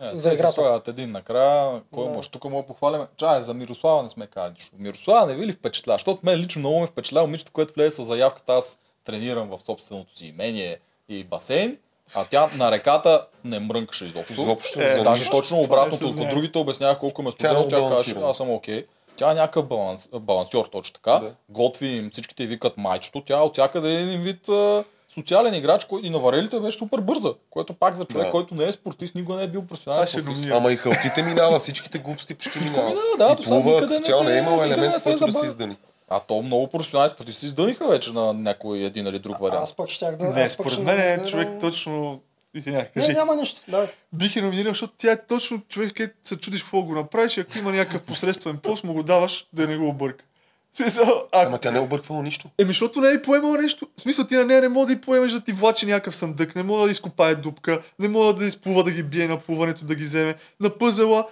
Е, 0.00 0.04
за 0.06 0.22
те 0.22 0.28
се 0.28 0.34
играта. 0.34 0.52
слагат 0.52 0.88
един 0.88 1.10
накрая. 1.10 1.80
Кой 1.90 2.04
Да. 2.04 2.10
може? 2.10 2.30
Тук 2.30 2.44
му 2.44 2.62
похваляме. 2.62 3.06
Чай, 3.16 3.42
за 3.42 3.54
Мирослава 3.54 4.02
не 4.02 4.10
сме 4.10 4.26
казали 4.26 4.52
нищо. 4.52 4.76
Мирослава 4.78 5.26
не 5.26 5.34
ви 5.34 5.46
ли 5.46 5.52
впечатлява? 5.52 5.96
Защото 5.96 6.20
мен 6.22 6.38
лично 6.38 6.58
много 6.58 6.80
ме 6.80 6.86
впечатлява 6.86 7.26
момичето, 7.26 7.52
което 7.52 7.72
влезе 7.74 7.90
с 7.92 8.02
заявката. 8.02 8.52
Аз 8.52 8.78
тренирам 9.04 9.48
в 9.48 9.58
собственото 9.60 10.18
си 10.18 10.26
имение 10.26 10.78
и 11.08 11.24
басейн. 11.24 11.76
А 12.14 12.24
тя 12.24 12.48
на 12.48 12.70
реката 12.70 13.24
не 13.44 13.58
мрънкаше 13.60 14.04
изобщо. 14.06 14.32
Изобщо 14.32 14.80
Е, 14.80 14.94
Даже 14.94 15.30
точно 15.30 15.58
обратното, 15.58 16.04
ако 16.04 16.12
знае. 16.12 16.30
другите 16.30 16.58
обяснявах 16.58 16.98
колко 16.98 17.22
ме 17.22 17.30
Тя 17.30 17.46
е 17.46 17.50
студено, 17.50 17.66
много 17.78 17.90
тя 17.90 17.96
каже, 17.96 18.14
аз 18.20 18.36
съм 18.36 18.50
окей. 18.50 18.84
Тя 19.16 19.30
е 19.30 19.34
някакъв 19.34 19.66
баланс, 19.66 20.08
балансьор, 20.14 20.66
точно 20.66 20.92
така. 20.94 21.12
Да. 21.12 21.32
Готви 21.48 21.86
им, 21.88 22.10
всичките 22.12 22.46
викат 22.46 22.76
майчето. 22.76 23.22
Тя 23.22 23.36
от 23.36 23.52
всякъде 23.52 23.90
е 23.90 24.02
един 24.02 24.20
вид 24.20 24.48
а, 24.48 24.84
социален 25.08 25.54
играч, 25.54 25.84
който 25.84 26.06
и 26.06 26.10
на 26.10 26.18
варелите 26.18 26.60
беше 26.60 26.78
супер 26.78 26.98
бърза, 26.98 27.34
което 27.50 27.72
пак 27.74 27.94
за 27.94 28.04
човек, 28.04 28.26
Да. 28.26 28.30
който 28.30 28.54
не 28.54 28.64
е 28.64 28.72
спортист, 28.72 29.14
никога 29.14 29.36
не 29.36 29.44
е 29.44 29.48
бил 29.48 29.62
професионален 29.62 30.08
спортист. 30.08 30.46
Ама 30.50 30.72
и 30.72 30.76
халките 30.76 31.22
минава, 31.22 31.58
всичките 31.58 31.98
глупости 31.98 32.34
почти 32.34 32.50
Всичко 32.50 32.72
минава. 32.72 32.88
минава, 32.88 33.06
да, 33.18 33.32
и 33.32 33.36
до 33.36 33.42
сега 33.42 33.54
плува, 33.54 33.74
никъде 33.74 33.98
не 33.98 34.04
се- 34.06 34.24
не 34.24 34.34
е 34.34 34.38
имал 34.38 34.54
елемент, 34.56 34.80
който 34.82 34.92
да 34.92 35.00
се 35.00 35.16
забавя. 35.16 35.46
издани. 35.46 35.76
А 36.12 36.20
то 36.20 36.42
много 36.42 36.68
професионални 36.68 37.10
спортисти 37.10 37.46
издъниха 37.46 37.88
вече 37.88 38.12
на 38.12 38.32
някой 38.32 38.78
един 38.78 39.06
или 39.06 39.18
друг 39.18 39.38
вариант. 39.40 39.64
Аз 39.64 39.76
пък 39.76 39.88
щях 39.88 40.16
да... 40.16 40.24
Не, 40.24 40.48
според 40.48 40.78
мен 40.78 41.00
е 41.00 41.24
човек 41.26 41.48
точно... 41.60 42.20
Извинявай, 42.54 42.88
Не, 42.96 43.02
кажи. 43.02 43.12
няма 43.12 43.36
нищо. 43.36 43.60
Да. 43.68 43.88
Бих 44.12 44.36
я 44.36 44.42
номинирал, 44.42 44.70
защото 44.70 44.94
тя 44.98 45.12
е 45.12 45.26
точно 45.26 45.60
човек, 45.68 45.92
където 45.96 46.14
се 46.24 46.36
чудиш 46.36 46.62
какво 46.62 46.82
го 46.82 46.94
направиш 46.94 47.36
и 47.36 47.40
ако 47.40 47.58
има 47.58 47.72
някакъв 47.72 48.02
посредствен 48.02 48.58
пост, 48.58 48.84
му 48.84 48.92
го 48.92 49.02
даваш 49.02 49.46
да 49.52 49.66
не 49.66 49.76
го 49.76 49.88
обърка. 49.88 50.24
Смисъл, 50.72 51.28
а, 51.32 51.46
Ама 51.46 51.58
тя 51.58 51.70
не 51.70 51.78
е 51.78 51.80
обърквала 51.80 52.22
нищо. 52.22 52.48
Еми, 52.58 52.68
защото 52.68 53.00
не 53.00 53.10
е 53.10 53.22
поемала 53.22 53.58
нещо. 53.58 53.88
В 53.96 54.00
смисъл, 54.00 54.26
ти 54.26 54.34
на 54.34 54.44
нея 54.44 54.60
не 54.60 54.68
може 54.68 54.86
да 54.86 54.92
й 54.92 55.00
поемеш 55.00 55.32
да 55.32 55.40
ти 55.40 55.52
влачи 55.52 55.86
някакъв 55.86 56.16
съндък, 56.16 56.56
не 56.56 56.62
може 56.62 56.84
да 56.84 56.92
изкопае 56.92 57.34
дупка, 57.34 57.82
не 57.98 58.08
може 58.08 58.36
да 58.36 58.46
изплува 58.46 58.84
да 58.84 58.90
ги 58.90 59.02
бие 59.02 59.28
на 59.28 59.38
плуването, 59.38 59.84
да 59.84 59.94
ги 59.94 60.04
вземе. 60.04 60.34
На 60.60 60.78
пъзела 60.78 61.26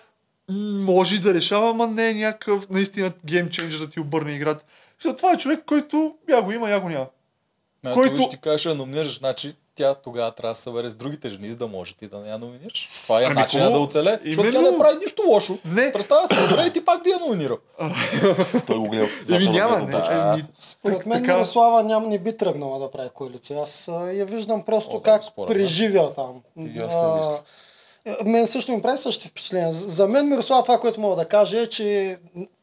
може 0.81 1.17
и 1.17 1.21
да 1.21 1.35
решава, 1.35 1.71
ама 1.71 1.87
не 1.87 2.09
е 2.09 2.15
някакъв 2.15 2.69
наистина 2.71 3.13
геймченджер 3.25 3.79
да 3.79 3.91
ти 3.91 4.01
обърне 4.01 4.33
играта. 4.33 4.65
Защото 4.99 5.17
това 5.17 5.33
е 5.33 5.39
човек, 5.39 5.61
който 5.67 6.15
я 6.29 6.43
го 6.43 6.53
има, 6.53 6.71
я 6.71 6.81
го 6.81 6.89
няма. 6.89 7.07
Ето, 7.85 7.95
който- 7.95 8.11
който... 8.11 8.23
ще 8.23 8.31
ти 8.31 8.43
кажеш 8.43 8.63
да 8.63 8.75
номинираш, 8.75 9.19
значи 9.19 9.55
тя 9.75 9.95
тогава 9.95 10.31
трябва 10.31 10.53
да 10.53 10.57
се 10.57 10.63
събере 10.63 10.91
с 10.91 10.95
другите 10.95 11.29
жени, 11.29 11.51
за 11.51 11.57
да 11.57 11.67
може 11.67 11.95
ти 11.95 12.07
да 12.07 12.19
не 12.19 12.29
я 12.29 12.39
номинираш. 12.39 12.89
Това 13.03 13.21
е 13.21 13.25
Ами, 13.25 13.35
начинът 13.35 13.73
да 13.73 13.79
оцеле, 13.79 14.19
защото 14.25 14.51
тя 14.51 14.59
Именно. 14.59 14.73
не 14.73 14.79
прави 14.79 14.99
нищо 14.99 15.23
лошо. 15.27 15.59
Не. 15.65 15.93
Представя 15.93 16.29
се, 16.29 16.49
добре 16.49 16.67
и 16.67 16.73
ти 16.73 16.85
пак 16.85 17.05
би 17.05 17.11
я 17.11 17.19
номинирал. 17.19 17.59
Той 18.67 18.79
го 18.79 18.89
гледа 18.89 19.07
Еми 19.31 19.49
няма, 19.49 19.79
не. 19.79 19.91
точка. 19.93 20.33
Еми, 20.35 20.45
Според 20.61 21.07
мен 21.07 21.23
така- 21.23 21.35
Мирослава 21.35 21.83
ням, 21.83 22.09
не 22.09 22.19
би 22.19 22.37
тръгнала 22.37 22.79
да 22.79 22.91
прави 22.91 23.09
коалиция. 23.09 23.63
Аз 23.63 23.89
а, 23.89 24.13
я 24.13 24.27
виждам 24.27 24.63
просто 24.63 24.91
О, 24.91 24.99
да, 24.99 25.03
как 25.03 25.23
преживя 25.47 26.15
там. 26.15 26.43
И 26.59 26.79
е, 28.21 28.25
мен 28.25 28.47
също 28.47 28.73
ми 28.73 28.83
прави 28.83 28.99
същите 28.99 29.29
впечатления. 29.29 29.73
За 29.73 30.09
мен 30.09 30.29
Мирослава 30.29 30.63
това, 30.63 30.81
което 30.81 31.01
мога 31.01 31.17
да 31.17 31.29
кажа 31.29 31.61
е, 31.61 31.67
че 31.67 32.19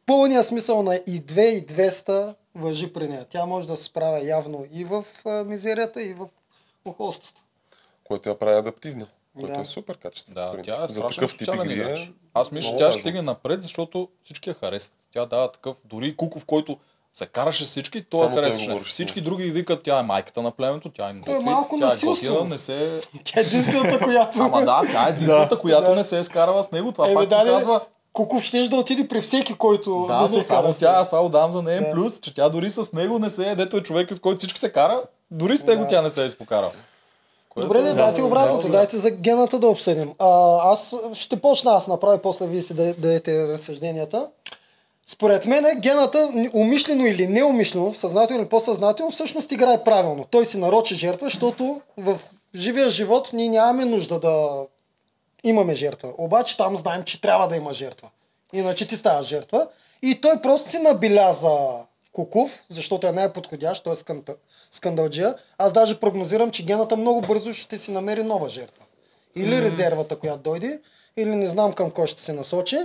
пълният 0.06 0.46
смисъл 0.46 0.84
на 0.84 0.96
и 0.96 1.22
2 1.22 1.42
и 1.42 1.66
200 1.66 2.36
въжи 2.56 2.94
при 2.94 3.08
нея. 3.08 3.26
Тя 3.30 3.46
може 3.46 3.68
да 3.68 3.76
се 3.78 3.84
справя 3.84 4.26
явно 4.26 4.66
и 4.74 4.86
в 4.86 5.06
мизерията, 5.46 6.02
и 6.02 6.14
в 6.14 6.28
охолството. 6.86 7.42
Което 8.04 8.30
я 8.30 8.40
прави 8.40 8.58
адаптивна. 8.58 9.08
Което 9.40 9.54
Да. 9.54 9.62
е 9.62 9.66
супер 9.66 9.98
качество. 9.98 10.34
Да, 10.34 10.62
тя 10.64 10.84
е 10.84 10.88
За 10.88 11.02
такъв 11.02 11.38
тип 11.38 11.48
игри 11.56 11.74
играч. 11.74 12.00
е 12.00 12.12
Аз 12.34 12.52
мисля, 12.52 12.70
че 12.70 12.78
тя 12.78 12.84
важно. 12.86 12.92
ще 12.92 13.02
стигне 13.02 13.22
напред, 13.22 13.62
защото 13.64 14.10
всички 14.24 14.50
я 14.50 14.54
харесват. 14.56 14.98
Тя 15.12 15.26
дава 15.26 15.52
такъв, 15.52 15.78
дори 15.86 16.16
Куков, 16.18 16.46
който 16.46 16.78
се 17.14 17.26
караше 17.26 17.64
всички, 17.64 18.04
той 18.04 18.20
Само 18.20 18.36
той 18.36 18.44
харесваше. 18.44 18.80
с 18.86 18.90
Всички 18.90 19.22
други 19.22 19.44
викат, 19.44 19.84
тя 19.84 20.00
е 20.00 20.04
майката 20.04 20.42
на 20.42 20.52
племето, 20.52 20.90
тя 20.90 21.10
им 21.10 21.22
Той 21.26 21.34
е 21.34 21.38
готви, 21.38 21.50
малко 21.50 21.78
тя 21.80 21.94
е 21.94 22.06
готина, 22.06 22.44
не 22.44 22.58
се... 22.58 23.02
Тя 23.24 23.40
е 23.40 23.44
единствената, 23.44 24.00
която... 24.04 24.40
Ама 24.42 24.60
да, 24.60 24.82
тя 24.92 25.08
е 25.08 25.10
единствената, 25.10 25.60
която 25.60 25.90
да. 25.90 25.96
не 25.96 26.04
се 26.04 26.18
е 26.18 26.24
скарала 26.24 26.64
с 26.64 26.72
него. 26.72 26.92
Това 26.92 27.06
Еми, 27.06 27.16
пак 27.16 27.28
да, 27.28 27.40
показва, 27.40 27.82
Куков 28.14 28.44
ще 28.44 28.68
да 28.68 28.76
отиде 28.76 29.08
при 29.08 29.22
всеки, 29.22 29.54
който 29.54 30.06
Да, 30.08 30.18
да 30.18 30.28
се 30.28 30.44
само 30.44 30.74
тя, 30.74 30.92
аз 30.92 31.08
това 31.08 31.22
отдавам 31.22 31.52
за 31.52 31.62
нея 31.62 31.82
Да. 31.82 31.92
плюс, 31.92 32.20
че 32.20 32.34
тя 32.34 32.50
дори 32.50 32.70
с 32.70 32.94
него 32.94 33.20
не 33.20 33.30
се 33.30 33.50
е, 33.50 33.56
дето 33.56 33.78
е 33.78 33.84
човек, 33.84 34.14
с 34.14 34.20
който 34.20 34.38
всички 34.38 34.60
се 34.60 34.72
кара, 34.72 35.02
дори 35.32 35.58
с 35.58 35.66
него 35.66 35.82
Да. 35.84 35.88
тя 35.88 36.02
не 36.02 36.10
се 36.10 36.22
е 36.22 36.26
изпокарала. 36.26 36.72
Добре, 37.58 37.82
да, 37.82 37.90
е 37.90 37.94
дайте 37.94 38.22
обратното, 38.22 38.70
дайте 38.70 38.98
за 38.98 39.12
гената 39.12 39.60
да 39.60 39.68
обсъдим. 39.68 40.14
А, 40.20 40.58
аз 40.64 40.94
ще 41.14 41.42
почна 41.42 41.72
аз 41.72 41.88
направя, 41.88 42.18
после 42.18 42.48
вие 42.48 42.62
си 42.62 42.74
да- 42.74 42.94
дадете 42.94 43.48
разсъжденията. 43.48 44.28
Според 45.10 45.46
мен 45.46 45.80
гената, 45.80 46.32
умишлено 46.54 47.06
или 47.06 47.28
неумишлено, 47.28 47.94
съзнателно 47.94 48.42
или 48.42 48.50
по-съзнателно, 48.50 49.12
всъщност 49.12 49.52
играе 49.52 49.84
правилно. 49.84 50.26
Той 50.32 50.46
си 50.46 50.58
нарочи 50.58 50.96
жертва, 50.96 51.28
защото 51.28 51.82
в 51.98 52.20
живия 52.56 52.90
живот 52.90 53.30
ние 53.34 53.50
нямаме 53.50 53.86
нужда 53.86 54.20
да 54.20 54.66
имаме 55.44 55.76
жертва. 55.76 56.14
Обаче 56.18 56.58
там 56.58 56.78
знаем, 56.78 57.04
че 57.04 57.22
трябва 57.22 57.48
да 57.48 57.56
има 57.56 57.74
жертва. 57.74 58.10
Иначе 58.54 58.88
ти 58.88 58.98
ставаш 58.98 59.28
жертва. 59.28 59.68
И 60.02 60.22
той 60.22 60.42
просто 60.42 60.70
си 60.70 60.80
набеляза 60.80 61.58
Куков, 62.14 62.64
защото 62.70 63.08
е 63.08 63.12
най-подходящ, 63.12 63.84
той 63.84 63.94
е 63.94 63.96
сканда, 63.96 64.36
скандалджия. 64.72 65.36
Аз 65.58 65.74
даже 65.74 66.00
прогнозирам, 66.00 66.52
че 66.52 66.66
гената 66.66 66.96
много 66.96 67.22
бързо 67.22 67.54
ще 67.54 67.78
си 67.78 67.92
намери 67.92 68.24
нова 68.24 68.50
жертва. 68.50 68.84
Или 69.36 69.62
резервата, 69.62 70.16
която 70.16 70.50
дойде, 70.50 70.80
или 71.18 71.36
не 71.36 71.48
знам 71.48 71.74
към 71.74 71.92
кой 71.92 72.08
ще 72.08 72.22
се 72.22 72.34
насочи. 72.34 72.78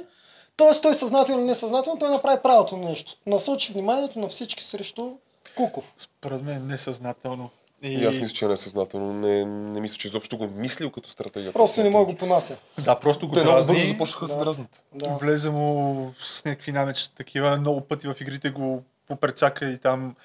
Тоест 0.57 0.83
той 0.83 0.95
съзнателно 0.95 1.41
или 1.41 1.49
несъзнателно, 1.49 1.99
той 1.99 2.11
направи 2.11 2.43
правилното 2.43 2.77
нещо. 2.77 3.17
Насочи 3.27 3.73
вниманието 3.73 4.19
на 4.19 4.29
всички 4.29 4.65
срещу 4.65 5.11
Куков. 5.57 5.95
Според 5.99 6.43
мен 6.43 6.67
несъзнателно. 6.67 7.51
И 7.83 8.05
аз 8.05 8.19
мисля, 8.19 8.35
че 8.35 8.45
е 8.45 8.49
несъзнателно. 8.49 9.13
Не, 9.13 9.45
не 9.45 9.81
мисля, 9.81 9.97
че 9.97 10.09
изобщо 10.09 10.39
го 10.39 10.45
е 10.45 10.49
мислил 10.55 10.91
като 10.91 11.11
стратегия. 11.11 11.53
Просто 11.53 11.83
не 11.83 11.91
мога 11.91 12.05
го 12.13 12.19
понася. 12.19 12.57
Да, 12.79 13.01
просто 13.01 13.29
го 13.29 13.35
Те 13.35 13.41
много 13.41 13.55
дразни. 13.55 13.85
започнаха 13.87 14.27
да 14.27 14.33
се 14.33 14.39
дразнат. 14.39 14.83
Да. 14.95 15.09
Влезе 15.09 15.51
му 15.51 16.15
с 16.23 16.45
някакви 16.45 16.73
намечи 16.73 17.11
такива, 17.15 17.57
много 17.57 17.81
пъти 17.81 18.09
в 18.09 18.17
игрите 18.21 18.51
го 18.51 18.83
попрецака 19.09 19.71
и 19.71 19.79
там... 19.79 20.17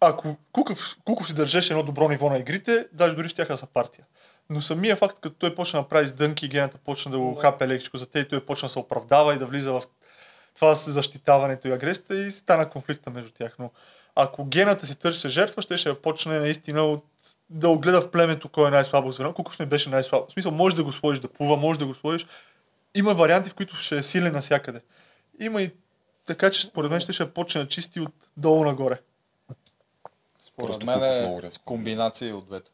Ако 0.00 0.36
Куков, 0.52 0.96
Куков 1.04 1.26
си 1.26 1.34
държеше 1.34 1.72
едно 1.72 1.82
добро 1.82 2.08
ниво 2.08 2.30
на 2.30 2.38
игрите, 2.38 2.86
даже 2.92 3.14
дори 3.14 3.28
ще 3.28 3.44
да 3.44 3.58
са 3.58 3.66
партия. 3.66 4.04
Но 4.50 4.62
самия 4.62 4.96
факт, 4.96 5.18
като 5.20 5.36
той 5.38 5.54
почна 5.54 5.82
да 5.82 5.88
прави 5.88 6.08
сдънки, 6.08 6.48
гената 6.48 6.78
почна 6.78 7.10
да 7.10 7.18
го 7.18 7.34
хапе 7.34 7.68
лекичко 7.68 7.98
за 7.98 8.06
те 8.06 8.18
и 8.18 8.28
той 8.28 8.46
почна 8.46 8.66
да 8.66 8.70
се 8.72 8.78
оправдава 8.78 9.34
и 9.34 9.38
да 9.38 9.46
влиза 9.46 9.72
в 9.72 9.82
това 10.54 10.74
с 10.74 10.90
защитаването 10.90 11.68
и 11.68 11.72
агресията 11.72 12.16
и 12.16 12.30
стана 12.30 12.70
конфликта 12.70 13.10
между 13.10 13.30
тях. 13.30 13.56
Но 13.58 13.70
ако 14.14 14.44
гената 14.44 14.86
си 14.86 14.96
търси 14.96 15.28
жертва, 15.28 15.62
ще 15.62 15.76
ще 15.76 15.94
почне 15.94 16.38
наистина 16.38 16.82
от 16.82 17.04
да 17.50 17.68
огледа 17.68 18.02
в 18.02 18.10
племето 18.10 18.48
кой 18.48 18.68
е 18.68 18.70
най-слабо 18.70 19.12
звено. 19.12 19.34
Куков 19.34 19.58
не 19.58 19.66
беше 19.66 19.90
най-слабо. 19.90 20.26
В 20.28 20.32
смисъл, 20.32 20.52
може 20.52 20.76
да 20.76 20.84
го 20.84 20.92
сложиш 20.92 21.20
да 21.20 21.28
плува, 21.28 21.56
може 21.56 21.78
да 21.78 21.86
го 21.86 21.94
сложиш. 21.94 22.26
Има 22.94 23.14
варианти, 23.14 23.50
в 23.50 23.54
които 23.54 23.76
ще 23.76 23.98
е 23.98 24.02
силен 24.02 24.32
навсякъде. 24.32 24.80
Има 25.40 25.62
и 25.62 25.70
така, 26.26 26.50
че 26.50 26.62
според 26.62 26.90
мен 26.90 27.00
ще, 27.00 27.12
ще 27.12 27.30
почне 27.32 27.60
да 27.60 27.68
чисти 27.68 28.00
от 28.00 28.12
долу 28.36 28.64
нагоре. 28.64 29.00
Според 30.46 30.66
Просто 30.66 30.86
мен 30.86 31.02
е 31.02 31.50
комбинация 31.64 32.36
от 32.36 32.46
двете. 32.46 32.70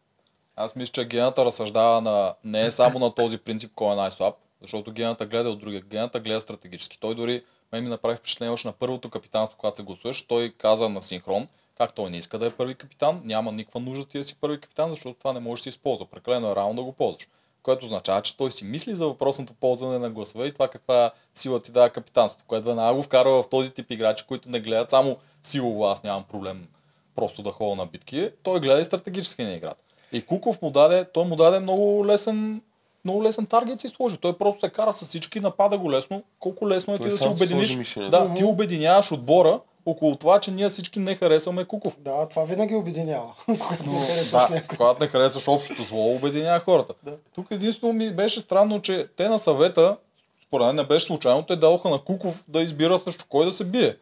Аз 0.56 0.76
мисля, 0.76 0.92
че 0.92 1.04
гената 1.04 1.44
разсъждава 1.44 2.00
на, 2.00 2.34
не 2.44 2.66
е 2.66 2.70
само 2.70 2.98
на 2.98 3.14
този 3.14 3.38
принцип 3.38 3.72
кой 3.74 3.92
е 3.92 3.96
най-слаб, 3.96 4.34
защото 4.60 4.92
гената 4.92 5.26
гледа 5.26 5.50
от 5.50 5.60
другия. 5.60 5.80
Гената 5.80 6.20
гледа 6.20 6.40
стратегически. 6.40 6.98
Той 7.00 7.14
дори 7.14 7.44
мен 7.72 7.84
ми 7.84 7.90
направи 7.90 8.16
впечатление 8.16 8.52
още 8.52 8.68
на 8.68 8.72
първото 8.72 9.10
капитанство, 9.10 9.58
когато 9.58 9.76
се 9.76 9.82
гласуваш. 9.82 10.22
Той 10.22 10.54
каза 10.58 10.88
на 10.88 11.02
синхрон, 11.02 11.48
как 11.78 11.94
той 11.94 12.10
не 12.10 12.16
иска 12.16 12.38
да 12.38 12.46
е 12.46 12.50
първи 12.50 12.74
капитан, 12.74 13.22
няма 13.24 13.52
никаква 13.52 13.80
нужда 13.80 14.06
ти 14.06 14.18
да 14.18 14.24
си 14.24 14.36
първи 14.40 14.60
капитан, 14.60 14.90
защото 14.90 15.18
това 15.18 15.32
не 15.32 15.40
може 15.40 15.60
да 15.60 15.62
се 15.62 15.68
използва. 15.68 16.06
Прекалено 16.06 16.50
е 16.50 16.56
рано 16.56 16.74
да 16.74 16.82
го 16.82 16.92
ползваш. 16.92 17.28
Което 17.62 17.86
означава, 17.86 18.22
че 18.22 18.36
той 18.36 18.50
си 18.50 18.64
мисли 18.64 18.94
за 18.94 19.06
въпросното 19.06 19.52
ползване 19.52 19.98
на 19.98 20.10
гласове 20.10 20.46
и 20.46 20.52
това 20.52 20.68
каква 20.68 21.10
сила 21.34 21.60
ти 21.60 21.72
дава 21.72 21.90
капитанството, 21.90 22.44
което 22.48 22.66
веднага 22.66 22.94
го 22.94 23.02
вкарва 23.02 23.42
в 23.42 23.48
този 23.48 23.74
тип 23.74 23.90
играчи, 23.90 24.24
които 24.28 24.48
не 24.48 24.60
гледат 24.60 24.90
само 24.90 25.16
силово, 25.42 25.86
аз 25.86 26.02
нямам 26.02 26.24
проблем 26.24 26.68
просто 27.14 27.42
да 27.42 27.50
ходя 27.50 27.76
на 27.76 27.86
битки. 27.86 28.30
Той 28.42 28.60
гледа 28.60 28.80
и 28.80 28.84
стратегически 28.84 29.42
на 29.42 29.54
играта. 29.54 29.82
И 30.12 30.22
Куков 30.22 30.62
му 30.62 30.70
даде, 30.70 31.04
той 31.04 31.24
му 31.24 31.36
даде 31.36 31.60
много 31.60 32.06
лесен, 32.06 32.62
много 33.04 33.22
лесен 33.22 33.46
таргет 33.46 33.80
си 33.80 33.88
сложи. 33.88 34.16
Той 34.16 34.38
просто 34.38 34.60
се 34.60 34.68
кара 34.68 34.92
с 34.92 35.06
всички, 35.08 35.40
напада 35.40 35.78
го 35.78 35.90
лесно. 35.90 36.22
Колко 36.38 36.68
лесно 36.68 36.94
е 36.94 36.98
Той 36.98 37.06
ти 37.06 37.10
да 37.10 37.16
си 37.18 37.28
обединиш. 37.28 37.76
мишенето. 37.76 38.10
Да, 38.10 38.34
ти 38.34 38.44
обединяваш 38.44 39.12
отбора 39.12 39.60
около 39.86 40.16
това, 40.16 40.40
че 40.40 40.50
ние 40.50 40.68
всички 40.68 40.98
не 40.98 41.14
харесваме 41.14 41.64
Куков. 41.64 41.96
Да, 41.98 42.28
това 42.28 42.44
винаги 42.44 42.74
обединява. 42.74 43.34
Когато 43.46 43.90
не 43.90 44.06
харесваш 44.06 44.42
Да, 44.42 44.54
някой. 44.54 44.76
когато 44.76 45.00
не 45.00 45.08
харесваш 45.08 45.48
общото 45.48 45.82
зло, 45.82 46.14
обединява 46.14 46.60
хората. 46.60 46.94
Да. 47.02 47.16
Тук 47.34 47.46
единствено 47.50 47.92
ми 47.92 48.10
беше 48.10 48.40
странно, 48.40 48.80
че 48.80 49.06
те 49.16 49.28
на 49.28 49.38
съвета, 49.38 49.96
според 50.42 50.66
мен 50.66 50.76
не 50.76 50.84
беше 50.84 51.06
случайно, 51.06 51.42
те 51.42 51.56
дадоха 51.56 51.88
на 51.88 51.98
Куков 51.98 52.44
да 52.48 52.60
избира 52.62 52.98
срещу 52.98 53.24
кой 53.28 53.44
да 53.44 53.52
се 53.52 53.64
бие. 53.64 53.96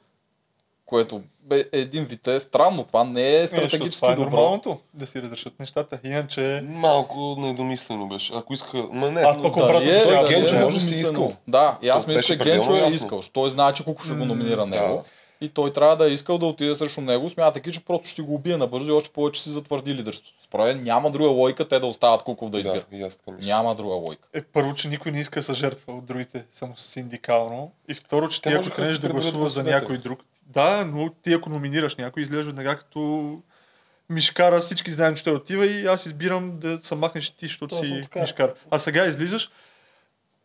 Което 0.86 1.20
бе 1.42 1.64
един 1.72 2.04
вид 2.04 2.26
е 2.26 2.40
странно. 2.40 2.84
Това 2.84 3.04
не 3.04 3.22
е 3.22 3.42
Е, 3.42 3.46
стратегически 3.46 3.96
това 3.96 4.12
е 4.12 4.16
добро. 4.16 4.30
нормалното, 4.30 4.78
да 4.94 5.06
си 5.06 5.22
разрешат 5.22 5.60
нещата. 5.60 5.98
Иначе... 6.04 6.64
Малко 6.68 7.36
недомислено 7.38 8.08
беше. 8.08 8.32
Ако 8.36 8.54
иска... 8.54 8.76
Ма 8.92 9.10
не, 9.10 9.22
но- 9.22 9.42
пък 9.42 9.56
обратно, 9.56 9.90
е, 9.90 10.02
той 10.02 10.12
да, 10.12 10.20
е 10.20 10.24
Генчо 10.28 10.50
добре. 10.54 10.64
може 10.64 10.76
да 10.78 10.82
си 10.82 11.00
искал. 11.00 11.32
Да, 11.48 11.78
и 11.82 11.88
аз 11.88 12.06
мисля, 12.06 12.22
че 12.22 12.36
Генчо 12.36 12.76
е 12.76 12.88
искал. 12.88 13.20
Той 13.32 13.50
знае, 13.50 13.72
че 13.72 13.84
Куко 13.84 14.02
ще 14.04 14.14
го 14.14 14.24
номинира 14.24 14.56
да. 14.56 14.66
него. 14.66 15.02
И 15.42 15.48
той 15.48 15.72
трябва 15.72 15.96
да 15.96 16.08
е 16.08 16.12
искал 16.12 16.38
да 16.38 16.46
отиде 16.46 16.74
срещу 16.74 17.00
него, 17.00 17.30
смятайки, 17.30 17.72
че 17.72 17.84
просто 17.84 18.08
ще 18.08 18.22
го 18.22 18.34
убие 18.34 18.56
набързо 18.56 18.92
и 18.92 18.94
още 18.94 19.10
повече 19.10 19.42
си 19.42 19.48
затвърди 19.50 19.94
лидерството. 19.94 20.32
Според 20.44 20.84
няма 20.84 21.10
друга 21.10 21.28
логика 21.30 21.68
те 21.68 21.78
да 21.78 21.86
остават 21.86 22.22
Куков 22.22 22.50
да 22.50 22.58
избира. 22.58 22.84
Да, 22.92 23.08
така. 23.08 23.36
Няма 23.42 23.74
друга 23.74 23.94
логика. 23.94 24.28
Е, 24.34 24.42
първо, 24.42 24.74
че 24.74 24.88
никой 24.88 25.12
не 25.12 25.20
иска 25.20 25.40
да 25.40 25.44
се 25.44 25.54
жертва 25.54 25.92
от 25.92 26.04
другите, 26.04 26.44
само 26.54 26.76
синдикално. 26.76 27.72
И 27.88 27.94
второ, 27.94 28.28
че 28.28 28.42
Те 28.42 28.48
ти 28.50 28.54
ако 28.54 28.80
да 28.80 28.86
се 28.86 28.98
да 28.98 29.08
гласуваш 29.08 29.52
за 29.52 29.62
някой 29.62 29.98
друг. 29.98 30.20
Да, 30.52 30.84
но 30.84 31.10
ти 31.22 31.32
ако 31.32 31.50
номинираш 31.50 31.96
някой, 31.96 32.22
изглежда 32.22 32.44
веднага 32.44 32.78
като 32.78 33.42
мишкара, 34.10 34.58
всички 34.58 34.92
знаем, 34.92 35.14
че 35.14 35.24
той 35.24 35.34
отива 35.34 35.66
и 35.66 35.86
аз 35.86 36.06
избирам 36.06 36.58
да 36.58 36.78
се 36.82 36.94
махнеш 36.94 37.30
ти, 37.30 37.46
защото 37.46 37.78
Точно 37.78 37.96
си 37.96 38.02
така. 38.02 38.20
мишкар. 38.20 38.54
А 38.70 38.78
сега 38.78 39.06
излизаш, 39.06 39.50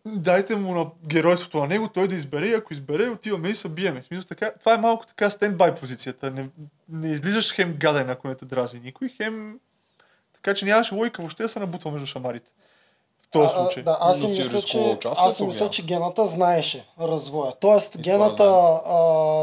дайте 0.06 0.56
му 0.56 0.76
на 0.76 0.86
геройството 1.08 1.60
на 1.60 1.68
него, 1.68 1.88
той 1.88 2.08
да 2.08 2.16
избере 2.16 2.48
и 2.48 2.54
ако 2.54 2.74
избере, 2.74 3.10
отиваме 3.10 3.50
и 3.50 3.56
се 3.56 3.70
биеме. 3.70 4.02
В 4.02 4.06
Смисъл, 4.06 4.24
така, 4.24 4.52
това 4.60 4.74
е 4.74 4.78
малко 4.78 5.06
така 5.08 5.30
стендбай 5.30 5.76
позицията. 5.76 6.32
Не, 6.32 6.50
не 6.90 7.12
излизаш 7.12 7.54
хем 7.54 7.76
гаден, 7.80 8.10
ако 8.10 8.28
не 8.28 8.36
те 8.36 8.46
дрази 8.46 8.80
никой, 8.80 9.10
хем 9.10 9.60
Така 10.46 10.56
че 10.56 10.66
нямаше 10.66 10.96
логика 10.96 11.22
въобще 11.22 11.44
да 11.44 11.50
се 11.50 11.60
набутва 11.60 11.92
между 11.92 12.06
шамарите. 12.06 12.52
Този 13.36 13.54
А, 13.56 13.58
а, 13.58 13.64
случай. 13.64 13.84
Да, 13.84 13.98
аз 14.02 14.20
си 14.20 14.28
мисля, 14.28 14.62
че, 14.62 14.98
аз 15.18 15.38
си 15.38 15.44
мисля, 15.44 15.70
че 15.70 15.86
гената 15.86 16.26
знаеше 16.26 16.86
развоя. 17.02 17.54
Тоест, 17.60 17.88
според 17.88 18.04
гената 18.04 18.44
а, 18.86 18.94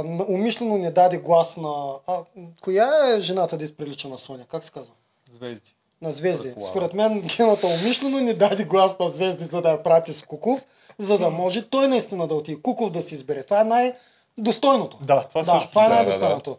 н- 0.05 0.27
умишлено 0.29 0.79
не 0.79 0.91
даде 0.91 1.19
глас 1.19 1.57
на... 1.57 1.95
А, 2.07 2.19
коя 2.63 2.89
е 3.17 3.21
жената, 3.21 3.57
да 3.57 3.77
прилича 3.77 4.09
на 4.09 4.19
Соня? 4.19 4.45
Как 4.51 4.65
се 4.65 4.71
казва? 4.71 4.93
Звезди. 5.33 5.75
На 6.03 6.11
Звезди. 6.13 6.55
Според 6.71 6.95
мен 6.95 7.21
гената 7.37 7.67
умишлено 7.67 8.21
не 8.21 8.35
даде 8.35 8.65
глас 8.65 8.99
на 8.99 9.09
Звезди, 9.09 9.45
за 9.45 9.63
да 9.63 9.71
я 9.71 9.83
прати 9.83 10.13
с 10.13 10.23
Куков, 10.23 10.65
за 10.99 11.19
да 11.19 11.31
може 11.31 11.69
той 11.69 11.89
наистина 11.89 12.29
да 12.29 12.35
отиде. 12.35 12.63
Куков 12.63 12.91
да 12.91 13.03
си 13.03 13.15
избере. 13.15 13.43
Това 13.43 13.61
е 13.61 13.65
най-достойното. 13.65 14.99
Да, 15.05 15.25
това 15.29 15.43
да, 15.43 15.51
също. 15.53 15.69
това 15.69 15.85
е 15.85 15.89
Да, 15.89 15.95
да, 15.95 16.03
най-достойното. 16.03 16.57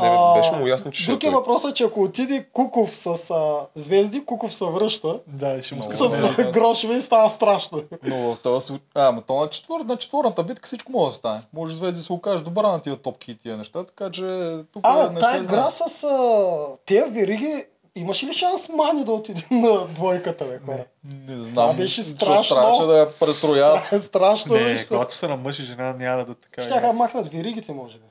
Не, 0.00 0.08
А, 0.08 0.34
беше 0.34 0.52
му 0.52 0.66
ясно, 0.66 0.90
че 0.90 1.06
Друг 1.06 1.24
е 1.24 1.30
въпросът, 1.30 1.76
че 1.76 1.84
ако 1.84 2.02
отиде 2.02 2.46
Куков 2.52 2.96
с 2.96 3.06
а, 3.30 3.66
Звезди, 3.74 4.24
Куков 4.24 4.54
се 4.54 4.64
връща 4.64 5.20
Да, 5.26 5.62
ще 5.62 5.74
му 5.74 5.80
Много 5.80 6.14
се 6.14 6.20
с 6.34 6.38
а, 6.38 6.50
грошове 6.50 6.94
и 6.94 7.02
става 7.02 7.30
страшно. 7.30 7.82
Но 8.02 8.16
в 8.16 8.38
този 8.38 8.66
случай... 8.66 8.86
А, 8.94 9.08
ама 9.08 9.22
то 9.22 9.40
на, 9.40 9.48
четвър... 9.48 9.80
на 9.80 9.96
четвърната 9.96 10.42
битка 10.42 10.66
всичко 10.66 10.92
може 10.92 11.10
да 11.10 11.14
стане. 11.16 11.40
Може 11.52 11.74
Звезди 11.74 11.98
да 11.98 12.04
се 12.04 12.12
окаже 12.12 12.42
добра 12.42 12.72
на 12.72 12.80
тия 12.80 12.96
топки 12.96 13.30
и 13.30 13.34
тия 13.34 13.56
неща, 13.56 13.84
така 13.84 14.10
че 14.10 14.56
тук 14.72 14.82
А, 14.86 15.10
не 15.10 15.20
тая 15.20 15.34
се 15.34 15.40
игра 15.42 15.70
знае. 15.70 15.88
с 15.88 16.04
а, 16.04 16.76
тези 16.86 17.10
вериги, 17.10 17.64
имаше 17.96 18.26
ли 18.26 18.32
шанс 18.32 18.68
Мани 18.68 19.04
да 19.04 19.12
отиде 19.12 19.42
на 19.50 19.86
двойката, 19.86 20.44
бе, 20.44 20.58
хора? 20.66 20.84
Не 21.28 21.36
знам. 21.36 21.54
Това 21.54 21.72
беше 21.72 22.02
страшно. 22.02 22.56
Трябваше 22.56 22.82
да 22.82 22.98
я 22.98 23.12
престроят. 23.12 24.02
Страшно 24.02 24.54
Не, 24.54 24.64
нещо. 24.64 24.88
когато 24.88 25.14
са 25.14 25.28
на 25.28 25.36
мъж 25.36 25.58
и 25.58 25.64
жена, 25.64 25.92
няма 25.92 26.24
да 26.24 26.34
така. 26.34 26.62
Ще 26.62 26.80
да 26.80 26.92
махнат 26.92 27.32
веригите, 27.32 27.72
може 27.72 27.98
би. 27.98 28.04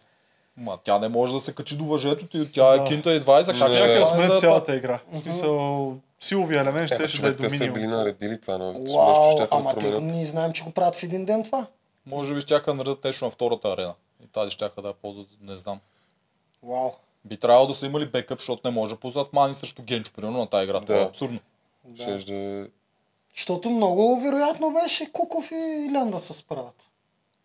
Ма 0.57 0.77
тя 0.83 0.99
не 0.99 1.07
може 1.09 1.33
да 1.33 1.39
се 1.39 1.53
качи 1.53 1.77
до 1.77 1.85
въжето 1.85 2.27
ти, 2.27 2.51
тя 2.51 2.73
е 2.73 2.77
Да. 2.77 2.83
кинта 2.83 3.15
и 3.15 3.21
20, 3.21 3.45
как 3.45 3.73
ще 3.73 3.87
да 3.87 3.99
за 3.99 4.05
сменят 4.05 4.27
това? 4.27 4.39
цялата 4.39 4.75
игра. 4.75 4.99
В 5.11 5.23
смисъл, 5.23 5.95
силовия 6.21 6.61
елемент 6.61 6.91
Е, 6.91 6.95
ще 6.95 7.07
ще 7.07 7.21
да 7.21 7.27
е 7.27 7.31
до 7.31 7.37
те 7.37 7.49
са 7.49 7.67
били 7.67 7.87
наредили 7.87 8.41
това 8.41 8.57
на 8.57 8.73
нещо, 8.73 9.29
ще 9.31 9.41
да 9.41 9.47
ама 9.51 9.75
те, 9.75 10.01
ние 10.01 10.25
знаем, 10.25 10.53
че 10.53 10.63
го 10.63 10.71
правят 10.71 10.95
в 10.95 11.03
един 11.03 11.25
ден 11.25 11.43
това. 11.43 11.65
Може 12.05 12.35
би 12.35 12.41
щяха 12.41 12.71
да 12.71 12.73
наредят 12.73 13.03
нещо 13.03 13.25
на 13.25 13.31
втората 13.31 13.67
арена. 13.69 13.93
И 14.23 14.27
тази 14.27 14.51
щяха 14.51 14.81
да 14.81 14.87
я 14.87 14.93
ползват, 14.93 15.27
не 15.41 15.57
знам. 15.57 15.79
Вау. 16.63 16.91
Би 17.25 17.37
трябвало 17.37 17.67
да 17.67 17.73
са 17.73 17.85
имали 17.85 18.05
бекъп, 18.05 18.39
защото 18.39 18.61
не 18.65 18.71
може 18.71 18.93
да 18.93 18.99
ползват 18.99 19.33
мани 19.33 19.55
срещу 19.55 19.81
Генчо, 19.81 20.11
примерно 20.15 20.37
на 20.37 20.47
тази 20.47 20.63
игра. 20.63 20.81
Това 20.81 20.95
е 20.95 20.99
Да. 20.99 21.05
абсурдно. 21.05 21.39
Ще 21.95 22.17
да 22.17 22.33
е... 22.35 22.65
Защото 23.35 23.69
много 23.69 24.19
вероятно 24.21 24.73
беше 24.73 25.11
Куков 25.11 25.51
и 25.51 25.55
Илян 25.89 26.11
да 26.11 26.19
се 26.19 26.33
справят. 26.33 26.89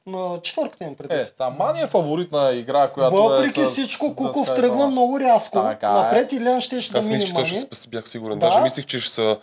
На 0.08 0.38
четвърката 0.42 0.84
им 0.84 0.94
преди. 0.94 1.14
Е, 1.14 1.26
та 1.26 1.50
Мани 1.50 1.80
е 1.80 1.86
фаворитна 1.86 2.52
игра, 2.52 2.90
която 2.90 3.16
Въпреки 3.16 3.60
е 3.60 3.64
с, 3.64 3.70
всичко, 3.70 4.16
Куков 4.16 4.54
тръгва 4.54 4.76
това. 4.76 4.86
много 4.86 5.20
рязко. 5.20 5.62
Така 5.62 5.88
е. 5.88 5.92
Напред 5.92 6.32
Илян 6.32 6.60
ще 6.60 6.80
ще 6.80 6.92
да 6.92 6.98
Аз 6.98 7.04
мине 7.04 7.14
мислих, 7.14 7.28
че 7.28 7.34
той 7.34 7.44
ще 7.44 7.88
бях 7.88 8.08
сигурен. 8.08 8.38
Да. 8.38 8.46
Даже 8.46 8.60
мислих, 8.60 8.86
че 8.86 9.00
ще 9.00 9.12
са 9.12 9.38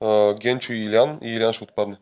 а, 0.00 0.34
Генчо 0.34 0.72
и 0.72 0.76
Илян 0.76 1.18
и 1.22 1.28
Илян 1.28 1.52
ще 1.52 1.64
отпадне. 1.64 1.96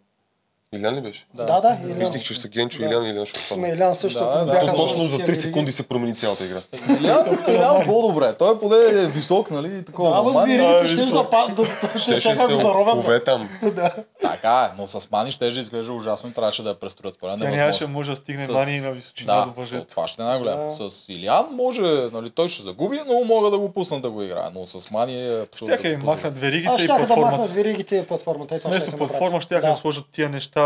Илян 0.75 0.95
ли 0.95 1.01
беше? 1.01 1.27
Да, 1.35 1.61
да, 1.61 1.79
Илян. 1.85 1.99
Мислих, 1.99 2.23
че 2.23 2.35
ще 2.35 2.43
са 2.43 2.49
Генчо 2.49 2.83
и 2.83 2.85
Да. 2.85 2.91
Илян 2.91 3.05
и 3.05 3.11
Илян 3.11 3.27
ще 3.27 3.41
отпадне. 3.41 3.69
Илян 3.69 3.95
също, 3.95 4.19
Да, 4.19 4.45
да. 4.45 4.61
То 4.61 4.73
точно 4.73 5.07
за 5.07 5.17
тия 5.17 5.27
3 5.27 5.27
вериги. 5.27 5.41
секунди 5.41 5.73
се 5.73 5.83
промени 5.83 6.17
цялата 6.17 6.45
игра. 6.45 6.59
Илян, 7.01 7.39
Илян 7.49 7.87
по-добре. 7.87 8.35
Той 8.39 8.55
е 8.55 8.59
поне 8.59 8.77
е 8.77 9.07
висок, 9.07 9.51
нали? 9.51 9.79
и 9.79 9.83
Такова. 9.85 10.11
Да, 10.11 10.23
но 10.23 10.31
ама 10.31 10.45
веригите 10.47 10.89
ще 10.89 11.13
да 11.13 11.31
па- 11.31 11.49
да 11.57 11.65
Ще 11.65 12.01
ще 12.01 12.21
ще 12.21 12.35
ще 12.35 12.57
се 12.57 12.67
окове 12.67 13.25
там. 13.25 13.49
Да. 13.73 13.91
Така 14.23 14.71
е, 14.73 14.77
но 14.81 14.87
с 14.87 15.11
Мани 15.11 15.31
ще 15.31 15.47
изглежда 15.47 15.93
ужасно 15.93 16.31
и 16.31 16.33
трябваше 16.33 16.63
да 16.63 16.69
я 16.69 16.75
престроят. 16.75 17.15
Според 17.15 17.39
мен 17.39 17.55
нямаше 17.55 17.87
може 17.87 18.11
да 18.11 18.17
стигне 18.17 18.47
мани 18.49 18.81
на 18.81 18.91
височина 18.93 19.35
да, 19.35 19.45
до 19.45 19.61
въжето. 19.61 19.87
това 19.87 20.09
ще 20.09 20.23
е 20.23 20.25
най-голямо. 20.25 20.71
С 20.71 20.91
Илян 21.09 21.47
може, 21.53 21.83
нали, 22.13 22.31
той 22.31 22.49
ще 22.49 22.63
загуби, 22.63 23.01
но 23.07 23.25
мога 23.25 23.51
да 23.51 23.59
го 23.59 23.73
пусна 23.73 24.01
да 24.01 24.11
го 24.11 24.23
играе. 24.23 24.49
Но 24.55 24.67
с 24.67 24.91
Мани 24.91 25.29
е 25.29 25.43
абсолютно. 25.43 25.77
Тяха 25.77 25.89
им 25.89 26.01
махнат 26.05 26.39
веригите 26.39 26.75
и 26.75 26.79
щяха 26.79 26.93
да 26.93 27.01
махнат 27.01 27.17
платформата. 27.19 27.53
веригите 27.55 27.97
и 27.97 28.07
платформата. 28.07 28.55
Е, 28.55 28.59
да 28.59 28.97
платформа 28.97 29.41
ще 29.41 29.61
да 29.61 29.77
сложат 29.77 30.05
тия 30.13 30.29
неща, 30.29 30.58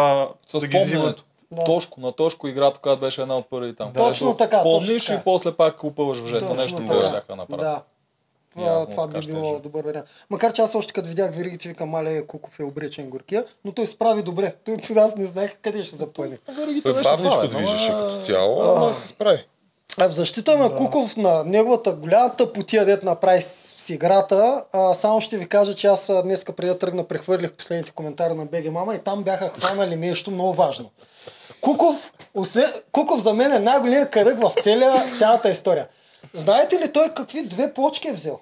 С 0.46 0.58
да 0.58 0.66
ги 0.66 0.78
взимат. 0.78 1.24
Да. 1.50 1.64
Тошко, 1.64 2.00
на 2.00 2.12
Тошко 2.12 2.48
играта, 2.48 2.80
която 2.80 3.00
беше 3.00 3.22
една 3.22 3.36
от 3.36 3.50
първи 3.50 3.74
там. 3.76 3.92
Точно 3.92 4.26
където 4.26 4.36
така, 4.36 4.62
точно 4.62 4.78
Помниш 4.78 5.06
така. 5.06 5.20
и 5.20 5.24
после 5.24 5.52
пак 5.52 5.84
опъваш 5.84 6.18
въжето. 6.18 6.40
Точно 6.40 6.56
Нещо 6.62 6.76
така. 6.76 6.86
такова 6.88 7.04
щяха 7.04 7.36
направят. 7.36 7.64
Да. 7.64 7.82
Това, 8.54 8.66
Явно 8.66 8.86
това 8.86 9.06
би 9.08 9.22
ще 9.22 9.32
било 9.32 9.56
е. 9.56 9.60
добър 9.60 9.84
вариант. 9.84 10.06
Макар 10.30 10.52
че 10.52 10.62
аз 10.62 10.74
още 10.74 10.92
като 10.92 11.08
видях 11.08 11.34
веригите, 11.34 11.68
викам, 11.68 11.88
мале 11.88 12.26
Куков 12.26 12.60
е 12.60 12.64
обречен 12.64 13.10
горкия, 13.10 13.44
но 13.64 13.72
той 13.72 13.86
справи 13.86 14.22
добре. 14.22 14.54
Той 14.64 14.76
аз 14.96 15.16
не 15.16 15.26
знаех 15.26 15.56
къде 15.62 15.84
ще 15.84 15.96
запъне. 15.96 16.38
Веригите 16.58 16.92
беше 16.92 17.02
бавничко 17.02 17.48
движеше 17.48 17.90
като 17.90 18.20
цяло, 18.22 18.62
ама 18.62 18.94
се 18.94 19.08
справи. 19.08 19.44
А 19.98 20.08
в 20.08 20.12
защита 20.12 20.58
на 20.58 20.74
Куков, 20.74 21.16
на 21.16 21.44
неговата 21.44 21.92
голямата 21.92 22.52
потия, 22.52 22.84
дет 22.84 23.02
направи 23.02 23.42
с 23.42 23.90
играта, 23.90 24.64
а, 24.72 24.94
само 24.94 25.20
ще 25.20 25.38
ви 25.38 25.48
кажа, 25.48 25.74
че 25.74 25.86
аз 25.86 26.10
днеска 26.24 26.52
преди 26.52 26.68
да 26.72 26.78
тръгна 26.78 27.04
прехвърлих 27.04 27.52
последните 27.52 27.90
коментари 27.90 28.34
на 28.34 28.44
БГ 28.44 28.72
Мама 28.72 28.94
и 28.94 28.98
там 28.98 29.22
бяха 29.22 29.48
хванали 29.48 29.96
нещо 29.96 30.30
много 30.30 30.54
важно. 30.54 30.90
Куков, 31.60 32.12
освен, 32.34 32.72
Куков 32.92 33.22
за 33.22 33.34
мен 33.34 33.52
е 33.52 33.58
най-големият 33.58 34.10
кръг 34.10 34.38
в, 34.40 34.52
целия, 34.62 34.92
в 34.92 35.18
цялата 35.18 35.50
история. 35.50 35.88
Знаете 36.34 36.78
ли 36.78 36.92
той 36.92 37.08
какви 37.08 37.46
две 37.46 37.74
плочки 37.74 38.08
е 38.08 38.12
взел? 38.12 38.38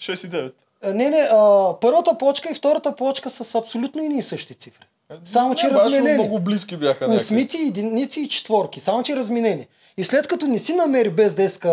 6 0.00 0.26
и 0.26 0.30
9. 0.30 0.52
А, 0.82 0.94
Не, 0.94 1.10
не, 1.10 1.28
а, 1.32 1.72
първата 1.80 2.18
плочка 2.18 2.50
и 2.50 2.54
втората 2.54 2.96
плочка 2.96 3.30
са 3.30 3.44
с 3.44 3.54
абсолютно 3.54 4.02
едни 4.02 4.18
и 4.18 4.22
същи 4.22 4.54
цифри. 4.54 4.86
Само, 5.24 5.54
че 5.54 5.66
Не, 5.66 5.72
разменени. 5.74 6.14
Много 6.14 6.40
близки 6.40 6.76
бяха 6.76 7.04
някакви. 7.04 7.24
Осмици, 7.24 7.58
единици 7.58 8.20
и 8.20 8.28
четворки, 8.28 8.80
само 8.80 9.02
че 9.02 9.16
разменени. 9.16 9.66
И 9.96 10.04
след 10.04 10.26
като 10.26 10.46
не 10.46 10.58
си 10.58 10.74
намери 10.74 11.10
без 11.10 11.34
деска 11.34 11.70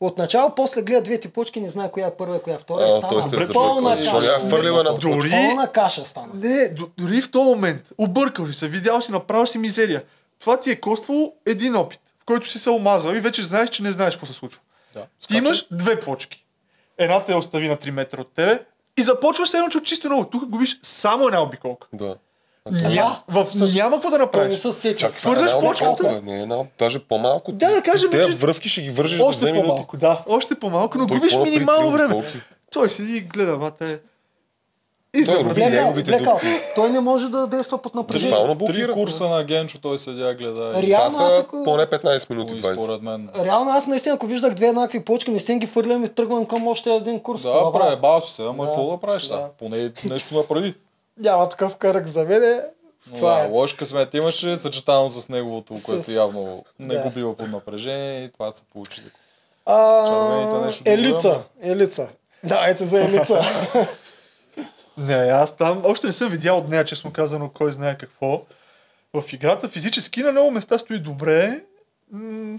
от 0.00 0.18
начало, 0.18 0.54
после 0.54 0.82
гледа 0.82 1.02
двете 1.02 1.28
почки, 1.28 1.60
не 1.60 1.68
знае 1.68 1.90
коя 1.90 2.06
е 2.06 2.10
първа 2.10 2.36
и 2.36 2.40
коя 2.40 2.56
е 2.56 2.58
втора. 2.58 2.82
и 2.82 2.86
А, 2.86 2.90
стана 2.90 3.08
той 3.08 3.22
се 3.22 3.36
е 3.42 3.54
пълна 3.54 3.90
каша. 3.90 4.38
Дори- 5.00 5.30
Пълна 5.30 5.68
каша 5.68 6.04
стана. 6.04 6.28
Не, 6.34 6.68
дори 6.98 7.22
в 7.22 7.30
този 7.30 7.44
момент, 7.44 7.82
объркал 7.98 8.46
си 8.46 8.52
се, 8.52 8.68
видял 8.68 9.02
си, 9.02 9.12
направил 9.12 9.46
си 9.46 9.58
мизерия. 9.58 10.04
Това 10.40 10.60
ти 10.60 10.70
е 10.70 10.76
коствало 10.76 11.32
един 11.46 11.76
опит, 11.76 12.00
в 12.18 12.24
който 12.24 12.48
си 12.48 12.58
се 12.58 12.70
омазал 12.70 13.12
и 13.12 13.20
вече 13.20 13.42
знаеш, 13.42 13.70
че 13.70 13.82
не 13.82 13.90
знаеш 13.90 14.14
какво 14.14 14.26
се 14.26 14.32
случва. 14.32 14.60
Да. 14.94 15.06
Ти 15.28 15.36
имаш 15.36 15.66
две 15.70 16.00
почки. 16.00 16.44
Едната 16.98 17.32
я 17.32 17.38
остави 17.38 17.68
на 17.68 17.76
3 17.76 17.90
метра 17.90 18.20
от 18.20 18.28
тебе 18.28 18.62
и 18.96 19.02
започваш 19.02 19.54
едно, 19.54 19.68
че 19.68 19.78
от 19.78 19.84
чисто 19.84 20.08
ново. 20.08 20.24
Тук 20.24 20.44
губиш 20.44 20.78
само 20.82 21.26
една 21.26 21.42
обиколка. 21.42 21.86
Да. 21.92 22.16
Да, 22.72 23.22
В... 23.28 23.46
Няма 23.74 23.96
какво 23.96 24.10
да 24.10 24.18
не 24.18 24.24
направиш. 24.24 24.58
се 24.58 24.72
сети. 24.72 24.96
Чак, 24.96 25.12
това 25.12 25.30
е 25.30 25.34
Хвърляш 25.34 25.52
почката? 25.60 26.02
бе. 26.04 26.20
Не, 26.22 26.42
една, 26.42 26.56
даже 26.78 26.98
по-малко. 26.98 27.52
Да, 27.52 27.70
да 27.70 27.82
кажем, 27.82 28.10
Те 28.10 28.22
че- 28.22 28.32
връвки 28.32 28.68
ще 28.68 28.82
ги 28.82 28.90
вържеш 28.90 29.18
за 29.18 29.24
Още 29.24 29.40
две 29.40 29.52
минути. 29.52 29.68
по-малко, 29.68 29.96
да. 29.96 30.22
Още 30.28 30.54
по-малко, 30.54 30.98
но 30.98 31.06
Той 31.06 31.16
губиш 31.16 31.32
направи 31.32 31.50
минимално 31.50 31.90
време. 31.90 32.14
обиколки? 32.14 32.38
Той 32.72 32.90
седи 32.90 33.12
и 33.12 33.20
гледа, 33.20 33.56
бате. 33.56 33.98
И 35.14 35.24
Той 35.24 35.34
се 35.34 35.40
роби 35.40 35.60
неговите 35.62 36.10
блекал. 36.10 36.40
Той 36.74 36.90
не 36.90 37.00
може 37.00 37.28
да 37.28 37.46
действа 37.46 37.78
под 37.78 37.94
напрежение. 37.94 38.56
Три 38.66 38.92
курса 38.92 39.28
на 39.28 39.44
Генчо 39.44 39.78
той 39.78 39.98
седя, 39.98 40.34
гледа. 40.34 40.72
и- 40.76 40.82
Реално 40.82 41.10
Това 41.10 41.24
аз 41.24 41.32
са 41.32 41.40
ако... 41.40 41.64
поне 41.64 41.82
15 41.82 42.30
минути, 42.30 42.52
и 42.54 42.56
20. 42.56 42.74
според 42.74 43.02
мен. 43.02 43.28
Реално 43.36 43.70
аз 43.70 43.86
наистина, 43.86 44.14
ако 44.14 44.26
виждах 44.26 44.54
две 44.54 44.66
еднакви 44.66 45.00
почки, 45.00 45.30
наистина 45.30 45.58
ги 45.58 45.66
фърлям 45.66 46.04
и 46.04 46.08
тръгвам 46.08 46.46
към 46.46 46.66
още 46.68 46.90
един 46.90 47.20
курс. 47.20 47.42
Да, 47.42 47.72
пребал 47.74 48.20
си 48.20 48.34
се, 48.34 48.42
ама 48.42 48.66
какво 48.66 48.90
да 48.90 48.96
правиш. 48.98 49.30
Поне 49.58 49.90
нещо 50.04 50.34
направи. 50.34 50.74
Няма 51.18 51.48
такъв 51.48 51.76
кръг 51.76 52.06
за 52.06 52.24
мен. 52.24 52.62
Това 53.14 53.34
да, 53.34 53.44
е. 53.44 53.48
лош 53.48 53.72
късмет 53.72 54.14
имаше, 54.14 54.56
съчетано 54.56 55.08
с 55.08 55.28
неговото, 55.28 55.78
С- 55.78 55.84
което 55.84 56.10
явно 56.10 56.64
не 56.78 56.94
да. 56.94 57.02
го 57.02 57.10
бива 57.10 57.36
под 57.36 57.48
напрежение 57.48 58.24
и 58.24 58.28
това 58.28 58.52
се 58.52 58.62
получи. 58.62 59.00
А, 59.66 60.60
нещо 60.64 60.82
елица, 60.86 61.42
елица. 61.62 62.08
Давайте 62.44 62.84
за 62.84 63.04
елица. 63.04 63.40
Не, 64.98 65.14
аз 65.14 65.56
там 65.56 65.82
още 65.84 66.06
не 66.06 66.12
съм 66.12 66.28
видял 66.28 66.58
от 66.58 66.68
нея, 66.68 66.84
честно 66.84 67.12
казано, 67.12 67.50
кой 67.50 67.72
знае 67.72 67.98
какво. 67.98 68.42
В 69.14 69.32
играта 69.32 69.68
физически 69.68 70.22
на 70.22 70.32
много 70.32 70.50
места 70.50 70.78
стои 70.78 70.98
добре. 70.98 71.60
М, 72.12 72.58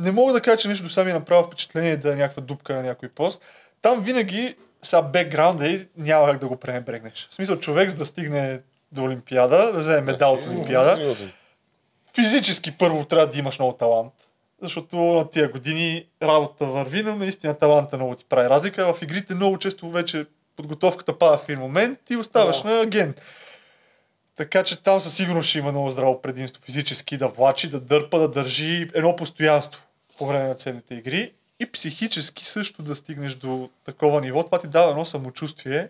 Не 0.00 0.10
мога 0.10 0.32
да 0.32 0.40
кажа, 0.40 0.56
че 0.56 0.68
нещо 0.68 0.84
до 0.84 0.90
сега 0.90 1.04
ми 1.04 1.10
е 1.10 1.14
направило 1.14 1.46
впечатление 1.46 1.96
да 1.96 2.12
е 2.12 2.16
някаква 2.16 2.42
дупка 2.42 2.74
на 2.74 2.82
някой 2.82 3.08
пост. 3.08 3.40
Там 3.82 4.02
винаги, 4.02 4.56
сега 4.86 5.02
бекграунда 5.02 5.68
и 5.68 5.88
няма 5.96 6.30
как 6.30 6.40
да 6.40 6.48
го 6.48 6.56
пренебрегнеш. 6.56 7.28
В 7.30 7.34
смисъл, 7.34 7.58
човек 7.58 7.90
за 7.90 7.96
да 7.96 8.06
стигне 8.06 8.60
до 8.92 9.02
Олимпиада, 9.04 9.72
да 9.72 9.80
вземе 9.80 10.00
медал 10.00 10.32
от 10.32 10.46
Олимпиада, 10.46 11.14
физически 12.14 12.78
първо 12.78 13.04
трябва 13.04 13.26
да 13.26 13.38
имаш 13.38 13.58
много 13.58 13.72
талант. 13.72 14.12
Защото 14.62 14.96
на 14.96 15.30
тия 15.30 15.48
години 15.48 16.06
работа 16.22 16.66
върви, 16.66 17.02
но 17.02 17.16
наистина 17.16 17.54
таланта 17.58 17.96
много 17.96 18.14
ти 18.14 18.24
прави 18.24 18.48
разлика. 18.50 18.94
В 18.94 19.02
игрите 19.02 19.34
много 19.34 19.58
често 19.58 19.90
вече 19.90 20.26
подготовката 20.56 21.18
пада 21.18 21.38
в 21.38 21.48
един 21.48 21.60
момент 21.60 21.98
и 22.10 22.16
оставаш 22.16 22.62
Да. 22.62 22.68
на 22.68 22.86
ген. 22.86 23.14
Така 24.36 24.64
че 24.64 24.82
там 24.82 25.00
със 25.00 25.14
сигурност 25.14 25.48
ще 25.48 25.58
има 25.58 25.70
много 25.70 25.90
здраво 25.90 26.22
предимство 26.22 26.62
физически 26.62 27.16
да 27.16 27.28
влачи, 27.28 27.70
да 27.70 27.80
дърпа, 27.80 28.18
да 28.18 28.28
държи 28.28 28.90
едно 28.94 29.16
постоянство 29.16 29.82
по 30.18 30.26
време 30.26 30.48
на 30.48 30.54
целите 30.54 30.94
игри 30.94 31.32
и 31.60 31.72
психически 31.72 32.44
също 32.44 32.82
да 32.82 32.96
стигнеш 32.96 33.34
до 33.34 33.70
такова 33.84 34.20
ниво. 34.20 34.44
Това 34.44 34.58
ти 34.58 34.66
дава 34.66 34.90
едно 34.90 35.04
самочувствие, 35.04 35.88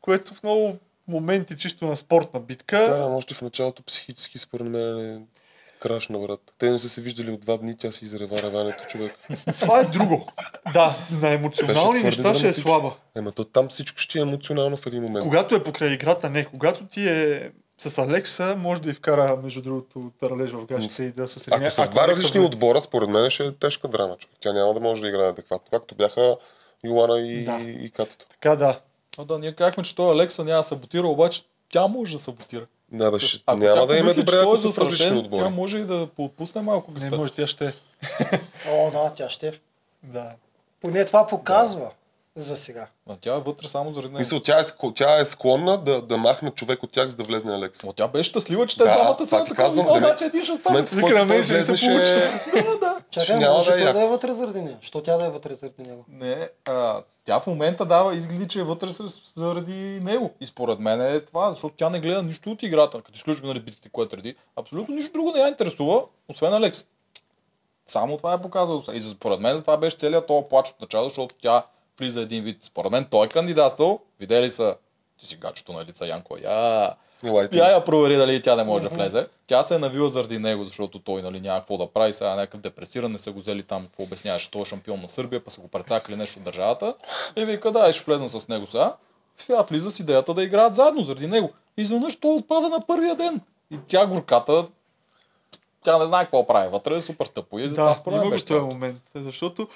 което 0.00 0.34
в 0.34 0.42
много 0.42 0.78
моменти 1.08 1.56
чисто 1.56 1.86
на 1.86 1.96
спортна 1.96 2.40
битка 2.40 2.78
Да, 2.78 2.98
но 2.98 3.16
още 3.16 3.34
в 3.34 3.42
началото 3.42 3.82
психически 3.82 4.38
според 4.38 4.66
мен 4.66 4.98
е... 4.98 5.20
Крашна, 5.80 6.18
брат. 6.18 6.40
Те 6.58 6.70
не 6.70 6.78
са 6.78 6.88
се 6.88 7.00
виждали 7.00 7.30
от 7.30 7.40
два 7.40 7.56
дни, 7.56 7.76
тя 7.76 7.92
си 7.92 8.04
изрева 8.04 8.42
реването, 8.42 8.78
човек. 8.88 9.18
Това 9.60 9.80
е 9.80 9.84
друго. 9.84 10.32
Да, 10.72 10.96
на 11.10 11.30
емоционални 11.30 12.02
неща 12.02 12.34
ще 12.34 12.48
е 12.48 12.52
слаба. 12.52 12.94
Ема 13.14 13.32
то 13.32 13.44
там 13.44 13.68
всичко 13.68 13.98
ще 13.98 14.18
е 14.18 14.22
емоционално 14.22 14.76
в 14.76 14.86
един 14.86 15.02
момент. 15.02 15.24
Когато 15.24 15.54
е 15.54 15.62
покрай 15.62 15.92
играта, 15.92 16.30
не. 16.30 16.44
Когато 16.44 16.86
ти 16.86 17.08
е 17.08 17.50
с 17.80 17.98
Алекса, 17.98 18.56
може 18.56 18.80
да 18.80 18.90
й 18.90 18.94
вкара, 18.94 19.36
между 19.36 19.62
другото, 19.62 20.10
таралеж 20.20 20.50
в 20.50 20.66
гащите 20.66 21.02
и 21.02 21.08
да 21.08 21.28
се 21.28 21.38
средня. 21.38 21.58
Ако 21.58 21.74
са 21.74 21.84
в 21.84 21.88
два 21.88 22.08
различни 22.08 22.40
отбора, 22.40 22.80
според 22.80 23.08
мен 23.08 23.30
ще 23.30 23.46
е 23.46 23.52
тежка 23.52 23.88
драма, 23.88 24.16
човек. 24.16 24.36
Тя 24.40 24.52
няма 24.52 24.74
да 24.74 24.80
може 24.80 25.02
да 25.02 25.08
играе 25.08 25.28
адекватно, 25.28 25.66
както 25.70 25.94
бяха 25.94 26.36
Йоана 26.84 27.18
и, 27.20 27.44
Да. 27.44 27.58
и 27.60 27.90
Катето. 27.90 28.26
Така, 28.26 28.56
да. 28.56 28.80
А 29.18 29.24
да, 29.24 29.38
ние 29.38 29.52
казахме, 29.52 29.82
че 29.82 29.94
той 29.94 30.12
Алекса 30.12 30.44
няма 30.44 30.56
да 30.56 30.62
саботира, 30.62 31.06
обаче 31.06 31.42
тя 31.68 31.86
може 31.86 32.12
да 32.12 32.18
саботира. 32.18 32.66
Да, 32.92 33.10
бе, 33.10 33.18
ще- 33.18 33.42
Ако 33.46 33.58
няма 33.58 33.86
да 33.86 33.94
има 33.94 34.00
помисли, 34.00 34.22
добре, 34.22 34.36
ако 34.36 34.54
е 34.54 34.56
са 34.56 34.70
в 34.70 34.78
различни 34.78 34.88
застрашен, 34.90 35.18
отбори. 35.18 35.40
тя 35.40 35.48
може 35.48 35.78
и 35.78 35.84
да 35.84 36.06
поотпусне 36.06 36.62
малко 36.62 36.90
Не 36.90 36.94
гъста. 36.94 37.16
може, 37.16 37.32
тя 37.32 37.46
ще. 37.46 37.74
О, 38.68 38.90
да, 38.90 39.10
тя 39.10 39.28
ще. 39.30 39.60
Да. 40.02 40.30
Поне 40.80 41.04
това 41.04 41.26
показва 41.26 41.90
за 42.40 42.56
сега. 42.56 42.88
А 43.08 43.16
тя 43.20 43.36
е 43.36 43.40
вътре 43.40 43.68
само 43.68 43.92
заради 43.92 44.08
него. 44.08 44.18
Мисля, 44.18 44.42
тя 44.42 44.60
е, 44.60 44.64
тя 44.94 45.20
е 45.20 45.24
склонна 45.24 45.78
да, 45.84 46.02
да 46.02 46.16
махне 46.16 46.50
човек 46.50 46.82
от 46.82 46.90
тях, 46.90 47.08
за 47.08 47.16
да 47.16 47.22
влезне 47.24 47.54
Алекса. 47.54 47.86
Но 47.86 47.92
тя 47.92 48.08
беше 48.08 48.30
щастлива, 48.30 48.66
че 48.66 48.76
те 48.78 48.84
Да, 48.84 48.94
двамата 48.94 49.26
са 49.26 49.38
на 49.38 49.44
ти 49.44 49.48
такова 49.48 49.68
казвам, 49.68 49.86
ниво, 49.86 49.94
да 49.94 50.00
не- 50.00 50.06
значи 50.06 50.24
един 50.24 50.42
ще 50.42 50.52
отпадне. 50.52 50.82
в 50.82 51.00
който 51.00 51.18
на 51.18 51.24
мен 51.24 51.42
ще 51.42 51.62
се 51.62 51.86
получи. 51.86 52.12
Да, 52.54 52.76
да. 52.80 53.00
Чакай, 53.10 53.38
няма 53.38 53.54
може 53.54 53.70
да 53.70 53.76
е 53.76 53.84
той 53.84 53.92
да 53.92 54.02
е 54.04 54.08
вътре 54.08 54.32
заради 54.32 54.60
нея. 54.62 54.76
Що 54.80 55.00
тя 55.02 55.16
да 55.16 55.26
е 55.26 55.30
вътре 55.30 55.54
заради 55.54 55.82
него? 55.82 56.04
Не, 56.08 56.48
а, 56.64 57.02
тя 57.24 57.40
в 57.40 57.46
момента 57.46 57.84
дава 57.86 58.14
изгледи, 58.14 58.48
че 58.48 58.60
е 58.60 58.62
вътре 58.62 58.88
заради 59.34 60.00
него. 60.02 60.30
И 60.40 60.46
според 60.46 60.78
мен 60.78 61.00
е 61.00 61.20
това, 61.20 61.50
защото 61.50 61.74
тя 61.76 61.90
не 61.90 62.00
гледа 62.00 62.22
нищо 62.22 62.50
от 62.50 62.62
играта, 62.62 63.02
като 63.02 63.16
изключим 63.16 63.46
на 63.46 63.54
битките, 63.54 63.88
което 63.88 64.16
реди. 64.16 64.36
Абсолютно 64.56 64.94
нищо 64.94 65.12
друго 65.12 65.32
не 65.32 65.40
я 65.40 65.48
интересува, 65.48 66.02
освен 66.28 66.54
Алекс. 66.54 66.84
Само 67.86 68.16
това 68.16 68.32
е 68.32 68.42
показало. 68.42 68.82
И 68.92 69.00
според 69.00 69.40
мен 69.40 69.56
за 69.56 69.62
това 69.62 69.76
беше 69.76 69.96
целият 69.96 70.26
този 70.26 70.46
плач 70.50 70.68
от 70.68 70.80
начало, 70.80 71.08
защото 71.08 71.34
тя 71.42 71.62
влиза 71.98 72.20
един 72.20 72.44
вид. 72.44 72.58
Според 72.60 72.92
мен 72.92 73.06
той 73.10 73.26
е 73.26 73.28
кандидатствал. 73.28 74.00
Видели 74.20 74.50
са, 74.50 74.76
ти 75.18 75.26
си 75.26 75.36
гачето 75.36 75.72
на 75.72 75.84
лица 75.84 76.06
Янко. 76.06 76.36
Я, 76.42 76.94
я 77.52 77.70
я 77.70 77.84
провери 77.84 78.16
дали 78.16 78.42
тя 78.42 78.56
не 78.56 78.64
може 78.64 78.82
да 78.82 78.88
влезе. 78.88 79.26
Тя 79.46 79.62
се 79.62 79.74
е 79.74 79.78
навила 79.78 80.08
заради 80.08 80.38
него, 80.38 80.64
защото 80.64 80.98
той 80.98 81.22
нали, 81.22 81.40
няма 81.40 81.60
какво 81.60 81.76
да 81.76 81.86
прави. 81.86 82.12
Сега 82.12 82.34
някакъв 82.34 82.60
депресиран, 82.60 83.12
не 83.12 83.18
са 83.18 83.32
го 83.32 83.40
взели 83.40 83.62
там, 83.62 83.86
какво 83.86 84.02
обясняваше, 84.02 84.50
той 84.50 84.62
е 84.62 84.64
шампион 84.64 85.00
на 85.00 85.08
Сърбия, 85.08 85.44
па 85.44 85.50
са 85.50 85.60
го 85.60 85.68
прецакали 85.68 86.16
нещо 86.16 86.38
от 86.38 86.44
държавата. 86.44 86.94
И 87.36 87.44
вика, 87.44 87.72
да, 87.72 87.92
ще 87.92 88.04
влезна 88.04 88.28
с 88.28 88.48
него 88.48 88.66
сега. 88.66 88.96
Тя 89.46 89.62
влиза 89.62 89.90
с 89.90 90.00
идеята 90.00 90.34
да 90.34 90.44
играят 90.44 90.74
заедно 90.74 91.04
заради 91.04 91.26
него. 91.26 91.50
Изведнъж 91.76 92.16
той 92.16 92.34
отпада 92.34 92.68
на 92.68 92.80
първия 92.86 93.14
ден. 93.14 93.40
И 93.70 93.78
тя 93.88 94.06
горката, 94.06 94.66
тя 95.82 95.98
не 95.98 96.06
знае 96.06 96.24
какво 96.24 96.46
прави 96.46 96.68
вътре, 96.68 96.96
е 96.96 97.00
супер 97.00 97.26
тъпо. 97.26 97.58
И 97.58 97.68
затова 97.68 97.88
Да, 97.88 97.94
според 97.94 98.18
мен 98.18 98.30
беше 98.30 98.44
този 98.44 98.60
момент. 98.60 99.02
Защото 99.14 99.68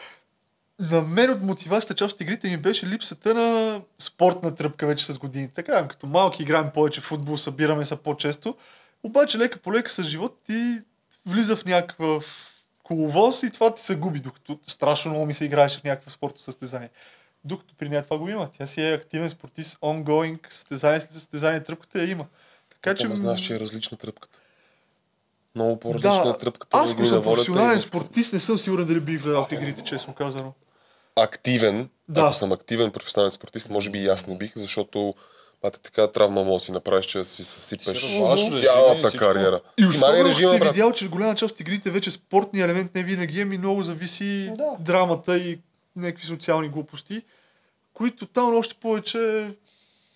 на 0.79 1.01
мен 1.03 1.31
от 1.31 1.43
мотивацията 1.43 1.95
част 1.95 2.15
от 2.15 2.21
игрите 2.21 2.49
ми 2.49 2.57
беше 2.57 2.87
липсата 2.87 3.35
на 3.35 3.81
спортна 3.99 4.55
тръпка 4.55 4.87
вече 4.87 5.05
с 5.05 5.19
години. 5.19 5.49
Така, 5.49 5.89
като 5.89 6.07
малки 6.07 6.43
играем 6.43 6.71
повече 6.75 7.01
футбол, 7.01 7.37
събираме 7.37 7.85
се 7.85 7.97
по-често. 7.97 8.57
Обаче 9.03 9.39
лека 9.39 9.59
по 9.59 9.73
лека 9.73 9.91
с 9.91 10.05
живот 10.05 10.39
ти 10.47 10.79
влиза 11.27 11.57
в 11.57 11.65
някакъв 11.65 12.49
коловоз 12.83 13.43
и 13.43 13.51
това 13.51 13.75
ти 13.75 13.83
се 13.83 13.97
губи, 13.97 14.21
докато 14.21 14.59
страшно 14.67 15.11
много 15.11 15.27
ми 15.27 15.35
се 15.35 15.45
играеше 15.45 15.79
в 15.79 15.85
някакво 15.85 16.11
спортно 16.11 16.41
състезание. 16.41 16.91
Докато 17.45 17.75
при 17.75 17.89
нея 17.89 18.05
това 18.05 18.19
го 18.19 18.29
има. 18.29 18.51
Тя 18.59 18.67
си 18.67 18.83
е 18.83 18.93
активен 18.93 19.31
спортист, 19.31 19.79
ongoing, 19.81 20.53
състезание 20.53 21.01
след 21.01 21.13
състезание, 21.13 21.63
тръпката 21.63 21.99
я 21.99 22.11
има. 22.11 22.27
Така 22.71 22.95
че... 22.95 23.07
Ама 23.07 23.17
знаеш, 23.17 23.41
че 23.41 23.57
е 23.57 23.61
различна 23.61 23.99
тръпката. 23.99 24.39
Много 25.55 25.81
по-различна 25.81 26.31
е 26.31 26.39
тръпката. 26.39 26.77
аз 26.77 26.93
ако 26.93 27.07
съм 27.07 27.23
професионален 27.23 27.79
и 27.79 27.81
спортист, 27.81 28.33
не 28.33 28.41
съм 28.41 28.59
сигурен 28.59 28.87
дали 28.87 29.01
бих 29.01 29.23
гледал 29.23 29.47
в 29.49 29.53
игрите, 29.53 29.85
честно 29.85 30.15
казано. 30.15 30.53
активен, 31.17 31.89
Да. 32.09 32.21
ако 32.21 32.35
съм 32.35 32.53
активен 32.53 32.91
професионален 32.91 33.31
спортист, 33.31 33.71
може 33.71 33.91
би 33.91 33.99
и 33.99 34.09
аз 34.09 34.27
не 34.27 34.37
бих, 34.37 34.53
защото 34.57 35.15
Пате 35.61 35.81
така 35.81 36.07
травма 36.07 36.45
може 36.45 36.53
да 36.55 36.65
си 36.65 36.73
направиш, 36.73 37.07
че 37.07 37.19
да 37.19 37.25
си 37.25 37.45
съсипеш 37.45 38.19
цялата 38.63 39.09
всичко. 39.09 39.27
кариера. 39.27 39.61
И 39.79 39.87
особено, 39.87 40.25
режима, 40.25 40.51
си 40.51 40.59
брат. 40.59 40.75
видял, 40.75 40.93
че 40.93 41.09
голяма 41.09 41.35
част 41.35 41.55
от 41.55 41.61
игрите 41.61 41.91
вече 41.91 42.11
спортния 42.11 42.65
елемент 42.65 42.95
не 42.95 43.03
винаги 43.03 43.41
е, 43.41 43.45
ми 43.45 43.59
много 43.59 43.83
зависи 43.83 44.51
Да. 44.59 44.77
драмата 44.81 45.39
и 45.39 45.59
някакви 45.97 46.27
социални 46.27 46.69
глупости, 46.69 47.23
които 47.95 48.27
там 48.27 48.57
още 48.57 48.75
повече... 48.75 49.51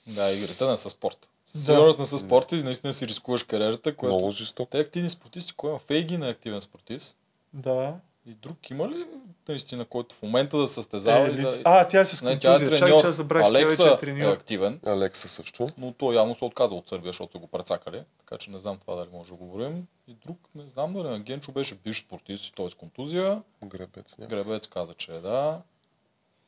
Да, 0.07 0.31
игрите 0.31 0.65
не 0.65 0.77
са 0.77 0.91
спорт. 0.91 1.31
Да. 1.67 1.95
Не 1.99 2.05
са 2.05 2.19
спорт 2.19 2.53
и 2.53 2.63
наистина 2.63 2.93
си 2.93 3.09
рискуваш 3.09 3.43
кариерата, 3.43 3.97
което... 3.97 4.15
Много 4.15 4.31
жестоко. 4.31 4.71
Те 4.71 4.79
активни 4.79 5.09
спортисти, 5.09 5.53
кой 5.53 5.71
има? 5.71 5.79
Фейги 5.79 6.19
не 6.19 6.27
е 6.27 6.31
активен 6.31 6.61
спортист. 6.61 7.19
Да. 7.53 7.95
И 8.27 8.35
друг 8.35 8.71
има 8.71 8.89
ли 8.89 9.05
наистина, 9.49 9.85
който 9.85 10.15
в 10.15 10.23
момента 10.23 10.59
да 10.59 10.69
състезава? 10.69 11.27
Е, 11.27 11.31
и 11.31 11.35
да... 11.35 11.49
лиц... 11.49 11.61
А, 11.65 11.89
тя 11.89 12.01
е 12.01 12.07
с 12.07 12.23
Не, 12.23 12.39
тя 12.39 12.51
е 12.55 12.59
контузия. 12.59 12.71
Чакай, 12.79 12.89
треньор. 12.89 13.01
че 13.03 13.07
аз 13.07 13.17
забравих, 13.17 13.47
тя 13.47 13.53
вече 13.53 13.65
Алекса 13.65 13.89
е 13.89 13.93
е 13.93 13.97
треньор. 13.97 14.33
активен, 14.33 14.81
Алекса 14.87 15.29
също. 15.29 15.69
но 15.79 15.93
той 15.93 16.15
явно 16.15 16.35
се 16.35 16.45
отказа 16.45 16.75
от 16.75 16.89
Сърбия, 16.89 17.09
защото 17.09 17.33
са 17.33 17.39
го 17.39 17.47
прецакали. 17.47 18.03
Така 18.19 18.39
че 18.39 18.51
не 18.51 18.59
знам 18.59 18.79
това 18.79 18.95
дали 18.95 19.09
може 19.13 19.29
да 19.31 19.37
говорим. 19.37 19.87
И 20.09 20.15
друг, 20.25 20.39
не 20.55 20.69
знам 20.69 20.93
дали 20.93 21.09
на 21.09 21.19
Генчо 21.19 21.53
беше 21.53 21.75
бивш 21.75 21.99
спортист, 22.01 22.55
т.е. 22.57 22.71
с 22.71 22.75
контузия. 22.75 23.43
Гребец. 23.65 24.19
Не. 24.19 24.27
Гребец 24.27 24.67
каза, 24.67 24.95
че 24.95 25.13
е 25.13 25.19
да. 25.21 25.61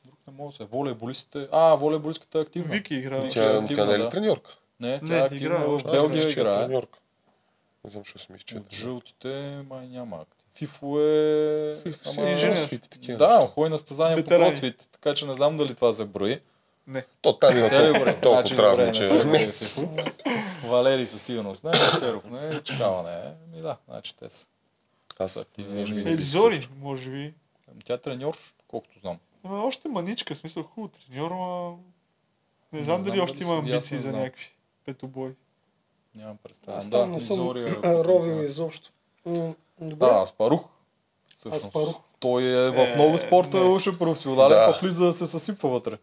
Друг 0.05 0.17
не 0.27 0.33
мога 0.33 0.51
да 0.51 0.55
се. 0.57 0.63
Волейболистите. 0.65 1.47
А, 1.51 1.75
волейболистката 1.75 2.39
е 2.39 2.41
активна. 2.41 2.71
Вики 2.71 2.95
играе. 2.95 3.21
Вики 3.21 3.33
Тя, 3.33 3.43
е 3.43 3.47
тя 3.57 3.63
активна, 3.63 3.85
не 3.85 3.93
е 3.93 3.97
ли 3.97 4.01
да. 4.03 4.09
треньорка? 4.09 4.57
Не, 4.79 4.99
тя 4.99 5.05
Не, 5.05 5.17
е 5.17 5.21
активна 5.21 5.45
играе 5.45 5.63
в 5.63 5.69
още. 5.69 5.91
Белгия 5.91 6.15
мисля, 6.15 6.29
е 6.29 6.31
играе. 6.31 6.53
треньорка. 6.55 6.99
Не 7.83 7.89
знам, 7.89 8.05
що 8.05 8.19
си 8.19 8.31
мисля, 8.31 8.43
че 8.45 8.55
е 8.55 8.59
От 8.59 8.73
жълтите 8.73 9.61
май 9.69 9.87
няма 9.87 10.17
актив. 10.17 10.35
Фифо 10.51 10.99
е... 10.99 11.77
Фифо 11.83 12.09
си 12.09 12.19
Ама- 12.19 12.29
е 12.29 12.31
инженер. 12.31 12.67
такива 12.81 13.17
Да, 13.17 13.27
неща. 13.29 13.47
ходи 13.47 13.69
на 13.69 13.77
състезания 13.77 14.23
по 14.23 14.29
кросфит, 14.29 14.89
така 14.91 15.13
че 15.13 15.25
не 15.25 15.35
знам 15.35 15.57
дали 15.57 15.75
това 15.75 15.93
се 15.93 16.05
брои. 16.05 16.39
Не. 16.87 17.05
То 17.21 17.33
там 17.33 17.57
има 17.57 17.67
Не 17.69 17.89
ли 17.89 17.93
толкова, 18.21 18.31
Значи, 18.31 18.55
травми, 18.55 18.83
не 18.83 18.91
че... 18.93 19.51
Фифо. 19.51 19.89
Валери 20.65 21.05
със 21.05 21.21
сигурност 21.21 21.63
не, 21.63 21.71
Теров 21.99 22.25
не, 22.25 22.61
Чекава 22.61 23.03
не 23.03 23.15
е. 23.19 23.33
Ми 23.53 23.61
да, 23.61 23.77
значи 23.89 24.15
те 24.15 24.29
са. 24.29 24.47
Аз 25.19 25.37
активни. 25.37 25.79
може 25.79 25.93
би 25.93 26.01
Е, 26.01 26.03
не 26.03 26.11
Е, 26.11 26.15
бих 26.15 26.25
Зори, 26.25 26.67
може 26.77 27.09
би. 27.09 27.33
Тя 27.85 27.93
е 27.93 27.97
треньор, 27.97 28.37
колкото 28.67 28.99
знам. 28.99 29.17
Ама 29.43 29.63
още 29.63 29.87
маничка, 29.87 30.35
смисъл 30.35 30.63
хубаво 30.63 30.93
треньор, 30.93 31.31
ама... 31.31 31.75
Не 32.73 32.83
знам 32.83 32.97
Не 32.97 33.03
дали 33.03 33.15
знам 33.15 33.23
още 33.23 33.37
дали 33.37 33.45
има 33.49 33.55
съдия, 33.55 33.77
аз 33.77 33.83
амбиции 33.91 33.97
не 33.97 34.03
за 34.03 34.11
някакви 34.11 34.51
петобой. 34.93 35.31
Нямам 36.15 36.37
представа. 36.43 36.77
Аз 36.77 36.87
Да, 36.87 36.99
там 36.99 37.11
не 37.11 37.21
съм 37.21 37.57
е 37.57 37.69
а, 37.83 38.03
ровил 38.03 38.43
изобщо. 38.43 38.91
Добре. 39.81 39.95
Да, 39.95 40.21
Аспарух. 40.21 40.61
Всъщност. 41.37 41.65
Аспарух. 41.65 41.99
Той 42.19 42.43
е 42.43 42.71
в 42.71 42.95
много 42.95 43.17
спорта, 43.17 43.57
е 43.57 43.97
професионален, 43.99 44.57
Да. 44.57 44.77
влиза 44.81 45.05
да 45.05 45.13
се 45.13 45.25
съсипва 45.25 45.69
вътре. 45.69 45.97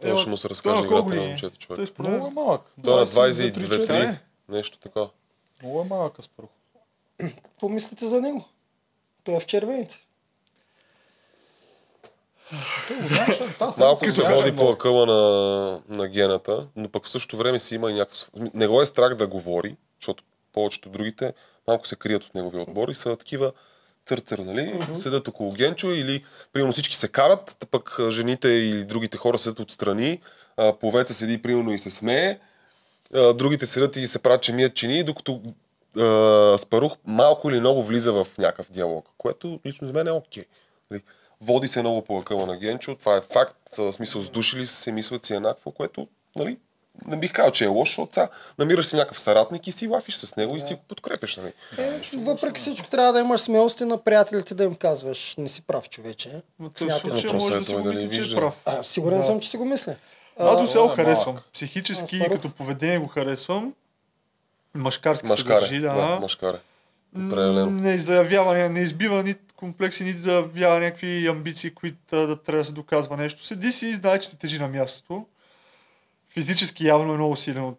Това 0.00 0.16
ще 0.16 0.30
му 0.30 0.36
се 0.36 0.42
Той 0.42 0.50
разкаже 0.50 0.84
играта 0.84 1.14
на 1.14 1.22
момчето, 1.22 1.58
човек. 1.58 1.76
Той 1.76 1.86
според 1.86 2.10
Много 2.10 2.26
е 2.26 2.30
малък. 2.30 2.62
Той 2.84 2.94
е 2.94 2.96
на 2.96 3.06
22, 3.06 3.86
22-3. 3.86 4.18
Нещо 4.48 4.78
така. 4.78 5.06
Много 5.62 5.80
е 5.80 5.84
малък 5.84 6.18
Аспарух. 6.18 6.50
Какво 7.18 7.68
мислите 7.68 8.08
за 8.08 8.20
него? 8.20 8.44
Той 9.24 9.34
е 9.34 9.40
в 9.40 9.46
червените. 9.46 10.06
Той 12.02 12.02
го 12.02 12.02
нямаше. 12.02 12.02
Та, 12.02 12.42
Малко 13.78 14.08
се 14.08 14.22
води 14.22 14.56
по 14.56 14.68
акъла 14.68 15.06
на, 15.06 15.80
на 15.88 16.08
гената, 16.08 16.66
но 16.76 16.88
пък 16.88 17.04
в 17.04 17.08
същото 17.08 17.36
време 17.36 17.58
си 17.58 17.74
има 17.74 17.90
и 17.90 17.94
някакво... 17.94 18.26
Не 18.54 18.66
го 18.66 18.82
е 18.82 18.86
страх 18.86 19.14
да 19.14 19.26
говори, 19.26 19.76
защото 20.00 20.24
повечето 20.52 20.88
другите 20.88 21.32
малко 21.68 21.86
се 21.86 21.96
крият 21.96 22.24
от 22.24 22.34
неговия 22.34 22.62
отбор 22.62 22.88
и 22.88 22.94
са 22.94 23.16
такива 23.16 23.52
църцър, 24.06 24.38
нали? 24.38 24.86
Седат 24.94 25.28
около 25.28 25.52
Генчо 25.52 25.90
или 25.90 26.24
примерно 26.52 26.72
всички 26.72 26.96
се 26.96 27.08
карат, 27.08 27.66
пък 27.70 27.96
жените 28.10 28.48
или 28.48 28.84
другите 28.84 29.18
хора 29.18 29.38
седят 29.38 29.60
отстрани, 29.60 30.20
повеца 30.80 31.14
седи 31.14 31.42
примерно 31.42 31.72
и 31.72 31.78
се 31.78 31.90
смее, 31.90 32.38
другите 33.34 33.66
седят 33.66 33.96
и 33.96 34.06
се 34.06 34.18
правят, 34.18 34.42
че 34.42 34.52
мият 34.52 34.74
чини, 34.74 35.02
докато 35.02 35.42
Спарух 36.58 36.96
малко 37.04 37.50
или 37.50 37.60
много 37.60 37.82
влиза 37.82 38.12
в 38.12 38.26
някакъв 38.38 38.70
диалог, 38.70 39.08
което 39.18 39.60
лично 39.66 39.86
за 39.86 39.92
мен 39.92 40.06
е 40.06 40.10
окей. 40.10 40.44
Нали? 40.90 41.02
Води 41.40 41.68
се 41.68 41.80
много 41.80 42.02
по 42.02 42.18
акъла 42.18 42.46
на 42.46 42.56
Генчо, 42.56 42.94
това 42.94 43.16
е 43.16 43.20
факт, 43.32 43.56
в 43.78 43.92
смисъл 43.92 44.22
сдушили 44.22 44.66
се, 44.66 44.92
мислят 44.92 45.24
си 45.24 45.34
еднакво, 45.34 45.70
което 45.72 46.08
нали, 46.36 46.58
не 47.06 47.16
бих 47.16 47.32
казал, 47.32 47.50
че 47.50 47.64
е 47.64 47.68
лошо, 47.68 48.08
сега 48.10 48.28
намираш 48.58 48.86
си 48.86 48.96
някакъв 48.96 49.20
съратник 49.20 49.66
и 49.66 49.72
си 49.72 49.86
лафиш 49.86 50.14
с 50.14 50.36
него 50.36 50.56
и 50.56 50.60
си 50.60 50.74
го 50.74 50.80
подкрепяш. 50.88 51.36
Нали? 51.36 51.52
Е, 51.78 52.00
въпреки 52.16 52.60
всичко 52.60 52.90
трябва 52.90 53.12
да 53.12 53.20
имаш 53.20 53.40
смелости 53.40 53.84
на 53.84 53.98
приятелите 53.98 54.54
да 54.54 54.64
им 54.64 54.74
казваш, 54.74 55.34
не 55.38 55.48
си 55.48 55.62
прав 55.62 55.88
човече. 55.90 56.42
Но 56.60 56.70
случай 56.76 56.96
Въпросът 57.04 57.32
може 57.32 57.58
да 57.58 57.64
си 57.64 57.72
го 57.74 57.84
мисли, 57.84 58.28
че 58.28 58.32
е 58.32 58.36
прав. 58.36 58.54
А, 58.64 58.82
сигурен 58.82 59.18
Да. 59.18 59.24
съм, 59.24 59.40
че 59.40 59.50
си 59.50 59.56
го 59.56 59.64
мисля. 59.64 59.96
Аз 60.38 60.62
до 60.62 60.68
сега 60.68 60.82
го 60.82 60.88
харесвам. 60.88 61.34
малък. 61.34 61.48
Психически 61.52 62.16
и 62.16 62.20
като 62.20 62.50
поведение 62.50 62.98
го 62.98 63.06
харесвам. 63.06 63.74
Машкарски 64.74 65.26
се 65.26 65.32
Машкаре. 65.32 65.60
държи, 65.60 65.80
Да, 65.80 65.94
да. 65.94 66.20
машкаре. 66.20 66.58
Определено. 67.16 67.70
Не 67.70 67.98
заявява, 67.98 68.54
не, 68.54 68.68
не 68.68 68.80
избива 68.80 69.22
ни 69.22 69.34
комплекси, 69.56 70.04
нито 70.04 70.18
заявява 70.20 70.80
някакви 70.80 71.26
амбиции, 71.26 71.74
които 71.74 71.96
да 72.26 72.42
трябва 72.42 72.62
да 72.62 72.64
се 72.64 72.72
доказва 72.72 73.16
нещо. 73.16 73.44
Седи 73.44 73.72
си 73.72 73.86
и 73.86 73.94
знае, 73.94 74.20
че 74.20 74.30
те 74.30 74.36
тежи 74.36 74.58
на 74.58 74.68
мястото. 74.68 75.26
Физически 76.28 76.86
явно 76.86 77.12
е 77.12 77.16
много 77.16 77.36
силен 77.36 77.64
от 77.64 77.78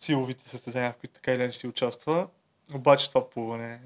силовите 0.00 0.48
състезания, 0.50 0.92
в 0.92 1.00
които 1.00 1.14
така 1.14 1.32
или 1.32 1.42
иначе 1.42 1.58
си 1.58 1.66
участва. 1.66 2.26
Обаче 2.74 3.08
това 3.08 3.30
плуване... 3.30 3.80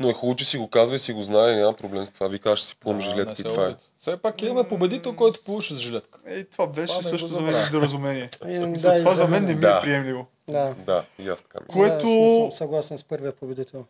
Но 0.00 0.10
е 0.10 0.12
хубаво, 0.12 0.36
че 0.36 0.44
си 0.44 0.58
го 0.58 0.68
казва 0.68 0.96
и 0.96 0.98
си 0.98 1.12
го 1.12 1.22
знае, 1.22 1.54
няма 1.56 1.72
проблем 1.72 2.06
с 2.06 2.10
това. 2.10 2.28
Вика, 2.28 2.50
аз 2.50 2.58
ще 2.58 2.68
си 2.68 2.76
пълна 2.80 2.98
не 2.98 3.04
жилетки 3.04 3.36
се 3.36 3.48
и 3.48 3.50
това 3.50 3.68
е. 3.68 3.74
Все 3.98 4.16
пак 4.16 4.42
имаме 4.42 4.68
победител, 4.68 5.16
който 5.16 5.44
получи 5.44 5.74
с 5.74 5.78
жилетка. 5.78 6.18
Ей, 6.26 6.44
това 6.44 6.66
беше 6.66 6.86
Това 6.86 7.02
също 7.02 7.26
за 7.26 7.40
мен 7.40 7.54
недоразумение. 7.64 8.30
Мисля, 8.66 8.90
да, 8.90 8.98
това 8.98 9.14
за 9.14 9.28
мен 9.28 9.44
не 9.44 9.54
ми 9.54 9.60
Да. 9.60 9.78
е 9.78 9.80
приемливо. 9.80 10.26
Да. 10.48 10.74
Да, 10.86 11.04
и 11.18 11.28
аз 11.28 11.42
така 11.42 11.58
мисля. 11.68 11.80
Което- 11.80 12.06
Да, 12.06 12.40
съм 12.40 12.52
съгласен 12.52 12.98
с 12.98 13.04
първия 13.04 13.32
победител. 13.32 13.84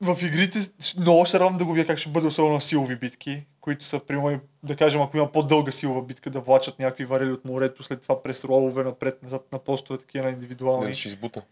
В 0.00 0.18
игрите 0.22 0.58
много 0.98 1.24
ще 1.24 1.40
радвам 1.40 1.56
да 1.56 1.64
го 1.64 1.72
видя 1.72 1.86
как 1.86 1.98
ще 1.98 2.10
бъде 2.10 2.26
особено 2.26 2.60
силови 2.60 2.96
битки, 2.96 3.46
които 3.60 3.84
са, 3.84 4.00
примерно, 4.00 4.40
да 4.62 4.76
кажем, 4.76 5.02
ако 5.02 5.16
има 5.16 5.32
по-дълга 5.32 5.72
силова 5.72 6.02
битка, 6.02 6.30
да 6.30 6.40
влачат 6.40 6.78
някакви 6.78 7.04
варели 7.04 7.32
от 7.32 7.44
морето, 7.44 7.82
след 7.82 8.02
това 8.02 8.22
през 8.22 8.44
ролове 8.44 8.84
напред, 8.84 9.22
назад 9.22 9.46
на 9.52 9.58
постове, 9.58 9.98
такива 9.98 10.24
на 10.24 10.30
индивидуални. 10.30 10.84
Нали 10.84 10.94
ще 10.94 11.08
избута. 11.08 11.42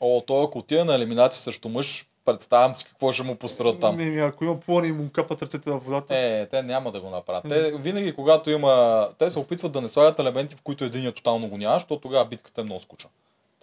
О, 0.00 0.22
той 0.26 0.44
ако 0.44 0.58
отиде 0.58 0.84
на 0.84 0.94
елиминация 0.94 1.42
срещу 1.42 1.68
мъж, 1.68 2.06
представям 2.24 2.74
си 2.74 2.84
какво 2.84 3.12
ще 3.12 3.22
му 3.22 3.36
построят 3.36 3.80
там. 3.80 3.96
Не, 3.96 4.20
ако 4.20 4.44
има 4.44 4.60
плуване 4.60 4.88
и 4.88 4.92
му 4.92 5.10
капат 5.10 5.42
ръцете 5.42 5.70
във 5.70 5.84
водата, 5.84 6.16
Е, 6.16 6.46
те 6.46 6.62
няма 6.62 6.90
да 6.90 7.00
го 7.00 7.10
направят. 7.10 7.44
Те 7.48 7.72
винаги, 7.72 8.12
когато 8.12 8.50
има... 8.50 9.08
Те 9.18 9.30
се 9.30 9.38
опитват 9.38 9.72
да 9.72 9.80
не 9.80 9.88
слагат 9.88 10.18
елементи, 10.18 10.56
в 10.56 10.62
които 10.62 10.84
един 10.84 11.12
тотално 11.12 11.48
го 11.48 11.56
няма, 11.56 11.74
защото 11.74 12.00
тогава 12.00 12.24
битката 12.24 12.60
е 12.60 12.64
много 12.64 12.80
скучна. 12.80 13.10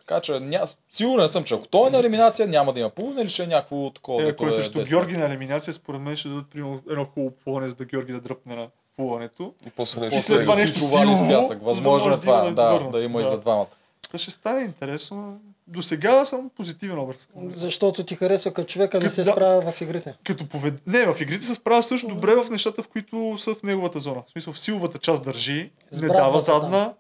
Така 0.08 0.22
че 0.22 0.40
ня... 0.40 0.62
сигурен 0.92 1.28
съм, 1.28 1.44
че 1.44 1.54
ако 1.54 1.68
той 1.68 1.88
е 1.88 1.92
на 1.92 1.98
елиминация, 2.00 2.48
няма 2.48 2.74
да 2.74 2.80
има 2.80 2.90
плуване 2.90 3.22
или 3.22 3.30
ще 3.30 3.44
е 3.44 3.48
някакво 3.48 3.90
такова. 3.90 4.24
е, 4.24 4.28
ако 4.28 4.48
е 4.48 4.54
срещу 4.54 4.80
10 4.80 4.90
Георги 4.90 5.18
на 5.18 5.26
елиминация, 5.26 5.74
според 5.74 6.02
мен 6.02 6.18
ще 6.18 6.30
дадат 6.30 6.46
примерно 6.48 6.82
едно 6.90 7.06
хубаво 7.06 7.32
плуване, 7.36 7.70
за 7.70 7.76
да 7.76 7.86
Георги 7.86 8.14
да 8.14 8.22
дръпне 8.22 8.56
на 8.56 8.68
плуването. 8.98 9.54
И 9.68 9.70
после 9.70 10.08
И 10.08 10.22
след 10.22 10.42
това 10.42 10.56
нещо 10.56 10.80
чували 10.80 11.16
с 11.16 11.28
пясък. 11.30 11.60
да 11.60 11.66
Възможно 11.66 12.08
е 12.08 12.10
може 12.10 12.20
да 12.20 12.30
има 12.30 12.52
това, 12.54 12.66
да 12.72 12.80
да, 12.80 12.90
да 12.92 13.02
има 13.04 13.20
и 13.20 13.24
Да. 13.24 13.30
за 13.30 13.38
двамата. 13.38 13.68
Та 14.12 14.18
ще 14.18 14.32
стане 14.32 14.62
интересно. 14.62 15.40
До 15.68 15.82
сега 15.82 16.26
съм 16.26 16.50
позитивен 16.50 17.00
образ. 17.00 17.18
Защото 17.36 18.04
ти 18.04 18.16
харесва 18.16 18.52
като 18.52 18.68
човека 18.68 18.98
не 18.98 19.04
Като 19.04 19.16
се 19.16 19.24
да. 19.24 19.32
справя 19.32 19.72
в 19.72 19.82
игрите. 19.82 20.16
Като 20.24 20.46
повед... 20.46 20.88
Не, 20.88 21.06
в 21.06 21.22
игрите 21.22 21.46
се 21.46 21.56
справя 21.56 21.84
също 21.84 22.08
добре 22.08 22.36
в 22.36 22.50
нещата, 22.50 22.84
в 22.84 22.88
които 22.88 23.36
са 23.38 23.56
в 23.56 23.64
неговата 23.64 24.00
зона. 24.00 24.24
В 24.28 24.32
смисъл, 24.32 24.54
в 24.54 24.60
силовата 24.60 24.98
част 24.98 25.24
държи, 25.24 25.72
С 25.92 26.02
не 26.02 26.08
дава 26.08 26.40
задна. 26.40 26.94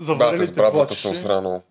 За 0.00 0.14
Брата 0.14 0.24
с 0.26 0.30
варелите 0.30 0.52
братвата 0.52 0.76
плачеше. 0.78 1.00
се 1.02 1.08
осрано. 1.08 1.62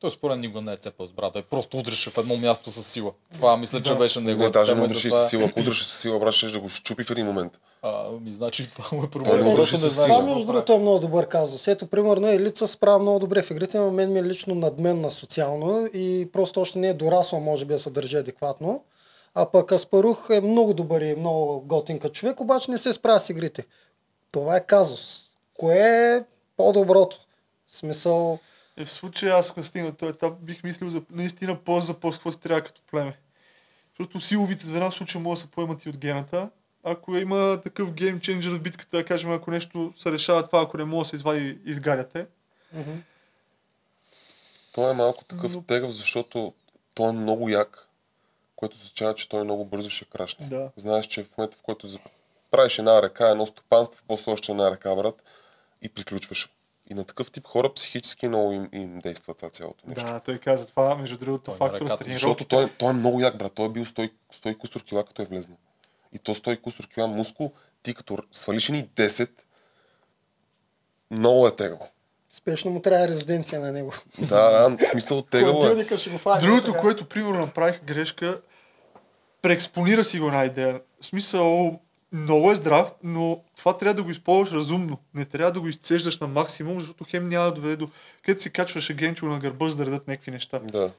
Той 0.00 0.10
според 0.10 0.38
никога 0.38 0.60
не 0.60 0.72
е 0.72 0.76
цепал 0.76 1.06
с 1.06 1.12
брата. 1.12 1.42
Просто 1.42 1.78
удреше 1.78 2.10
в 2.10 2.18
едно 2.18 2.36
място 2.36 2.70
с 2.70 2.82
сила. 2.82 3.12
Това 3.34 3.56
мисля, 3.56 3.82
че 3.82 3.92
Да. 3.92 3.98
беше 3.98 4.20
Не, 4.20 4.26
неговата 4.26 4.58
даже 4.58 4.70
не 4.70 4.74
тема 4.74 4.86
и 4.86 4.90
удреше 4.90 5.10
с 5.10 5.28
сила. 5.28 5.44
Ако 5.44 5.60
удреше 5.60 5.84
с 5.84 5.98
сила, 5.98 6.18
брат, 6.18 6.34
ще 6.34 6.46
да 6.46 6.60
го 6.60 6.68
щупи 6.68 7.04
в 7.04 7.10
един 7.10 7.26
момент. 7.26 7.60
А, 7.82 8.10
ми 8.10 8.32
значи 8.32 8.70
това 8.70 8.84
му 8.92 8.98
е 8.98 9.00
Той 9.02 9.10
проблем. 9.10 9.36
не 9.36 9.42
удреше 9.42 9.56
Просто 9.56 9.76
не 9.76 9.80
със 9.80 9.92
знае 9.94 10.06
сила. 10.06 10.18
Това 10.18 10.34
между 10.34 10.46
другото 10.46 10.72
е 10.72 10.78
много 10.78 10.98
добър 10.98 11.28
казус. 11.28 11.68
Ето, 11.68 11.86
примерно, 11.86 12.28
Елица 12.28 12.66
се 12.66 12.72
справя 12.72 12.98
много 12.98 13.18
добре 13.18 13.42
в 13.42 13.50
игрите, 13.50 13.78
но 13.78 13.90
мен 13.90 14.12
ми 14.12 14.18
е 14.18 14.22
лично 14.24 14.54
надменна 14.54 15.10
социално 15.10 15.88
и 15.94 16.28
просто 16.32 16.60
още 16.60 16.78
не 16.78 16.88
е 16.88 16.94
дорасла, 16.94 17.40
може 17.40 17.64
би 17.64 17.74
да 17.74 17.80
се 17.80 17.90
държи 17.90 18.16
адекватно. 18.16 18.84
А 19.34 19.46
пък 19.50 19.72
Аспарух 19.72 20.26
е 20.30 20.40
много 20.40 20.74
добър 20.74 21.00
и 21.00 21.14
много 21.16 21.60
готинка 21.60 22.08
човек, 22.08 22.40
обаче 22.40 22.70
не 22.70 22.78
се 22.78 22.92
справя 22.92 23.20
с 23.20 23.28
игрите. 23.30 23.64
Това 24.32 24.56
е 24.56 24.66
казус. 24.66 25.22
Кое 25.54 25.76
е 26.16 26.22
по-доброто? 26.56 27.18
В 27.68 27.76
смисъл, 27.76 28.38
И 28.76 28.84
в 28.84 28.90
случая 28.90 29.36
аз, 29.36 29.50
ако 29.50 29.64
стигна 29.64 29.94
този 29.94 30.10
етап, 30.10 30.34
бих 30.40 30.64
мислил 30.64 30.90
за 30.90 31.02
наистина 31.10 31.60
по 31.60 31.80
за 31.80 31.94
по 31.94 32.10
какво 32.10 32.30
трябва 32.30 32.62
като 32.62 32.82
племе. 32.90 33.18
Защото 33.88 34.20
силовите 34.20 34.66
звена 34.66 34.90
в 34.90 34.94
случая 34.94 35.22
могат 35.22 35.36
да 35.36 35.40
се 35.40 35.50
поемат 35.50 35.84
и 35.84 35.88
от 35.88 35.98
гената. 35.98 36.50
Ако 36.84 37.16
има 37.16 37.60
такъв 37.62 37.92
геймченджер 37.92 38.50
в 38.50 38.60
битката, 38.60 38.96
да 38.96 39.04
кажем, 39.04 39.32
ако 39.32 39.50
нещо 39.50 39.92
се 39.98 40.12
решава 40.12 40.46
това, 40.46 40.62
ако 40.62 40.76
не 40.76 40.84
може 40.84 41.06
да 41.06 41.08
се 41.10 41.16
извади, 41.16 41.58
изгаряте. 41.64 42.26
Той 44.72 44.90
е 44.90 44.94
малко 44.94 45.24
такъв 45.24 45.54
Но- 45.54 45.62
тегъв, 45.62 45.90
защото 45.90 46.54
той 46.94 47.08
е 47.08 47.12
много 47.12 47.48
як, 47.48 47.88
което 48.56 48.76
означава, 48.76 49.14
че 49.14 49.28
той 49.28 49.44
много 49.44 49.64
бързо 49.64 49.90
ще 49.90 50.04
крашне. 50.04 50.46
Да. 50.46 50.70
Знаеш, 50.76 51.06
че 51.06 51.24
в 51.24 51.38
момента, 51.38 51.56
в 51.56 51.62
който 51.62 51.88
правиш 52.50 52.78
една 52.78 53.02
ръка, 53.02 53.28
едно 53.28 53.46
стопанство, 53.46 54.04
после 54.08 54.32
още 54.32 54.52
една 54.52 54.70
ръка, 54.70 54.94
брат, 54.94 55.22
и 55.82 55.88
приключваш. 55.88 56.50
И 56.90 56.94
на 56.94 57.04
такъв 57.04 57.30
тип 57.30 57.46
хора 57.46 57.74
психически 57.74 58.28
много 58.28 58.52
им, 58.52 58.68
им 58.72 58.98
действа 58.98 59.34
това 59.34 59.50
цялото 59.50 59.84
нещо. 59.88 60.04
Да, 60.04 60.20
той 60.20 60.38
каза 60.38 60.66
това, 60.66 60.94
между 60.94 61.16
другото, 61.16 61.44
Той 61.44 61.52
на 61.52 61.58
фактор 61.58 61.88
с. 61.88 62.12
Защото 62.12 62.44
той, 62.44 62.68
той 62.78 62.90
е 62.90 62.92
много 62.92 63.20
як, 63.20 63.38
брат. 63.38 63.52
Той 63.52 63.66
е 63.66 63.68
бил 63.68 63.84
100, 63.84 64.10
100 64.34 64.50
и 64.50 64.58
кусор 64.58 64.82
кила, 64.82 65.04
като 65.04 65.22
е 65.22 65.24
влезнал. 65.24 65.58
И 66.12 66.18
то 66.18 66.34
100 66.34 66.52
и 66.52 66.56
кусор 66.62 66.88
кила 66.88 67.06
мускул, 67.06 67.52
ти 67.82 67.94
като 67.94 68.18
свалиш 68.32 68.68
ни 68.68 68.88
10, 68.88 69.30
много 71.10 71.46
е 71.46 71.56
тегаво. 71.56 71.88
спешно 72.30 72.70
му 72.70 72.80
трябва 72.80 73.08
резиденция 73.08 73.60
на 73.60 73.72
него. 73.72 73.94
Да, 74.18 74.68
да, 74.68 74.86
в 74.86 74.90
смисъл 74.90 75.22
тегаво 75.30 75.66
е. 75.66 75.84
Другото, 76.40 76.74
което 76.80 77.08
примерно 77.08 77.38
направих 77.38 77.84
грешка, 77.84 78.40
преекспонира 79.42 80.04
си 80.04 80.20
го 80.20 80.26
една 80.26 80.44
идея. 80.44 80.80
В 81.00 81.06
смисъл, 81.06 81.80
много 82.14 82.50
е 82.50 82.54
здрав, 82.54 82.92
но 83.04 83.38
това 83.56 83.76
трябва 83.76 83.94
да 83.94 84.02
го 84.02 84.10
използваш 84.10 84.52
разумно. 84.52 84.98
Не 85.14 85.24
трябва 85.24 85.52
да 85.52 85.60
го 85.60 85.68
изцеждаш 85.68 86.18
на 86.18 86.26
максимум, 86.26 86.80
защото 86.80 87.04
хем 87.04 87.28
няма 87.28 87.44
да 87.44 87.52
доведе 87.52 87.76
до... 87.76 87.88
Където 88.22 88.42
си 88.42 88.50
качваше 88.50 88.94
генчо 88.94 89.26
на 89.26 89.38
гърба, 89.38 89.68
за 89.68 89.76
да 89.76 89.86
редат 89.86 90.08
някакви 90.08 90.30
неща. 90.30 90.58
Да. 90.58 90.90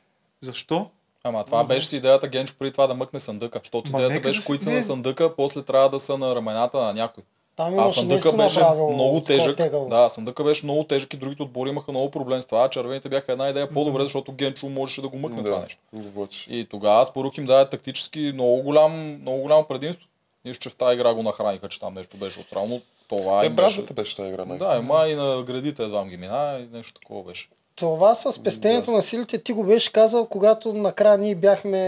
Защо? 0.41 0.89
Ама 1.23 1.43
това 1.45 1.63
беше 1.63 1.87
си 1.87 1.97
идеята 1.97 2.27
Генчо 2.27 2.53
преди 2.59 2.71
това 2.71 2.87
да 2.87 2.93
мъкне 2.93 3.19
съндъка. 3.19 3.59
Защото 3.63 3.91
Ма 3.91 3.97
идеята 4.01 4.27
беше, 4.27 4.39
да 4.39 4.45
които 4.45 4.63
са 4.63 4.69
не. 4.69 4.75
на 4.75 4.81
съндъка, 4.81 5.35
после 5.35 5.61
трябва 5.61 5.89
да 5.89 5.99
са 5.99 6.17
на 6.17 6.35
рамената 6.35 6.77
на 6.77 6.93
някой. 6.93 7.23
Там 7.55 7.79
А 7.79 7.89
съндъка 7.89 8.31
беше 8.31 8.59
правило, 8.59 8.93
много 8.93 9.21
тежък. 9.21 9.57
тегъл. 9.57 9.87
Да, 9.89 10.09
съндъка 10.09 10.43
беше 10.43 10.65
много 10.65 10.83
тежък 10.83 11.13
и 11.13 11.17
другите 11.17 11.43
отбори 11.43 11.69
имаха 11.69 11.91
много 11.91 12.11
проблем 12.11 12.41
с 12.41 12.45
това. 12.45 12.63
а 12.63 12.69
Червените 12.69 13.09
бяха 13.09 13.31
една 13.31 13.49
идея 13.49 13.69
по-добре, 13.69 14.01
защото 14.01 14.31
Генчо 14.31 14.69
можеше 14.69 15.01
да 15.01 15.07
го 15.09 15.17
мъкне 15.17 15.43
това 15.43 15.57
Да, 15.57 15.63
нещо. 15.63 15.81
да 15.93 16.09
влачиш. 16.09 16.47
И 16.49 16.67
тогава 16.69 17.05
Спорух 17.05 17.37
им 17.37 17.45
даде 17.45 17.69
тактически 17.69 18.31
много, 18.33 18.61
голям, 18.61 19.17
много 19.21 19.41
голямо 19.41 19.63
предимство. 19.63 20.07
Нищо, 20.45 20.63
че 20.63 20.69
в 20.69 20.75
тази 20.75 20.95
игра 20.95 21.13
го 21.13 21.23
нахраниха, 21.23 21.69
че 21.69 21.79
там 21.79 21.93
нещо 21.93 22.17
беше 22.17 22.39
отстрано. 22.39 22.81
Това 23.07 23.45
Е, 23.45 23.49
беше... 23.49 23.81
беше 23.81 24.15
тази 24.15 24.29
игра. 24.29 24.45
Да, 24.45 24.75
ема 24.75 25.07
и 25.07 25.15
на 25.15 25.43
градите 25.43 25.83
едва 25.83 26.05
ги 26.05 26.17
мина 26.17 26.59
и 26.61 26.75
нещо 26.75 26.99
такова 26.99 27.23
беше. 27.23 27.47
Това 27.75 28.15
с 28.15 28.43
пестенето 28.43 28.91
на 28.91 29.01
силите 29.01 29.37
ти 29.37 29.53
го 29.53 29.63
беше 29.63 29.91
казал, 29.91 30.25
когато 30.25 30.73
накрая 30.73 31.17
ние 31.17 31.35
бяхме... 31.35 31.79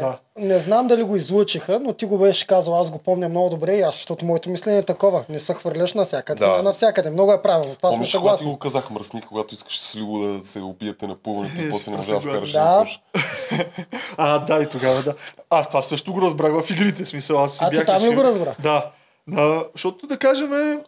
Да. 0.00 0.18
Не 0.38 0.58
знам 0.58 0.86
дали 0.86 1.02
го 1.02 1.16
излучиха, 1.16 1.80
но 1.80 1.92
ти 1.92 2.04
го 2.04 2.18
беше 2.18 2.46
казал, 2.46 2.80
аз 2.80 2.90
го 2.90 2.98
помня 2.98 3.28
много 3.28 3.48
добре 3.50 3.74
и 3.74 3.80
аз, 3.80 3.94
защото 3.94 4.24
моето 4.24 4.50
мислене 4.50 4.78
е 4.78 4.82
такова. 4.82 5.24
Не 5.28 5.38
се 5.40 5.54
хвърляш 5.54 5.94
навсякъде, 5.94 6.38
Да. 6.38 6.56
да. 6.56 6.62
навсякъде. 6.62 7.10
Много 7.10 7.32
е 7.32 7.42
правилно. 7.42 7.74
Това 7.74 7.88
сме 7.88 7.94
Помниш, 7.94 8.08
ти 8.08 8.12
съгласни. 8.12 8.46
го 8.46 8.58
казах 8.58 8.90
мръсник, 8.90 9.24
когато 9.24 9.54
искаш 9.54 9.80
с 9.80 9.96
Лиго 9.96 10.18
да 10.18 10.46
се 10.46 10.60
убиете 10.60 11.06
на 11.06 11.14
плуването 11.14 11.60
и 11.60 11.64
Е, 11.64 11.70
после 11.70 11.90
не 11.90 11.96
можа 11.96 12.12
да 12.12 12.20
вкараш 12.20 12.52
Да. 12.52 12.64
на. 12.74 12.86
А, 14.16 14.38
да, 14.38 14.62
и 14.62 14.68
тогава 14.68 15.02
да. 15.02 15.14
Аз 15.50 15.68
това 15.68 15.82
също 15.82 16.12
го 16.12 16.22
разбрах 16.22 16.52
в 16.54 16.70
игрите, 16.70 17.04
в 17.04 17.08
смисъл. 17.08 17.38
Аз 17.38 17.52
си 17.52 17.58
А, 17.62 17.70
ти 17.70 17.84
там 17.86 18.02
ли 18.02 18.14
го 18.14 18.24
разбра? 18.24 18.54
Да. 18.60 18.90
да. 19.28 19.64
Защото 19.74 20.06
да 20.06 20.18
кажем, 20.18 20.80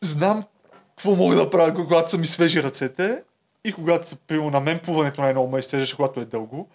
знам 0.00 0.44
какво 0.88 1.10
мога 1.10 1.36
да 1.36 1.50
правя, 1.50 1.74
когато 1.74 2.10
са 2.10 2.18
ми 2.18 2.26
свежи 2.26 2.62
ръцете 2.62 3.22
и 3.64 3.72
когато 3.72 4.08
са, 4.08 4.16
примерно, 4.16 4.50
на 4.50 4.60
мен 4.60 4.78
плуването 4.78 5.20
най-много 5.20 5.50
ме 5.52 5.58
изцеждаше, 5.58 5.96
когато 5.96 6.20
е 6.20 6.24
дълго. 6.24 6.68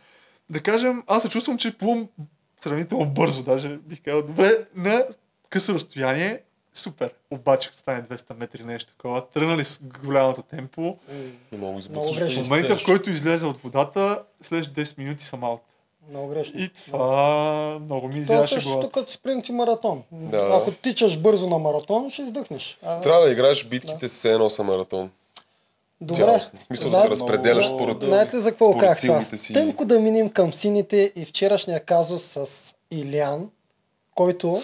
Да 0.49 0.61
кажем, 0.61 1.03
аз 1.07 1.23
се 1.23 1.29
чувствам, 1.29 1.57
че 1.57 1.77
плувам 1.77 2.07
сравнително 2.59 3.05
бързо, 3.05 3.43
даже 3.43 3.69
бих 3.69 4.01
казал, 4.03 4.21
добре, 4.21 4.57
на 4.75 5.05
късо 5.49 5.73
разстояние, 5.73 6.39
супер. 6.73 7.13
Обаче, 7.31 7.69
като 7.69 7.79
стане 7.79 8.03
200 8.03 8.39
метри 8.39 8.63
нещо 8.63 8.93
такова, 8.93 9.27
тръгнали 9.27 9.65
с 9.65 9.79
голямото 10.03 10.41
темпо, 10.41 10.97
Много 11.57 11.81
в 11.81 11.89
момента, 12.49 12.77
в 12.77 12.85
който 12.85 13.09
излезе 13.09 13.45
от 13.45 13.57
водата, 13.57 14.23
след 14.41 14.65
10 14.65 14.97
минути 14.97 15.23
съм 15.23 15.43
аут. 15.43 15.61
Много 16.09 16.27
грешно. 16.27 16.59
И 16.59 16.69
това 16.69 17.79
много 17.81 18.07
ми 18.07 18.23
Това 18.23 18.35
е 18.35 18.37
изяше 18.37 18.53
същото 18.53 18.73
главата. 18.73 18.99
като 18.99 19.11
спринт 19.11 19.47
и 19.49 19.51
маратон. 19.51 20.03
Да. 20.11 20.49
Ако 20.61 20.71
тичаш 20.71 21.19
бързо 21.19 21.49
на 21.49 21.57
маратон, 21.57 22.09
ще 22.09 22.21
издъхнеш. 22.21 22.77
А, 22.83 23.01
Трябва 23.01 23.25
да 23.25 23.31
играеш 23.31 23.65
битките 23.65 24.07
с 24.07 24.25
едно 24.25 24.49
са 24.49 24.63
маратон. 24.63 25.11
Добре. 26.01 26.15
Цялостно. 26.23 26.59
Смисъл 26.67 26.89
да 26.89 26.99
се 26.99 27.09
разпределяш 27.09 27.67
много- 27.67 27.83
според... 27.83 28.03
Знаете 28.03 28.35
ли 28.35 28.41
за 28.41 28.51
какво 28.51 28.77
казах 28.77 29.01
това? 29.01 29.23
си. 29.37 29.53
Тънко 29.53 29.85
да 29.85 29.99
минем 29.99 30.29
към 30.29 30.53
сините 30.53 31.11
и 31.15 31.25
вчерашния 31.25 31.85
казус 31.85 32.23
с 32.23 32.47
Илян, 32.91 33.49
който... 34.15 34.61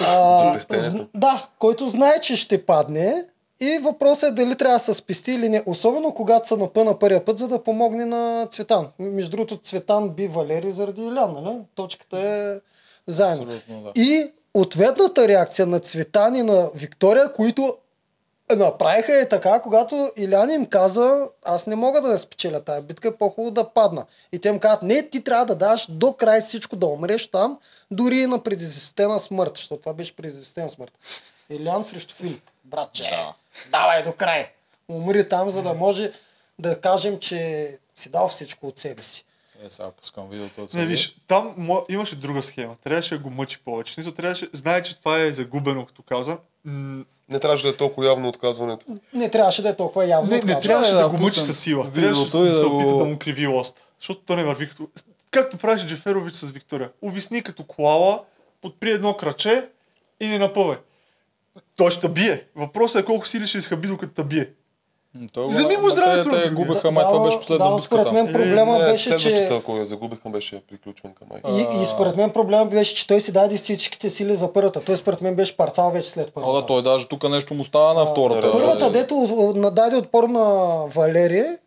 Зн- 0.00 1.06
да, 1.14 1.46
който 1.58 1.86
знае, 1.86 2.20
че 2.20 2.36
ще 2.36 2.66
падне 2.66 3.24
и 3.60 3.78
въпросът 3.82 4.30
е 4.30 4.32
дали 4.32 4.56
трябва 4.56 4.78
да 4.78 4.84
се 4.84 4.94
спести 4.94 5.32
или 5.32 5.48
не. 5.48 5.62
Особено 5.66 6.14
когато 6.14 6.48
са 6.48 6.56
на 6.56 6.68
пъна 6.72 6.98
първия 6.98 7.24
път, 7.24 7.38
за 7.38 7.48
да 7.48 7.62
помогне 7.62 8.04
на 8.04 8.48
Цветан. 8.50 8.88
Между 8.98 9.30
другото, 9.30 9.56
Цветан 9.56 10.10
би 10.10 10.28
Валери 10.28 10.72
заради 10.72 11.02
Илян, 11.02 11.34
нали? 11.42 11.56
Точката 11.74 12.18
е 12.18 12.60
заедно. 13.06 13.42
Абсолютно, 13.42 13.82
да. 13.82 14.00
И 14.00 14.32
ответната 14.54 15.28
реакция 15.28 15.66
на 15.66 15.80
Цветан 15.80 16.36
и 16.36 16.42
на 16.42 16.70
Виктория, 16.74 17.32
които 17.32 17.76
направиха 18.50 19.20
е 19.20 19.28
така, 19.28 19.60
когато 19.60 20.12
Илян 20.16 20.50
им 20.50 20.66
каза, 20.66 21.28
аз 21.44 21.66
не 21.66 21.76
мога 21.76 22.00
да 22.00 22.08
я 22.08 22.18
спечеля 22.18 22.60
тази 22.60 22.82
битка, 22.82 23.08
е 23.08 23.16
по-хубаво 23.16 23.50
да 23.50 23.70
падна. 23.70 24.06
И 24.32 24.38
те 24.38 24.48
им 24.48 24.58
казват, 24.58 24.82
не, 24.82 25.08
ти 25.10 25.24
трябва 25.24 25.46
да 25.46 25.54
даш 25.54 25.86
до 25.88 26.12
край 26.12 26.40
всичко, 26.40 26.76
да 26.76 26.86
умреш 26.86 27.30
там, 27.30 27.58
дори 27.90 28.18
и 28.18 28.26
на 28.26 28.42
предизвестена 28.42 29.18
смърт, 29.18 29.52
защото 29.56 29.80
това 29.80 29.92
беше 29.92 30.16
предизвестена 30.16 30.70
смърт. 30.70 30.92
Илян 31.50 31.84
срещу 31.84 32.14
Филип. 32.14 32.42
Братче, 32.64 33.02
Да. 33.02 33.34
давай 33.70 34.02
до 34.02 34.12
край. 34.12 34.50
Умри 34.88 35.28
там, 35.28 35.50
за 35.50 35.62
да 35.62 35.74
може 35.74 36.12
да 36.58 36.80
кажем, 36.80 37.18
че 37.18 37.70
си 37.94 38.08
дал 38.08 38.28
всичко 38.28 38.66
от 38.66 38.78
себе 38.78 39.02
си. 39.02 39.23
Е, 39.66 39.70
сега 39.70 39.90
пускам 39.90 40.28
видеото 40.30 40.62
от 40.62 40.74
Не, 40.74 40.86
виж, 40.86 41.16
там 41.26 41.68
имаше 41.88 42.16
друга 42.16 42.42
схема. 42.42 42.76
Трябваше 42.84 43.14
да 43.14 43.20
го 43.20 43.30
мъчи 43.30 43.58
повече. 43.64 43.94
Смисъл, 43.94 44.12
трябваше, 44.12 44.48
знае, 44.52 44.82
че 44.82 44.96
това 44.96 45.20
е 45.20 45.32
загубено, 45.32 45.86
като 45.86 46.02
каза. 46.02 46.38
М- 46.64 47.04
Не 47.28 47.40
трябваше 47.40 47.62
да 47.62 47.68
е 47.68 47.76
толкова 47.76 48.06
явно 48.06 48.28
отказването. 48.28 48.86
Не 49.12 49.30
трябваше 49.30 49.62
да 49.62 49.68
е 49.68 49.76
толкова 49.76 50.06
явно. 50.06 50.30
Не, 50.30 50.40
не 50.42 50.60
трябваше 50.60 50.92
да 50.92 50.98
да, 50.98 51.08
го 51.08 51.16
мъчи 51.16 51.24
пуснем 51.24 51.46
с 51.46 51.54
сила. 51.54 51.90
Трябваше 51.92 52.30
да, 52.30 52.38
да 52.38 52.54
се 52.54 52.64
го- 52.64 52.76
опита 52.76 52.96
да 52.96 53.04
му 53.04 53.18
криви 53.18 53.46
лост. 53.46 53.84
Защото 53.98 54.20
то 54.20 54.36
не 54.36 54.44
върви 54.44 54.68
като... 54.68 54.88
Както 55.30 55.56
правеше 55.56 55.86
Джеферович 55.86 56.34
с 56.34 56.50
Виктория. 56.50 56.90
Увисни 57.02 57.42
като 57.42 57.64
коала, 57.64 58.22
подпри 58.62 58.90
едно 58.90 59.16
краче 59.16 59.68
и 60.20 60.28
не 60.28 60.38
напъвай. 60.38 60.76
Той 61.76 61.90
ще 61.90 62.08
бие. 62.08 62.44
Въпросът 62.56 63.02
е 63.02 63.04
колко 63.04 63.28
сили 63.28 63.46
ще 63.46 63.58
изхъби 63.58 63.88
докато 63.88 64.24
бие. 64.24 64.50
Той 65.32 65.46
Вземи 65.46 65.76
му 65.76 65.88
здравето 65.88 66.28
Те, 66.30 66.36
на 66.36 66.42
те 66.42 66.50
губеха, 66.50 66.90
май 66.90 67.04
това 67.04 67.24
беше 67.24 67.38
последна 67.38 67.68
да, 67.68 67.74
битка 67.74 67.86
според 67.86 68.12
мен 68.12 68.32
проблема 68.32 68.78
не, 68.78 68.84
беше, 68.84 69.10
че... 69.10 69.18
следващата, 69.18 69.54
ако 69.54 69.76
я 69.76 69.84
загубиха, 69.84 70.28
беше 70.28 70.62
приключван 70.70 71.12
към 71.12 71.28
май. 71.30 71.58
И, 71.58 71.82
и 71.82 71.84
според 71.84 72.16
мен 72.16 72.30
проблема 72.30 72.66
беше, 72.66 72.94
че 72.94 73.06
той 73.06 73.20
си 73.20 73.32
даде 73.32 73.56
всичките 73.56 74.10
сили 74.10 74.36
за 74.36 74.52
първата. 74.52 74.80
Той 74.80 74.96
според 74.96 75.20
мен 75.20 75.36
беше 75.36 75.56
парцал 75.56 75.90
вече 75.90 76.10
след 76.10 76.32
първата. 76.34 76.50
О, 76.50 76.60
да, 76.60 76.66
той 76.66 76.82
даже 76.82 77.08
тук 77.08 77.28
нещо 77.30 77.54
му 77.54 77.64
става 77.64 77.94
на 77.94 78.06
втората. 78.06 78.52
Първата, 78.52 78.86
Е, 78.86 78.90
дето 78.90 79.14
нададе 79.56 79.96
отпор 79.96 80.24
на 80.24 80.74
Валерия, 80.94 81.58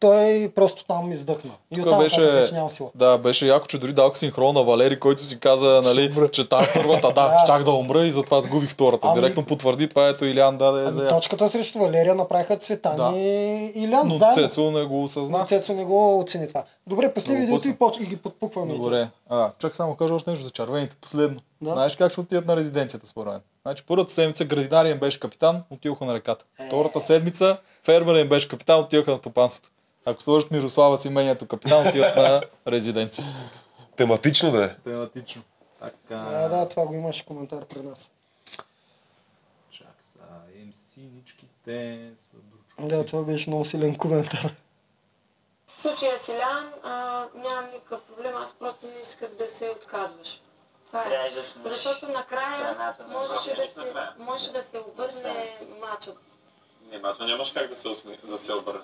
той 0.00 0.52
просто 0.54 0.84
там 0.84 1.12
издъхна. 1.12 1.50
И 1.70 1.76
Тук 1.76 1.86
оттам 1.86 1.98
беше, 1.98 2.30
вече 2.30 2.54
няма 2.54 2.70
сила. 2.70 2.90
да, 2.94 3.18
беше 3.18 3.46
яко, 3.46 3.66
че 3.66 3.78
дори 3.78 3.92
дадох 3.92 4.18
синхрон 4.18 4.54
на 4.54 4.62
Валери, 4.62 5.00
който 5.00 5.24
си 5.24 5.40
каза, 5.40 5.80
нали, 5.84 6.28
че 6.32 6.48
тази 6.48 6.68
първата, 6.74 7.12
да, 7.12 7.36
чак 7.46 7.64
да 7.64 7.70
умра 7.72 8.06
и 8.06 8.10
затова 8.10 8.40
сгубих 8.40 8.70
втората. 8.70 9.06
Ами- 9.06 9.20
Директно 9.20 9.44
потвърди 9.44 9.88
това, 9.88 10.08
ето 10.08 10.24
Илян 10.24 10.58
даде 10.58 10.92
за 10.92 11.00
Ами, 11.00 11.08
точката 11.08 11.48
срещу 11.48 11.78
Валерия 11.78 12.14
направиха 12.14 12.56
Цветан 12.56 12.96
Да. 12.96 13.12
и 13.18 13.72
Илян 13.76 14.08
Но 14.08 14.14
заедно. 14.14 14.48
Цецо 14.48 14.70
не 14.70 14.84
го 14.84 15.04
осъзна. 15.04 15.38
Но 15.38 15.44
Цецо 15.44 15.72
не 15.72 15.84
го 15.84 16.18
оцени 16.18 16.48
това. 16.48 16.64
Добре, 16.86 17.14
пусни 17.14 17.36
видеото 17.36 17.68
и, 17.68 17.74
поч... 17.74 17.96
и 18.00 18.06
ги 18.06 18.16
подпукваме. 18.16 18.74
Добре. 18.74 19.08
А, 19.28 19.50
чак 19.58 19.74
само 19.76 19.96
кажа 19.96 20.14
още 20.14 20.30
нещо 20.30 20.44
за 20.44 20.50
червените. 20.50 20.96
Последно. 21.00 21.40
Да. 21.62 21.72
Знаеш 21.72 21.96
как 21.96 22.12
ще 22.12 22.20
отидат 22.20 22.46
на 22.46 22.56
резиденцията 22.56 23.06
според 23.06 23.32
мен? 23.32 23.40
Значи 23.62 23.84
първата 23.88 24.12
седмица 24.12 24.44
градинария 24.44 24.92
им 24.92 24.98
беше 24.98 25.20
капитан, 25.20 25.62
отидоха 25.70 26.04
на 26.04 26.14
реката. 26.14 26.44
Втората 26.66 27.00
седмица 27.00 27.56
фермера 27.84 28.20
им 28.20 28.28
беше 28.28 28.48
капитан, 28.48 28.80
отидоха 28.80 29.10
на 29.10 29.16
стопанството. 29.16 29.70
Ако 30.08 30.22
сложат 30.22 30.50
Мирослава 30.50 30.98
си 30.98 31.08
мението 31.08 31.46
капитан, 31.46 31.88
отиват 31.88 32.16
на 32.16 32.42
резиденция. 32.68 33.24
Тематично 33.96 34.50
да 34.50 34.64
е. 34.64 34.74
Тематично. 34.84 35.42
Така. 35.80 36.26
А, 36.30 36.48
да, 36.48 36.68
това 36.68 36.86
го 36.86 36.94
имаше 36.94 37.26
коментар 37.26 37.64
при 37.64 37.82
нас. 37.82 38.10
Чак 39.70 39.96
са, 40.12 40.24
MC-ничките. 40.56 42.10
Да, 42.80 43.06
това 43.06 43.22
беше 43.22 43.50
много 43.50 43.64
силен 43.64 43.96
коментар. 43.96 44.54
В 45.76 45.82
случая 45.82 46.18
с 46.18 46.28
Илян 46.28 46.72
а, 46.84 47.24
нямам 47.34 47.70
никакъв 47.74 48.02
проблем, 48.02 48.32
аз 48.36 48.54
просто 48.54 48.86
не 48.86 49.00
исках 49.02 49.30
да 49.38 49.48
се 49.48 49.70
отказваш. 49.70 50.40
Това 50.86 51.04
е. 51.04 51.30
Да 51.34 51.70
Защото 51.70 52.08
накрая 52.08 52.94
можеше 53.08 53.56
да, 53.56 53.66
се, 53.66 53.80
накрая. 53.80 54.14
може 54.18 54.52
да 54.52 54.62
се 54.62 54.78
обърне 54.78 55.58
мачът. 55.80 56.18
Не, 56.90 56.98
мачо 56.98 57.24
нямаш 57.24 57.52
как 57.52 57.68
да 57.68 57.76
се, 57.76 57.88
усми... 57.88 58.18
да 58.24 58.38
се 58.38 58.52
обърне. 58.52 58.80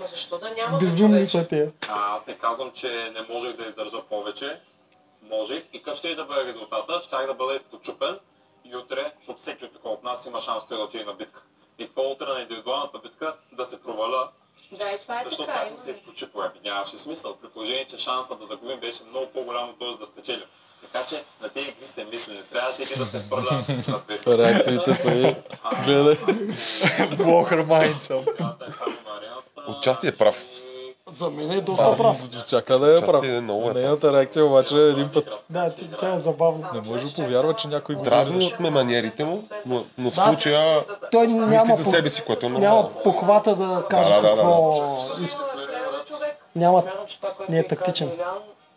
Ма 0.00 0.06
защо 0.06 0.38
да 0.38 0.50
няма 0.50 0.78
Безумни 0.78 1.12
човече? 1.14 1.30
са 1.30 1.48
тия. 1.48 1.72
А, 1.88 2.14
аз 2.16 2.26
не 2.26 2.34
казвам, 2.34 2.70
че 2.72 2.88
не 3.14 3.34
можех 3.34 3.52
да 3.52 3.64
издържа 3.64 4.02
повече. 4.02 4.60
Можех. 5.22 5.62
И 5.72 5.82
какъв 5.82 5.98
ще 5.98 6.14
да 6.14 6.24
бъде 6.24 6.44
резултата? 6.44 7.00
Щях 7.04 7.26
да 7.26 7.34
бъда 7.34 7.54
изпочупен 7.54 8.18
и 8.64 8.76
утре, 8.76 9.12
защото 9.18 9.40
всеки 9.40 9.64
от 9.64 9.72
от 9.84 10.02
нас 10.04 10.26
има 10.26 10.40
шанс 10.40 10.66
да 10.66 10.76
отиде 10.76 11.04
на 11.04 11.12
битка. 11.14 11.42
И 11.78 11.86
какво 11.86 12.02
утре 12.02 12.26
на 12.26 12.40
индивидуалната 12.40 12.98
битка 12.98 13.34
да 13.52 13.64
се 13.64 13.82
проваля, 13.82 14.28
Да, 14.72 14.90
и 14.90 14.98
това 14.98 15.20
е 15.20 15.24
защото 15.24 15.42
така. 15.42 15.52
сега 15.54 15.66
съм 15.68 15.80
се 15.80 15.90
изпочупил. 15.90 16.40
Ами 16.40 16.60
нямаше 16.64 16.98
смисъл. 16.98 17.36
При 17.36 17.48
положение, 17.48 17.84
че 17.84 17.98
шанса 17.98 18.34
да 18.36 18.46
загубим 18.46 18.80
беше 18.80 19.02
много 19.04 19.26
по-голям 19.26 19.68
от 19.68 19.78
този 19.78 19.98
да 19.98 20.06
спечелим. 20.06 20.46
Така 20.82 21.06
че 21.06 21.24
на 21.40 21.48
тези 21.48 21.68
игри 21.68 21.86
се 21.86 22.04
мисли, 22.04 22.34
не 22.34 22.42
трябва 22.42 22.72
всеки 22.72 22.98
да 22.98 23.06
се 23.06 23.18
хвърля 23.18 23.62
на 23.88 24.00
песен. 24.00 24.34
Реакциите 24.34 24.94
са 24.94 25.10
ви. 25.10 25.36
Гледай. 25.84 26.16
Блохър 27.16 27.62
майнд. 27.62 27.96
Това 28.06 28.56
е 28.68 28.72
само 28.72 28.96
на 29.06 29.16
арената. 29.18 29.39
Отчасти 29.68 30.08
е 30.08 30.12
прав. 30.12 30.44
За 31.10 31.30
мен 31.30 31.50
е 31.50 31.60
доста 31.60 31.96
прав. 31.96 32.16
Чака 32.46 32.78
да 32.78 32.98
е 32.98 33.06
прав. 33.06 33.24
Е 33.24 33.40
много 33.40 33.70
е. 33.70 33.74
Нейната 33.74 34.12
реакция 34.12 34.44
обаче 34.44 34.76
е 34.76 34.88
един 34.88 35.10
път. 35.12 35.44
Да, 35.50 35.72
тя 36.00 36.14
е 36.14 36.18
забавна. 36.18 36.70
Не 36.74 36.90
може 36.90 37.04
да 37.04 37.24
повярва, 37.24 37.54
че 37.54 37.68
някой 37.68 37.94
го 37.94 38.02
Дразнят 38.02 38.60
ме 38.60 38.70
маниерите 38.70 39.24
му, 39.24 39.44
но, 39.66 39.84
но 39.98 40.10
в 40.10 40.14
случая 40.14 40.84
Той 41.10 41.26
няма, 41.26 41.76
за 41.76 41.84
себе 41.84 42.08
си, 42.08 42.22
което 42.22 42.46
е 42.46 42.48
няма 42.48 42.60
нормално. 42.60 43.02
похвата 43.04 43.56
да 43.56 43.84
каже 43.90 44.14
да, 44.14 44.22
да, 44.22 44.22
да. 44.22 44.28
какво. 44.28 44.98
Няма, 46.56 46.80
Смятам, 46.80 47.06
че 47.06 47.16
това, 47.16 47.30
което 47.32 47.52
не 47.52 47.58
е 47.58 47.66
тактичен. 47.68 48.10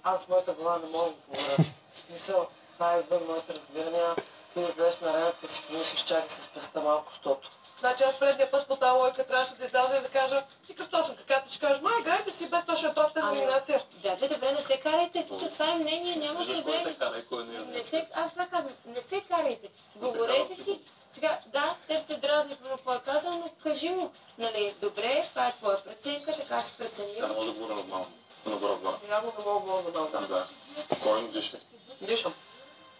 Аз 0.04 0.28
моята 0.30 0.54
глава 0.54 0.78
не 0.84 0.98
мога 0.98 1.10
да 1.32 1.64
смисъл, 2.08 2.48
това 2.74 2.94
е 2.94 3.00
извън 3.00 3.20
моите 3.30 3.54
разбирания. 3.54 4.16
Ти 4.54 4.60
излезеш 4.60 5.00
на 5.00 5.10
арената 5.10 5.38
и 5.46 5.48
си 5.48 5.64
помислиш, 5.68 6.04
чакай 6.04 6.30
с 6.30 6.48
песта 6.56 6.82
малко, 6.82 7.06
защото. 7.12 7.52
Значи 7.84 8.04
аз 8.04 8.20
предния 8.20 8.52
път 8.52 8.68
по 8.68 8.76
тази 8.76 8.98
лойка 8.98 9.28
трябваше 9.28 9.56
да 9.56 9.66
изляза 9.66 9.98
и 9.98 10.02
да 10.02 10.10
кажа, 10.10 10.44
ти 10.68 10.76
кръстосвам 10.76 11.16
краката, 11.16 11.52
ще 11.52 11.60
кажеш, 11.60 11.82
май, 11.82 11.94
играйте 12.00 12.32
си 12.32 12.50
без 12.50 12.62
това 12.62 12.76
ще 12.76 12.88
е 12.88 12.94
пак 12.94 13.14
тази 13.14 13.28
номинация. 13.28 13.84
Да, 14.04 14.16
бе, 14.16 14.28
добре, 14.28 14.52
не 14.52 14.62
се 14.62 14.80
карайте. 14.80 15.24
Смисъл, 15.24 15.50
това 15.50 15.72
е 15.72 15.76
мнение, 15.76 16.16
няма 16.16 16.40
Виждаш 16.40 16.64
кой 16.64 16.80
се 16.80 16.96
кара 16.96 17.18
и 17.18 17.26
кой 17.26 17.44
не 17.44 17.56
е. 17.56 17.60
Не 17.60 17.84
се, 17.84 18.08
аз 18.14 18.32
това 18.32 18.46
казвам, 18.46 18.74
не 18.86 19.02
се 19.02 19.22
карайте. 19.22 19.70
Говорете 19.96 20.56
си. 20.56 20.80
Сега, 21.10 21.40
да, 21.48 21.76
те 21.88 22.06
те 22.08 22.18
дразни 22.18 22.56
по 22.56 22.70
какво 22.70 22.94
е 22.94 23.00
казал, 23.06 23.32
но 23.32 23.50
кажи 23.64 23.90
му, 23.90 24.12
нали, 24.38 24.76
добре, 24.82 25.26
това 25.30 25.48
е 25.48 25.54
твоя 25.54 25.84
преценка, 25.84 26.36
така 26.36 26.62
си 26.62 26.76
преценил. 26.78 27.28
не 27.28 27.34
може 27.34 27.48
да 27.48 27.54
говори 27.54 27.74
нормално. 27.74 28.12
Да 28.46 28.56
го. 28.56 28.94
Явно 29.10 29.34
не 29.38 29.46
мога 29.46 29.92
да 29.92 30.02
го 30.02 30.08
да. 30.12 30.28
Да. 30.28 30.48
Спокойно 30.82 31.28
дишай. 31.28 31.60
Дишам. 32.02 32.34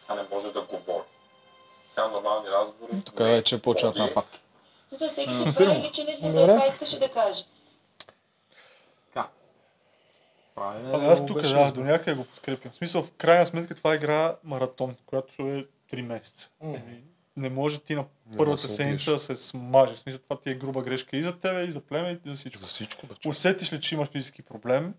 Тя 0.08 0.16
не 0.16 0.24
може 0.32 0.52
да 0.52 0.62
говори. 0.62 1.04
Тя 1.96 2.08
нормални 2.08 2.50
разговори. 2.50 3.04
Тук 3.06 3.20
вече 3.20 3.62
почват 3.62 3.96
нападки. 3.96 4.43
За 4.94 5.08
всеки 5.08 5.34
си 5.34 5.56
прави 5.56 5.88
личен 5.88 6.10
избор, 6.10 6.32
той 6.32 6.48
това 6.48 6.68
искаше 6.68 7.00
да 7.00 7.10
каже. 7.10 7.44
Ами 10.56 11.08
аз 11.08 11.26
тук 11.26 11.42
да, 11.42 11.72
до 11.72 11.84
някъде 11.84 12.18
го 12.18 12.26
подкрепям. 12.26 12.72
В 12.72 12.76
смисъл, 12.76 13.04
в 13.04 13.12
крайна 13.12 13.46
сметка 13.46 13.76
това 13.76 13.94
е 13.94 13.96
игра 13.96 14.36
маратон, 14.44 14.96
която 15.06 15.42
е 15.42 15.66
3 15.94 16.02
месеца. 16.02 16.50
Еми, 16.62 17.04
Не 17.38 17.50
може 17.50 17.80
ти 17.80 17.96
на 17.96 18.06
първата 18.38 18.62
се 18.62 18.68
седмица 18.68 19.12
да 19.12 19.20
се 19.20 19.36
смажеш. 19.36 19.96
В 19.96 20.00
смисъл, 20.00 20.20
това 20.20 20.40
ти 20.40 20.50
е 20.50 20.56
груба 20.56 20.82
грешка 20.82 21.18
и 21.18 21.24
за 21.24 21.40
тебе, 21.40 21.64
и 21.64 21.72
за 21.72 21.82
племе, 21.82 22.20
и 22.26 22.30
за 22.30 22.36
всичко. 22.36 22.62
За 22.62 22.68
всичко, 22.68 23.08
бе. 23.08 23.14
Усетиш 23.28 23.74
ли, 23.74 23.82
че 23.82 23.96
имаш 23.96 24.10
физически 24.10 24.42
проблем? 24.42 24.94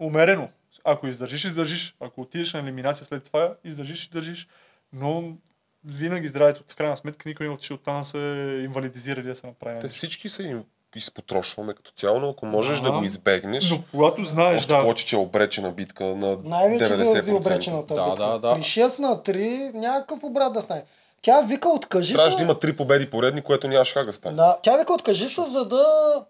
Умерено. 0.00 0.48
Ако 0.84 1.06
издържиш, 1.06 1.44
издържиш. 1.44 1.96
Ако 2.00 2.20
отидеш 2.20 2.52
на 2.52 2.60
елиминация 2.60 3.06
след 3.06 3.24
това, 3.24 3.54
издържиш, 3.64 4.02
издържиш. 4.02 4.48
Но 4.92 5.36
винаги 5.84 6.28
здравето, 6.28 6.62
в 6.68 6.76
крайна 6.76 6.96
сметка, 6.96 7.28
никой 7.28 7.46
не 7.46 7.52
отишъл 7.52 7.76
там 7.76 7.98
да 7.98 8.04
се 8.04 8.18
инвалидизира 8.64 9.20
или 9.20 9.28
да 9.28 9.36
се 9.36 9.46
направи 9.46 9.80
Те 9.80 9.88
всички 9.88 10.28
се 10.28 10.42
им 10.42 10.64
изпотрошваме 10.96 11.74
като 11.74 11.90
цяло, 11.90 12.20
но 12.20 12.28
ако 12.28 12.46
можеш 12.46 12.80
да 12.80 12.88
Ага. 12.88 12.98
го 12.98 13.04
избегнеш, 13.04 13.70
Но 13.70 13.78
когато 13.90 14.24
знаеш, 14.24 14.56
още 14.58 14.68
да, 14.68 14.82
повече, 14.82 15.06
че 15.06 15.16
е 15.16 15.18
обречена 15.18 15.70
битка 15.70 16.04
на 16.04 16.38
Най-вече 16.44 16.84
заради 16.84 17.04
90%. 17.04 17.36
обречената 17.36 17.94
Да, 17.94 18.04
битка. 18.04 18.24
да, 18.24 18.38
да. 18.38 18.54
При 18.54 18.62
6 18.62 18.98
на 18.98 19.16
3 19.16 19.74
някакъв 19.74 20.22
обрат 20.22 20.52
да 20.52 20.62
стане. 20.62 20.84
Тя 21.22 21.40
вика 21.42 21.68
откажи 21.68 22.14
Трябваше 22.14 22.32
се. 22.32 22.36
да 22.36 22.42
има 22.42 22.58
три 22.58 22.76
победи 22.76 23.10
поредни, 23.10 23.42
което 23.42 23.68
нямаше 23.68 23.94
как 23.94 24.06
да 24.06 24.12
стане. 24.12 24.36
Да, 24.36 24.58
тя 24.62 24.76
вика 24.76 24.92
откажи 24.92 25.28
се, 25.28 25.42
за 25.42 25.64
да 25.64 25.84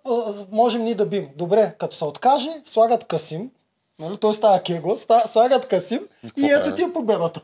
а, 0.07 0.13
можем 0.51 0.83
ние 0.83 0.95
да 0.95 1.07
бим. 1.07 1.29
Добре, 1.37 1.75
като 1.79 1.97
се 1.97 2.05
откаже, 2.05 2.49
слагат 2.65 3.05
Касим. 3.05 3.51
Нали? 4.03 4.17
Той 4.17 4.35
става 4.35 4.63
Кего, 4.63 4.97
слагат 5.27 5.69
Касим 5.69 6.01
и, 6.25 6.29
какво 6.29 6.47
ето 6.47 6.75
ти 6.75 6.83
е 6.83 6.93
победата. 6.93 7.41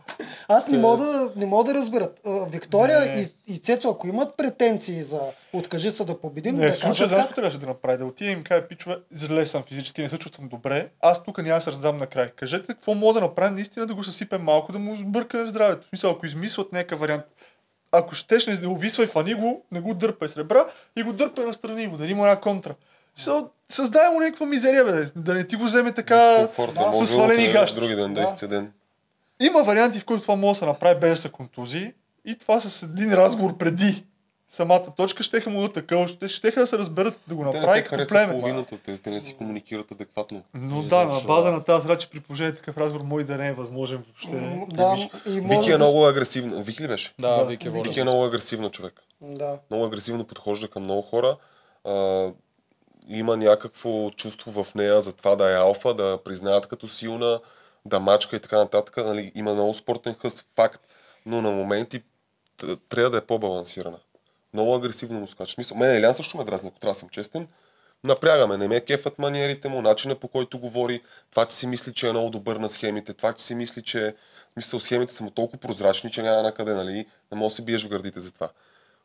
Аз 0.49 0.69
не 0.69 0.79
мога 0.79 1.05
да, 1.05 1.33
не 1.37 1.47
мога 1.47 1.65
да 1.65 1.75
разберат. 1.75 2.21
Виктория 2.51 3.21
и, 3.21 3.55
и 3.55 3.59
Цецо, 3.59 3.89
ако 3.91 4.09
имат 4.09 4.37
претенции 4.37 5.03
за 5.03 5.21
откажи 5.53 5.91
се 5.91 6.05
да 6.05 6.21
победим, 6.21 6.55
Не, 6.55 6.67
да 6.67 6.73
в 6.73 6.77
случая 6.77 7.09
знаеш 7.09 7.27
как. 7.27 7.35
трябваше 7.35 7.59
да 7.59 7.67
направи? 7.67 7.99
Да 7.99 8.05
отиде 8.05 8.31
и 8.31 8.33
им 8.33 8.45
каже, 8.45 8.63
пичове, 8.63 8.97
зле 9.13 9.47
съм 9.47 9.63
физически, 9.63 10.03
не 10.03 10.09
се 10.09 10.19
чувствам 10.19 10.49
добре, 10.49 10.89
аз 11.01 11.25
тук 11.25 11.39
няма 11.39 11.59
да 11.59 11.61
се 11.61 11.71
раздам 11.71 11.99
накрай. 11.99 12.31
Кажете 12.31 12.67
какво 12.67 12.95
мога 12.95 13.15
да 13.15 13.21
направим, 13.21 13.55
наистина 13.55 13.87
да 13.87 13.95
го 13.95 14.05
съсипем 14.05 14.43
малко, 14.43 14.73
да 14.73 14.79
му 14.79 14.97
сбъркаме 14.97 15.47
здравето. 15.47 15.87
В 15.87 15.89
смисъл, 15.89 16.11
ако 16.11 16.27
измислят 16.27 16.73
някакъв 16.73 17.01
вариант, 17.01 17.25
ако 17.93 18.15
щеш, 18.15 18.47
не 18.47 18.67
увисвай, 18.67 19.07
фани 19.07 19.35
го, 19.35 19.63
не 19.73 19.81
го 19.81 19.95
дърпай 19.95 20.29
с 20.29 20.37
ребра 20.37 20.67
и 20.97 21.03
го 21.03 21.13
дърпай 21.13 21.45
настрани, 21.45 21.87
го 21.87 21.97
дари 21.97 22.15
му 22.15 22.25
една 22.27 22.41
контра. 22.41 22.75
В 23.17 23.23
Смисъл, 23.23 23.51
създай 23.73 24.09
му 24.11 24.21
някаква 24.21 24.47
мизерия, 24.47 24.85
бе, 24.85 25.07
да 25.17 25.35
не 25.35 25.45
ти 25.45 25.57
го 25.57 25.65
вземе 25.65 25.93
така 25.93 26.17
да, 26.17 26.49
с 26.95 27.07
свалени 27.07 27.53
гащи. 27.53 27.81
Други 27.81 27.95
ден, 27.95 28.15
да, 28.15 28.23
изцеден. 28.23 28.73
Има 29.41 29.63
варианти, 29.63 30.01
в 30.01 30.05
които 30.05 30.23
това 30.23 30.37
може 30.37 30.57
да 30.57 30.59
се 30.59 30.67
направи 30.67 31.01
без 31.01 31.11
да 31.11 31.17
се 31.17 31.29
контузи 31.29 31.93
и 32.25 32.35
това 32.35 32.61
с 32.61 32.83
един 32.83 33.15
разговор 33.15 33.57
преди 33.57 34.05
самата 34.49 34.95
точка, 34.97 35.23
щеха 35.23 35.51
му 35.51 35.61
да 35.63 35.73
такъв, 35.73 36.09
ще, 36.09 36.29
щеха 36.29 36.61
да 36.61 36.67
се 36.67 36.79
разберат 36.79 37.19
да 37.27 37.35
го 37.35 37.45
направи 37.45 37.85
като 37.85 38.09
племе. 38.09 38.33
половината, 38.33 38.79
те, 38.79 38.99
те 38.99 39.11
не 39.11 39.21
си 39.21 39.35
комуникират 39.35 39.91
адекватно. 39.91 40.43
Но 40.55 40.83
да, 40.83 41.05
на 41.05 41.21
база 41.27 41.53
на 41.53 41.65
тази 41.65 41.89
че 41.99 42.11
при 42.11 42.21
положение 42.21 42.55
такъв 42.55 42.79
разговор 42.79 43.05
може 43.05 43.27
да 43.27 43.37
не 43.37 43.49
е 43.49 43.53
възможен 43.53 44.05
въобще. 44.07 44.67
Да, 44.69 44.97
и 45.27 45.41
може 45.41 45.59
Вики 45.59 45.73
е 45.73 45.77
много 45.77 46.07
агресивна. 46.07 46.63
Вики 46.63 46.83
ли 46.83 46.89
беше? 46.89 47.15
Да, 47.21 47.45
Вики. 47.45 47.71
Вики 47.71 48.01
е 48.01 48.03
много 48.03 48.25
агресивна 48.25 48.71
човек. 48.71 49.03
Да. 49.21 49.59
Много 49.71 49.85
агресивно 49.85 50.25
подхожда 50.25 50.69
към 50.69 50.83
много 50.83 51.03
хора. 51.03 51.37
Има 53.09 53.37
някакво 53.37 54.11
чувство 54.11 54.65
в 54.65 54.75
нея 54.75 55.01
за 55.01 55.13
това 55.13 55.37
да 55.37 55.51
е 55.53 55.57
алфа, 55.57 55.95
да 55.95 56.19
признаят 56.25 56.67
като 56.67 56.89
силна, 56.89 57.41
да 57.85 58.01
мачка 58.01 58.37
и 58.37 58.41
така 58.41 58.57
нататък. 58.57 58.97
Нали, 58.97 59.33
има 59.35 59.55
много 59.55 59.75
спортен 59.75 60.15
хъст, 60.15 60.45
факт, 60.57 60.81
но 61.27 61.43
на 61.43 61.51
моменти 61.51 62.03
трябва 62.89 63.11
да 63.11 63.17
е 63.17 63.21
по-балансирана. 63.21 63.99
Много 64.55 64.75
агресивно 64.75 65.21
му 65.21 65.27
скача. 65.27 65.53
Смисъл, 65.53 65.77
мен 65.77 65.97
Елян 65.97 66.15
също 66.15 66.39
ме 66.39 66.45
дразни, 66.45 66.69
ако 66.69 66.79
трябва 66.79 66.93
да 66.93 66.99
съм 66.99 67.09
честен. 67.09 67.49
Напрягаме, 68.05 68.57
не 68.57 68.69
ме 68.69 68.81
кефат 68.81 69.19
маниерите 69.19 69.69
му, 69.69 69.83
начина 69.83 70.15
по 70.15 70.29
който 70.29 70.59
говори, 70.59 71.03
това, 71.31 71.47
че 71.47 71.57
си 71.57 71.67
мисли, 71.67 71.93
че 71.93 72.09
е 72.09 72.13
много 72.13 72.31
добър 72.31 72.57
на 72.57 72.69
схемите, 72.69 73.13
това, 73.13 73.33
че 73.33 73.45
си 73.45 73.55
мисли, 73.55 73.83
че 73.83 74.15
мисъл, 74.57 74.81
схемите 74.81 75.15
са 75.15 75.25
му 75.25 75.31
толкова 75.31 75.59
прозрачни, 75.59 76.11
че 76.11 76.23
няма 76.23 76.43
накъде, 76.43 76.75
нали? 76.75 77.07
Не 77.33 77.39
може 77.39 77.53
да 77.53 77.57
се 77.57 77.63
биеш 77.63 77.85
в 77.85 77.89
гърдите 77.89 78.21
за 78.21 78.33
това. 78.33 78.51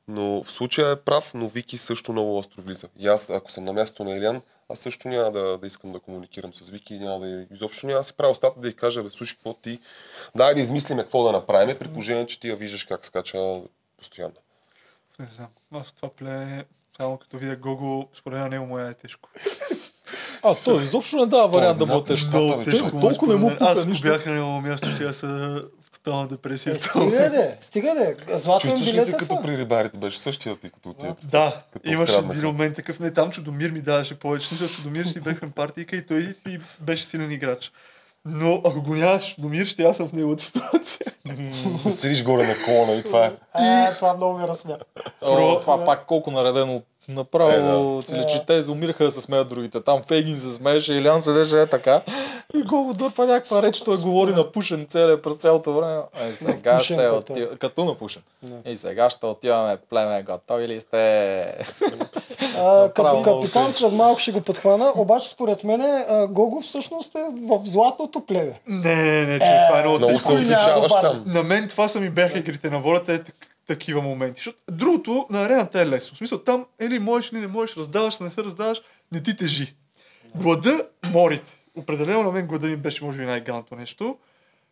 Но 0.08 0.44
в 0.44 0.52
случая 0.52 0.92
е 0.92 0.96
прав, 0.96 1.32
но 1.34 1.48
Вики 1.48 1.78
също 1.78 2.12
много 2.12 2.38
остро 2.38 2.62
влиза. 2.62 2.88
И 3.00 3.08
аз, 3.08 3.30
ако 3.30 3.52
съм 3.52 3.64
на 3.64 3.74
място 3.74 4.04
на 4.04 4.18
Елян, 4.18 4.42
аз 4.70 4.80
също 4.80 5.08
няма 5.08 5.32
да, 5.32 5.58
да 5.58 5.68
искам 5.68 5.92
да 5.92 6.00
комуникирам 6.00 6.54
с 6.54 6.70
Вики, 6.70 7.00
няма 7.00 7.20
да, 7.20 7.46
изобщо 7.52 7.88
няма 7.88 8.00
да 8.00 8.04
си 8.04 8.14
правя 8.14 8.32
устата 8.32 8.60
да 8.60 8.68
й 8.70 8.74
кажа, 8.74 9.04
бе, 9.04 9.10
слушай, 9.10 9.36
какво 9.36 9.54
ти, 9.54 9.80
дай 10.36 10.54
да 10.54 10.62
измислиме 10.62 11.04
какво 11.04 11.24
да 11.24 11.32
направим, 11.32 11.78
при 11.80 11.88
положение, 11.88 12.28
че 12.28 12.40
ти 12.40 12.50
я 12.50 12.56
виждаш 12.56 12.84
как 12.84 13.06
скача 13.06 13.62
постоянно. 13.98 14.36
Не 15.20 15.28
знам. 15.36 15.48
Аз 15.74 15.92
това 15.92 16.10
племе, 16.10 16.66
само 16.98 17.18
като 17.18 17.38
видя 17.38 17.56
Гого, 17.56 18.08
според 18.14 18.40
мен 18.40 18.50
него 18.50 18.66
му 18.66 18.80
е 18.80 18.94
тежко. 18.94 19.30
А, 20.44 20.56
той 20.66 20.84
изобщо 20.84 21.16
не 21.16 21.26
дава 21.26 21.48
вариант 21.48 21.78
да 21.78 21.84
е 21.84 21.88
бъде 21.88 22.06
тежко. 22.06 23.00
толкова 23.02 23.34
не 23.34 23.40
му 23.40 23.52
Аз 23.60 23.74
пука 23.76 23.86
нищо. 23.86 24.08
бях 24.08 24.26
на 24.26 24.32
него 24.32 24.62
място, 24.62 24.90
ще 24.90 25.04
я 25.04 25.14
в 25.14 25.83
тотална 26.04 26.28
депресия. 26.28 26.76
Е, 26.76 26.80
стига 26.80 27.30
де, 27.30 27.58
стига 27.62 27.94
де. 27.96 28.38
Златен 28.38 28.72
Чувстваш 28.72 28.94
ли 28.96 29.00
се 29.00 29.12
е 29.12 29.18
като 29.18 29.42
при 29.42 29.58
рибарите? 29.58 29.98
Беше 29.98 30.20
същия 30.20 30.56
ти 30.56 30.70
като 30.70 30.90
отива. 30.90 31.16
Да, 31.24 31.62
Като 31.74 31.90
имаше 31.90 32.18
един 32.18 32.44
момент 32.44 32.76
такъв. 32.76 33.00
Не, 33.00 33.14
там 33.14 33.32
Чудомир 33.32 33.72
ми 33.72 33.82
даваше 33.82 34.20
повече. 34.20 34.48
Мисля, 34.52 34.68
Чудомир 34.68 35.06
си 35.06 35.20
бехме 35.20 35.52
партийка 35.52 35.96
и 35.96 36.06
той 36.06 36.24
си 36.24 36.60
беше 36.82 37.06
силен 37.06 37.32
играч. 37.32 37.72
Но 38.26 38.62
ако 38.66 38.82
го 38.82 38.96
нямаш 38.96 39.36
Чудомир, 39.36 39.66
ще 39.66 39.84
аз 39.84 39.98
съм 39.98 40.08
в 40.08 40.14
неговата 40.14 40.44
ситуация. 40.44 41.00
Седиш 41.90 42.24
горе 42.24 42.48
на 42.48 42.56
колона 42.66 42.94
и 42.94 43.04
това 43.04 43.26
е. 43.26 43.32
Е, 43.64 43.96
това 43.96 44.14
много 44.14 44.40
ми 44.40 44.48
разсмя. 44.48 44.78
О, 45.22 45.60
това 45.60 45.86
пак 45.86 46.06
колко 46.06 46.32
наредено 46.32 46.82
направо 47.10 48.00
Е, 48.00 48.02
си 48.02 48.16
лечи. 48.16 48.40
Те 48.48 48.64
умираха 48.70 49.04
да 49.04 49.12
се 49.12 49.22
смеят 49.22 49.48
другите. 49.48 49.82
Там 49.82 50.02
Фейгин 50.08 50.38
се 50.38 50.54
смееше, 50.54 50.94
Илян 50.94 51.24
седеше 51.24 51.62
е 51.62 51.68
така. 51.68 52.02
И 52.56 52.62
Гого 52.64 52.94
дърпа 52.94 53.26
някаква 53.26 53.62
реч, 53.62 53.82
той 53.82 53.98
говори 53.98 54.32
на 54.32 54.52
пушен 54.52 54.86
целия 54.90 55.22
през 55.22 55.34
цялото 55.36 55.74
време. 55.74 56.02
Е, 56.22 56.34
сега 56.34 56.72
Напушен 56.72 56.98
ще 56.98 57.06
като. 57.06 57.16
отиваме, 57.18 57.58
като 57.58 57.86
напушен. 57.86 58.22
И 58.66 58.76
сега 58.78 59.10
ще 59.10 59.26
отиваме 59.26 59.78
племе, 59.90 60.24
готови 60.24 60.68
ли 60.68 60.80
сте? 60.80 61.56
А, 62.58 62.90
като 62.90 63.22
капитан 63.22 63.74
след 63.74 63.94
малко 63.94 64.20
ще 64.20 64.32
го 64.32 64.42
подхвана, 64.42 64.92
обаче 64.96 65.30
според 65.30 65.64
мен 65.64 66.06
Гого 66.30 66.62
всъщност 66.62 67.16
е 67.16 67.20
в 67.42 67.62
златното 67.66 68.22
плеве. 68.22 68.60
Не, 68.68 68.96
не, 68.96 69.26
не, 69.26 69.40
че 69.40 69.46
това 69.68 69.80
е 69.80 69.84
много 69.84 69.98
Много 69.98 70.20
се 70.20 70.32
отличаваш 70.32 70.92
там. 71.02 71.24
На 71.26 71.44
мен 71.44 71.68
това 71.68 71.88
са 71.88 72.00
ми 72.00 72.10
бяха 72.10 72.40
игрите 72.40 72.70
на 72.70 72.80
волята, 72.80 73.14
е 73.14 73.18
так- 73.18 73.36
такива 73.68 74.02
моменти. 74.02 74.40
Защото 74.40 74.57
другото 74.72 75.27
на 75.30 75.44
арената 75.45 75.81
е 75.81 75.88
лесно. 75.88 76.15
В 76.15 76.18
смисъл 76.18 76.40
там 76.40 76.65
или 76.81 76.99
можеш, 76.99 77.31
или 77.31 77.40
не 77.40 77.48
можеш, 77.48 77.77
раздаваш 77.77 78.19
не 78.19 78.31
се 78.31 78.44
раздаваш, 78.44 78.81
не 79.11 79.23
ти 79.23 79.38
тежи. 79.38 79.76
Глада 80.35 80.88
морите. 81.03 81.57
Определено 81.76 82.23
на 82.23 82.31
мен 82.31 82.48
глада 82.48 82.68
ми 82.68 82.76
беше 82.76 83.06
може 83.06 83.18
би 83.18 83.26
най-галното 83.26 83.76
нещо. 83.76 84.18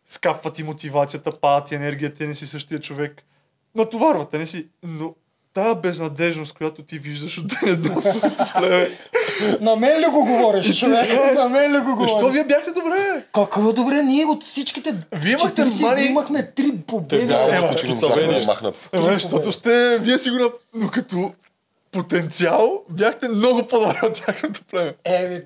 Скапва 0.06 0.52
ти 0.52 0.62
мотивацията, 0.62 1.40
пада 1.40 1.66
ти 1.66 1.74
енергията, 1.74 2.26
не 2.26 2.34
си 2.34 2.46
същия 2.46 2.80
човек. 2.80 3.22
Натоварвате, 3.74 4.38
не 4.38 4.46
си. 4.46 4.68
Но 4.82 5.14
тая 5.54 5.74
безнадежност, 5.74 6.52
която 6.52 6.82
ти 6.82 6.98
виждаш 6.98 7.38
от 7.38 7.46
ден 7.46 7.58
едно. 7.72 8.02
На 9.60 9.76
мен 9.76 10.00
ли 10.00 10.06
го 10.06 10.24
говориш, 10.24 10.78
човек? 10.78 11.34
На 11.34 11.48
мен 11.48 11.72
ли 11.72 11.80
го 11.80 12.00
Защо 12.00 12.16
говориш? 12.16 12.34
вие 12.34 12.44
бяхте 12.44 12.70
добре? 12.70 13.24
Какво 13.34 13.72
добре, 13.72 14.02
ние 14.02 14.24
от 14.24 14.44
всичките 14.44 14.94
Вие 15.12 15.32
имахте 15.32 15.62
40 15.62 15.80
мани- 15.80 16.06
имахме 16.06 16.46
три 16.46 16.76
победи. 16.78 17.26
Да, 17.26 17.62
всички 17.62 17.92
са 17.92 18.08
да. 18.08 18.72
Ема, 18.92 19.12
защото 19.12 19.52
сте, 19.52 19.98
вие 19.98 20.18
си 20.18 20.30
го 20.30 20.36
нап... 20.36 20.52
Но 20.74 20.88
като 20.88 21.32
потенциал 21.92 22.82
бяхте 22.90 23.28
много 23.28 23.62
по-добре 23.62 24.00
от 24.02 24.14
тяхното 24.16 24.60
племе. 24.64 24.94
Еми, 25.06 25.40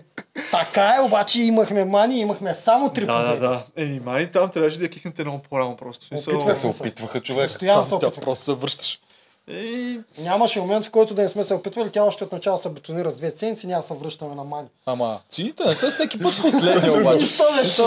така 0.51 0.95
е, 0.99 1.03
обаче 1.03 1.41
имахме 1.41 1.85
мани, 1.85 2.19
имахме 2.19 2.55
само 2.55 2.89
три 2.89 3.07
Да, 3.07 3.13
да, 3.15 3.25
победи. 3.25 3.41
да. 3.41 3.63
Еми, 3.77 4.01
мани 4.01 4.27
там 4.27 4.51
трябваше 4.51 4.79
да 4.79 4.85
я 4.85 4.91
кихнете 4.91 5.25
много 5.25 5.39
по-рано 5.41 5.77
просто. 5.77 6.05
В 6.05 6.09
Смисъл... 6.09 6.35
Опитвах 6.35 6.55
Те 6.55 6.61
се 6.63 6.67
опитваха 6.69 7.21
човек. 7.21 7.49
Постоянно 7.49 7.85
се 7.85 7.95
опитваме. 7.95 8.23
просто 8.23 8.45
се 8.45 8.53
връщаш. 8.53 9.01
Ей, 9.49 10.01
Нямаше 10.19 10.61
момент, 10.61 10.87
в 10.87 10.91
който 10.91 11.15
да 11.15 11.23
не 11.23 11.29
сме 11.29 11.45
се 11.45 11.55
опитвали. 11.55 11.91
Тя 11.91 12.05
още 12.05 12.25
от 12.25 12.33
начало 12.33 12.59
се 12.59 12.69
бетонира 12.69 13.11
с 13.11 13.17
две 13.17 13.31
ценци, 13.31 13.67
няма 13.67 13.81
да 13.81 13.89
се 13.89 13.95
връщаме 13.95 14.35
на 14.35 14.45
мани. 14.45 14.69
Ама, 14.87 15.21
сините 15.31 15.65
не 15.65 15.75
са 15.75 15.91
всеки 15.91 16.19
път 16.19 16.33
последния 16.43 17.01
обаче. 17.01 17.25
Нищо. 17.25 17.85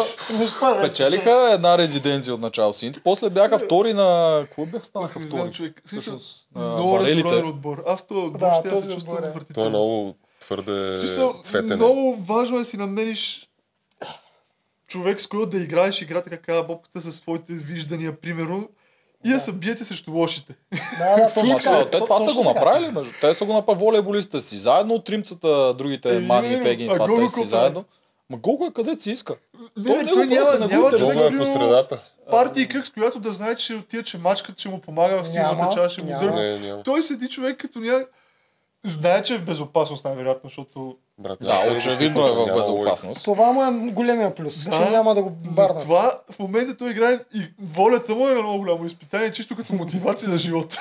Печелиха 0.81 1.51
една 1.53 1.77
резиденция 1.77 2.33
от 2.33 2.41
начало 2.41 2.73
сините, 2.73 2.99
после 3.03 3.29
бяха 3.29 3.59
втори 3.59 3.93
на... 3.93 4.39
Какво 4.43 4.65
бяха 4.65 4.85
станаха 4.85 5.19
втори? 5.19 5.51
човек. 5.51 5.81
Всъщност, 5.85 6.47
Много 6.55 6.99
разборен 6.99 7.47
отбор. 7.47 7.83
Аз 7.87 8.07
този 8.07 8.21
отбор 8.21 8.39
Да, 8.39 8.61
ще 8.61 8.81
се 8.81 8.93
чувствам 8.93 9.17
е. 9.17 9.17
Той 9.17 9.25
е 9.25 9.29
отвратително. 9.29 9.69
много 9.69 10.15
твърде 10.41 10.71
В 10.91 10.97
смисъл, 10.97 11.35
цветен. 11.43 11.75
много 11.75 12.15
важно 12.15 12.59
е 12.59 12.63
си 12.63 12.77
намериш 12.77 13.49
човек, 14.87 15.21
с 15.21 15.27
който 15.27 15.49
да 15.49 15.57
играеш 15.57 16.01
играта, 16.01 16.37
казва 16.37 16.63
Бобката, 16.63 17.01
със 17.01 17.15
своите 17.15 17.53
виждания, 17.53 18.21
примерно, 18.21 18.69
и 19.25 19.29
да 19.29 19.39
се 19.39 19.51
биете 19.51 19.85
срещу 19.85 20.11
лошите. 20.11 20.55
Да, 20.99 21.15
да, 21.15 21.33
точно 21.33 21.57
така. 21.57 21.85
те 21.85 21.97
То- 21.97 22.03
това 22.03 22.19
са 22.19 22.33
го 22.33 22.43
направили, 22.43 22.91
между. 22.91 23.11
Те 23.21 23.33
са 23.33 23.45
го 23.45 23.53
направили 23.53 23.79
волейболистите 23.85 24.41
си. 24.41 24.57
Заедно 24.57 24.93
от 24.93 25.05
тримцата, 25.05 25.73
другите 25.73 26.19
Мани 26.19 26.47
и 26.47 26.57
не, 26.57 26.61
Фегин, 26.61 26.91
а 26.91 26.93
това 26.93 27.07
те 27.07 27.27
си 27.27 27.33
какво 27.35 27.43
заедно. 27.43 27.85
Ма 28.29 28.37
Гого 28.37 28.65
е 28.65 28.73
къде 28.73 28.97
си 28.99 29.11
иска. 29.11 29.35
Не, 29.77 29.93
Той 29.93 30.03
не, 30.03 30.11
той 30.11 30.25
няма, 30.27 30.51
не 30.51 30.57
няма. 30.57 30.67
Много 30.67 30.87
е 30.87 30.99
човек, 30.99 31.37
по 31.37 31.45
средата. 31.45 31.99
партии 32.31 32.67
кък, 32.67 32.85
с 32.87 32.89
която 32.89 33.19
да 33.19 33.33
знае, 33.33 33.55
че 33.55 33.75
отиде, 33.75 34.03
че 34.03 34.17
мачката 34.17 34.59
ще 34.59 34.69
му 34.69 34.81
помага 34.81 35.23
в 35.23 35.29
силната 35.29 35.75
част, 35.75 35.91
ще 35.93 36.03
му 36.03 36.09
няма. 36.09 36.83
Той 36.83 37.03
седи 37.03 37.29
човек 37.29 37.57
като 37.57 37.79
ня... 37.79 38.05
Знае, 38.83 39.23
че 39.23 39.33
е 39.35 39.37
в 39.37 39.45
безопасност, 39.45 40.05
най-вероятно, 40.05 40.49
защото 40.49 40.97
Брат, 41.19 41.37
Да, 41.41 41.73
очевидно 41.77 42.27
е 42.27 42.31
в 42.31 42.55
безопасност. 42.57 43.23
Това 43.23 43.51
му 43.51 43.63
е 43.63 43.91
големия 43.91 44.35
плюс, 44.35 44.63
Да. 44.63 44.71
че 44.71 44.89
няма 44.91 45.15
да 45.15 45.21
го 45.21 45.31
Но 45.45 45.51
барнат. 45.51 45.81
Това 45.81 46.19
в 46.31 46.39
момента 46.39 46.77
той 46.77 46.91
играе 46.91 47.19
и 47.35 47.41
волята 47.61 48.15
му 48.15 48.27
е 48.27 48.33
на 48.33 48.41
много 48.41 48.57
голямо 48.59 48.85
изпитание, 48.85 49.31
чисто 49.31 49.55
като 49.55 49.73
мотивация 49.73 50.29
на 50.29 50.37
живота. 50.37 50.79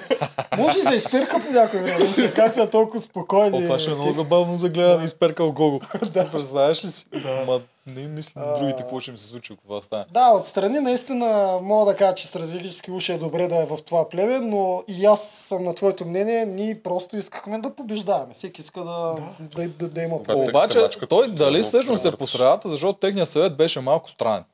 Може 0.58 0.78
и 0.78 0.82
да 0.82 0.94
изперка 0.94 1.38
по 1.40 1.52
някой 1.52 1.80
време, 1.80 1.98
да 1.98 2.12
се 2.12 2.32
как 2.32 2.54
са 2.54 2.70
толкова 2.70 3.00
спокойни. 3.00 3.58
О, 3.58 3.60
това 3.60 3.78
ще 3.78 3.90
е 3.90 3.94
много 3.94 4.12
забавно 4.12 4.56
за 4.56 4.68
гледане, 4.68 5.04
изперкал 5.04 5.52
Гого. 5.52 5.80
да. 6.12 6.30
Представяш 6.30 6.84
ли 6.84 6.88
си? 6.88 7.06
Ма 7.46 7.60
не 7.90 8.02
мисля 8.02 8.40
на 8.40 8.54
другите 8.54 8.82
какво 8.82 9.00
ще 9.00 9.10
им 9.10 9.18
се 9.18 9.26
случи, 9.26 9.52
ако 9.52 9.62
това 9.62 9.80
стане. 9.80 10.04
Да, 10.10 10.30
отстрани 10.30 10.78
наистина 10.80 11.58
мога 11.62 11.84
да 11.86 11.96
кажа, 11.96 12.14
че 12.14 12.26
стратегически 12.26 12.90
уж 12.90 13.08
е 13.08 13.18
добре 13.18 13.48
да 13.48 13.56
е 13.56 13.66
в 13.66 13.78
това 13.78 14.08
племе, 14.08 14.38
но 14.38 14.82
и 14.88 15.06
аз 15.06 15.20
съм 15.22 15.64
на 15.64 15.74
твоето 15.74 16.06
мнение, 16.06 16.46
ние 16.46 16.82
просто 16.82 17.16
искахме 17.16 17.58
да 17.58 17.70
побеждаваме. 17.70 18.34
Всеки 18.34 18.60
иска 18.60 18.80
да, 18.80 19.14
да, 19.40 19.68
да, 19.68 19.88
да 19.88 20.02
има 20.02 20.18
Да, 20.18 20.24
те- 20.24 20.50
Обаче, 20.50 20.74
те 20.74 20.82
мачкат 20.82 21.08
той 21.08 21.28
дали 21.28 21.62
всъщност 21.62 22.04
е 22.04 22.10
по 22.10 22.10
превърташ. 22.12 22.30
средата, 22.30 22.68
защото 22.68 22.98
техният 22.98 23.28
съвет 23.28 23.56
беше 23.56 23.80
малко 23.80 24.10
странен. 24.10 24.44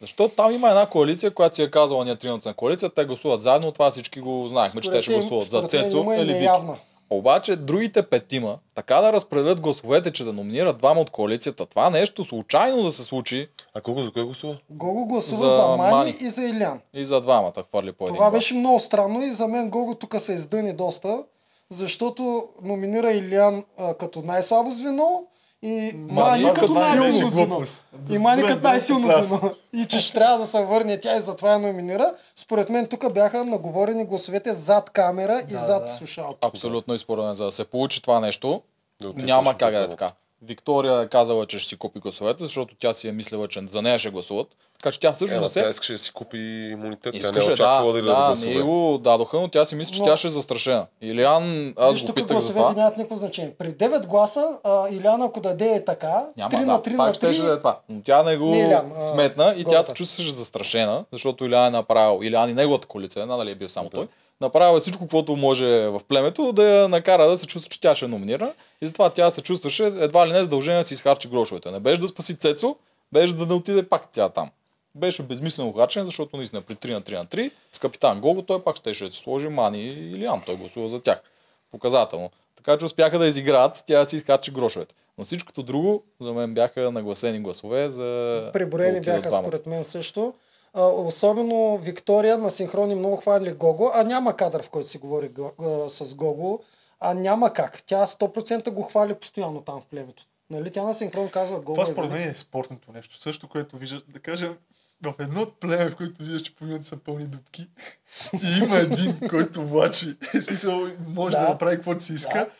Защото 0.00 0.34
там 0.34 0.52
има 0.52 0.68
една 0.68 0.86
коалиция, 0.86 1.30
която 1.30 1.56
си 1.56 1.62
е 1.62 1.70
казала 1.70 2.04
ние 2.04 2.16
тримата 2.16 2.48
на 2.48 2.54
коалиция, 2.54 2.90
те 2.90 3.04
гласуват 3.04 3.42
заедно, 3.42 3.72
това 3.72 3.90
всички 3.90 4.20
го 4.20 4.48
знаехме, 4.48 4.80
че 4.80 4.90
те 4.90 5.02
ще 5.02 5.12
гласуват 5.12 5.50
за 5.50 5.62
Цецо 5.62 5.96
има 5.96 6.16
или 6.16 6.32
Вики. 6.32 6.48
Обаче 7.10 7.56
другите 7.56 8.02
петима, 8.02 8.58
така 8.74 9.00
да 9.00 9.12
разпределят 9.12 9.60
гласовете, 9.60 10.10
че 10.12 10.24
да 10.24 10.32
номинират 10.32 10.78
двама 10.78 11.00
от 11.00 11.10
коалицията, 11.10 11.66
това 11.66 11.90
нещо 11.90 12.24
случайно 12.24 12.82
да 12.82 12.92
се 12.92 13.02
случи 13.02 13.48
А 13.74 13.80
колко 13.80 14.02
за 14.02 14.12
кой 14.12 14.24
гласува? 14.24 14.56
Гого 14.70 15.06
гласува 15.06 15.36
За 15.36 15.56
за, 15.56 15.76
Мани, 15.76 15.90
Мани. 15.94 16.14
и 16.20 16.28
за 16.30 16.42
Илян. 16.42 16.80
и 16.94 17.04
за 17.04 17.20
двамата 17.20 17.64
хвърли 17.68 17.92
по 17.92 18.04
един 18.04 18.14
Това 18.16 18.30
беше 18.30 18.54
много 18.54 18.78
странно 18.78 19.22
и 19.22 19.30
за 19.30 19.48
мен 19.48 19.70
Гого 19.70 19.94
тук 19.94 20.20
се 20.20 20.32
издъни 20.32 20.72
доста, 20.72 21.24
защото 21.70 22.48
номинира 22.62 23.12
Илян 23.12 23.64
а, 23.78 23.94
като 23.94 24.22
най-слабо 24.22 24.70
звено 24.70 25.22
и 25.62 25.92
Мани, 26.10 26.42
това 26.42 26.54
като 26.54 26.66
като 26.66 26.72
най-силно 26.72 27.30
звено. 27.30 27.62
И 28.10 28.18
Мани 28.18 28.42
като 28.42 28.62
най-силно 28.62 29.22
звено. 29.22 29.54
И 29.72 29.86
че 29.86 30.00
ще 30.00 30.18
трябва 30.18 30.38
да 30.38 30.46
се 30.46 30.64
върне 30.64 31.00
тя 31.00 31.16
и 31.16 31.20
затова 31.20 31.52
я 31.52 31.58
номинира. 31.58 32.12
Според 32.36 32.68
мен 32.68 32.86
тук 32.86 33.12
бяха 33.12 33.44
наговорени 33.44 34.04
гласовете 34.04 34.54
зад 34.54 34.90
камера 34.90 35.42
и 35.48 35.52
зад 35.52 35.90
слушалки. 35.90 36.38
Абсолютно 36.40 36.94
и 36.94 36.98
според 36.98 37.24
мен, 37.24 37.34
за 37.34 37.44
да 37.44 37.50
се 37.50 37.64
получи 37.64 38.02
това 38.02 38.20
нещо, 38.20 38.62
Да 39.02 39.12
няма 39.24 39.58
как 39.58 39.72
да 39.72 39.82
е 39.82 39.88
така. 39.88 40.08
Виктория 40.46 41.00
е 41.00 41.08
казала, 41.08 41.46
че 41.46 41.58
ще 41.58 41.68
си 41.68 41.76
купи 41.76 42.00
гласовете, 42.00 42.42
защото 42.42 42.74
тя 42.74 42.92
си 42.92 43.08
е 43.08 43.12
мислила, 43.12 43.48
че 43.48 43.60
за 43.68 43.82
нея 43.82 43.98
ще 43.98 44.10
гласуват. 44.10 44.46
Така 44.78 44.92
че 44.92 45.00
тя 45.00 45.12
също 45.12 45.36
Е, 45.36 45.40
не 45.40 45.48
се 45.48 45.62
тя 45.62 45.68
искаше 45.68 45.92
да 45.92 45.98
си 45.98 46.12
купи 46.12 46.38
имунитет. 46.72 47.02
Тя 47.04 47.10
не 47.12 47.16
е 47.18 47.20
Искаше, 47.20 47.52
очаквала 47.52 47.92
да, 47.92 47.98
да, 47.98 48.04
да, 48.04 48.10
да, 48.10 48.26
гласува. 48.26 48.50
не 48.50 48.62
го 48.62 48.98
дадоха, 48.98 49.40
но 49.40 49.48
тя 49.48 49.64
си 49.64 49.74
мисли, 49.74 49.94
че 49.94 50.00
Но- 50.00 50.04
тя 50.04 50.16
ще 50.16 50.26
е 50.26 50.30
застрашена. 50.30 50.86
Илиан, 51.02 51.74
аз 51.76 51.92
Виж, 51.92 52.04
го 52.04 52.12
питах 52.14 52.38
за 52.38 52.52
това. 52.52 52.72
нямат 52.72 52.96
никакво 52.96 53.16
значение. 53.16 53.54
При 53.54 53.68
9 53.68 54.06
гласа, 54.06 54.48
а, 54.64 54.88
Иляна, 54.90 55.24
ако 55.24 55.40
даде 55.40 55.66
е 55.66 55.84
така, 55.84 56.26
с 56.32 56.38
Няма, 56.38 56.50
3 56.50 56.60
да, 56.60 56.66
на 56.66 56.78
3 56.78 56.96
пак 56.96 57.08
на 57.08 57.14
щеше 57.14 57.42
да 57.42 57.46
е 57.46 57.50
3, 57.50 57.58
това. 57.58 57.78
Но 57.88 58.02
тя 58.02 58.22
не 58.22 58.36
го 58.36 58.44
Не, 58.46 58.58
Илян, 58.60 58.92
а, 58.96 59.00
сметна 59.00 59.54
и 59.56 59.64
тя 59.64 59.70
Гората. 59.70 59.86
се 59.86 59.94
чувстваше 59.94 60.30
застрашена, 60.30 61.04
защото 61.12 61.44
Илян 61.44 61.66
е 61.66 61.70
направил, 61.70 62.20
Илян 62.22 62.50
и 62.50 62.54
неговата 62.54 62.86
коалиция, 62.86 63.22
една, 63.22 63.36
нали 63.36 63.50
е 63.50 63.54
бил 63.54 63.68
само 63.68 63.90
той, 63.90 64.08
направила 64.40 64.80
всичко, 64.80 65.08
което 65.08 65.36
може 65.36 65.66
в 65.66 66.00
племето, 66.08 66.52
да 66.52 66.64
я 66.64 66.88
накара 66.88 67.28
да 67.28 67.38
се 67.38 67.46
чувства, 67.46 67.68
че 67.68 67.80
тя 67.80 67.94
ще 67.94 68.04
е 68.04 68.08
номинирана. 68.08 68.52
И 68.80 68.86
затова 68.86 69.10
тя 69.10 69.30
се 69.30 69.40
чувстваше 69.40 69.84
едва 69.84 70.28
ли 70.28 70.32
не 70.32 70.40
задължение 70.40 70.80
да 70.80 70.86
си 70.86 70.94
изхарчи 70.94 71.28
грошовете. 71.28 71.70
Не 71.70 71.80
беше 71.80 72.00
да 72.00 72.08
спаси 72.08 72.36
Цецо, 72.36 72.76
беше 73.12 73.34
да 73.34 73.46
не 73.46 73.54
отиде 73.54 73.88
пак 73.88 74.12
тя 74.12 74.28
там. 74.28 74.50
Беше 74.94 75.22
безмислено 75.22 75.72
харчен, 75.72 76.04
защото 76.04 76.36
наистина 76.36 76.62
при 76.62 76.74
3 76.74 76.92
на 76.92 77.00
3 77.00 77.18
на 77.18 77.26
3 77.26 77.50
с 77.72 77.78
капитан 77.78 78.20
Гого 78.20 78.42
той 78.42 78.62
пак 78.64 78.76
ще 78.76 78.94
се 78.94 79.10
сложи 79.10 79.48
Мани 79.48 79.84
или 79.86 80.26
Ан. 80.26 80.42
Той 80.46 80.56
гласува 80.56 80.88
за 80.88 81.00
тях. 81.00 81.22
Показателно. 81.70 82.30
Така 82.56 82.78
че 82.78 82.84
успяха 82.84 83.18
да 83.18 83.26
изиграят, 83.26 83.84
тя 83.86 84.00
да 84.00 84.06
си 84.06 84.16
изхарчи 84.16 84.50
грошовете. 84.50 84.94
Но 85.18 85.24
всичкото 85.24 85.62
друго 85.62 86.04
за 86.20 86.32
мен 86.32 86.54
бяха 86.54 86.90
нагласени 86.90 87.40
гласове 87.40 87.88
за 87.88 88.04
да 88.04 88.50
Преброени 88.52 88.98
отидат 88.98 89.22
бяха 89.22 89.36
според 89.36 89.66
мен 89.66 89.84
също. 89.84 90.34
А, 90.76 90.82
особено 90.82 91.78
Виктория 91.78 92.38
на 92.38 92.50
синхрони 92.50 92.94
много 92.94 93.16
хвали 93.16 93.52
Гого, 93.52 93.90
а 93.94 94.02
няма 94.02 94.36
кадър, 94.36 94.62
в 94.62 94.70
който 94.70 94.88
си 94.88 94.98
говори 94.98 95.28
Го- 95.28 95.52
а, 95.60 95.90
с 95.90 96.14
Гого, 96.14 96.60
а 97.00 97.14
няма 97.14 97.52
как. 97.52 97.82
Тя 97.82 98.06
100% 98.06 98.70
го 98.70 98.82
хвали 98.82 99.14
постоянно 99.14 99.60
там 99.60 99.80
в 99.80 99.86
племето. 99.86 100.22
Нали? 100.50 100.70
Тя 100.70 100.82
на 100.82 100.94
синхрон 100.94 101.28
казва 101.28 101.56
Гого. 101.56 101.74
Това 101.74 101.82
е 101.82 101.92
според 101.92 102.10
мен 102.10 102.28
е 102.28 102.34
спортното 102.34 102.92
нещо. 102.92 103.16
Също, 103.16 103.48
което 103.48 103.76
виждаш, 103.76 104.02
да 104.08 104.18
кажем, 104.18 104.56
в 105.02 105.14
едно 105.18 105.42
от 105.42 105.60
племе, 105.60 105.90
в 105.90 105.96
което 105.96 106.22
виждаш, 106.22 106.42
че 106.42 106.56
половината 106.56 106.86
са 106.86 106.96
пълни 106.96 107.24
дупки, 107.26 107.68
и 108.42 108.58
има 108.62 108.76
един, 108.78 109.28
който 109.30 109.66
влачи, 109.66 110.16
смисъл, 110.42 110.86
може 111.08 111.36
да, 111.36 111.42
Да. 111.42 111.48
направи 111.48 111.76
каквото 111.76 112.04
си 112.04 112.12
иска, 112.14 112.34
Да. 112.34 112.50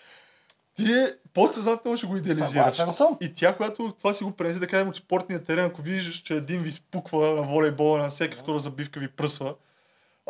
Ти 0.77 1.07
подсъзнателно 1.35 1.97
ще 1.97 2.07
го 2.07 2.17
идеализираш. 2.17 2.51
Съгласен 2.51 2.93
съм. 2.93 3.19
И 3.21 3.35
тя, 3.35 3.57
която 3.57 3.95
това 3.99 4.15
си 4.15 4.25
го 4.25 4.31
пренесе, 4.31 4.59
да 4.61 4.67
кажем, 4.67 4.89
от 4.89 4.97
спортния 4.97 5.45
терен, 5.45 5.65
ако 5.65 5.83
видиш, 5.83 6.23
че 6.23 6.35
един 6.35 6.63
ви 6.63 6.73
спуква 6.73 7.35
на 7.35 7.43
волейбола, 7.43 7.99
на 7.99 8.09
всяка 8.11 8.37
втора 8.37 8.59
забивка 8.61 9.01
ви 9.01 9.09
пръсва, 9.09 9.55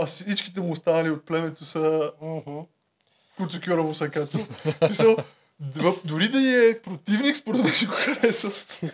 а 0.01 0.07
всичките 0.07 0.61
му 0.61 0.73
останали 0.73 1.11
от 1.11 1.27
племето 1.27 1.65
са 1.65 2.13
Мгм. 2.23 2.59
Куцукюра 3.37 3.83
Мусакато. 3.83 4.39
В 4.39 4.87
смисъл, 4.87 5.17
д- 5.17 5.25
Дори 6.05 6.29
да 6.29 6.39
е 6.39 6.79
противник, 6.79 7.37
според 7.37 7.63
мен 7.65 7.73
ще 7.73 7.87
го 7.87 7.93
харесва. 7.93 8.51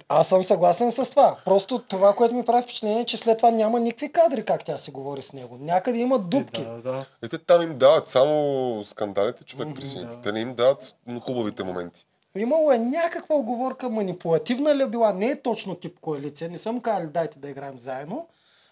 Аз 0.08 0.28
съм 0.28 0.42
съгласен 0.42 0.92
с 0.92 1.10
това. 1.10 1.36
Просто 1.44 1.78
това, 1.78 2.14
което 2.14 2.34
ми 2.34 2.44
прави 2.44 2.62
впечатление, 2.62 3.00
е, 3.00 3.06
че 3.06 3.16
след 3.16 3.38
това 3.38 3.50
няма 3.50 3.80
никакви 3.80 4.12
кадри 4.12 4.44
как 4.44 4.64
тя 4.64 4.78
си 4.78 4.90
говори 4.90 5.22
с 5.22 5.32
него. 5.32 5.58
Някъде 5.60 5.98
има 5.98 6.18
дупки. 6.18 6.64
Да, 6.64 6.92
да. 6.92 7.04
Е, 7.22 7.28
те 7.28 7.38
там 7.38 7.62
им 7.62 7.78
дават 7.78 8.08
само 8.08 8.82
скандалите, 8.84 9.44
човек 9.44 9.68
при 9.74 9.86
сините. 9.86 10.14
да. 10.14 10.20
Те 10.20 10.32
не 10.32 10.40
им 10.40 10.54
дават 10.54 10.94
хубавите 11.20 11.64
моменти. 11.64 12.06
Имало 12.38 12.72
е 12.72 12.78
някаква 12.78 13.36
оговорка, 13.36 13.88
манипулативна 13.88 14.76
ли 14.76 14.82
е 14.82 14.86
била, 14.86 15.12
не 15.12 15.26
е 15.26 15.42
точно 15.42 15.74
тип 15.74 16.00
коалиция, 16.00 16.50
не 16.50 16.58
съм 16.58 16.80
казали 16.80 17.06
дайте 17.06 17.38
да 17.38 17.50
играем 17.50 17.78
заедно, 17.78 18.28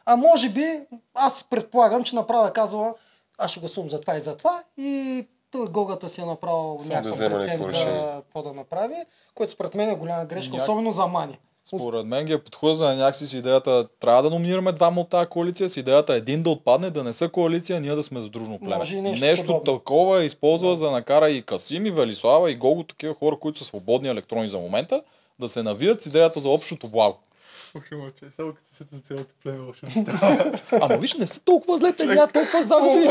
а 0.06 0.16
може 0.16 0.48
би, 0.48 0.80
аз 1.14 1.44
предполагам, 1.50 2.02
че 2.02 2.16
направо 2.16 2.46
е 2.46 2.52
казала, 2.52 2.94
аз 3.38 3.50
ще 3.50 3.60
гласувам 3.60 3.90
за 3.90 4.00
това 4.00 4.16
и 4.16 4.20
за 4.20 4.36
това 4.36 4.62
и 4.76 5.26
той 5.50 5.66
Гогата 5.66 6.08
си 6.08 6.20
е 6.20 6.24
направил 6.24 6.78
Само 6.80 7.02
да 7.02 7.08
някаква 7.08 7.28
някакво 7.28 7.66
преценка 7.66 8.12
какво 8.16 8.42
да 8.42 8.52
направи, 8.52 8.94
което 9.34 9.52
според 9.52 9.74
мен 9.74 9.90
е 9.90 9.94
голяма 9.94 10.24
грешка, 10.24 10.56
Няк- 10.56 10.62
особено 10.62 10.92
за 10.92 11.06
Мани. 11.06 11.38
Според 11.64 12.06
мен 12.06 12.24
ги 12.24 12.32
е 12.32 12.38
подхлъзна 12.38 12.94
някакси 12.96 13.26
с 13.26 13.32
идеята, 13.32 13.88
трябва 14.00 14.22
да 14.22 14.30
номинираме 14.30 14.72
двама 14.72 15.00
от 15.00 15.08
тази 15.08 15.26
коалиция, 15.26 15.68
с 15.68 15.76
идеята 15.76 16.14
един 16.14 16.42
да 16.42 16.50
отпадне, 16.50 16.90
да 16.90 17.04
не 17.04 17.12
са 17.12 17.28
коалиция, 17.28 17.80
ние 17.80 17.94
да 17.94 18.02
сме 18.02 18.20
задружно 18.20 18.58
племе. 18.58 18.76
Може 18.76 18.96
и 18.96 19.00
нещо 19.00 19.24
нещо 19.26 19.46
подобно. 19.46 19.78
такова 19.78 20.24
използва 20.24 20.76
за 20.76 20.84
да 20.84 20.90
накара 20.90 21.30
и 21.30 21.42
Касим, 21.42 21.86
и 21.86 21.90
Велислава, 21.90 22.50
и 22.50 22.54
Гого, 22.54 22.82
такива 22.82 23.14
хора, 23.14 23.36
които 23.36 23.58
са 23.58 23.64
свободни 23.64 24.08
електрони 24.08 24.48
за 24.48 24.58
момента, 24.58 25.02
да 25.40 25.48
се 25.48 25.62
навият 25.62 26.02
с 26.02 26.06
идеята 26.06 26.40
за 26.40 26.48
общото 26.48 26.88
благо. 26.88 27.18
Ох, 27.76 27.82
мълче, 27.92 28.24
само 28.36 28.52
като 28.52 28.74
се 28.74 28.84
цялото 29.02 29.34
племе, 29.42 29.58
още 29.70 29.86
не 29.86 30.02
става. 30.02 30.52
Ама 30.82 30.96
виж, 30.96 31.14
не 31.14 31.26
са 31.26 31.40
толкова 31.40 31.78
зле, 31.78 31.92
те 31.92 32.06
нямат 32.06 32.32
толкова 32.32 32.62
загуби. 32.62 33.08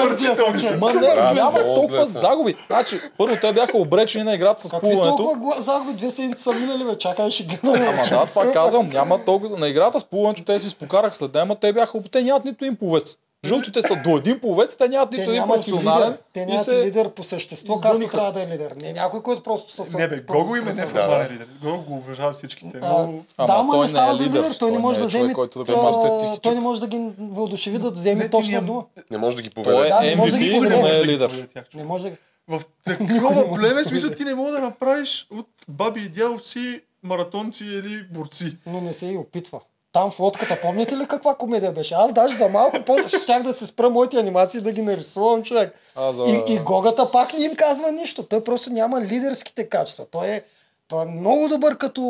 Ма 0.79 0.93
не, 0.93 1.33
няма 1.33 1.73
толкова 1.75 2.05
загуби. 2.05 2.55
Значи, 2.67 3.01
първо 3.17 3.35
те 3.41 3.53
бяха 3.53 3.77
обречени 3.77 4.23
на 4.23 4.33
играта 4.33 4.67
с 4.67 4.69
Какви 4.69 4.89
плуването. 4.89 5.17
толкова 5.17 5.61
загуби, 5.61 5.93
две 5.93 6.11
седмици 6.11 6.43
са 6.43 6.53
минали, 6.53 6.83
бе, 6.83 6.95
чакай, 6.95 7.31
ще 7.31 7.43
гледаме. 7.43 7.85
Ама 7.85 8.03
да, 8.09 8.25
това 8.25 8.51
казвам, 8.51 8.87
няма 8.89 9.25
толкова. 9.25 9.57
На 9.57 9.67
играта 9.67 9.99
с 9.99 10.03
плуването 10.03 10.43
те 10.43 10.59
си 10.59 10.69
спокараха 10.69 11.15
след 11.15 11.31
дема, 11.31 11.55
те 11.55 11.73
бяха, 11.73 12.01
те 12.11 12.21
нямат 12.21 12.45
нито 12.45 12.65
един 12.65 12.77
пловец. 12.77 13.17
Жълтите 13.45 13.81
са 13.81 13.95
до 14.03 14.17
един 14.17 14.39
пловец, 14.39 14.75
те 14.75 14.87
нямат 14.87 15.11
нито 15.11 15.31
един 15.31 15.43
професионален. 15.47 16.07
лидер. 16.07 16.19
Те 16.33 16.45
нямат 16.45 16.65
се... 16.65 16.85
лидер 16.85 17.09
по 17.09 17.23
същество, 17.23 17.79
както 17.79 18.07
трябва 18.07 18.31
да 18.31 18.43
е 18.43 18.47
лидер. 18.47 18.71
Не 18.77 18.93
някой, 18.93 19.23
който 19.23 19.43
просто 19.43 19.71
са... 19.71 19.97
Не 19.97 20.07
бе, 20.07 20.19
Гого 20.19 20.55
им 20.55 20.67
е 20.67 20.73
неформален 20.73 21.31
лидер. 21.31 21.47
Гого 21.63 21.83
го 21.83 21.93
уважава 21.93 22.33
всичките. 22.33 22.79
А, 22.81 22.93
Много... 22.93 23.25
Ама 23.37 23.47
да, 23.47 23.53
ама 23.59 23.71
той 23.71 23.79
не 23.79 23.83
не 23.83 23.89
става 23.89 24.13
е 24.13 24.15
за 24.15 24.23
лидер. 24.23 24.41
Той 24.59 24.71
не 24.71 24.75
той 24.75 24.81
може 24.81 24.99
не 24.99 24.99
да 24.99 25.05
е 25.05 25.07
вземе... 25.07 25.33
да 25.33 25.63
а, 25.67 26.37
Той 26.37 26.55
не 26.55 26.61
може 26.61 26.81
да 26.81 26.87
ги 26.87 27.11
въодушеви 27.19 27.77
да 27.77 27.91
вземе 27.91 28.23
Не, 28.23 28.29
точно 28.29 28.61
дума. 28.61 28.85
Не 29.11 29.17
може 29.17 29.35
да 29.35 29.41
ги 29.41 29.49
Той 29.49 29.63
поведе. 29.63 29.87
е 29.87 29.89
Да, 29.89 30.01
не 30.01 30.15
може 30.15 30.31
да 30.31 30.37
ги 30.37 30.51
MVP, 30.51 30.55
но 30.55 30.69
не 30.69 30.81
да 30.81 30.99
е 30.99 31.05
лидер. 31.05 31.47
Не 31.75 31.83
може 31.83 32.09
да... 32.09 32.15
В 32.47 32.61
такова 32.85 33.55
племе, 33.55 33.83
смисъл 33.83 34.11
ти 34.11 34.23
не 34.23 34.35
мога 34.35 34.51
да 34.51 34.59
направиш 34.59 35.27
от 35.31 35.47
баби 35.67 36.01
и 36.01 36.09
дядовци 36.09 36.81
маратонци 37.03 37.65
или 37.65 38.03
борци. 38.11 38.57
Но 38.65 38.81
не 38.81 38.93
се 38.93 39.05
и 39.05 39.17
опитва. 39.17 39.59
Там 39.99 40.11
в 40.11 40.19
лодката, 40.19 40.57
помните 40.61 40.97
ли 40.97 41.05
каква 41.05 41.35
комедия 41.35 41.71
беше? 41.71 41.93
Аз 41.93 42.13
даже 42.13 42.37
за 42.37 42.49
малко 42.49 42.77
по- 42.81 42.97
щях 43.23 43.43
да 43.43 43.53
се 43.53 43.65
спра 43.65 43.89
моите 43.89 44.17
анимации 44.17 44.61
да 44.61 44.71
ги 44.71 44.81
нарисувам, 44.81 45.43
човек. 45.43 45.73
А, 45.95 46.13
за... 46.13 46.23
И, 46.23 46.43
и 46.47 46.59
Гогата 46.59 47.11
пак 47.11 47.33
не 47.33 47.45
им 47.45 47.55
казва 47.55 47.91
нищо. 47.91 48.23
Той 48.23 48.43
просто 48.43 48.69
няма 48.69 49.01
лидерските 49.01 49.69
качества. 49.69 50.05
Той 50.05 50.27
е, 50.27 50.41
той 50.87 51.01
е 51.01 51.07
много 51.07 51.49
добър 51.49 51.77
като 51.77 52.01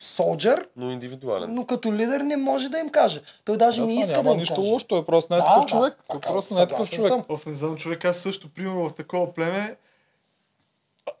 солджер, 0.00 0.66
Но 0.76 0.90
индивидуален. 0.90 1.54
но 1.54 1.66
като 1.66 1.92
лидер 1.92 2.20
не 2.20 2.36
може 2.36 2.68
да 2.68 2.78
им 2.78 2.88
каже. 2.88 3.20
Той 3.44 3.56
даже 3.56 3.80
Да, 3.80 3.86
не 3.86 3.94
иска 3.94 4.12
няма 4.12 4.22
да 4.22 4.30
им 4.30 4.36
нищо 4.36 4.54
каже. 4.54 4.70
лошо, 4.70 4.86
той 4.86 5.04
просто 5.04 5.32
не 5.32 5.38
е 5.38 5.40
Да, 5.40 5.46
такъв 5.46 5.62
да, 5.62 5.68
човек. 5.68 5.94
Той 6.10 6.20
просто 6.20 6.54
не 6.54 6.62
е 6.62 6.66
такъв 6.66 6.90
човек. 6.90 7.08
съм. 7.08 7.24
Оф, 7.28 7.46
не 7.46 7.54
знам, 7.54 7.76
човек, 7.76 8.04
аз 8.04 8.16
също, 8.16 8.48
примерно, 8.48 8.88
в 8.88 8.94
такова 8.94 9.34
племе, 9.34 9.74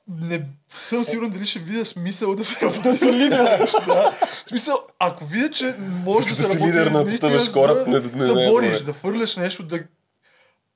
не 0.08 0.44
съм 0.74 1.04
сигурен 1.04 1.30
дали 1.30 1.46
ще 1.46 1.58
видя 1.58 1.84
смисъл 1.84 2.34
да 2.34 2.44
се 2.44 2.66
работи. 2.66 2.82
Да 2.82 2.96
си 2.96 3.12
лидер. 3.12 3.58
да. 3.86 4.12
В 4.46 4.48
смисъл, 4.48 4.86
ако 4.98 5.24
видя, 5.24 5.50
че 5.50 5.74
може 5.78 6.28
да 6.28 6.34
Да 6.34 6.42
се 6.42 6.54
работи, 6.54 6.68
лидер 6.68 6.86
на 6.86 7.06
потъващ 7.06 7.52
кораб, 7.52 7.90
да 7.90 8.00
не- 8.00 8.10
не- 8.10 8.24
се 8.24 8.32
не 8.32 8.44
е 8.44 8.48
бориш, 8.50 8.80
да 8.80 8.92
фърляш 8.92 9.36
нещо, 9.36 9.62
да... 9.62 9.84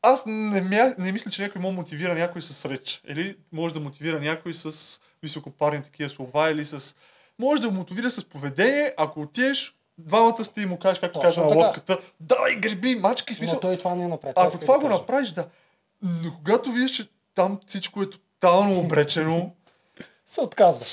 Аз 0.03 0.23
не, 0.27 0.61
мя... 0.61 0.95
не 0.99 1.12
мисля, 1.12 1.31
че 1.31 1.43
някой 1.43 1.61
може 1.61 1.74
да 1.74 1.81
мотивира 1.81 2.15
някой 2.15 2.43
с 2.43 2.65
реч. 2.65 3.03
Или 3.09 3.37
може 3.53 3.74
да 3.74 3.81
мотивира 3.81 4.20
някой 4.20 4.55
с 4.55 5.01
високопарни 5.23 5.83
такива 5.83 6.11
слова, 6.11 6.51
или 6.51 6.66
с... 6.66 6.95
Може 7.39 7.62
да 7.62 7.69
го 7.69 7.74
мотивира 7.74 8.11
с 8.11 8.24
поведение, 8.24 8.95
ако 8.97 9.20
отидеш, 9.20 9.74
двамата 9.99 10.45
сте 10.45 10.61
и 10.61 10.66
му 10.66 10.78
кажеш, 10.78 11.01
както 11.01 11.20
Точно 11.20 11.43
каза 11.43 11.55
на 11.55 11.65
лодката, 11.65 11.99
давай 12.20 12.57
греби, 12.57 12.97
мачки, 12.97 13.35
смисъл. 13.35 13.55
Но 13.55 13.61
той 13.61 13.77
това 13.77 13.95
не 13.95 14.09
направи. 14.09 14.33
Ако 14.37 14.49
иска 14.49 14.59
това 14.59 14.78
го 14.78 14.89
направиш, 14.89 15.31
да. 15.31 15.47
Но 16.03 16.35
когато 16.37 16.73
видиш, 16.73 16.91
че 16.91 17.09
там 17.35 17.61
всичко 17.66 18.03
е 18.03 18.07
тотално 18.40 18.78
обречено, 18.78 19.50
Се 20.26 20.40
отказва. 20.40 20.84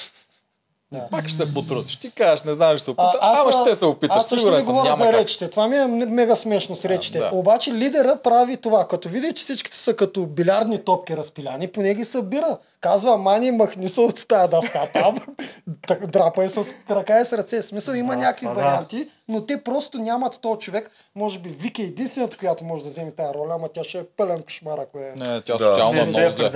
Пак 1.11 1.27
ще 1.27 1.37
се 1.37 1.53
потрудиш. 1.53 1.95
Ти 1.95 2.11
кажеш, 2.11 2.43
не 2.43 2.53
знам, 2.53 2.77
ще 2.77 2.85
се 2.85 2.91
А, 2.91 2.93
опита. 2.93 3.19
аз, 3.21 3.39
Ама 3.39 3.49
а, 3.55 3.65
ще 3.65 3.75
се 3.75 3.85
опиташ. 3.85 4.17
Аз 4.17 4.27
също 4.27 4.39
Сигурен 4.39 4.65
съм, 4.65 4.73
говоря 4.73 4.89
няма 4.89 5.05
за 5.05 5.11
как. 5.11 5.19
речите. 5.19 5.49
Това 5.49 5.67
ми 5.67 5.77
е 5.77 5.85
мега 5.87 6.35
смешно 6.35 6.75
с 6.75 6.85
речите. 6.85 7.19
да. 7.19 7.29
Обаче 7.33 7.73
лидера 7.73 8.15
прави 8.17 8.57
това. 8.57 8.87
Като 8.87 9.09
види, 9.09 9.33
че 9.33 9.43
всичките 9.43 9.77
са 9.77 9.95
като 9.95 10.25
билярдни 10.25 10.79
топки 10.79 11.17
разпиляни, 11.17 11.67
поне 11.67 11.93
ги 11.93 12.05
събира. 12.05 12.57
Казва, 12.81 13.17
мани, 13.17 13.51
махни 13.51 13.89
се 13.89 14.01
от 14.01 14.27
тази 14.27 14.49
дъска 14.49 14.87
там. 14.93 15.15
Драпай 16.01 16.49
с 16.49 16.63
крака 16.87 17.21
и 17.21 17.25
с 17.25 17.33
ръце. 17.33 17.61
В 17.61 17.65
смисъл 17.65 17.93
има 17.93 18.15
някакви 18.15 18.45
това 18.45 18.55
да. 18.55 18.61
варианти, 18.61 19.07
но 19.27 19.45
те 19.45 19.63
просто 19.63 19.97
нямат 19.97 20.39
този 20.41 20.59
човек. 20.59 20.91
Може 21.15 21.39
би 21.39 21.49
Вики 21.49 21.81
е 21.81 21.85
единствената, 21.85 22.37
която 22.37 22.63
може 22.63 22.83
да 22.83 22.89
вземе 22.89 23.11
тази 23.11 23.33
роля, 23.33 23.53
ама 23.53 23.69
тя 23.69 23.83
ще 23.83 23.97
е 23.97 24.03
пълен 24.03 24.41
кошмар, 24.41 24.77
ако 24.77 24.97
е. 24.99 25.13
Не, 25.17 25.41
тя 25.41 25.53
Да. 25.53 25.59
социално 25.59 25.91
е 25.93 25.95
не, 25.95 26.05
много 26.05 26.25
не, 26.25 26.31
зле. 26.33 26.51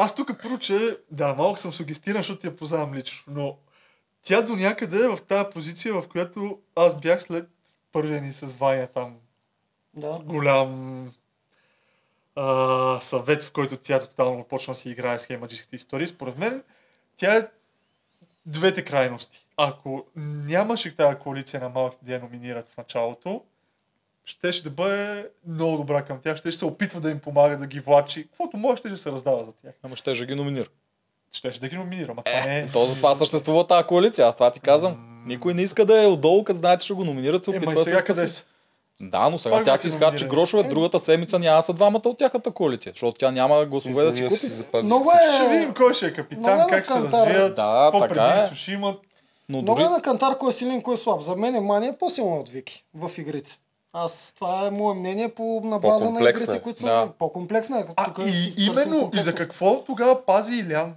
Аз 0.00 0.14
тук 0.14 0.42
първо, 0.42 0.58
че 0.58 0.98
да, 1.10 1.34
малко 1.34 1.58
съм 1.58 1.72
сугестиран, 1.72 2.22
защото 2.22 2.46
я 2.46 2.56
познавам 2.56 2.94
лично, 2.94 3.32
но 3.34 3.58
тя 4.22 4.42
до 4.42 4.56
някъде 4.56 5.04
е 5.04 5.08
в 5.08 5.18
тази 5.28 5.50
позиция, 5.50 5.94
в 5.94 6.08
която 6.08 6.58
аз 6.76 7.00
бях 7.00 7.22
след 7.22 7.48
първия 7.92 8.22
ни 8.22 8.32
с 8.32 8.46
Ваня 8.46 8.86
там 8.86 9.16
Да. 9.94 10.18
голям 10.24 11.12
а, 12.36 13.00
съвет, 13.00 13.42
в 13.42 13.52
който 13.52 13.76
тя 13.76 14.00
тотално 14.00 14.44
почна 14.44 14.72
да 14.72 14.78
си 14.78 14.90
играе 14.90 15.18
с 15.18 15.26
хеймаджийските 15.26 15.76
истории. 15.76 16.06
Според 16.06 16.38
мен, 16.38 16.62
тя 17.16 17.36
е 17.36 17.48
двете 18.46 18.84
крайности. 18.84 19.46
Ако 19.56 20.06
нямаше 20.16 20.96
тази 20.96 21.18
коалиция 21.18 21.60
на 21.60 21.68
малките 21.68 22.04
да 22.04 22.12
я 22.12 22.20
номинират 22.20 22.68
в 22.68 22.76
началото, 22.76 23.44
щеше 24.28 24.62
да 24.62 24.70
бъде 24.70 25.28
много 25.46 25.76
добра 25.76 26.02
към 26.02 26.18
тях, 26.20 26.36
ще 26.36 26.52
се 26.52 26.64
опитва 26.64 27.00
да 27.00 27.10
им 27.10 27.18
помага, 27.18 27.58
да 27.58 27.66
ги 27.66 27.80
влачи. 27.80 28.22
Каквото 28.22 28.56
може, 28.56 28.76
ще 28.76 28.96
се 28.96 29.12
раздава 29.12 29.44
за 29.44 29.52
тях. 29.52 29.72
Ама 29.82 29.96
ще 29.96 30.26
ги 30.26 30.34
номинира. 30.34 30.66
Щеше 31.32 31.60
да 31.60 31.68
ги 31.68 31.76
номинира, 31.76 32.12
ама 32.12 32.22
това 32.22 32.46
не 32.46 32.58
е... 32.58 32.66
То 32.66 32.86
за 32.86 32.96
това 32.96 33.14
съществува 33.14 33.66
тази 33.66 33.86
коалиция, 33.86 34.26
аз 34.26 34.34
това 34.34 34.50
ти 34.50 34.60
казвам. 34.60 35.22
Никой 35.26 35.54
не 35.54 35.62
иска 35.62 35.84
да 35.84 36.02
е 36.02 36.06
отдолу, 36.06 36.44
като 36.44 36.58
знае, 36.58 36.78
че 36.78 36.84
ще 36.84 36.94
го 36.94 37.04
номинират, 37.04 37.44
се 37.44 37.50
опитва 37.50 37.72
и 37.72 37.74
да 37.74 37.84
се 37.84 38.04
къде? 38.04 38.28
Да, 39.00 39.30
но 39.30 39.38
сега 39.38 39.56
Пак 39.56 39.64
тя 39.64 39.78
си 39.78 39.86
изхарчи 39.86 40.28
грошове, 40.28 40.62
другата 40.62 40.98
седмица 40.98 41.38
няма 41.38 41.62
са 41.62 41.72
двамата 41.72 42.02
от 42.04 42.18
тяхната 42.18 42.50
коалиция, 42.50 42.92
защото 42.92 43.18
тя 43.18 43.30
няма 43.30 43.66
гласове 43.66 44.04
да 44.04 44.12
си 44.12 44.22
купи. 44.24 44.36
си 44.36 44.64
Много 44.82 45.10
е... 45.10 45.34
Ще 45.34 45.48
видим 45.48 45.74
кой 45.74 45.94
ще 45.94 46.06
е 46.06 46.12
капитан, 46.12 46.54
Много 46.54 46.62
е 46.62 46.76
как 46.76 46.86
се 46.86 46.92
кантар. 46.92 47.26
развият, 47.26 47.54
Да, 47.54 47.88
какво 47.92 48.08
така 48.08 48.48
е. 48.52 48.54
ще 48.54 48.72
имат. 48.72 49.00
Но 49.48 49.62
Много 49.62 49.78
дори... 49.80 49.86
е 49.86 49.90
на 49.90 50.02
кантар, 50.02 50.38
кой 50.38 50.50
е 50.50 50.52
силен, 50.52 50.82
кой 50.82 50.94
е 50.94 50.96
слаб. 50.96 51.22
За 51.22 51.36
мен 51.36 51.54
е 51.54 51.60
Мани 51.60 51.86
е 51.86 51.96
по-силна 51.98 52.36
от 52.36 52.48
Вики 52.48 52.84
в 52.94 53.18
игрите. 53.18 53.58
Аз, 53.98 54.32
това 54.36 54.66
е 54.66 54.70
мое 54.70 54.94
мнение 54.94 55.28
по, 55.28 55.60
на 55.64 55.78
база 55.78 56.10
на 56.10 56.30
игрите, 56.30 56.60
които 56.60 56.80
са 56.80 56.86
Да. 56.86 57.12
по-комплексна. 57.18 57.78
е. 57.78 57.84
А, 57.96 58.04
Тук 58.04 58.18
и, 58.26 58.54
именно, 58.58 59.10
и 59.14 59.20
за 59.20 59.34
какво 59.34 59.84
тогава 59.84 60.26
пази 60.26 60.54
Илян? 60.54 60.94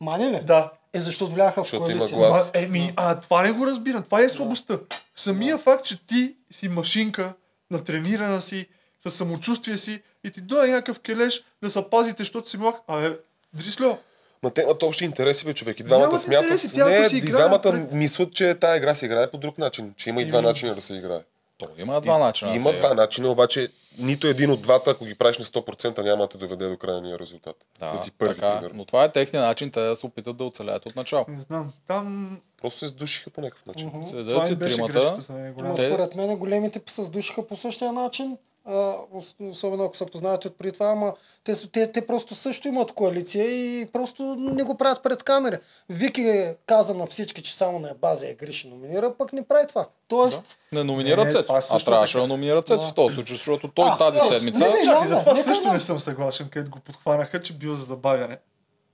Мани 0.00 0.26
ли? 0.26 0.40
Да. 0.44 0.70
Е, 0.94 1.00
защото 1.00 1.32
вляха 1.32 1.64
в 1.64 1.70
коалиция. 1.70 2.18
А, 2.22 2.50
еми, 2.54 2.92
а 2.96 3.20
това 3.20 3.42
не 3.42 3.52
го 3.52 3.66
разбирам. 3.66 4.02
Това 4.02 4.20
е 4.20 4.28
слабостта. 4.28 4.78
Самия 5.16 5.58
факт, 5.58 5.84
че 5.84 6.06
ти 6.06 6.34
си 6.50 6.68
машинка, 6.68 7.32
натренирана 7.70 8.40
си, 8.40 8.66
със 9.02 9.14
самочувствие 9.14 9.78
си 9.78 10.02
и 10.24 10.30
ти 10.30 10.40
дойде 10.40 10.72
някакъв 10.72 11.00
келеш 11.00 11.44
да 11.62 11.70
се 11.70 11.90
пазите, 11.90 12.16
защото 12.18 12.48
си 12.48 12.56
млад. 12.56 12.74
Абе, 12.88 13.16
Дрисло, 13.54 13.98
Ма 14.42 14.50
те 14.50 14.62
имат 14.62 14.82
общи 14.82 15.04
интереси, 15.04 15.44
бе, 15.44 15.54
човек. 15.54 15.80
И 15.80 15.82
двамата 15.82 16.18
смятат. 16.18 16.64
интереси, 16.64 17.14
не, 17.14 17.18
и 17.18 17.22
двамата 17.22 17.60
напред. 17.64 17.92
мислят, 17.92 18.34
че 18.34 18.54
тази 18.54 18.76
игра 18.76 18.94
се 18.94 19.06
играе 19.06 19.30
по 19.30 19.38
друг 19.38 19.58
начин. 19.58 19.94
Че 19.96 20.10
има 20.10 20.22
и 20.22 20.26
два 20.26 20.38
Ими- 20.38 20.42
начина 20.42 20.74
да 20.74 20.80
се 20.80 20.94
играе. 20.94 21.20
То 21.62 21.82
има 21.82 22.00
два 22.00 22.18
начина. 22.18 22.50
да 22.50 22.56
Има 22.56 22.72
два 22.72 22.94
начина, 22.94 23.28
обаче 23.28 23.68
нито 23.98 24.26
един 24.26 24.50
от 24.50 24.62
двата, 24.62 24.90
ако 24.90 25.04
ги 25.04 25.14
правиш 25.14 25.38
на 25.38 25.44
100%, 25.44 26.02
няма 26.02 26.22
да 26.24 26.28
те 26.28 26.38
доведе 26.38 26.68
до 26.68 26.76
крайния 26.76 27.18
резултат. 27.18 27.56
Да, 27.78 27.98
си 27.98 28.10
първи, 28.10 28.34
така, 28.34 28.54
примерно. 28.58 28.78
но 28.78 28.84
това 28.84 29.04
е 29.04 29.12
техният 29.12 29.46
начин, 29.46 29.70
те 29.70 29.80
да 29.80 29.96
се 29.96 30.06
опитат 30.06 30.36
да 30.36 30.44
оцелят 30.44 30.86
от 30.86 30.96
начало. 30.96 31.24
не 31.28 31.40
знам, 31.40 31.72
там 31.86 32.38
Просто 32.60 32.78
се 32.78 32.86
сдушиха 32.86 33.30
по 33.30 33.40
някакъв 33.40 33.66
начин. 33.66 33.90
Това 33.90 34.02
Седят 34.02 34.46
си 34.46 34.58
тримата, 34.58 34.92
грешката. 34.92 35.76
Те- 35.76 35.88
според 35.88 36.14
мен 36.14 36.36
големите 36.36 36.80
се 36.86 37.04
сдушиха 37.04 37.46
по 37.46 37.56
същия 37.56 37.92
начин. 37.92 38.38
А, 38.64 38.94
особено 39.40 39.84
ако 39.84 39.96
са 39.96 40.06
познати 40.06 40.48
от 40.48 40.58
преди 40.58 40.72
това, 40.72 40.86
ама 40.86 41.14
те, 41.44 41.70
те, 41.70 41.92
те 41.92 42.06
просто 42.06 42.34
също 42.34 42.68
имат 42.68 42.92
коалиция 42.92 43.44
и 43.44 43.86
просто 43.86 44.22
не 44.38 44.62
го 44.62 44.76
правят 44.76 45.02
пред 45.02 45.22
камера. 45.22 45.58
Вики 45.88 46.54
каза 46.66 46.94
на 46.94 47.06
всички, 47.06 47.42
че 47.42 47.56
само 47.56 47.78
на 47.78 47.94
база 47.94 48.28
е 48.28 48.34
греши 48.34 48.68
номинира, 48.68 49.14
пък 49.14 49.32
не 49.32 49.42
прави 49.42 49.66
това. 49.66 49.88
Тоест, 50.08 50.58
не 50.72 50.84
номинира 50.84 51.30
Цецо. 51.30 51.46
това 51.46 51.62
А 51.70 51.78
трябваше 51.78 52.18
да 52.18 52.26
номинира 52.26 52.62
Цецо 52.62 52.88
в 52.88 52.94
този 52.94 53.14
случай, 53.14 53.36
защото 53.36 53.68
той 53.68 53.88
А, 53.90 53.98
тази 53.98 54.18
седмица... 54.28 54.64
не, 54.64 54.72
не, 54.72 54.84
Чакай, 54.84 55.08
за 55.08 55.18
това 55.18 55.36
също 55.36 55.64
да. 55.64 55.72
не 55.72 55.80
съм 55.80 56.00
съгласен, 56.00 56.48
където 56.48 56.70
го 56.70 56.80
подхванаха, 56.80 57.42
че 57.42 57.52
бил 57.52 57.74
за 57.74 57.84
забавяне. 57.84 58.38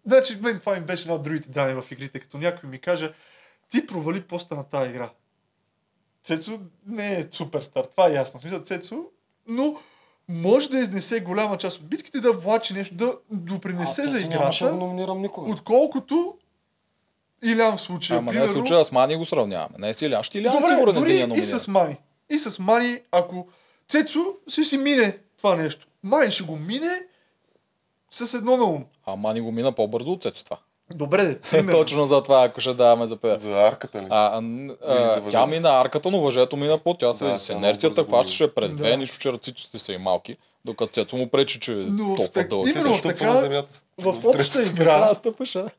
Значи, 0.06 0.38
мен 0.42 0.60
това 0.60 0.76
им 0.76 0.84
беше 0.84 1.02
една 1.02 1.14
от 1.14 1.22
другите 1.22 1.50
драми 1.50 1.82
в 1.82 1.90
игрите, 1.92 2.20
като 2.20 2.38
някой 2.38 2.70
ми 2.70 2.78
каже, 2.78 3.12
ти 3.70 3.86
провали 3.86 4.22
поста 4.22 4.56
на 4.56 4.64
тази 4.64 4.90
игра. 4.90 5.10
Цецо 6.24 6.58
не 6.86 7.18
е 7.18 7.26
суперстар, 7.32 7.84
това 7.84 8.08
е 8.08 8.12
ясно. 8.12 8.40
Смисъл, 8.40 8.62
Цецо, 8.62 9.04
но 9.48 9.76
може 10.28 10.70
да 10.70 10.78
изнесе 10.78 11.20
голяма 11.20 11.58
част 11.58 11.78
от 11.78 11.88
битките, 11.88 12.20
да 12.20 12.32
влачи 12.32 12.74
нещо, 12.74 12.94
да 12.94 13.14
допринесе 13.30 14.00
аз 14.00 14.10
за 14.10 14.28
нямаше 14.28 14.64
да 14.64 14.70
играта, 14.70 14.84
номинирам 14.84 15.22
никога. 15.22 15.52
отколкото 15.52 16.34
Илян 17.44 17.76
в 17.76 17.80
случая. 17.80 18.18
Ама 18.18 18.32
не 18.32 18.38
в 18.38 18.40
примерно, 18.40 18.54
случая 18.54 18.84
с 18.84 18.92
Мани 18.92 19.16
го 19.16 19.26
сравняваме. 19.26 19.74
Не 19.78 19.94
с 19.94 20.02
Илян. 20.02 20.22
Ще 20.22 20.38
Илян 20.38 20.52
Добре, 20.52 20.66
сигурен 20.66 20.94
дори 20.94 21.20
един 21.20 21.42
и 21.42 21.46
с 21.46 21.68
Мани. 21.68 21.96
И 22.30 22.38
с 22.38 22.58
Мани, 22.58 23.00
ако 23.12 23.48
Цецо 23.88 24.20
ще 24.48 24.64
си 24.64 24.78
мине 24.78 25.18
това 25.36 25.56
нещо. 25.56 25.86
Мани 26.02 26.30
ще 26.30 26.42
го 26.42 26.56
мине 26.56 27.02
с 28.10 28.34
едно 28.34 28.56
на 28.56 28.64
ум. 28.64 28.84
А 29.06 29.16
Мани 29.16 29.40
го 29.40 29.52
мина 29.52 29.72
по-бързо 29.72 30.12
от 30.12 30.22
Цецо 30.22 30.44
това. 30.44 30.58
Добре, 30.90 31.24
де, 31.24 31.38
примерно. 31.50 31.70
Точно 31.72 32.04
за 32.04 32.22
това, 32.22 32.44
ако 32.44 32.60
ще 32.60 32.74
даваме 32.74 33.06
за 33.06 33.16
пея. 33.16 33.38
За 33.38 33.50
арката 33.50 34.02
ли? 34.02 34.06
А, 34.10 34.38
а, 34.38 34.42
а, 34.84 35.22
тя 35.22 35.46
мина 35.46 35.70
арката, 35.70 36.10
но 36.10 36.20
въжето 36.20 36.56
мина 36.56 36.78
по 36.78 36.94
тя 36.94 37.12
се 37.12 37.24
Да, 37.24 37.34
с 37.34 37.48
инерцията 37.48 38.04
хващаше 38.04 38.54
през 38.54 38.74
две, 38.74 38.90
Да. 38.90 38.96
нищо, 38.96 39.18
че 39.18 39.32
ръците 39.32 39.78
са 39.78 39.92
и 39.92 39.98
малки, 39.98 40.36
докато 40.64 40.92
Цецо 40.92 41.16
му 41.16 41.28
пречи, 41.28 41.60
че 41.60 41.72
е 41.72 41.76
Но 41.76 42.04
толкова 42.06 42.28
так- 42.28 42.48
дълъг. 42.48 42.68
именно 42.68 42.98
така- 43.02 43.24
на 43.24 43.40
земята? 43.40 43.68
в 43.98 44.06
От 44.08 44.24
обща 44.26 44.52
третото. 44.52 44.60
игра, 44.72 45.14
стъпаш, 45.14 45.56
а? 45.56 45.70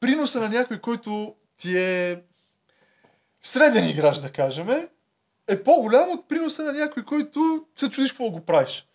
приноса 0.00 0.40
на 0.40 0.48
някой, 0.48 0.78
който 0.78 1.34
ти 1.58 1.78
е 1.78 2.18
среден 3.42 3.88
играч, 3.88 4.18
да 4.18 4.30
кажем, 4.30 4.68
е 5.48 5.62
по-голям 5.62 6.10
от 6.10 6.28
приноса 6.28 6.62
на 6.62 6.72
някой, 6.72 7.04
който 7.04 7.40
се 7.76 7.90
чудиш 7.90 8.10
какво 8.10 8.30
го 8.30 8.40
правиш. 8.40 8.86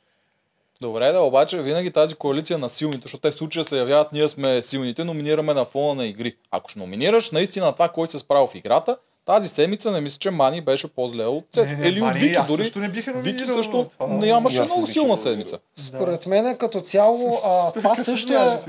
Добре, 0.82 1.12
да, 1.12 1.22
обаче 1.22 1.62
винаги 1.62 1.92
тази 1.92 2.16
коалиция 2.16 2.58
на 2.58 2.70
силните, 2.70 3.02
защото 3.04 3.22
те 3.22 3.32
в 3.32 3.34
случая 3.34 3.64
се 3.64 3.78
явяват, 3.78 4.12
ние 4.12 4.28
сме 4.28 4.62
силните, 4.62 5.04
номинираме 5.04 5.54
на 5.54 5.66
фона 5.66 5.96
на 5.96 6.06
игри. 6.06 6.38
Ако 6.52 6.70
ще 6.70 6.80
номинираш 6.80 7.32
наистина 7.32 7.74
това, 7.74 7.90
кой 7.90 8.08
се 8.08 8.20
справил 8.20 8.48
в 8.48 8.56
играта, 8.56 8.98
тази 9.30 9.48
седмица 9.48 9.92
не 9.92 10.02
мисля, 10.02 10.18
че 10.20 10.32
Мани 10.32 10.62
беше 10.62 10.88
по-зле 10.88 11.26
от 11.26 11.46
Цецо. 11.54 11.78
Не, 11.78 11.88
Или 11.88 12.02
от 12.02 12.16
Вики 12.16 12.38
дори. 12.48 12.58
също 12.58 12.80
не 12.80 12.90
бих 12.90 13.08
я 13.08 13.14
Вики 13.14 13.46
също 13.46 13.86
нямаше 14.00 14.58
И 14.58 14.62
много 14.62 14.88
силна 14.88 15.18
седмица. 15.18 15.58
Според 15.78 16.26
мен 16.28 16.58
като 16.58 16.82
цяло 16.82 17.40
а, 17.46 17.72
това 17.74 17.96
също 17.96 18.34
е... 18.34 18.60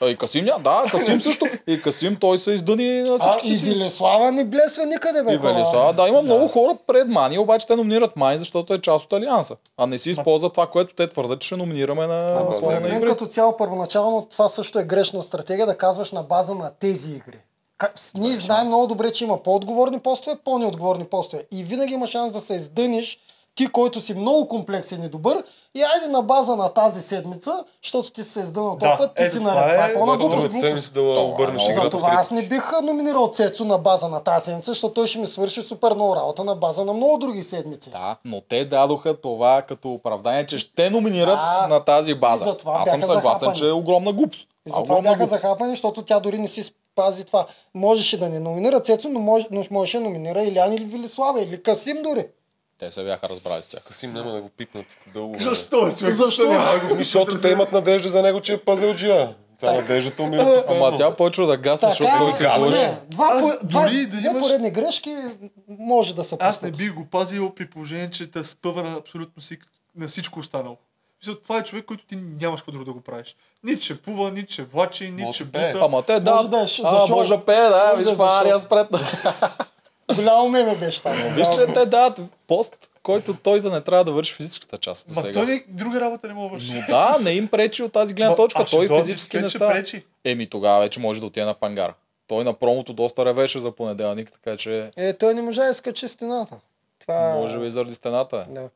А 0.00 0.08
и 0.08 0.16
Касим, 0.16 0.44
ня- 0.44 0.62
да, 0.62 0.84
Касим 0.90 1.22
също. 1.22 1.46
И 1.66 1.82
Касим, 1.82 2.16
той 2.16 2.38
се 2.38 2.52
издъни 2.52 3.02
на 3.02 3.14
А, 3.14 3.18
всички 3.20 3.48
и 3.48 3.56
си. 3.56 3.66
Велислава 3.66 4.32
не 4.32 4.44
блесва 4.44 4.86
никъде, 4.86 5.22
бе. 5.22 5.32
И. 5.32 5.38
Велислава, 5.38 5.92
да, 5.92 6.08
има 6.08 6.22
много 6.22 6.48
хора 6.48 6.76
пред 6.86 7.08
Мани, 7.08 7.38
обаче 7.38 7.66
те 7.66 7.76
номинират 7.76 8.16
Мани, 8.16 8.38
защото 8.38 8.74
е 8.74 8.80
част 8.80 9.04
от 9.04 9.12
Алианса. 9.12 9.56
А 9.78 9.86
не 9.86 9.98
си 9.98 10.10
използват 10.10 10.52
това, 10.52 10.66
което 10.66 10.94
те 10.94 11.06
твърдят, 11.06 11.40
че 11.40 11.46
ще 11.46 11.56
номинираме 11.56 12.06
на 12.06 12.46
според 12.56 12.82
на 12.82 12.88
мен 12.88 12.98
игри. 12.98 13.08
като 13.08 13.26
цяло 13.26 13.56
първоначално 13.56 14.26
това 14.30 14.48
също 14.48 14.78
е 14.78 14.84
грешна 14.84 15.22
стратегия 15.22 15.66
да 15.66 15.78
казваш 15.78 16.12
на 16.12 16.22
база 16.22 16.54
на 16.54 16.70
тези 16.80 17.10
игри. 17.10 17.38
Как, 17.82 17.94
ние 18.16 18.36
знаем 18.36 18.66
много 18.66 18.86
добре, 18.86 19.12
че 19.12 19.24
има 19.24 19.36
по-отговорни 19.38 19.98
постове, 20.00 20.36
по-неотговорни 20.36 21.04
постове. 21.04 21.42
И 21.50 21.64
винаги 21.64 21.94
има 21.94 22.06
шанс 22.06 22.32
да 22.32 22.40
се 22.40 22.54
издъниш 22.54 23.18
ти, 23.54 23.66
който 23.66 24.00
си 24.00 24.14
много 24.14 24.48
комплексен 24.48 25.02
и 25.02 25.08
добър, 25.08 25.44
и 25.74 25.82
айде 25.84 26.06
на 26.08 26.22
база 26.22 26.56
на 26.56 26.68
тази 26.68 27.02
седмица, 27.02 27.52
защото 27.82 28.10
ти 28.10 28.22
се 28.22 28.40
издънал 28.40 28.70
Да, 28.70 28.78
този 28.80 28.98
път, 28.98 29.16
ти 29.16 29.22
ето 29.22 29.32
си 29.32 29.38
това 29.38 29.54
наред. 29.54 29.72
Това 29.72 29.86
е- 29.86 30.14
е 30.14 30.16
глупост. 30.18 30.60
седмица 30.60 30.90
да 30.90 31.00
Това 31.00 31.20
е 31.20 31.24
обърнеш 31.24 31.62
аз 32.08 32.30
не 32.30 32.42
бих 32.42 32.72
номинирал 32.82 33.28
Цецо 33.28 33.64
на 33.64 33.78
база 33.78 34.08
на 34.08 34.20
тази 34.20 34.44
седмица, 34.44 34.70
защото 34.70 34.94
той 34.94 35.06
ще 35.06 35.18
ми 35.18 35.26
свърши 35.26 35.62
супер 35.62 35.94
много 35.94 36.16
работа 36.16 36.44
на 36.44 36.54
база 36.54 36.84
на 36.84 36.92
много 36.92 37.18
други 37.18 37.42
седмици. 37.42 37.90
Да, 37.90 38.16
но 38.24 38.40
те 38.40 38.64
дадоха 38.64 39.16
това 39.16 39.62
като 39.62 39.90
оправдание, 39.90 40.46
че 40.46 40.58
ще 40.58 40.90
номинират 40.90 41.38
Да, 41.60 41.66
на 41.68 41.80
тази 41.80 42.14
база. 42.14 42.56
Аз 42.66 42.90
съм 42.90 43.00
съгласен, 43.00 43.06
захапани. 43.22 43.56
че 43.56 43.68
е 43.68 43.72
огромна 43.72 44.12
глупост. 44.12 44.48
И 44.68 44.70
А, 44.70 44.76
затова 44.76 45.00
бяха 45.00 45.16
глупост. 45.16 45.30
захапани, 45.32 45.70
защото 45.70 46.02
тя 46.02 46.20
дори 46.20 46.38
не 46.38 46.48
си 46.48 46.62
спази 46.92 47.24
това. 47.24 47.46
Можеше 47.74 48.18
да 48.18 48.28
не 48.28 48.40
номинира 48.40 48.80
Цецо, 48.80 49.08
но, 49.08 49.20
може, 49.20 49.46
но 49.50 49.64
можеше 49.70 49.98
да 49.98 50.04
номинира 50.04 50.42
Илян 50.42 50.72
или 50.72 50.84
Велислава, 50.84 51.42
или 51.42 51.62
Касим 51.62 52.02
дори. 52.02 52.26
Те 52.78 52.90
се 52.90 53.04
бяха 53.04 53.28
разбрали 53.28 53.62
с 53.62 53.66
тях. 53.66 53.82
Касим 53.82 54.12
няма 54.12 54.32
да 54.32 54.40
го 54.40 54.48
пипнат 54.48 54.86
дълго. 55.14 55.36
Защо, 55.38 55.86
е, 55.86 55.94
човек? 55.94 56.14
Защо? 56.14 56.42
Защото 56.90 57.40
те 57.40 57.48
имат 57.48 57.72
надежда 57.72 58.08
за 58.08 58.22
него, 58.22 58.40
че 58.40 58.52
е 58.52 58.58
пазълджия. 58.58 59.34
Сега 59.56 59.72
надеждата 59.72 60.22
умира 60.22 60.54
постоянно. 60.54 60.86
Ама 60.86 60.96
тя 60.96 61.16
почва 61.16 61.46
да 61.46 61.56
гасне, 61.56 61.88
защото 61.88 62.10
той 62.18 62.32
се 62.32 62.48
не, 62.48 62.58
лъжи. 62.58 62.88
Два, 63.08 63.40
по, 63.40 63.66
два, 63.66 63.82
дори 63.82 64.06
да 64.06 64.16
имаш- 64.16 64.42
поредни 64.42 64.70
грешки 64.70 65.16
може 65.68 66.14
да 66.14 66.24
се 66.24 66.36
Аз 66.40 66.62
не 66.62 66.68
пуснат. 66.70 66.76
бих 66.76 66.94
го 66.94 67.04
пазил 67.04 67.54
при 67.54 67.70
положение, 67.70 68.10
че 68.10 68.30
те 68.30 68.44
спъва 68.44 68.82
на 68.82 68.92
абсолютно 68.92 69.42
си, 69.42 69.58
на 69.96 70.08
всичко 70.08 70.40
останало. 70.40 70.76
Мисля, 71.22 71.40
това 71.40 71.58
е 71.58 71.64
човек, 71.64 71.84
който 71.84 72.04
ти 72.06 72.16
нямаш 72.16 72.60
какво 72.60 72.72
друго 72.72 72.84
да 72.84 72.92
го 72.92 73.00
правиш. 73.00 73.36
Нито 73.64 73.84
ще 73.84 73.98
пува, 73.98 74.30
нито 74.30 74.52
ще 74.52 74.62
влачи, 74.62 75.10
нито 75.10 75.22
Може 75.24 75.34
ще 75.34 75.42
е. 75.44 75.72
бута. 75.72 75.84
Ама 75.84 76.02
те 76.02 76.20
да, 76.20 76.34
Може 76.34 76.48
да 76.48 76.60
е 76.60 76.66
а, 76.84 77.06
може 77.06 77.28
да 77.28 77.44
пее, 77.44 77.60
да, 77.60 77.70
Може 77.86 77.96
виж 77.96 77.96
да 77.96 78.00
е 78.02 78.04
за 78.04 78.12
това 78.12 78.40
Ария 78.40 78.58
спред. 78.60 78.86
Голямо 80.14 80.48
меме 80.48 80.76
беше 80.76 81.02
там. 81.02 81.16
Виж, 81.34 81.46
че 81.48 81.66
те 81.66 81.86
дават 81.86 82.20
пост, 82.46 82.74
който 83.02 83.34
той 83.34 83.60
да 83.60 83.70
не 83.70 83.80
трябва 83.80 84.04
да 84.04 84.12
върши 84.12 84.34
физическата 84.34 84.78
част. 84.78 85.08
до 85.08 85.14
Ма 85.14 85.20
сега. 85.20 85.32
той 85.32 85.46
не, 85.46 85.64
друга 85.68 86.00
работа 86.00 86.28
не 86.28 86.34
мога 86.34 86.48
да 86.48 86.54
върши. 86.54 86.72
Но 86.72 86.86
да, 86.88 87.16
не 87.22 87.30
им 87.30 87.48
пречи 87.48 87.82
от 87.82 87.92
тази 87.92 88.14
гледна 88.14 88.30
Ма, 88.30 88.36
точка. 88.36 88.64
Той 88.64 89.00
физически 89.00 89.38
не 89.38 89.50
става. 89.50 89.72
пречи. 89.72 90.04
Еми 90.24 90.46
тогава 90.46 90.80
вече 90.80 91.00
може 91.00 91.20
да 91.20 91.26
отиде 91.26 91.46
на 91.46 91.54
пангара. 91.54 91.94
Той 92.26 92.44
на 92.44 92.52
промото 92.52 92.92
доста 92.92 93.24
ревеше 93.24 93.58
за 93.58 93.70
понеделник, 93.70 94.32
така 94.32 94.56
че 94.56 94.90
Е, 94.96 95.12
той 95.12 95.34
не 95.34 95.42
можа 95.42 95.64
да 95.64 95.74
скачи 95.74 96.08
стената. 96.08 96.60
Това 96.98 97.34
може 97.34 97.58
би 97.58 97.70
заради 97.70 97.94
стената. 97.94 98.46
е. 98.50 98.52
Да. 98.52 98.68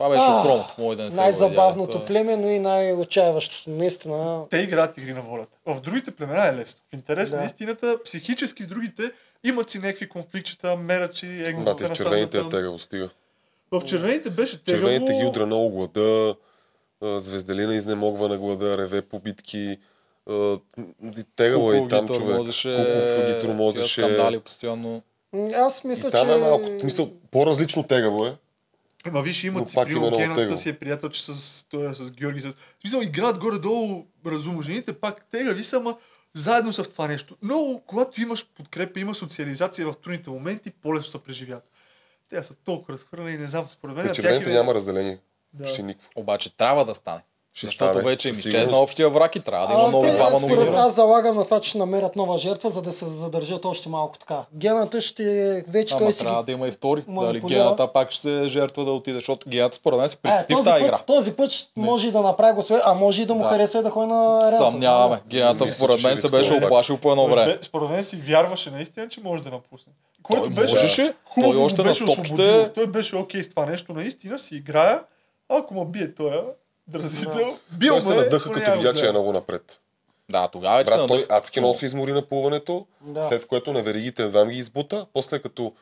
Това 0.00 0.10
беше 0.10 0.24
А, 0.24 0.32
от 0.32 0.42
промото. 0.44 0.74
Може 0.78 0.96
да 0.96 1.02
не 1.02 1.08
Най-забавното 1.10 1.92
видяли. 1.92 2.06
племе, 2.06 2.36
но 2.36 2.48
и 2.48 2.58
най-отчаяващото. 2.58 3.70
Наистина. 3.70 4.42
Те 4.50 4.56
играят 4.58 4.98
игри 4.98 5.12
на 5.12 5.22
волята. 5.22 5.58
В 5.66 5.80
другите 5.80 6.10
племена 6.10 6.46
е 6.46 6.54
лесно. 6.54 6.80
В 6.90 6.94
интерес 6.94 7.30
Да. 7.30 7.36
на 7.36 7.44
истината, 7.44 7.98
психически 8.04 8.62
в 8.62 8.66
другите 8.66 9.02
имат 9.44 9.70
си 9.70 9.78
някакви 9.78 10.08
конфликтчета, 10.08 10.76
мерят 10.76 11.16
си 11.16 11.42
егото. 11.46 11.64
Бате, 11.64 11.84
в 11.84 11.92
червените 11.92 12.38
е 12.38 12.48
тегаво 12.48 12.78
стига. 12.78 13.08
В 13.70 13.82
червените 13.82 14.30
беше 14.30 14.64
тегаво. 14.64 14.82
Червените 14.82 15.12
ги 15.14 15.24
удра 15.24 15.46
много 15.46 15.70
глада, 15.70 16.34
Звезделина 17.20 17.74
изнемогва 17.74 18.28
на 18.28 18.38
глада, 18.38 18.78
реве 18.78 19.02
по 19.02 19.18
битки. 19.18 19.78
Тегаво 21.36 21.72
е 21.72 21.76
и 21.76 21.88
там 21.88 22.06
човек. 22.06 22.22
тормозеше, 22.22 22.76
Куков 22.76 23.34
ги 23.34 23.40
тормозеше. 23.40 24.02
скандали 24.02 24.40
постоянно. 24.40 25.02
Аз 25.56 25.84
мисля, 25.84 26.08
И 26.08 26.12
там 26.12 26.26
че... 26.26 26.34
е 26.34 26.38
малко. 26.38 26.68
Мисъл, 26.84 27.10
по-различно 27.30 27.82
тегаво 27.82 28.26
е. 28.26 28.34
Ма 29.06 29.22
виж, 29.22 29.42
Но 29.42 29.46
имат 29.46 29.70
си 29.70 29.78
много 29.88 30.16
Гената 30.16 30.40
тегаво. 30.40 30.58
си 30.58 30.68
е 30.68 30.78
приятел, 30.78 31.08
че 31.08 31.24
с, 31.24 31.64
той 31.68 31.90
е 31.90 31.94
с 31.94 32.10
Георги. 32.10 32.40
С... 32.40 32.54
Смисъл, 32.80 33.00
играят 33.00 33.38
горе-долу 33.38 34.06
разумно. 34.26 34.62
Жените 34.62 34.92
пак 34.92 35.24
тегави 35.30 35.64
са, 35.64 35.76
ама 35.76 35.96
заедно 36.34 36.72
са 36.72 36.84
в 36.84 36.88
това 36.88 37.08
нещо. 37.08 37.36
Но 37.42 37.82
когато 37.86 38.20
имаш 38.20 38.46
подкрепа, 38.46 39.00
има 39.00 39.14
социализация 39.14 39.86
в 39.86 39.96
трудните 40.02 40.30
моменти, 40.30 40.70
по-лесно 40.70 41.10
се 41.10 41.24
преживяват. 41.24 41.70
Те 42.28 42.42
са 42.42 42.54
толкова 42.54 42.94
разхвърляни, 42.94 43.38
не 43.38 43.48
знам, 43.48 43.66
според 43.68 43.96
мен. 43.96 44.06
На 44.06 44.12
тях 44.12 44.46
няма 44.46 44.74
разделение. 44.74 45.18
Да. 45.52 45.64
Почти 45.64 45.82
никакво. 45.82 46.10
Обаче 46.16 46.56
трябва 46.56 46.84
да 46.84 46.94
стане. 46.94 47.22
Ще 47.54 47.66
Защото 47.66 47.90
стане, 47.90 48.04
вече 48.04 48.28
им 48.28 48.32
изчезна 48.32 48.76
общия 48.78 49.10
враг 49.10 49.36
и 49.36 49.40
трябва 49.40 49.66
да 49.66 49.72
има 49.72 49.88
много 49.88 50.06
двама 50.06 50.40
номинирани. 50.40 50.76
аз 50.76 50.94
залагам 50.94 51.36
на 51.36 51.44
това, 51.44 51.60
че 51.60 51.68
ще 51.70 51.78
намерят 51.78 52.16
нова 52.16 52.38
жертва, 52.38 52.70
за 52.70 52.82
да 52.82 52.92
се 52.92 53.06
задържат 53.06 53.64
още 53.64 53.88
малко 53.88 54.18
така. 54.18 54.44
Гената 54.54 55.00
ще 55.00 55.24
вече 55.68 55.94
Ама 55.94 56.04
той 56.04 56.12
си 56.12 56.18
трябва 56.18 56.42
ги... 56.42 56.46
да 56.46 56.52
има 56.52 56.68
и 56.68 56.72
втори. 56.72 57.04
Дали 57.08 57.40
гената 57.40 57.92
пак 57.92 58.10
ще 58.10 58.22
се 58.22 58.48
жертва 58.48 58.84
да 58.84 58.90
отиде, 58.92 59.14
защото 59.14 59.48
гената 59.50 59.76
според 59.76 59.98
мен 59.98 60.08
се 60.08 60.16
Е, 60.16 60.18
притесни 60.22 60.54
в 60.54 60.64
тази 60.64 60.84
игра. 60.84 60.98
този 60.98 61.32
път 61.32 61.50
ще 61.50 61.70
може 61.76 62.08
и 62.08 62.12
да 62.12 62.20
направи 62.22 62.52
го 62.54 62.62
свое, 62.62 62.80
а 62.84 62.94
може 62.94 63.22
и 63.22 63.26
да 63.26 63.34
му 63.34 63.42
Да. 63.42 63.48
хареса 63.48 63.78
и 63.78 63.82
да 63.82 63.90
ходи 63.90 64.06
на 64.06 64.38
арената. 64.38 64.58
Съмняваме. 64.58 65.20
Гената 65.26 65.68
според 65.68 66.02
мен 66.02 66.16
се 66.18 66.30
беше 66.30 66.54
оплашил 66.54 66.96
по 66.96 67.10
едно 67.10 67.26
време. 67.28 67.58
Според 67.62 67.90
мен 67.90 68.04
си 68.04 68.16
вярваше 68.16 68.70
наистина, 68.70 69.08
че 69.08 69.20
може 69.20 69.42
да 69.42 69.50
напусне. 69.50 69.92
Което 70.22 70.42
Той 70.42 70.50
беше 70.50 70.74
можеше. 70.74 71.14
хубаво 71.24 71.52
Той 71.52 71.62
още 71.62 71.82
на 71.82 71.94
топките-. 71.94 72.74
Той 72.74 72.86
беше 72.86 73.16
окей 73.16 73.42
с 73.42 73.48
това 73.48 73.66
нещо, 73.66 73.92
наистина 73.92 74.38
си 74.38 74.56
играя. 74.56 75.00
Ако 75.48 75.74
ме 75.74 75.84
бие 75.84 76.14
той 76.14 76.42
дразител, 76.90 77.58
бил 77.70 77.92
Той 77.92 78.00
се 78.02 78.10
ме, 78.10 78.16
надъха, 78.16 78.52
като 78.52 78.72
видя, 78.72 78.94
че 78.94 79.06
е 79.06 79.10
много 79.10 79.32
напред. 79.32 79.80
Да, 80.30 80.48
тогава 80.48 80.78
вече 80.78 80.90
Брат, 80.90 81.08
той 81.08 81.26
адски 81.28 81.60
много 81.60 81.74
се 81.74 81.86
измори 81.86 82.12
на 82.12 82.22
плуването, 82.22 82.86
Да. 83.00 83.22
след 83.22 83.46
което 83.46 83.72
на 83.72 83.82
веригите 83.82 84.22
едва 84.22 84.44
ми 84.44 84.52
ги 84.52 84.58
избута, 84.58 85.06
после 85.12 85.38
като 85.38 85.72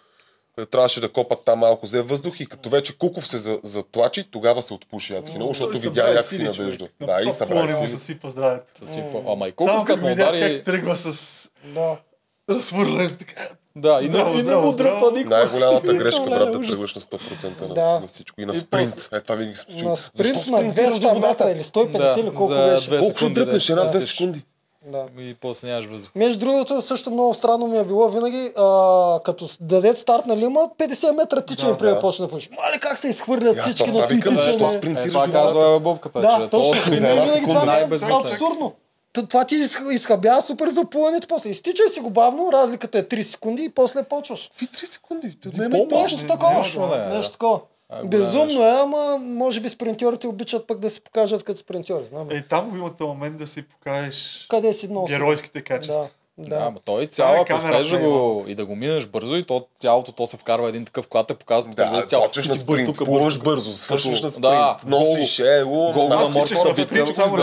е, 0.58 0.66
трябваше 0.66 1.00
да 1.00 1.08
копат 1.08 1.38
там 1.44 1.58
малко, 1.58 1.86
взе 1.86 2.00
въздух 2.00 2.40
и 2.40 2.46
като 2.46 2.68
вече 2.68 2.98
Куков 2.98 3.26
се 3.26 3.38
за- 3.38 3.60
затлачи, 3.62 4.24
тогава 4.24 4.62
се 4.62 4.74
отпуши 4.74 5.14
адски 5.14 5.36
много, 5.36 5.50
защото 5.50 5.72
видя 5.72 5.84
събра 5.94 6.08
някакси 6.08 6.28
сили, 6.28 6.44
човек. 6.46 6.58
надежда. 6.58 6.88
На 7.00 7.06
Да, 7.06 7.20
и 7.20 7.32
събра 7.32 7.76
сили. 7.76 7.88
съсипа 7.88 8.28
здравето. 8.28 8.64
Съсипа. 8.74 9.18
Ама 9.28 9.48
и 9.48 9.52
колко 9.52 9.84
като 9.84 10.06
удари... 10.06 10.40
как 10.56 10.64
тръгва 10.64 10.96
с 10.96 11.50
Да. 11.64 11.96
Разхвърляне 12.50 13.08
така. 13.08 13.48
Да, 13.76 13.98
и 14.02 14.04
не, 14.04 14.14
Здраво, 14.14 14.38
и 14.38 14.42
не 14.42 14.56
му 14.56 14.72
дръпва 14.72 15.12
никакво. 15.12 15.36
Най-голямата 15.36 15.94
грешка, 15.94 16.22
брат, 16.22 16.52
да 16.52 16.58
ужас. 16.58 16.70
тръгваш 16.70 16.94
на 16.94 17.00
100% 17.00 17.68
на, 17.68 17.74
Да. 17.74 18.00
на 18.00 18.06
всичко. 18.06 18.40
И 18.40 18.46
на 18.46 18.54
спринт. 18.54 19.08
Е, 19.12 19.20
това 19.20 19.34
винаги 19.34 19.54
се 19.54 19.60
случва. 19.62 19.88
На 19.88 19.96
спринт 19.96 20.34
Защо 20.34 20.50
на 20.52 20.58
спринтираш 20.58 20.88
200 20.90 21.00
до 21.00 21.08
водата? 21.08 21.28
метра 21.44 21.50
или 21.50 21.64
150 21.64 21.98
Да, 22.14 22.16
или 22.18 22.30
колко 22.30 22.54
беше. 22.54 22.98
Колко 22.98 23.16
ще 23.16 23.28
дръпнеш? 23.30 23.68
Една 23.70 23.82
2 23.82 23.88
спестиш. 23.88 24.10
секунди. 24.10 24.42
Да. 24.84 25.04
И 25.18 25.34
после 25.34 25.68
нямаш 25.68 25.86
въздух. 25.86 26.10
Между 26.14 26.38
другото, 26.40 26.80
също 26.82 27.10
много 27.10 27.34
странно 27.34 27.66
ми 27.66 27.78
е 27.78 27.84
било 27.84 28.08
винаги, 28.08 28.52
а, 28.56 28.64
като 29.20 29.48
дадат 29.60 29.98
старт 29.98 30.26
на 30.26 30.36
Лима, 30.36 30.60
50 30.78 31.12
метра 31.12 31.40
тичане 31.40 31.72
Да, 31.72 31.78
преди 31.78 31.92
да 31.92 32.00
почне 32.00 32.26
да 32.26 32.30
пуши. 32.30 32.48
Мали 32.52 32.80
как 32.80 32.98
се 32.98 33.08
изхвърлят 33.08 33.58
аз 33.58 33.64
всички 33.64 33.84
това 33.86 34.00
на 34.00 34.06
викам, 34.06 34.36
тичане. 34.36 34.52
защо 34.52 34.66
Е, 34.66 34.78
спринтираш 34.78 35.06
това 35.06 35.20
водата? 35.20 35.42
казва 35.44 35.80
Бобката, 35.80 36.20
Да, 36.20 36.28
че 36.30 36.50
точно. 36.50 36.72
то 36.84 36.92
И 36.92 36.96
за 36.96 37.08
една 37.08 37.08
винаги 37.14 37.30
секунда 37.30 37.60
това 37.60 37.76
е 37.76 38.20
абсурдно. 38.20 38.72
Това 39.22 39.44
ти 39.44 39.54
изх- 39.56 39.92
изхабява 39.92 40.42
супер 40.42 40.68
за 40.68 40.84
плуването 40.84 41.28
после. 41.28 41.50
Изтичай 41.50 41.86
си 41.86 42.00
го 42.00 42.10
бавно, 42.10 42.52
разликата 42.52 42.98
е 42.98 43.04
3 43.04 43.22
секунди 43.22 43.64
и 43.64 43.68
после 43.68 44.02
почваш. 44.02 44.48
Какви 44.48 44.66
3 44.66 44.84
секунди? 44.84 45.40
Те 45.42 45.50
по-малко. 45.50 45.76
отнема 45.76 46.00
и 46.00 46.02
Нещо 46.02 46.20
не, 46.22 46.26
такова. 46.26 46.52
нещо, 46.54 46.86
не, 46.86 47.06
Нещо 47.06 47.32
такова. 47.32 47.60
А, 47.88 47.96
голямо 47.96 48.10
Безумно 48.10 48.66
е, 48.66 48.70
ама 48.72 49.18
може 49.18 49.60
би 49.60 49.68
спринтьорите 49.68 50.26
обичат 50.26 50.66
пък 50.66 50.78
да 50.78 50.90
се 50.90 51.00
покажат 51.00 51.42
като 51.42 51.58
спринтьори. 51.58 52.04
Знам. 52.04 52.26
Е, 52.30 52.42
там 52.42 52.70
има 52.70 52.94
този 52.94 53.08
момент 53.08 53.36
да 53.36 53.46
си 53.46 53.62
покажеш 53.62 54.46
Къде 54.48 54.72
си 54.72 54.88
геройските 55.08 55.62
качества. 55.62 56.02
Да. 56.02 56.08
Да, 56.38 56.56
ама 56.56 56.78
той 56.84 57.02
е 57.02 57.08
ако 57.18 57.66
да 57.66 57.82
плей, 57.90 58.00
го, 58.00 58.44
и 58.48 58.54
да 58.54 58.64
го 58.64 58.76
минеш 58.76 59.06
бързо, 59.06 59.36
и 59.36 59.44
то, 59.44 59.66
цялото 59.80 60.12
то 60.12 60.26
се 60.26 60.36
вкарва 60.36 60.68
един 60.68 60.84
такъв, 60.84 61.08
когато 61.08 61.26
те 61.26 61.34
показва 61.34 61.70
Да, 61.70 61.90
преди 61.92 62.06
цяло. 62.06 62.24
почваш 62.24 62.46
на 62.46 62.54
спринт, 62.54 62.86
тук, 62.86 63.04
плуваш 63.04 63.38
бързо, 63.38 63.72
свършваш 63.72 64.22
на 64.22 64.30
спринт, 64.30 64.42
да, 64.42 64.76
носиш, 64.86 65.38
е, 65.38 65.62
лу, 65.62 65.92
гол 65.92 66.08
на 66.08 66.16
на 66.16 66.74
битка, 66.74 67.14
само. 67.14 67.36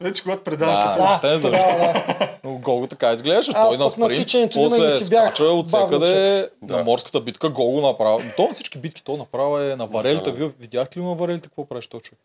Вече 0.00 0.22
когато 0.22 0.44
предаваш 0.44 0.78
Да, 0.78 1.18
да, 1.22 1.40
да, 1.40 1.50
да. 1.50 2.38
Но 2.44 2.54
Гол 2.54 2.86
така 2.86 3.12
изглеждаш, 3.12 3.54
той 3.54 3.78
на 3.78 3.90
спринт, 3.90 4.52
после 4.54 5.00
скача 5.00 5.44
от 5.44 5.68
всекъде 5.68 6.48
Да. 6.62 6.76
на 6.76 6.84
морската 6.84 7.20
битка, 7.20 7.48
гол 7.48 7.70
го 7.70 7.80
направи. 7.80 8.32
То 8.36 8.48
всички 8.54 8.78
битки, 8.78 9.02
то 9.04 9.16
направо 9.16 9.58
е 9.58 9.76
на 9.76 9.86
варелите. 9.86 10.32
Вие 10.32 10.50
видяхте 10.60 10.98
ли 10.98 11.04
на 11.04 11.14
варелите 11.14 11.48
какво 11.48 11.64
правиш 11.64 11.86
точно? 11.86 12.16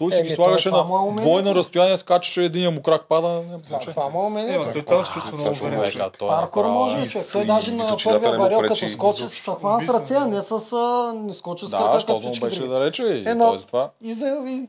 Той 0.00 0.12
си 0.12 0.18
Еми, 0.18 0.26
ги 0.26 0.32
е 0.32 0.36
слагаше 0.36 0.68
това 0.68 0.78
на 0.78 1.12
е 1.12 1.16
двойно 1.16 1.54
разстояние, 1.54 1.96
скачаше 1.96 2.44
един 2.44 2.74
му 2.74 2.82
крак 2.82 3.02
пада. 3.08 3.28
няма 3.28 3.58
За 3.58 3.68
значение. 3.68 3.94
това 3.94 4.08
му 4.08 4.38
е 4.38 4.42
Е, 4.42 4.46
той 4.72 4.82
там 4.84 5.04
се 5.04 5.12
чувства 5.12 5.68
много 5.68 5.84
е 5.84 5.92
Паркур 6.28 6.60
направо- 6.60 6.74
може, 6.74 6.96
И 6.96 7.08
човек. 7.08 7.24
с- 7.24 7.32
Той 7.32 7.44
даже 7.44 7.72
на 7.72 7.96
първия 8.04 8.30
не 8.30 8.58
пречи 8.58 8.80
като 8.80 8.92
скочи 8.92 9.28
с 9.28 9.50
хван 9.50 9.86
с 9.86 9.88
ръце, 9.88 10.14
а 10.14 10.26
не 10.26 10.42
с... 10.42 10.72
Не 11.16 11.34
скочи 11.34 11.66
с 11.66 11.70
Да, 11.70 11.76
крака, 11.78 11.98
като 11.98 12.18
всички 12.18 12.40
беше 12.40 12.60
далече 12.62 13.02
и 13.04 13.18
Е, 13.20 13.34
това. 13.66 13.90
и 14.02 14.14
за, 14.14 14.26
и, 14.46 14.68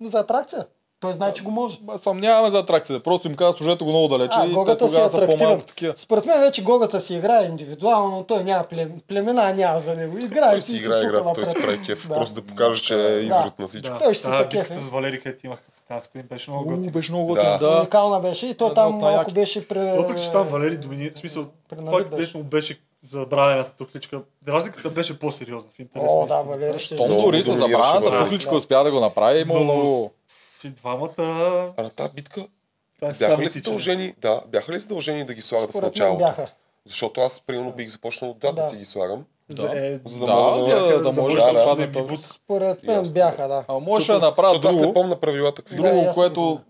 за 0.00 0.18
атракция. 0.18 0.66
Той 1.02 1.12
знае, 1.12 1.32
че 1.32 1.42
го 1.42 1.50
може. 1.50 1.76
Съмняваме 2.00 2.50
за 2.50 2.58
атракцията. 2.58 3.02
Просто 3.02 3.28
им 3.28 3.34
каза, 3.34 3.52
служете 3.52 3.84
го 3.84 3.90
много 3.90 4.08
далече 4.08 4.38
А, 4.40 4.44
и 4.44 4.48
те 4.48 4.54
Гогата 4.54 4.88
си 4.88 4.96
е 4.96 5.00
атрактивен. 5.00 5.60
такива. 5.60 5.92
Според 5.96 6.26
мен 6.26 6.40
вече 6.40 6.62
Гогата 6.62 7.00
си 7.00 7.14
играе 7.14 7.44
индивидуално, 7.44 8.10
но 8.10 8.24
той 8.24 8.44
няма 8.44 8.64
плем, 8.64 8.92
племена, 9.08 9.54
няма 9.54 9.80
за 9.80 9.94
него. 9.94 10.18
Играе 10.18 10.50
Той 10.50 10.62
си 10.62 10.76
играе 10.76 11.00
тук 11.00 11.10
играта, 11.10 11.32
той 11.34 11.46
си 11.46 11.54
прави 11.54 11.82
кеф, 11.82 12.08
Да. 12.08 12.14
просто 12.14 12.34
да 12.34 12.42
покаже, 12.42 12.82
че 12.82 13.06
е 13.08 13.18
изрод 13.18 13.58
на 13.58 13.66
всичко. 13.66 13.98
Той 13.98 14.14
ще 14.14 14.26
се 14.26 14.46
битката 14.50 14.80
с 14.80 14.88
Валери, 14.88 15.22
където 15.22 15.46
имах 15.46 15.58
капитанската 15.60 16.18
им, 16.18 16.26
беше 16.26 16.50
много 16.50 16.64
У, 16.64 16.70
готина. 16.70 16.92
беше 16.92 17.12
много 17.12 17.34
Да. 17.34 17.40
готин, 17.40 17.58
да. 17.60 17.78
Уникална 17.78 18.20
беше 18.20 18.46
и 18.46 18.54
той 18.54 18.68
Една 18.68 18.74
там 18.74 18.94
от 18.94 19.00
малко 19.02 19.30
беше 19.30 19.68
пре... 19.68 19.94
Въпреки, 19.96 20.22
че 20.22 20.32
там 20.32 20.48
Валери 20.48 20.76
доминира, 20.76 21.12
в 21.14 21.18
смисъл, 21.18 21.44
това 21.68 21.92
беше. 21.92 22.10
където 22.10 22.38
му 22.38 22.44
беше 22.44 22.80
забравената 23.02 23.70
тукличка, 23.70 24.20
разликата 24.48 24.90
беше 24.90 25.18
по-сериозна 25.18 25.70
в 25.76 25.78
интерес. 25.78 26.06
О, 26.08 26.26
да. 26.26 26.36
Валери 26.36 26.78
ще 26.78 26.96
Том 26.96 27.06
дори 27.08 27.42
с 27.42 27.58
Валери. 27.58 28.18
тукличка 28.18 28.54
успя 28.54 28.84
да 28.84 28.90
го 28.90 29.00
направи. 29.00 29.44
Много... 29.44 30.10
И 30.64 30.68
двамата... 30.70 31.12
А 31.76 31.82
на 31.82 31.90
тази 31.90 32.10
битка 32.10 32.46
Това 32.96 33.08
е 33.08 33.12
бяха 33.12 33.42
ли 33.42 33.48
задължени, 33.48 34.14
да, 34.18 34.42
бяха 34.46 34.72
ли 34.72 34.78
задължени 34.78 35.24
да 35.24 35.34
ги 35.34 35.42
слагат 35.42 35.66
в 35.66 35.72
Според 35.72 35.82
мен 35.82 35.88
началото? 35.88 36.18
бяха. 36.18 36.48
Защото 36.86 37.20
аз, 37.20 37.40
примерно, 37.40 37.72
бих 37.72 37.88
започнал 37.88 38.30
отзад 38.30 38.54
да 38.54 38.62
Да. 38.62 38.68
си 38.68 38.76
ги 38.76 38.84
слагам. 38.84 39.24
Да. 39.50 39.78
Е, 39.78 39.98
За 40.04 40.18
да 40.20 40.26
Да, 40.26 40.34
мога 40.34 40.64
за 40.64 40.70
да- 40.72 41.00
да 41.02 41.12
може 41.12 41.36
да, 41.36 41.46
да 41.46 41.52
да, 41.52 41.64
падне 41.64 41.86
да. 41.86 42.16
Според 42.16 42.82
мен 42.82 42.96
Ясно. 42.96 43.14
бяха, 43.14 43.48
да. 43.48 43.64
А 43.68 43.74
можеше 43.74 44.12
да 44.12 44.18
направят 44.20 44.52
Защото 44.52 44.68
аз 44.68 44.76
не 44.76 44.82
друго, 44.82 44.94
помня 44.94 45.16
правилата 45.16 45.62
какви. 45.62 45.76
Да, 45.76 45.90
друго, 45.90 46.14
което 46.14 46.60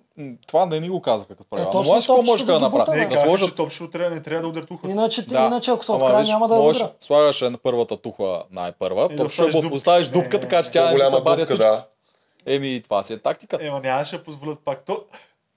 това 0.47 0.67
не 0.67 0.81
ни 0.81 0.89
го 0.89 1.01
казаха 1.01 1.29
като 1.29 1.45
правило. 1.47 1.67
Но 1.67 1.73
точно 1.73 1.95
какво 1.95 2.15
топчето 2.15 2.23
може 2.23 2.61
да 2.61 2.71
бута, 2.71 2.95
Не. 2.95 3.07
Да 3.07 3.17
сложат 3.17 3.49
че 3.49 3.55
топ 3.55 3.71
ще 3.71 3.91
трябва, 3.91 4.11
не 4.11 4.23
трябва 4.23 4.43
да 4.43 4.49
удар 4.49 4.63
туха. 4.63 4.91
Иначе, 4.91 5.23
Да. 5.23 5.41
иначе 5.41 5.71
ако 5.71 5.85
се 5.85 5.93
открая, 5.93 6.25
няма 6.25 6.49
да 6.49 6.55
можеш, 6.55 6.83
удра. 6.83 6.93
слагаш 7.01 7.41
на 7.41 7.59
първата 7.59 7.97
тухла 7.97 8.43
най-първа, 8.51 9.05
И 9.05 9.17
да 9.17 9.23
то 9.23 9.29
ще 9.29 9.43
оставиш 9.43 9.55
го 9.55 9.61
дупка. 9.61 9.75
поставиш 9.75 10.09
дупка, 10.09 10.37
Е, 10.37 10.41
така 10.41 10.63
че 10.63 10.71
тя 10.71 10.91
не 10.91 11.11
дупка, 11.11 11.37
всичко. 11.37 11.57
да. 11.57 11.85
Еми, 12.47 12.81
това 12.83 13.03
си 13.03 13.13
е 13.13 13.19
тактика. 13.19 13.59
Ема 13.61 13.81
нямаше 13.81 14.19
да 14.19 14.25
позволят 14.25 14.61
пак. 14.65 14.85
То... 14.85 15.05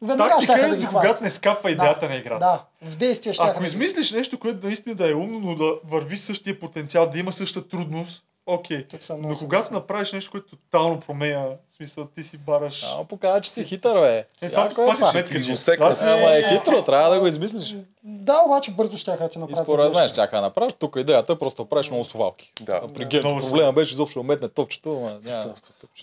Веднага 0.01 0.29
Тактика 0.29 0.67
е 0.67 0.69
да 0.69 0.77
до 0.77 0.87
когато 0.87 1.23
не 1.23 1.29
скапва 1.29 1.71
идеята 1.71 2.09
на 2.09 2.15
играта. 2.15 2.39
Да, 2.39 2.89
в 2.89 2.95
действие 2.95 3.33
ще 3.33 3.43
Ако 3.43 3.63
измислиш 3.63 4.11
нещо, 4.11 4.39
което 4.39 4.67
наистина 4.67 4.95
да 4.95 5.11
е 5.11 5.13
умно, 5.13 5.39
но 5.39 5.55
да 5.55 5.79
върви 5.83 6.17
същия 6.17 6.59
потенциал, 6.59 7.09
да 7.09 7.19
има 7.19 7.31
същата 7.31 7.69
трудност, 7.69 8.25
окей. 8.45 8.85
Много 9.09 9.27
Но 9.27 9.37
когато 9.39 9.73
направиш 9.73 10.13
нещо, 10.13 10.31
което 10.31 10.55
тотално 10.55 10.99
променя, 10.99 11.47
в 11.76 11.77
смисъл 11.77 12.06
ти 12.06 12.23
си 12.23 12.38
бараш... 12.38 12.84
Ама 12.84 13.06
показва, 13.06 13.41
че 13.41 13.49
си 13.49 13.64
хитър, 13.64 13.99
бе. 13.99 14.26
Е, 14.41 14.49
това, 14.49 14.61
Яко 14.64 14.73
това 14.76 14.93
това. 14.93 15.23
Ти 15.23 15.43
че... 15.43 15.52
го 15.52 15.57
секна. 15.57 15.85
Това 15.85 15.95
си... 15.95 16.03
Ама 16.03 16.31
е 16.31 16.43
хитро, 16.43 16.81
трябва 16.81 17.10
да 17.10 17.19
го 17.19 17.27
измислиш. 17.27 17.76
Да, 18.03 18.41
обаче 18.45 18.72
бързо 18.72 18.97
ще 18.97 19.11
ти 19.30 19.38
И 19.38 19.41
направят. 19.41 19.64
според 19.64 19.93
мен 19.93 20.07
ще 20.07 20.15
да 20.31 20.41
направиш. 20.41 20.73
Тук 20.73 20.95
идеята 20.99 21.34
е 21.34 21.35
просто 21.35 21.64
да 21.64 21.69
правиш 21.69 21.89
много 21.89 22.06
совалки. 22.06 22.53
Да. 22.61 22.80
А 22.84 22.88
При 22.88 23.19
Много 23.23 23.39
проблема 23.39 23.73
беше 23.73 23.93
изобщо 23.93 24.19
да 24.19 24.23
метне 24.23 24.49
топчето, 24.49 24.97
ама 24.97 25.19
няма. 25.23 25.53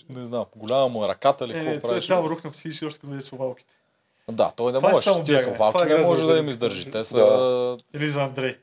Не 0.09 0.25
знам, 0.25 0.45
голяма 0.55 0.87
му 0.87 1.05
е 1.05 1.07
ръката 1.07 1.47
ли, 1.47 1.51
Е, 1.51 1.55
какво 1.55 1.73
това 1.73 1.89
правиш. 1.89 2.07
там 2.07 2.25
рухна 2.25 2.51
психически 2.51 2.85
още 2.85 2.99
като 2.99 3.07
дойде 3.09 3.23
совалките. 3.23 3.73
Да, 4.31 4.51
той 4.55 4.71
не 4.71 4.77
Това 4.77 4.89
е 4.89 4.93
може. 4.93 5.23
тия 5.23 5.39
совалки 5.39 5.77
Това 5.79 5.95
е 5.95 5.97
не 5.97 6.05
може 6.05 6.25
да 6.27 6.37
им 6.37 6.49
издържи. 6.49 6.91
Те 6.91 7.03
са... 7.03 7.77
Или 7.93 8.09
за 8.09 8.21
Андрей. 8.23 8.57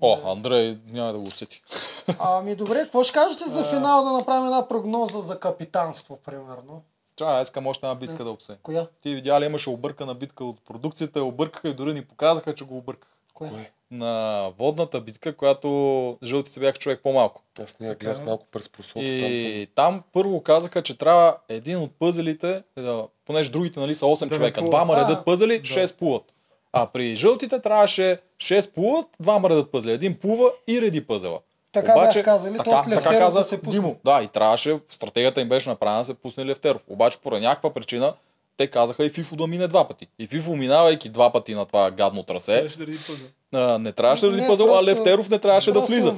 О, 0.00 0.32
Андрей 0.32 0.78
няма 0.86 1.12
да 1.12 1.18
го 1.18 1.24
усети. 1.24 1.62
Ами 2.18 2.54
добре, 2.54 2.78
какво 2.82 3.04
ще 3.04 3.12
кажете 3.12 3.44
за 3.44 3.64
финал 3.64 4.04
да 4.04 4.12
направим 4.12 4.44
една 4.44 4.68
прогноза 4.68 5.20
за 5.20 5.38
капитанство, 5.38 6.18
примерно? 6.26 6.82
Чай, 7.16 7.42
искам 7.42 7.66
още 7.66 7.86
една 7.86 7.94
битка 7.94 8.24
да 8.24 8.30
обсъдим. 8.30 8.58
Коя? 8.62 8.86
Ти 9.02 9.14
видя 9.14 9.40
ли 9.40 9.44
имаше 9.44 9.70
объркана 9.70 10.14
битка 10.14 10.44
от 10.44 10.56
продукцията, 10.66 11.22
объркаха 11.22 11.68
и 11.68 11.74
дори 11.74 11.94
ни 11.94 12.04
показаха, 12.04 12.54
че 12.54 12.64
го 12.64 12.76
объркаха. 12.76 13.14
Коя? 13.34 13.50
На 13.90 14.44
водната 14.58 15.00
битка, 15.00 15.36
която 15.36 16.18
жълтите 16.22 16.60
бяха 16.60 16.78
човек 16.78 17.00
по-малко. 17.02 17.42
Аз 17.62 17.78
не 17.80 17.86
я 17.86 17.94
гледах 17.94 18.24
малко 18.24 18.46
през. 18.52 18.68
Там 18.68 18.84
съм. 18.84 19.02
И 19.02 19.68
там 19.74 20.02
първо 20.12 20.42
казаха, 20.42 20.82
че 20.82 20.98
трябва 20.98 21.36
един 21.48 21.78
от 21.78 21.90
пъзелите, 21.98 22.62
е 22.76 22.80
да, 22.82 23.06
понеже 23.26 23.50
другите 23.50 23.80
нали, 23.80 23.94
са 23.94 24.04
8 24.04 24.28
Да 24.28 24.36
човека, 24.36 24.62
двама 24.62 24.96
редат 24.96 25.24
пъзели, 25.24 25.62
6 25.62 25.96
плуват. 25.96 26.34
А 26.72 26.86
при 26.86 27.14
жълтите 27.14 27.60
трябваше 27.60 28.20
6 28.40 28.70
плуват, 28.70 29.06
двама 29.20 29.50
редат 29.50 29.72
пъзели. 29.72 29.92
Един 29.92 30.14
плува 30.14 30.50
и 30.66 30.80
реди 30.80 31.06
пъзела. 31.06 31.38
Така 31.72 31.94
бяха 31.94 32.22
казали, 32.22 32.58
то 32.64 32.84
с 32.84 32.88
Левтеров 32.88 33.32
да 33.32 33.44
се 33.44 33.62
пусне. 33.62 33.80
Димо. 33.80 33.96
Да, 34.04 34.22
и 34.22 34.28
трябваше, 34.28 34.78
стратегията 34.88 35.40
им 35.40 35.48
беше 35.48 35.68
направена 35.68 35.98
да 35.98 36.04
се 36.04 36.14
пусне 36.14 36.46
Левтеров. 36.46 36.82
Обаче 36.88 37.18
поради 37.18 37.46
някаква 37.46 37.72
причина 37.72 38.14
те 38.56 38.66
казаха 38.66 39.04
и 39.04 39.10
Фифо 39.10 39.36
да 39.36 39.46
мине 39.46 39.68
два 39.68 39.88
пъти. 39.88 40.06
И 40.18 40.26
Фифо 40.26 40.56
минавайки 40.56 41.08
два 41.08 41.32
пъти 41.32 41.54
на 41.54 41.64
това 41.64 41.90
гадно 41.90 42.22
трасе, 42.22 42.68
да 42.78 42.86
реди 42.86 42.98
пъзъл. 43.06 43.26
а, 43.54 43.78
не 43.78 43.92
трябваше 43.92 44.24
да 44.24 44.32
реди 44.32 44.40
Не, 44.40 44.46
пъзел, 44.46 44.78
а 44.78 44.84
Левтеров 44.84 45.30
не 45.30 45.38
трябваше 45.38 45.72
да 45.72 45.80
влиза. 45.80 46.10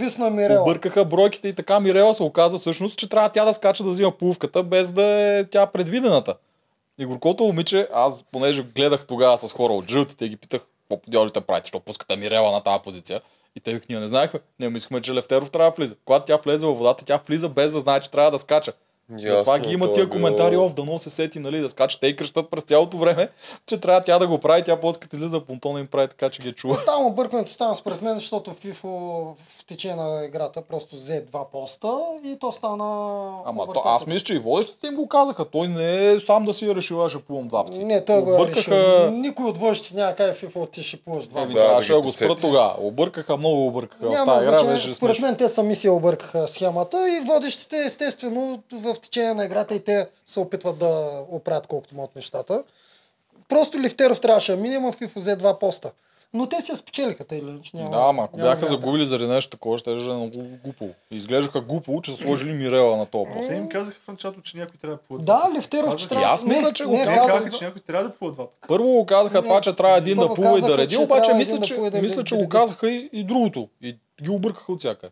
Объркаха 0.63 1.05
бройките 1.05 1.49
и 1.49 1.53
така 1.53 1.81
Мирела 1.81 2.15
се 2.15 2.23
оказа 2.23 2.59
всъщност, 2.59 2.99
че 2.99 3.09
трябва 3.09 3.29
тя 3.29 3.45
да 3.45 3.55
скача 3.55 3.85
да 3.85 3.91
взима 3.91 4.13
плувката, 4.13 4.63
без 4.63 4.93
да 4.93 5.05
е 5.05 5.45
тя 5.45 5.67
предвидената. 5.67 6.35
И 6.99 7.05
горкото 7.05 7.45
момиче, 7.45 7.89
аз 7.93 8.25
понеже 8.33 8.63
гледах 8.63 9.07
тогава 9.07 9.39
с 9.39 9.53
хора 9.53 9.73
от 9.73 9.91
жълтите 9.91 10.25
и 10.25 10.29
ги 10.29 10.37
питах, 10.37 10.61
подявалите 10.97 11.41
правите, 11.41 11.69
що 11.69 11.81
пускате 11.81 12.17
Мирела 12.17 12.53
на 12.53 12.61
тази 12.61 12.83
позиция. 12.85 13.21
И 13.57 13.61
те 13.61 13.81
ние 13.89 14.01
не 14.01 14.07
знаехме. 14.07 14.41
Ние 14.61 14.69
мислихме, 14.69 15.01
че 15.01 15.15
Левтеров 15.15 15.51
трябва 15.51 15.71
да 15.71 15.77
влиза. 15.77 15.97
Когато 16.05 16.25
тя 16.25 16.37
влезе 16.37 16.67
във 16.67 16.79
водата, 16.79 17.05
тя 17.05 17.21
влиза 17.27 17.49
без 17.49 17.73
да 17.73 17.79
знае, 17.79 18.01
че 18.01 18.11
трябва 18.11 18.31
да 18.31 18.39
скача. 18.39 18.73
Затова 19.13 19.37
Ясно, 19.53 19.59
ги 19.61 19.73
има 19.73 19.85
то 19.85 19.91
е 19.91 19.95
тия 19.95 20.07
било- 20.07 20.13
коментари, 20.13 20.57
ов, 20.57 20.75
дано 20.75 20.99
се 20.99 21.11
сети, 21.11 21.39
нали, 21.39 21.61
да 21.61 21.69
скача. 21.69 22.01
Те 22.01 22.07
и 22.07 22.17
кръщат 22.17 22.51
през 22.51 22.65
цялото 22.65 22.97
време, 22.97 23.29
че 23.67 23.79
трябва 23.79 24.01
тя 24.01 24.19
да 24.19 24.27
го 24.27 24.39
прави, 24.39 24.63
тя 24.63 24.77
после 24.77 25.01
като 25.01 25.17
излиза 25.17 25.41
понтона 25.41 25.81
им 25.81 25.87
прави 25.87 26.09
така, 26.09 26.31
че 26.31 26.43
ги 26.43 26.53
чува. 26.53 26.77
Там 26.87 27.07
объркването 27.07 27.53
стана 27.53 27.77
според 27.77 28.03
мен, 28.03 28.15
защото 28.15 28.51
FIFA 28.53 28.85
в 29.37 29.65
течение 29.67 29.97
на 29.97 30.25
играта 30.25 30.63
просто 30.63 30.97
взе 30.97 31.21
два 31.23 31.45
поста 31.47 31.89
и 32.25 32.37
то 32.39 32.53
стана... 32.53 32.85
Ама 33.47 33.67
то, 33.67 33.83
аз 33.85 34.07
мисля, 34.07 34.21
че 34.21 34.35
и 34.35 34.39
водещите 34.39 34.87
им 34.87 34.95
го 34.95 35.09
казаха. 35.09 35.45
Той 35.45 35.69
не 35.69 36.07
е 36.07 36.21
сам 36.21 36.45
да 36.45 36.55
си 36.55 36.67
е 36.67 36.75
решил, 36.75 37.05
аз 37.05 37.13
ще 37.13 37.21
плувам 37.21 37.49
два 37.49 37.65
пъти. 37.65 37.79
Не, 37.79 38.05
той 38.05 38.23
го 38.23 38.31
е 38.31 38.37
Объркаха- 38.37 38.57
решил. 38.71 39.11
Никой 39.11 39.45
от 39.47 39.57
водещите 39.57 39.95
няма 39.95 40.15
кай 40.15 40.31
FIFA 40.31 40.71
ти 40.71 40.83
ще 40.83 40.97
плуваш 40.97 41.27
два 41.27 41.43
пъти. 41.43 41.55
да, 41.55 41.75
да 41.75 41.83
ще 41.83 41.93
да 41.93 42.01
го 42.01 42.13
спра 42.13 42.37
тогава. 42.37 42.75
Объркаха, 42.81 43.37
много 43.37 43.67
объркаха. 43.67 44.07
В 44.07 44.11
Няма 44.11 44.33
тази 44.35 44.47
игра 44.47 44.79
Според 44.95 45.19
мен 45.21 45.37
те 45.37 45.49
сами 45.49 45.75
си 45.75 45.89
объркаха 45.89 46.49
схемата 46.49 47.09
и 47.11 47.21
водещите 47.23 47.77
естествено 47.79 48.63
в 48.73 49.00
течение 49.01 49.35
на 49.35 49.45
играта 49.45 49.75
и 49.75 49.85
те 49.85 50.09
се 50.27 50.41
опитват 50.41 50.79
да 50.79 51.23
оправят 51.29 51.67
колкото 51.67 51.95
могат 51.95 52.17
нещата. 52.17 52.63
Просто 53.49 53.81
Лифтеров 53.81 54.21
трябваше 54.21 54.57
да 54.57 54.63
мине, 54.63 54.77
ама 54.77 54.93
FIFA 54.93 55.17
взе 55.17 55.37
два 55.37 55.59
поста. 55.59 55.91
Но 56.35 56.47
те 56.49 56.63
си 56.63 56.73
я 56.73 56.77
спечелиха, 56.77 57.25
тъй 57.25 57.39
или 57.39 57.49
иначе. 57.49 57.77
Няма, 57.77 57.91
Да, 57.91 57.97
ама 58.09 58.25
ако 58.25 58.37
няма 58.37 58.49
бяха 58.49 58.61
града. 58.61 58.75
загубили 58.75 59.07
заради 59.07 59.31
нещо 59.31 59.51
такова, 59.51 59.79
ще 59.79 59.91
е 59.91 59.95
много 59.95 60.31
глупо. 60.65 60.89
Изглеждаха 61.11 61.61
глупо, 61.61 62.01
че 62.03 62.13
са 62.13 62.17
сложили 62.17 62.53
Мирела 62.53 62.97
на 62.97 63.07
този 63.07 63.25
пост. 63.33 63.49
Те 63.49 63.55
им 63.55 63.69
казаха 63.69 63.99
в 64.05 64.09
началото, 64.09 64.41
че 64.41 64.57
някой 64.57 64.77
трябва 64.81 64.97
да 64.97 65.03
плува. 65.03 65.23
Да, 65.23 65.51
Лифтеров, 65.57 65.97
че 65.97 66.09
трябва... 66.09 66.27
аз 66.27 66.45
мисля, 66.45 66.73
че 66.73 66.85
го 66.85 66.93
не, 66.93 67.05
Те 67.05 67.15
казаха, 67.15 67.51
че 67.51 67.65
някой 67.65 67.81
трябва 67.81 68.05
да 68.05 68.15
плува 68.15 68.33
два 68.33 68.47
пъти. 68.47 68.69
Първо 68.69 68.87
го 68.87 69.07
казаха 69.07 69.37
Не, 69.37 69.43
това, 69.43 69.61
че 69.61 69.77
трябва 69.77 69.99
един 69.99 70.19
да 70.19 70.35
плува 70.35 70.59
и 70.59 70.63
да 70.63 70.79
реди, 70.79 70.95
че 70.95 71.01
обаче 71.01 71.35
мисля, 71.35 71.61
че, 71.61 71.77
да 71.77 72.03
мисля, 72.03 72.25
че 72.25 72.37
го 72.37 72.49
казаха 72.49 72.91
и, 72.91 73.11
и 73.13 73.25
другото. 73.25 73.69
И 73.83 73.97
ги 74.23 74.31
объркаха 74.31 74.73
от 74.73 74.79
всяка. 74.79 75.11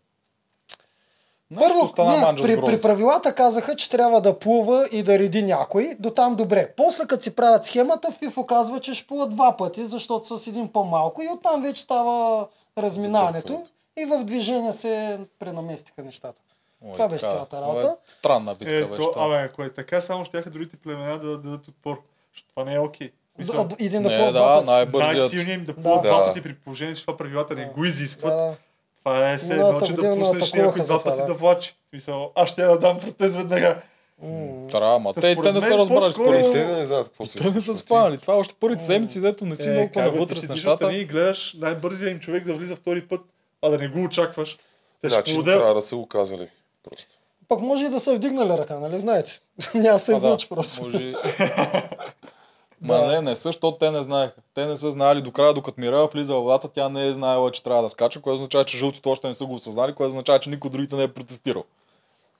Първо, 1.55 1.83
не, 1.99 2.37
при, 2.37 2.61
при 2.61 2.81
правилата 2.81 3.35
казаха, 3.35 3.77
че 3.77 3.91
трябва 3.91 4.21
да 4.21 4.39
плува 4.39 4.89
и 4.93 5.03
да 5.03 5.19
реди 5.19 5.43
някой. 5.43 5.97
До 5.99 6.11
там 6.11 6.35
добре. 6.35 6.73
После 6.77 7.05
като 7.05 7.23
си 7.23 7.31
правят 7.31 7.65
схемата, 7.65 8.09
FIFA 8.13 8.47
казва, 8.47 8.81
че 8.81 8.95
ще 8.95 9.07
плува 9.07 9.27
два 9.27 9.57
пъти, 9.57 9.85
защото 9.85 10.39
с 10.39 10.47
един 10.47 10.69
по-малко 10.69 11.23
и 11.23 11.29
оттам 11.29 11.63
вече 11.63 11.83
става 11.83 12.47
разминаването 12.79 13.65
и 13.97 14.05
в 14.05 14.25
движение 14.25 14.73
се 14.73 15.19
пренаместиха 15.39 16.03
нещата. 16.03 16.41
Ой, 16.85 16.93
Това 16.93 17.09
беше 17.09 17.21
така. 17.21 17.33
цялата 17.33 17.61
работа. 17.61 17.97
Странна 18.09 18.55
битка 18.55 18.77
Е, 18.77 18.85
беше 18.85 19.03
абе, 19.17 19.37
ако 19.37 19.63
е 19.63 19.71
така, 19.71 20.01
само 20.01 20.25
ще 20.25 20.41
другите 20.43 20.77
племена 20.77 21.19
да 21.19 21.39
дадат 21.39 21.69
отпор. 21.69 22.03
Това 22.51 22.65
не 22.65 22.75
е 22.75 22.79
окей. 22.79 23.11
Мисля, 23.39 23.65
Д- 23.65 23.77
Един 23.81 24.03
да 24.03 24.09
Не, 24.11 24.17
плува 24.17 24.33
да, 24.33 24.63
най-бързият. 24.63 25.19
най-силният 25.19 25.59
им 25.59 25.65
да 25.67 25.75
плуват 25.75 26.03
Да. 26.03 26.09
два 26.09 26.19
Да. 26.19 26.27
пъти 26.27 26.43
при 26.43 26.55
положение, 26.55 26.95
че 26.95 27.01
това 27.01 27.17
правилата 27.17 27.55
не 27.55 27.65
го 27.67 27.85
изискват. 27.85 28.33
Да. 28.33 28.55
Това 29.09 29.31
е 29.31 29.39
все 29.39 29.53
едно, 29.53 29.81
че 29.81 29.93
да 29.93 30.17
пуснеш 30.19 30.53
някой 30.53 30.83
два 30.83 31.03
пъти 31.03 31.21
да. 31.21 31.27
да 31.27 31.35
влачи. 31.35 31.77
В 31.87 31.91
Смисъл, 31.91 32.33
аз 32.35 32.49
ще 32.49 32.63
я 32.63 32.69
да 32.69 32.79
дам 32.79 32.99
протез 32.99 33.35
веднага. 33.35 33.83
Трябва, 34.71 34.95
ама 34.97 35.15
Та 35.15 35.21
те, 35.21 35.37
те 35.43 35.53
не 35.53 35.61
са 35.61 35.79
разбрали 35.79 36.13
според 36.13 36.47
И 36.47 36.53
те 36.53 36.65
да 36.65 36.77
не 36.77 36.85
знаят 36.85 37.09
какво 37.09 37.27
се 37.27 37.39
Те 37.39 37.51
не 37.51 37.61
са 37.61 37.75
спанали. 37.75 38.19
Това 38.19 38.35
е 38.35 38.37
още 38.37 38.55
първите 38.61 38.85
седмици, 38.85 39.21
дето 39.21 39.47
не 39.47 39.57
си 39.57 39.71
много 39.71 39.91
как 39.95 40.05
бе, 40.05 40.11
навътре 40.11 40.35
ти 40.35 40.41
с 40.41 40.49
нещата. 40.49 40.75
отстрани 40.75 40.99
И 40.99 41.05
гледаш 41.05 41.57
най-бързия 41.59 42.11
им 42.11 42.19
човек 42.19 42.45
да 42.45 42.55
влиза 42.55 42.77
втори 42.77 43.09
път, 43.09 43.21
а 43.63 43.71
да 43.71 43.79
не 43.79 43.89
го 43.89 44.03
очакваш. 44.03 44.57
Те 45.01 45.09
ще 45.09 45.09
Значи 45.09 45.35
поударят. 45.35 45.59
трябва 45.59 45.75
да 45.75 45.83
са 45.83 45.97
го 45.97 46.07
казали. 46.07 46.49
Просто. 46.91 47.11
Пък 47.49 47.61
може 47.61 47.85
и 47.85 47.89
да 47.89 48.01
са 48.01 48.15
вдигнали 48.15 48.59
ръка, 48.59 48.79
нали 48.79 48.99
знаете? 48.99 49.41
Няма 49.75 49.99
да 49.99 50.05
се 50.05 50.17
излъчи 50.17 50.49
просто. 50.49 50.83
Може... 50.83 51.15
Ма 52.81 52.99
не, 52.99 53.21
не 53.21 53.35
са, 53.37 53.43
защото 53.43 53.79
те 53.79 53.91
не 53.91 54.03
знаеха. 54.03 54.35
Те 54.55 54.67
не 54.67 54.77
са 54.77 54.91
знали 54.91 55.23
до 55.23 55.33
края, 55.33 55.55
докато 55.55 55.81
Мирела 55.81 56.07
влиза 56.07 56.35
в 56.35 56.41
водата, 56.41 56.69
тя 56.69 56.89
не 56.89 57.07
е 57.07 57.13
знаела, 57.13 57.51
че 57.51 57.63
трябва 57.63 57.83
да 57.83 57.89
скача, 57.89 58.21
което 58.21 58.35
означава, 58.35 58.65
че 58.65 58.79
жълтите 58.79 59.09
още 59.09 59.29
не 59.29 59.35
са 59.35 59.45
го 59.45 59.55
осъзнали, 59.55 59.95
което 59.95 60.09
означава, 60.09 60.39
че 60.39 60.51
никой 60.51 60.71
другите 60.71 60.97
не 60.97 61.03
е 61.03 61.09
протестирал. 61.09 61.65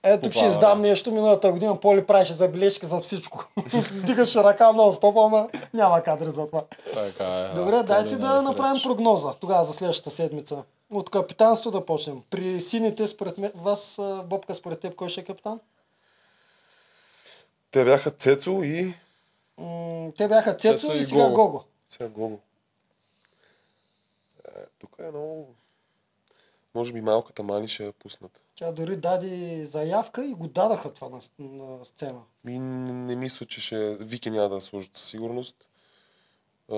Ето 0.03 0.23
тук 0.23 0.33
ще 0.33 0.45
издам 0.45 0.81
нещо. 0.81 1.11
Миналата 1.11 1.51
година 1.51 1.79
Поли 1.79 2.05
правеше 2.05 2.33
забележки 2.33 2.85
за 2.85 2.99
всичко. 2.99 3.45
Вдигаше 3.73 4.43
ръка 4.43 4.73
много 4.73 4.91
стоп, 4.91 5.17
ама 5.17 5.49
няма 5.73 6.03
кадри 6.03 6.29
за 6.29 6.47
това. 6.47 6.63
Така 6.93 7.25
е. 7.25 7.53
Добре, 7.55 7.75
а, 7.75 7.83
дайте 7.83 8.15
да 8.15 8.35
не 8.35 8.41
направим 8.41 8.55
харесваш. 8.55 8.83
прогноза 8.83 9.33
тогава 9.33 9.65
за 9.65 9.73
следващата 9.73 10.09
седмица. 10.09 10.63
От 10.91 11.09
капитанство 11.09 11.71
да 11.71 11.85
почнем. 11.85 12.21
При 12.29 12.61
сините, 12.61 13.07
според 13.07 13.37
мен, 13.37 13.51
вас, 13.55 13.99
Бобка, 14.25 14.55
според 14.55 14.79
теб, 14.79 14.95
кой 14.95 15.09
ще 15.09 15.21
е 15.21 15.23
капитан? 15.23 15.59
Те 17.71 17.85
бяха 17.85 18.11
Цецо 18.11 18.63
и 18.63 18.93
М, 19.59 20.11
те 20.17 20.27
бяха 20.27 20.57
Цецо, 20.57 20.77
Цецо 20.77 20.93
и 20.93 20.99
и 20.99 21.05
сега 21.05 21.23
Гого. 21.23 21.35
Гого. 21.35 21.63
сега 21.87 22.09
Гого. 22.09 22.39
Е, 24.47 24.51
тук 24.79 24.95
е 24.99 25.09
много... 25.11 25.47
Може 26.75 26.93
би 26.93 27.01
малката 27.01 27.43
Мани 27.43 27.67
ще 27.67 27.85
я 27.85 27.91
пуснат. 27.91 28.41
Тя 28.55 28.71
дори 28.71 28.95
даде 28.95 29.65
заявка 29.65 30.25
и 30.25 30.33
го 30.33 30.47
дадаха 30.47 30.93
това 30.93 31.09
на, 31.09 31.19
на 31.39 31.85
сцена. 31.85 32.21
И 32.47 32.59
не, 32.59 32.93
не 32.93 33.15
мисля, 33.15 33.45
че 33.45 33.61
ще... 33.61 33.95
Вики 33.95 34.29
няма 34.29 34.49
да 34.49 34.55
я 34.55 34.61
сложат 34.61 34.97
със 34.97 35.09
сигурност. 35.09 35.55
А, 36.71 36.77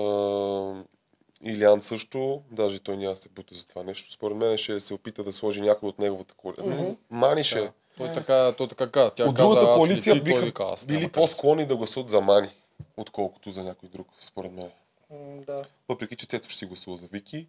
Илян 1.42 1.82
също, 1.82 2.42
даже 2.50 2.80
той 2.80 2.96
няма 2.96 3.16
се 3.16 3.28
бута 3.28 3.54
за 3.54 3.66
това 3.66 3.82
нещо. 3.82 4.12
Според 4.12 4.36
мен 4.36 4.58
ще 4.58 4.80
се 4.80 4.94
опита 4.94 5.24
да 5.24 5.32
сложи 5.32 5.60
някой 5.60 5.88
от 5.88 5.98
неговата 5.98 6.34
коалиция. 6.34 6.96
Мани 7.10 7.44
ще... 7.44 7.60
Да. 7.60 7.72
Той 7.96 8.12
така, 8.12 8.54
той 8.58 8.68
така 8.68 8.90
каза. 8.90 9.10
Тя 9.10 9.24
от 9.24 9.36
каза, 9.36 9.48
другата 9.48 9.74
коалиция 9.76 10.14
той 10.14 10.22
биха 10.22 10.44
вика, 10.44 10.64
аз 10.64 10.86
били 10.86 11.08
по-склонни 11.08 11.66
да 11.66 11.76
гласуват 11.76 12.10
за 12.10 12.20
Мани, 12.20 12.50
отколкото 12.96 13.50
за 13.50 13.64
някой 13.64 13.88
друг, 13.88 14.08
според 14.20 14.52
мен. 14.52 14.70
М, 15.10 15.42
да. 15.46 15.64
Въпреки, 15.88 16.16
че 16.16 16.26
Цецо 16.26 16.48
ще 16.50 16.58
си 16.58 16.66
гласува 16.66 16.96
за 16.96 17.06
Вики, 17.06 17.46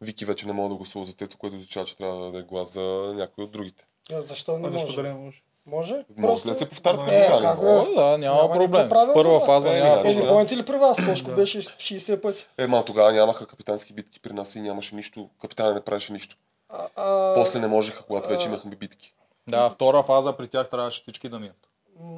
Вики 0.00 0.24
вече 0.24 0.46
не 0.46 0.52
мога 0.52 0.68
да 0.68 0.74
гласува 0.74 1.04
за 1.04 1.12
Цецо, 1.12 1.38
което 1.38 1.56
означава, 1.56 1.86
че 1.86 1.96
трябва 1.96 2.16
да 2.16 2.24
даде 2.24 2.42
глас 2.42 2.72
за 2.72 2.82
някой 3.14 3.44
от 3.44 3.50
другите. 3.50 3.86
А 4.12 4.20
защо 4.20 4.58
не 4.58 4.68
А 4.68 4.70
защо 4.70 4.86
може? 4.86 4.96
да 4.96 5.02
не 5.02 5.14
може? 5.14 5.42
Може? 5.66 6.04
Може 6.16 6.44
ли 6.44 6.48
да 6.48 6.54
се 6.54 6.68
повтарят 6.68 7.02
Е, 7.02 7.04
капитани? 7.04 7.40
как 7.42 7.60
бе? 7.60 7.66
О, 7.66 7.84
да, 7.94 8.18
няма, 8.18 8.42
Няма 8.42 8.54
проблем. 8.54 8.88
В 8.88 9.14
първа 9.14 9.40
фаза 9.40 9.70
Е, 9.70 9.80
няма 9.80 9.94
да, 9.94 10.00
Е, 10.00 10.02
проблем. 10.02 10.18
не 10.18 10.28
помните 10.28 10.56
ли 10.56 10.64
при 10.64 10.76
вас? 10.76 10.96
Тошко 10.98 11.30
беше 11.30 11.58
60 11.60 12.20
пъти. 12.20 12.48
Е, 12.58 12.66
ма 12.66 12.84
тогава 12.84 13.12
нямаха 13.12 13.46
капитански 13.46 13.92
битки 13.92 14.20
при 14.20 14.32
нас 14.32 14.54
и 14.54 14.60
нямаше 14.60 14.94
нищо. 14.94 15.28
Капитана 15.40 15.74
не 15.74 15.80
правеше 15.80 16.12
нищо. 16.12 16.36
А, 16.68 16.88
а, 16.96 17.34
После 17.34 17.58
не 17.60 17.66
можеха, 17.66 18.02
когато 18.02 18.28
вече 18.28 18.46
имахме 18.46 18.76
битки. 18.76 19.14
Да, 19.48 19.70
втора 19.70 20.02
фаза 20.02 20.32
при 20.32 20.48
тях 20.48 20.70
трябваше 20.70 21.02
всички 21.02 21.28
да 21.28 21.38
минат. 21.38 21.68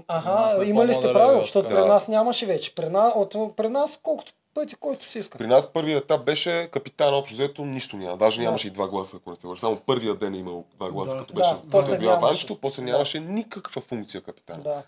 Аха, 0.08 0.58
не 0.58 0.64
има 0.64 0.86
ли 0.86 0.94
сте 0.94 1.12
да, 1.12 1.38
Защото 1.40 1.68
при 1.68 1.84
нас 1.84 2.08
нямаше 2.08 2.46
вече. 2.46 2.74
При 2.74 2.88
нас, 2.88 3.12
от, 3.16 3.56
при 3.56 3.68
нас 3.68 4.00
колкото 4.02 4.32
пъти, 4.54 4.74
който 4.74 5.04
си 5.04 5.18
иска. 5.18 5.38
При 5.38 5.46
нас 5.46 5.72
първият 5.72 6.04
етап 6.04 6.24
беше 6.24 6.68
капитан, 6.72 7.14
общо 7.14 7.34
взето 7.34 7.64
нищо 7.64 7.96
няма. 7.96 8.16
Даже 8.16 8.42
нямаше 8.42 8.68
и 8.68 8.70
два 8.70 8.88
гласа, 8.88 9.16
ако 9.16 9.30
не 9.30 9.36
се 9.36 9.46
лъжа. 9.46 9.60
Само 9.60 9.76
първият 9.76 10.18
ден 10.18 10.34
е 10.34 10.38
имал 10.38 10.64
два 10.76 10.90
гласа, 10.90 11.14
Да. 11.14 11.20
като 11.20 11.34
беше 11.34 11.50
Да, 11.50 11.60
после 11.70 11.70
после 11.70 11.98
нямаше. 12.06 12.26
Ванчето, 12.26 12.60
после 12.60 12.82
нямаше 12.82 13.20
никаква 13.20 13.80
функция 13.82 14.20
капитан. 14.20 14.62
Да. 14.62 14.82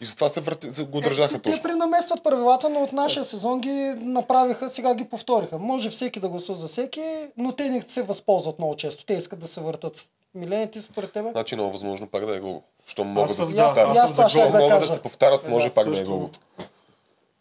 И 0.00 0.04
затова 0.04 0.28
се 0.28 0.40
върти, 0.40 0.82
го 0.82 1.00
държаха 1.00 1.34
Е, 1.34 1.38
те 1.38 1.50
точно. 1.50 1.62
пренаместват 1.62 2.22
правилата, 2.22 2.68
но 2.68 2.82
от 2.82 2.92
нашия 2.92 3.24
сезон 3.24 3.60
ги 3.60 3.94
направиха, 3.98 4.70
сега 4.70 4.94
ги 4.94 5.04
повториха. 5.04 5.58
Може 5.58 5.90
всеки 5.90 6.20
да 6.20 6.28
гласува 6.28 6.58
за 6.58 6.68
всеки, 6.68 7.02
но 7.36 7.52
те 7.52 7.70
не 7.70 7.82
се 7.82 8.02
възползват 8.02 8.58
много 8.58 8.76
често. 8.76 9.04
Те 9.04 9.14
искат 9.14 9.38
да 9.38 9.48
се 9.48 9.60
въртат. 9.60 10.10
Милени, 10.34 10.70
ти 10.70 10.80
според 10.80 11.12
тебе? 11.12 11.30
Значи 11.30 11.54
много 11.54 11.72
възможно 11.72 12.06
пак 12.06 12.26
да 12.26 12.36
е 12.36 12.40
го. 12.40 12.62
Щом 12.86 13.08
могат 13.08 13.36
да 13.36 13.44
се 13.44 13.56
повтарят. 13.56 13.96
Аз 13.96 14.12
това 14.12 14.28
щях 14.28 14.52
да 14.52 14.58
могат 14.58 14.80
да 14.80 14.86
се 14.88 15.02
повтарят, 15.02 15.48
може 15.48 15.70
пак 15.70 15.90
да 15.90 16.00
е 16.00 16.04
го. 16.04 16.30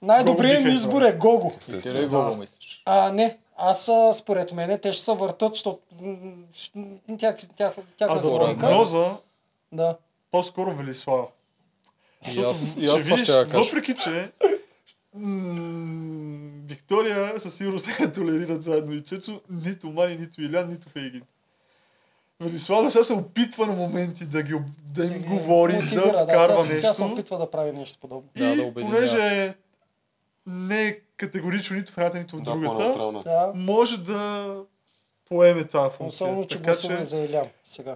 Най-добрият 0.02 0.64
ми 0.64 0.66
Гого 0.66 0.76
избор 0.78 1.02
е 1.02 1.14
Гого. 1.14 1.52
Естествено. 1.58 2.36
мислиш? 2.36 2.82
А, 2.86 3.12
не. 3.12 3.38
Аз 3.58 3.90
според 4.16 4.52
мен 4.52 4.80
те 4.80 4.94
ще 4.94 5.04
се 5.06 5.12
въртат, 5.12 5.54
защото 5.54 5.80
тях, 7.20 7.36
тях, 7.58 7.74
тях, 7.98 8.12
А 8.12 8.18
за 8.18 8.36
прогноза, 8.36 9.18
Да. 9.72 9.98
по-скоро 10.32 10.76
Велислава. 10.76 11.28
И 12.36 12.40
аз, 12.40 12.76
и 12.80 12.86
аз 12.86 12.94
ще 12.96 13.04
това 13.04 13.18
ще 13.18 13.32
я 13.32 13.48
кажа. 13.48 13.64
Въпреки, 13.64 13.96
че 14.04 14.32
м, 15.14 16.52
Виктория 16.66 17.40
със 17.40 17.54
сигурност 17.54 17.86
сега 17.86 18.12
толерират 18.12 18.64
заедно 18.64 18.94
и 18.94 19.02
Цецо, 19.02 19.42
нито 19.50 19.88
Мани, 19.88 20.16
нито 20.16 20.42
Илян, 20.42 20.70
нито 20.70 20.90
Фейгин. 20.90 21.22
Велислава 22.42 22.92
сега 22.92 23.04
се 23.04 23.14
опитва 23.14 23.68
на 23.68 23.74
моменти 23.74 24.26
да, 24.26 24.44
ги, 24.44 24.56
да 24.86 25.04
им 25.06 25.22
говори, 25.22 25.74
мотивира, 25.74 26.02
да 26.04 26.24
вкарва 26.24 26.56
тя, 26.56 26.64
се- 26.64 26.74
нещо. 26.74 26.88
Тя 26.88 26.94
се 26.94 27.04
опитва 27.04 27.38
да 27.38 27.52
прави 27.52 27.72
нещо 27.72 27.98
подобно. 28.02 28.30
Да, 28.36 28.46
да 28.46 28.54
и 28.54 28.60
обединява. 28.60 28.96
понеже 28.96 29.54
не 30.48 30.84
е 30.84 30.98
категорично 31.18 31.76
нито 31.76 31.92
в 31.92 31.98
едната, 31.98 32.18
нито 32.20 32.36
в 32.36 32.42
Да, 32.42 32.52
другата. 32.52 32.94
Да. 33.26 33.52
може 33.56 33.98
да 33.98 34.54
поеме 35.30 35.64
тази 35.64 35.90
функция. 35.90 36.26
Особено, 36.26 36.48
че 36.48 36.58
така 36.58 36.66
гласува 36.66 36.98
че... 36.98 37.06
за 37.06 37.18
Илян 37.18 37.48
сега. 37.66 37.96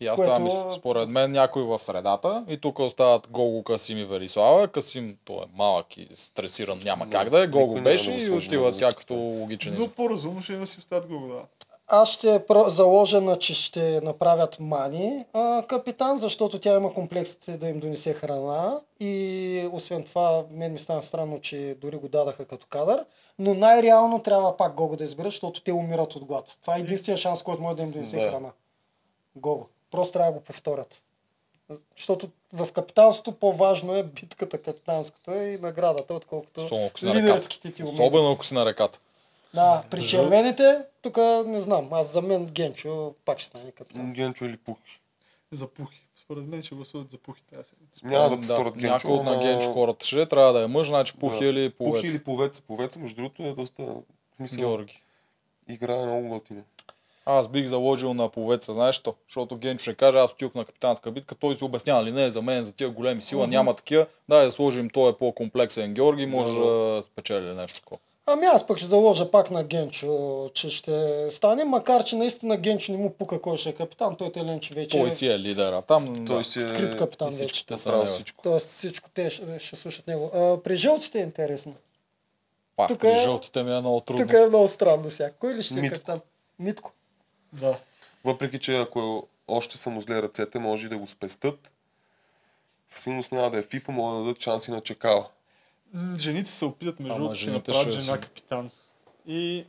И 0.00 0.06
аз 0.06 0.16
Което- 0.16 0.28
това 0.28 0.38
мисля. 0.38 0.72
Според 0.72 1.08
мен 1.08 1.32
някой 1.32 1.62
в 1.62 1.78
средата 1.78 2.44
и 2.48 2.58
тук 2.58 2.78
остават 2.78 3.28
Гого, 3.30 3.62
Касим 3.62 3.98
и 3.98 4.04
Верислава. 4.04 4.68
Касим, 4.68 5.16
той 5.24 5.36
е 5.36 5.46
малък 5.54 5.96
и 5.96 6.08
стресиран, 6.14 6.80
няма 6.84 7.10
как 7.10 7.30
да 7.30 7.42
е. 7.42 7.46
Гого 7.46 7.74
да 7.74 7.80
беше 7.80 8.12
и 8.12 8.30
отива 8.30 8.76
тя 8.76 8.92
като 8.92 9.14
логичен 9.14 9.76
Но 9.78 9.88
по-разумно 9.88 10.42
ще 10.42 10.52
има 10.52 10.66
си 10.66 10.78
остат 10.78 11.06
го, 11.06 11.26
да. 11.28 11.63
Аз 11.88 12.10
ще 12.10 12.44
заложа 12.66 13.20
на, 13.20 13.36
че 13.36 13.54
ще 13.54 14.00
направят 14.00 14.60
Мани 14.60 15.24
а, 15.32 15.62
капитан, 15.68 16.18
защото 16.18 16.58
тя 16.58 16.76
има 16.76 16.94
комплексите 16.94 17.56
да 17.56 17.68
им 17.68 17.80
донесе 17.80 18.12
храна 18.14 18.80
и 19.00 19.68
освен 19.72 20.04
това 20.04 20.44
мен 20.50 20.72
ми 20.72 20.78
стана 20.78 21.02
странно, 21.02 21.40
че 21.40 21.76
дори 21.80 21.96
го 21.96 22.08
дадаха 22.08 22.44
като 22.44 22.66
кадър, 22.66 23.04
но 23.38 23.54
най-реално 23.54 24.22
трябва 24.22 24.56
пак 24.56 24.74
Гого 24.74 24.96
да 24.96 25.04
изберат, 25.04 25.32
защото 25.32 25.62
те 25.62 25.72
умират 25.72 26.14
от 26.16 26.24
глад. 26.24 26.58
Това 26.60 26.76
е 26.76 26.80
единствения 26.80 27.18
шанс, 27.18 27.42
който 27.42 27.62
може 27.62 27.76
да 27.76 27.82
им 27.82 27.90
донесе 27.90 28.16
Да. 28.16 28.30
храна. 28.30 28.50
Гого. 29.36 29.66
Просто 29.90 30.12
трябва 30.12 30.32
да 30.32 30.38
го 30.38 30.44
повторят. 30.44 31.02
Защото 31.96 32.28
в 32.52 32.72
капитанството 32.72 33.32
по-важно 33.32 33.94
е 33.94 34.02
битката 34.02 34.62
капитанската 34.62 35.48
и 35.48 35.58
наградата, 35.58 36.14
отколкото 36.14 36.60
лидерските 37.04 37.72
ти 37.72 37.82
умения. 37.82 38.02
Особено 38.02 38.32
ако 38.32 38.44
си 38.44 38.54
на 38.54 38.64
ръката. 38.64 39.00
Да, 39.54 39.82
при 39.90 40.02
червените, 40.02 40.78
тук 41.02 41.16
не 41.46 41.60
знам. 41.60 41.88
Аз 41.92 42.12
за 42.12 42.22
мен 42.22 42.46
Генчо 42.46 43.14
пак 43.24 43.38
ще 43.38 43.46
стане 43.46 43.70
капитан. 43.70 44.12
Генчо 44.12 44.44
или 44.44 44.56
Пухи. 44.56 45.00
За 45.52 45.66
пухи. 45.68 46.00
Според 46.16 46.44
мен 46.44 46.62
ще 46.62 46.74
гласуват 46.74 47.10
за 47.10 47.18
пухи 47.18 47.42
тази 47.44 47.68
седмица. 47.68 48.00
Няма 48.04 48.30
да 48.30 48.36
да, 48.36 48.46
повторят 48.46 48.74
Генчо. 48.74 48.88
някой 48.88 49.12
от 49.12 49.24
на 49.24 49.40
Генчо 49.40 49.72
хората 49.72 50.06
ще 50.06 50.26
трябва 50.26 50.52
да 50.52 50.62
е 50.62 50.66
мъж, 50.66 50.86
значи 50.86 51.12
пухи 51.14 51.38
Да. 51.38 51.44
или 51.44 51.70
Пухи 51.70 51.90
повец. 51.90 52.12
или 52.12 52.18
повец. 52.18 52.60
Повец, 52.60 52.96
между 52.96 53.16
другото, 53.16 53.42
е 53.42 53.52
доста... 53.52 53.82
в 53.82 54.02
Смисъл, 54.36 54.58
Георги. 54.58 55.02
играе 55.68 56.06
много 56.06 56.28
готино. 56.28 56.62
Аз 57.26 57.48
бих 57.48 57.66
заложил 57.66 58.14
на 58.14 58.28
повеца, 58.28 58.72
знаеш 58.72 58.96
що? 58.96 59.14
Защото 59.28 59.56
Генчо 59.56 59.82
ще 59.82 59.94
каже, 59.94 60.18
аз 60.18 60.32
отидох 60.32 60.54
на 60.54 60.64
капитанска 60.64 61.10
битка, 61.10 61.34
той 61.34 61.56
си 61.56 61.64
обяснява 61.64 62.04
ли 62.04 62.10
не, 62.12 62.30
за 62.30 62.42
мен, 62.42 62.62
за 62.62 62.72
тия 62.72 62.90
големи 62.90 63.22
сила, 63.22 63.46
няма 63.46 63.74
такива. 63.74 64.06
Да, 64.28 64.44
да 64.44 64.50
сложим, 64.50 64.90
той 64.90 65.10
е 65.10 65.16
по-комплексен 65.16 65.94
Георги, 65.94 66.26
може 66.26 66.54
да 66.54 67.02
спечели 67.04 67.54
нещо 67.54 67.80
такова. 67.80 68.00
Ами 68.26 68.46
аз 68.46 68.66
пък 68.66 68.78
ще 68.78 68.86
заложа 68.86 69.30
пак 69.30 69.50
на 69.50 69.64
Генчо, 69.64 70.50
че 70.54 70.70
ще 70.70 71.26
стане, 71.30 71.64
макар 71.64 72.04
че 72.04 72.16
наистина 72.16 72.56
Генчо 72.56 72.92
не 72.92 72.98
му 72.98 73.10
пука 73.10 73.40
кой 73.40 73.58
ще 73.58 73.68
е 73.68 73.74
капитан, 73.74 74.16
той 74.16 74.32
телен, 74.32 74.60
че 74.60 74.74
вече 74.74 74.98
Той 74.98 75.10
си 75.10 75.26
е 75.26 75.38
лидера. 75.38 75.82
Там 75.82 76.26
Той 76.26 76.44
си 76.44 76.58
е... 76.58 76.62
скрит 76.62 76.96
капитан 76.96 77.32
и 77.32 77.36
вече. 77.36 77.64
са 77.76 77.92
него. 77.92 78.06
всичко. 78.06 78.42
Тоест 78.42 78.68
всичко 78.70 79.10
те 79.14 79.30
ще, 79.30 79.58
ще 79.58 79.76
слушат 79.76 80.06
него. 80.06 80.30
А, 80.34 80.62
при 80.62 80.76
жълтите 80.76 81.18
е 81.18 81.22
интересно. 81.22 81.74
Пак, 82.76 82.88
Тук 82.88 83.00
при 83.00 83.12
е- 83.12 83.18
жълтите 83.18 83.62
ми 83.62 83.76
е 83.76 83.80
много 83.80 84.00
трудно. 84.00 84.26
Тук 84.26 84.32
е 84.32 84.46
много 84.46 84.68
странно 84.68 85.10
сега. 85.10 85.30
Кой 85.30 85.54
ли 85.54 85.62
ще 85.62 85.78
е 85.78 85.82
Митко. 85.82 85.94
капитан? 85.94 86.20
Митко. 86.58 86.92
Да. 87.52 87.78
Въпреки, 88.24 88.58
че 88.58 88.76
ако 88.76 89.28
още 89.48 89.78
са 89.78 89.90
му 89.90 90.00
зле 90.00 90.22
ръцете, 90.22 90.58
може 90.58 90.86
и 90.86 90.88
да 90.88 90.98
го 90.98 91.06
спестат. 91.06 91.72
Със 92.88 93.02
сигурност 93.02 93.32
няма 93.32 93.50
да 93.50 93.58
е 93.58 93.62
FIFA, 93.62 93.88
могат 93.88 94.18
да 94.18 94.24
дадат 94.24 94.40
шанси 94.42 94.70
на 94.70 94.80
чекала. 94.80 95.28
Жените 96.18 96.50
се 96.50 96.64
опитат 96.64 97.00
между 97.00 97.14
другото, 97.14 97.34
ще 97.34 97.44
жените 97.44 97.70
направят 97.70 97.92
ще 97.92 98.04
жена 98.04 98.18
капитан. 98.18 98.70
И 99.26 99.64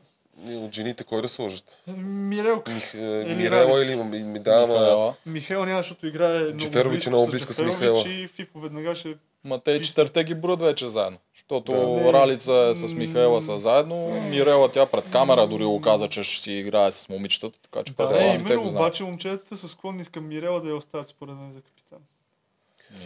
И 0.49 0.55
от 0.55 0.75
жените 0.75 1.03
кой 1.03 1.21
да 1.21 1.27
сложат? 1.29 1.77
Мирелка. 1.97 2.71
Мих... 2.71 2.93
е, 2.93 2.97
Или 2.97 3.35
Мирела 3.35 3.83
или 3.85 3.95
ми, 3.95 4.23
ми 4.23 4.39
да. 4.39 5.13
Михаил 5.25 5.65
няма, 5.65 5.79
защото 5.79 6.07
играе 6.07 6.39
много 6.39 6.57
Джеферович 6.57 6.87
е 6.87 6.89
близко 6.95 7.09
много 7.09 7.25
с 7.25 7.31
близка 7.31 7.53
с 7.53 7.61
Михаела. 7.61 8.01
И 8.01 8.27
Фифо 8.27 8.59
веднага 8.59 8.95
ще... 8.95 9.15
Ма 9.43 9.59
те 9.59 9.71
и 9.71 9.81
четирите 9.81 10.23
ги 10.23 10.35
броят 10.35 10.61
вече 10.61 10.89
заедно. 10.89 11.17
Защото 11.35 11.71
Да. 11.71 12.13
Ралица 12.13 12.53
е 12.53 12.73
с 12.73 12.93
Михаела 12.93 13.41
са 13.41 13.59
заедно. 13.59 14.21
Мирела 14.21 14.71
тя 14.71 14.85
пред 14.85 15.11
камера 15.11 15.47
дори 15.47 15.65
го 15.65 15.81
каза, 15.81 16.09
че 16.09 16.23
ще 16.23 16.43
си 16.43 16.53
играе 16.53 16.91
с 16.91 17.09
момичетата, 17.09 17.59
така 17.61 17.83
че 17.83 17.93
Да, 17.93 17.97
предполагам 17.97 18.41
и 18.41 18.45
те 18.45 18.55
го 18.55 18.67
знаят. 18.67 18.85
обаче 18.87 19.03
момчетата 19.03 19.57
са 19.57 19.67
склонни 19.67 20.05
към 20.05 20.27
Мирела 20.27 20.61
да 20.61 20.69
я 20.69 20.75
оставят 20.75 21.07
според 21.07 21.35
мен 21.35 21.51
за. 21.51 21.59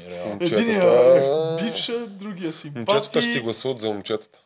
Единия 0.06 0.26
Момчетата... 0.28 1.60
е 1.60 1.64
бивша, 1.64 2.08
другия 2.08 2.54
си 2.54 2.72
Момчетата 2.76 3.22
ще 3.22 3.32
си 3.32 3.40
гласуват 3.40 3.80
за 3.80 3.88
момчетата. 3.88 4.40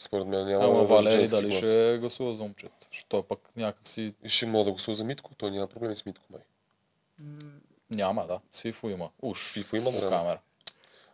Според 0.00 0.26
мен 0.26 0.46
няма 0.46 0.64
Ама 0.64 0.84
Валери 0.84 1.28
дали 1.28 1.48
глас. 1.48 1.58
ще 1.58 1.96
гласува 2.00 2.34
за 2.34 2.42
момчета? 2.42 2.74
Той 3.08 3.22
пък 3.22 3.38
някак 3.56 3.88
си 3.88 4.14
И 4.24 4.28
ще 4.28 4.46
мога 4.46 4.64
да 4.64 4.70
гласува 4.70 4.94
за 4.94 5.04
Митко, 5.04 5.30
той 5.36 5.50
няма 5.50 5.66
проблеми 5.66 5.96
с 5.96 6.06
Митко 6.06 6.24
май. 6.30 6.40
няма, 7.90 8.26
да. 8.26 8.40
Свифо 8.52 8.88
има. 8.90 9.08
Уж. 9.22 9.52
Фифо 9.52 9.76
има, 9.76 9.90
да. 9.90 10.08
камера. 10.08 10.38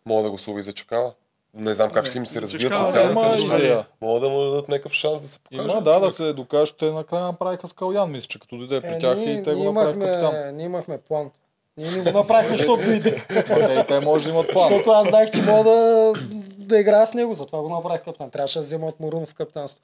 Мога 0.06 0.22
да 0.22 0.28
гласува 0.28 0.60
и 0.60 0.62
за 0.62 0.72
Чакала. 0.72 1.14
Не 1.54 1.74
знам 1.74 1.90
как 1.90 2.06
ще 2.06 2.18
им 2.18 2.26
се 2.26 2.42
развият 2.42 2.76
социалните 2.76 3.44
идея. 3.46 3.86
Мога 4.00 4.20
да 4.20 4.28
му 4.28 4.40
дадат 4.40 4.68
някакъв 4.68 4.92
шанс 4.92 5.22
да 5.22 5.28
се 5.28 5.38
покаже. 5.38 5.62
Има, 5.62 5.82
да, 5.82 6.00
да 6.00 6.10
се 6.10 6.32
докаже. 6.32 6.72
Те 6.78 6.90
накрая 6.92 7.24
направиха 7.24 7.66
с 7.68 7.72
Калян, 7.72 8.10
мисля, 8.10 8.26
че 8.26 8.40
като 8.40 8.56
дойде 8.56 8.80
при 8.80 8.88
Е, 8.88 8.98
тях 8.98 9.18
ние, 9.18 9.34
и 9.34 9.42
те 9.42 9.54
го 9.54 9.72
направиха 9.72 10.18
имахме, 10.20 10.52
ние 10.52 10.66
имахме 10.66 10.98
план. 10.98 11.30
Ние 11.76 11.90
не 11.90 12.10
го 12.12 12.18
направихме, 12.18 12.56
защото 12.56 12.84
дойде. 12.84 13.24
Те, 13.28 13.76
и 13.82 13.86
те 13.86 14.00
може 14.00 14.24
да 14.24 14.30
имат 14.30 14.52
план. 14.52 14.68
Защото 14.68 14.90
аз 14.90 15.08
знаех, 15.08 15.30
че 15.30 15.42
мога 15.42 15.70
да, 15.70 16.12
да 16.58 16.78
играя 16.78 17.06
с 17.06 17.14
него, 17.14 17.34
затова 17.34 17.62
го 17.62 17.68
направих 17.68 18.02
капитан. 18.02 18.30
Трябваше 18.30 18.58
да 18.58 18.64
взема 18.64 18.86
от 18.86 19.00
Морунов 19.00 19.28
в 19.28 19.34
капитанство. 19.34 19.82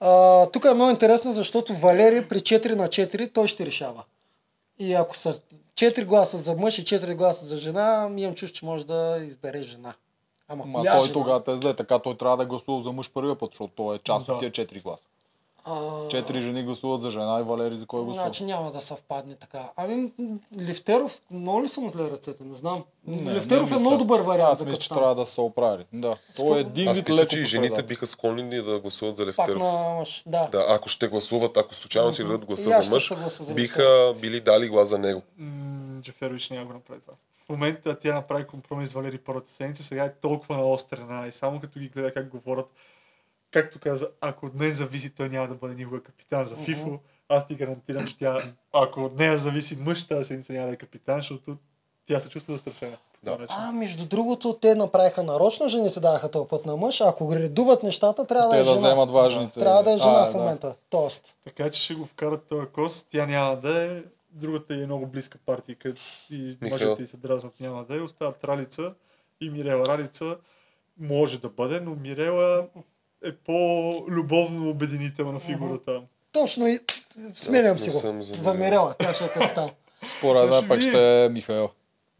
А, 0.00 0.46
тук 0.46 0.64
е 0.64 0.74
много 0.74 0.90
интересно, 0.90 1.32
защото 1.32 1.74
Валери 1.74 2.28
при 2.28 2.38
4 2.40 2.74
на 2.74 2.88
4 2.88 3.32
той 3.32 3.48
ще 3.48 3.66
решава. 3.66 4.02
И 4.78 4.94
ако 4.94 5.16
са 5.16 5.40
4 5.74 6.04
гласа 6.04 6.38
за 6.38 6.54
мъж 6.56 6.78
и 6.78 6.84
4 6.84 7.14
гласа 7.14 7.44
за 7.46 7.56
жена, 7.56 8.10
имам 8.16 8.34
чувство, 8.34 8.58
че 8.58 8.64
може 8.64 8.86
да 8.86 9.20
избере 9.24 9.62
жена. 9.62 9.94
Ама 10.48 10.64
Ма 10.66 10.82
той 10.84 11.00
жена? 11.00 11.12
тогава 11.12 11.44
те 11.44 11.52
е 11.52 11.56
зле, 11.56 11.74
така 11.74 11.98
той 11.98 12.16
трябва 12.16 12.36
да 12.36 12.46
гласува 12.46 12.82
за 12.82 12.92
мъж 12.92 13.12
първия 13.12 13.38
път, 13.38 13.50
защото 13.52 13.72
той 13.76 13.96
е 13.96 13.98
част 13.98 14.26
Да. 14.26 14.32
от 14.32 14.40
тия 14.40 14.50
4 14.50 14.82
гласа. 14.82 15.04
А, 15.70 16.08
Четири 16.08 16.40
жени 16.40 16.62
гласуват 16.62 17.02
за 17.02 17.10
жена 17.10 17.38
и 17.40 17.42
Валери 17.42 17.76
за 17.76 17.86
кой 17.86 18.04
гласува. 18.04 18.24
Значи 18.24 18.44
няма 18.44 18.70
да 18.70 18.80
съвпадне 18.80 19.34
така. 19.34 19.70
Ами 19.76 20.12
Левтеров, 20.60 21.20
много 21.30 21.62
ли 21.62 21.68
са 21.68 21.80
му 21.80 21.88
зле 21.88 22.10
ръцете? 22.10 22.44
Не 22.44 22.54
знам. 22.54 22.84
Не, 23.06 23.34
Левтеров 23.34 23.70
не 23.70 23.76
е 23.76 23.80
много 23.80 23.98
добър 23.98 24.20
вариант 24.20 24.52
Аз 24.52 24.58
за 24.58 24.64
мисля, 24.64 24.78
че 24.78 24.88
трябва 24.88 25.14
да 25.14 25.26
се 25.26 25.40
оправи. 25.40 25.84
Да. 25.92 26.16
Той 26.36 26.58
е 26.58 26.60
един 26.60 26.92
вид 26.92 27.10
леко 27.10 27.28
че 27.28 27.44
жените 27.44 27.82
биха 27.82 28.06
склонни 28.06 28.62
да 28.62 28.80
гласуват 28.80 29.16
за 29.16 29.32
Пак 29.36 29.48
Левтеров. 29.48 29.62
на 29.62 29.98
мъж, 29.98 30.22
да. 30.26 30.48
Да, 30.52 30.66
ако 30.68 30.88
ще 30.88 31.08
гласуват, 31.08 31.56
ако 31.56 31.74
случайно 31.74 32.14
си 32.14 32.24
дадат 32.24 32.46
гласа 32.46 32.82
за 32.82 32.94
мъж, 32.94 33.12
за 33.30 33.54
биха 33.54 34.14
били 34.20 34.40
дали 34.40 34.68
глас 34.68 34.88
за 34.88 34.98
него. 34.98 35.22
Джеферович 36.00 36.50
няма 36.50 36.64
го 36.64 36.72
направи 36.72 37.00
това. 37.00 37.14
В 37.46 37.48
момента 37.48 37.98
тя 37.98 38.14
направи 38.14 38.46
компромис 38.46 38.90
с 38.90 38.92
Валери 38.92 39.18
първата 39.18 39.52
седмица, 39.52 39.82
сега 39.82 40.04
е 40.04 40.14
толкова 40.14 40.56
на 40.56 40.70
острена 40.70 41.28
и 41.28 41.32
само 41.32 41.60
като 41.60 41.78
ги 41.78 41.88
гледа 41.88 42.12
как 42.12 42.28
говорят, 42.28 42.66
както 43.50 43.78
каза, 43.78 44.08
ако 44.20 44.46
от 44.46 44.54
мен 44.54 44.72
зависи, 44.72 45.10
той 45.10 45.28
няма 45.28 45.48
да 45.48 45.54
бъде 45.54 45.74
никога 45.74 46.02
капитан 46.02 46.44
за 46.44 46.56
ФИФО, 46.56 46.98
аз 47.28 47.46
ти 47.46 47.54
гарантирам, 47.54 48.06
че 48.06 48.18
тя, 48.18 48.42
ако 48.72 49.00
от 49.04 49.18
нея 49.18 49.38
зависи 49.38 49.76
мъж, 49.76 50.06
тази 50.06 50.24
седмица 50.24 50.52
няма 50.52 50.66
да 50.66 50.72
е 50.72 50.76
капитан, 50.76 51.16
защото 51.16 51.56
тя 52.06 52.20
се 52.20 52.28
чувства 52.28 52.54
застрашена. 52.54 52.96
Да. 53.22 53.46
А, 53.48 53.72
между 53.72 54.06
другото, 54.06 54.58
те 54.62 54.74
направиха 54.74 55.22
нарочно, 55.22 55.68
жените 55.68 56.00
даваха 56.00 56.30
този 56.30 56.48
път 56.48 56.66
на 56.66 56.76
мъж. 56.76 57.00
Ако 57.00 57.26
го 57.26 57.34
редуват 57.34 57.82
нещата, 57.82 58.26
трябва 58.26 58.48
да 58.48 58.54
Те 58.54 58.60
е 58.60 58.64
да 58.64 58.64
жена. 58.64 58.78
вземат 58.88 59.10
важните. 59.10 59.60
Трябва 59.60 59.82
да 59.82 59.92
е 59.92 59.98
жена 59.98 60.26
А, 60.28 60.30
в 60.30 60.34
момента. 60.34 60.74
Тоест. 60.90 61.36
Така 61.44 61.70
че 61.70 61.82
ще 61.82 61.94
го 61.94 62.06
вкарат 62.06 62.46
този 62.46 62.66
кос, 62.66 63.06
тя 63.10 63.26
няма 63.26 63.56
да 63.56 63.82
е, 63.84 64.02
другата 64.30 64.74
е 64.74 64.76
много 64.76 65.06
близка 65.06 65.38
партия 65.46 65.76
и 66.30 66.58
Михаил. 66.60 66.70
мъжете 66.90 67.06
се 67.06 67.16
дразнат 67.16 67.60
няма 67.60 67.84
да 67.84 67.96
е, 67.96 68.00
остават 68.00 68.44
Ралица 68.44 68.94
и 69.40 69.50
Мирела. 69.50 69.88
Ралица 69.88 70.36
може 70.98 71.40
да 71.40 71.48
бъде, 71.48 71.80
но 71.80 71.94
Мирела 71.94 72.66
е 73.24 73.32
по-любовно 73.32 74.70
обединителна 74.70 75.40
фигура 75.40 75.78
там. 75.78 76.02
Точно 76.32 76.66
и 76.66 76.78
сменям 77.34 77.78
си 77.78 77.90
го. 77.90 77.98
съм 77.98 78.22
за 78.22 78.34
За 78.34 78.54
Мирела, 78.54 78.94
тя 78.98 79.14
ще 79.14 79.24
е 79.24 79.28
капитан. 79.28 79.70
Според 80.06 80.50
мен 80.50 80.68
пък 80.68 80.78
видим. 80.78 80.92
ще 80.92 81.24
е 81.24 81.28
Михаил. 81.28 81.70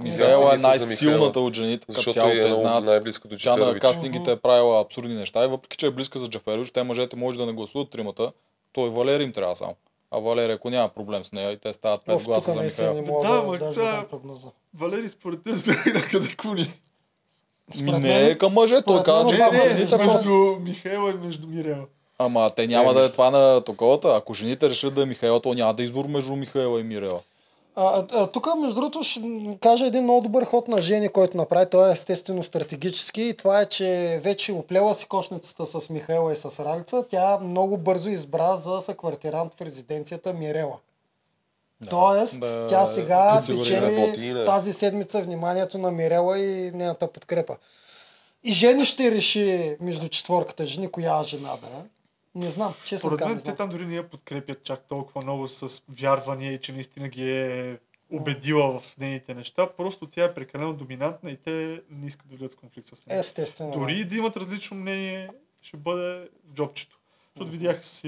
Аз 0.00 0.04
Михаил 0.04 0.50
е 0.52 0.56
най-силната 0.56 1.24
Михаела, 1.26 1.46
от 1.46 1.54
жените, 1.54 1.86
като 1.86 1.92
Защото 1.92 2.12
цяло 2.12 2.30
е 2.30 2.40
те 2.40 2.54
знаят. 2.54 2.84
най-близко 2.84 3.28
до 3.28 3.36
Тя 3.38 3.56
на 3.56 3.78
кастингите 3.78 4.32
е 4.32 4.36
правила 4.36 4.80
абсурдни 4.80 5.14
неща 5.14 5.44
и 5.44 5.48
въпреки, 5.48 5.76
че 5.76 5.86
е 5.86 5.90
близка 5.90 6.18
за 6.18 6.28
Джаферович, 6.28 6.70
те 6.70 6.82
мъжете 6.82 7.16
може 7.16 7.38
да 7.38 7.46
не 7.46 7.52
гласуват 7.52 7.90
тримата, 7.90 8.32
той 8.72 8.90
Валери 8.90 9.22
им 9.22 9.32
трябва 9.32 9.56
само. 9.56 9.74
А 10.10 10.18
Валери, 10.18 10.52
ако 10.52 10.70
няма 10.70 10.88
проблем 10.88 11.24
с 11.24 11.32
нея 11.32 11.52
и 11.52 11.56
те 11.56 11.72
стават 11.72 12.00
5 12.06 12.14
Оф, 12.14 12.24
гласа 12.24 12.52
за 12.52 12.92
мога 13.02 13.28
Да, 13.28 13.42
да, 13.58 13.58
да 13.58 13.74
дам 13.74 14.06
прогноза. 14.10 14.48
Валери, 14.78 15.08
според 15.08 15.42
теб, 15.42 15.54
знае 15.54 15.92
на 15.94 16.02
къде 16.02 16.36
куни. 16.36 16.72
Ми 17.76 17.92
не 17.92 18.26
е 18.26 18.38
към 18.38 18.52
мъже, 18.52 18.74
той 18.74 18.82
според 18.82 19.04
каза, 19.04 19.24
мен 19.24 19.28
че 19.28 19.34
обаче 19.34 19.58
към 19.58 19.68
жените 19.68 19.96
просто. 19.96 20.12
между 20.12 20.60
Михаела 20.60 21.10
и 21.10 21.26
между 21.26 21.48
Мирела. 21.48 21.84
Ама 22.18 22.50
те 22.56 22.66
няма 22.66 22.94
да 22.94 23.04
е 23.04 23.12
това 23.12 23.30
на 23.30 23.60
таковата. 23.60 24.08
Ако 24.16 24.34
жените 24.34 24.70
решат 24.70 24.94
да 24.94 25.02
е 25.02 25.06
Михаил, 25.06 25.40
то 25.40 25.54
няма 25.54 25.74
да 25.74 25.82
е 25.82 25.84
избор 25.84 26.06
между 26.06 26.36
Михаила 26.36 26.80
и 26.80 26.82
Мирела. 26.82 27.20
А, 27.80 28.04
а, 28.12 28.26
тук, 28.26 28.48
между 28.58 28.74
другото, 28.74 29.02
ще 29.02 29.20
кажа 29.60 29.86
един 29.86 30.02
много 30.02 30.20
добър 30.20 30.44
ход 30.44 30.68
на 30.68 30.82
Жени, 30.82 31.08
който 31.08 31.36
направи. 31.36 31.66
Той 31.70 31.88
е 31.88 31.92
естествено 31.92 32.42
стратегически 32.42 33.22
и 33.22 33.34
това 33.34 33.60
е, 33.60 33.66
че 33.66 34.20
вече 34.24 34.52
оплела 34.52 34.94
си 34.94 35.06
кошницата 35.06 35.66
с 35.66 35.90
Михаела 35.90 36.32
и 36.32 36.36
с 36.36 36.64
Ралица. 36.64 37.04
Тя 37.10 37.38
много 37.42 37.76
бързо 37.76 38.10
избра 38.10 38.56
за 38.56 38.80
съквартирант 38.80 39.54
в 39.54 39.60
резиденцията 39.60 40.32
Мирела. 40.32 40.76
Тоест, 41.80 42.40
да 42.40 42.66
тя 42.66 42.86
сега 42.86 43.34
подсигури 43.36 43.76
работи 43.76 44.10
печели 44.10 44.32
на- 44.32 44.44
тази 44.44 44.72
седмица 44.72 45.22
вниманието 45.22 45.78
на 45.78 45.90
Мирела 45.90 46.38
и 46.38 46.70
нейната 46.70 47.12
подкрепа. 47.12 47.56
И 48.44 48.52
Жени 48.52 48.84
ще 48.84 49.10
реши 49.10 49.76
между 49.80 50.09
четворката 50.09 50.66
жени, 50.66 50.90
коя 50.90 51.22
жена 51.22 51.56
да 51.56 51.66
е. 51.68 51.82
Не 52.34 52.50
знам, 52.50 52.74
честно 52.80 52.98
Според 52.98 53.18
казвам. 53.18 53.34
мен 53.34 53.44
те 53.44 53.55
там 53.55 53.68
дори 53.68 53.86
не 53.86 53.96
я 53.96 54.10
подкрепят 54.10 54.64
чак 54.64 54.80
толкова 54.80 55.22
много 55.22 55.48
с 55.48 55.82
вярвания 55.90 56.52
и 56.52 56.60
че 56.60 56.72
наистина 56.72 57.09
ги 57.09 57.30
е 57.32 57.78
убедила 58.12 58.78
в 58.80 58.98
нейните 58.98 59.34
неща. 59.34 59.68
Просто 59.68 60.06
тя 60.06 60.24
е 60.24 60.34
прекалено 60.34 60.72
доминантна 60.72 61.30
и 61.30 61.36
те 61.36 61.50
не 61.90 62.06
искат 62.06 62.28
да 62.28 62.36
влизат 62.36 62.56
конфликт 62.56 62.88
с 62.88 63.06
нея. 63.06 63.20
Естествено. 63.20 63.70
Дори 63.72 63.92
и 63.92 64.05
да 64.05 64.16
имат 64.16 64.36
различно 64.36 64.76
мнение, 64.76 65.28
ще 65.62 65.76
бъде 65.76 66.28
в 66.48 66.55
джобчето. 66.55 66.98
Защото 67.26 67.50
видяха 67.52 67.84
с 67.84 68.05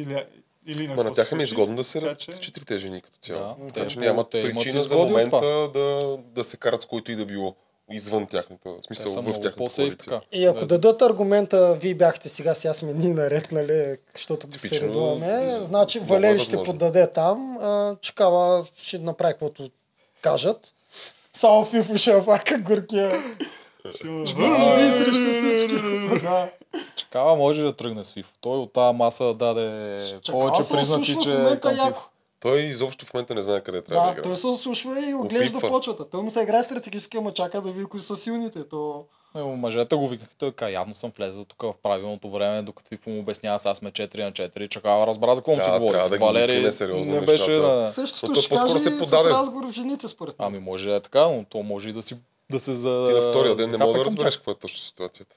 Иля, 0.66 0.76
Илина. 0.76 0.94
Ма 0.94 1.04
на 1.04 1.12
тях 1.12 1.32
им 1.32 1.40
е 1.40 1.42
изгодно 1.42 1.76
да 1.76 1.84
се 1.84 2.14
че- 2.14 2.32
четирите 2.32 2.78
жени 2.78 3.00
като 3.00 3.18
цяло. 3.18 3.40
Да, 3.58 3.66
така 3.66 3.80
те- 3.80 3.88
че 3.88 3.98
нямат 3.98 4.30
те 4.30 4.42
причина 4.42 4.80
за 4.80 4.96
момента 4.96 5.40
да, 5.74 6.18
да 6.26 6.44
се 6.44 6.56
карат 6.56 6.82
с 6.82 6.86
който 6.86 7.12
и 7.12 7.16
да 7.16 7.24
било 7.24 7.54
извън 7.90 8.26
тяхната, 8.26 8.68
в 8.70 8.78
смисъл 8.82 9.12
в 9.12 9.14
тяхната 9.16 9.52
по-сейф 9.52 9.76
коалиция. 9.88 9.96
така. 9.98 10.20
И 10.32 10.44
ако 10.46 10.58
Да. 10.58 10.66
дадат 10.66 11.02
аргумента, 11.02 11.74
вие 11.74 11.94
бяхте 11.94 12.28
сега, 12.28 12.54
сега 12.54 12.74
сме 12.74 12.92
ни 12.92 13.08
наред, 13.08 13.52
нали, 13.52 13.96
защото 14.14 14.46
се 14.48 14.52
Типично, 14.52 14.88
редуваме, 14.88 15.56
значи 15.58 16.00
Валери 16.00 16.38
ще 16.38 16.46
възможно. 16.46 16.64
поддаде 16.64 17.06
там, 17.06 17.58
а, 17.60 17.96
ще 18.76 18.98
направи 18.98 19.32
каквото 19.32 19.70
кажат 20.22 20.72
Само 21.32 21.64
Фифо 21.64 21.96
ще 21.96 22.24
пака 22.24 22.58
горкия. 22.58 23.22
Върви 23.84 24.90
срещу 24.90 25.30
всички. 25.32 25.76
Да. 26.20 26.48
Чакава 26.96 27.36
може 27.36 27.62
да 27.62 27.72
тръгне 27.72 28.04
с 28.04 28.12
Фифо. 28.12 28.30
Той 28.40 28.58
от 28.58 28.72
тази 28.72 28.96
маса 28.96 29.34
даде 29.34 30.04
повече 30.26 30.68
признаци, 30.70 31.16
че 31.22 31.32
е 31.32 31.60
към. 31.60 31.74
Фифо. 31.76 32.02
Той 32.40 32.58
изобщо 32.58 33.06
в 33.06 33.14
момента 33.14 33.34
не 33.34 33.42
знае 33.42 33.60
къде 33.60 33.82
трябва 33.82 34.02
да, 34.02 34.06
Да, 34.06 34.12
играе. 34.12 34.22
той 34.22 34.36
се 34.36 34.46
осушва 34.46 35.00
и 35.00 35.14
оглежда 35.14 35.44
Опитва. 35.48 35.68
почвата. 35.68 36.10
Той 36.10 36.22
му 36.22 36.30
се 36.30 36.42
играе 36.42 36.62
стратегически, 36.62 37.16
ама 37.16 37.32
чака 37.32 37.60
да 37.60 37.72
види 37.72 37.84
кои 37.84 38.00
са 38.00 38.16
силните. 38.16 38.68
То... 38.68 39.04
Е, 39.36 39.42
мъжете 39.42 39.96
го 39.96 40.08
викнаха, 40.08 40.32
той 40.38 40.52
каза, 40.52 40.70
явно 40.70 40.94
съм 40.94 41.12
влезъл 41.16 41.44
тук 41.44 41.62
в 41.62 41.74
правилното 41.82 42.30
време, 42.30 42.62
докато 42.62 42.88
Фифо 42.88 43.10
му 43.10 43.18
обяснява, 43.18 43.58
сега 43.58 43.74
сме 43.74 43.90
4 43.90 44.18
на 44.18 44.32
4, 44.32 44.68
чакава 44.68 45.06
разбра 45.06 45.34
за 45.34 45.40
какво 45.40 45.50
му 45.52 45.56
Да, 45.56 45.64
се 45.64 45.70
говори. 45.70 45.98
да 46.00 46.08
ги 46.10 46.24
Валери 46.24 46.46
мислиме 46.46 46.72
сериозно 46.72 47.12
не 47.12 47.20
беше 47.20 47.50
на... 47.50 47.86
Същото 47.88 48.34
ще 48.34 48.54
каже 48.56 48.78
се 48.78 48.88
и 48.88 48.92
с 48.92 48.98
подаде. 48.98 49.30
разговор 49.30 49.66
в 49.66 49.72
жените, 49.72 50.08
според 50.08 50.38
мен. 50.38 50.48
Ами 50.48 50.58
може 50.58 50.88
да 50.90 50.96
е 50.96 51.00
така, 51.00 51.20
но 51.20 51.44
то 51.44 51.62
може 51.62 51.90
и 51.90 51.92
да 51.92 52.02
си 52.02 52.16
да 52.50 52.60
се 52.60 52.74
за... 52.74 53.06
Ти 53.08 53.14
на 53.14 53.20
втория 53.30 53.56
ден 53.56 53.70
не 53.70 53.78
мога 53.78 53.92
да 53.92 54.04
към 54.04 54.06
разбереш 54.12 54.36
какво 54.36 54.50
е 54.50 54.54
точно 54.54 54.78
ситуацията. 54.78 55.36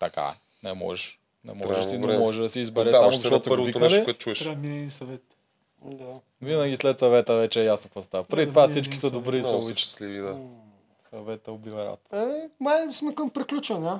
Така 0.00 0.22
е, 0.22 0.66
не 0.66 0.72
можеш. 0.74 1.18
Не 1.44 1.52
можеш 1.52 1.84
си, 1.84 1.98
но 1.98 2.18
може 2.18 2.42
да 2.42 2.48
си 2.48 2.60
избере 2.60 2.88
Отдаваш 2.88 3.04
само 3.06 3.12
защото 3.12 3.50
първото 3.50 3.66
нещо, 3.66 3.78
викнали. 3.80 4.04
което 4.04 4.18
чуеш. 4.18 4.38
Трябва 4.38 4.54
да 4.56 4.68
мине 4.68 4.86
и 4.86 4.90
съвет. 4.90 5.22
Да. 5.84 6.20
Винаги 6.42 6.76
след 6.76 6.98
съвета 6.98 7.34
вече 7.36 7.60
е 7.60 7.64
ясно 7.64 7.82
какво 7.88 8.02
става. 8.02 8.24
Преди 8.24 8.46
Да, 8.46 8.50
това 8.52 8.66
да, 8.66 8.68
всички 8.72 8.94
да, 8.94 8.98
са 9.00 9.10
да, 9.10 9.18
добри 9.18 9.38
и 9.38 9.42
се 9.42 9.48
са 9.48 9.56
обичат. 9.56 9.78
щастливи, 9.78 10.18
да. 10.18 10.38
Съвета 11.10 11.52
убива 11.52 11.84
работа. 11.84 12.16
Е, 12.18 12.48
май 12.60 12.92
сме 12.92 13.14
към 13.14 13.30
приключване. 13.30 13.90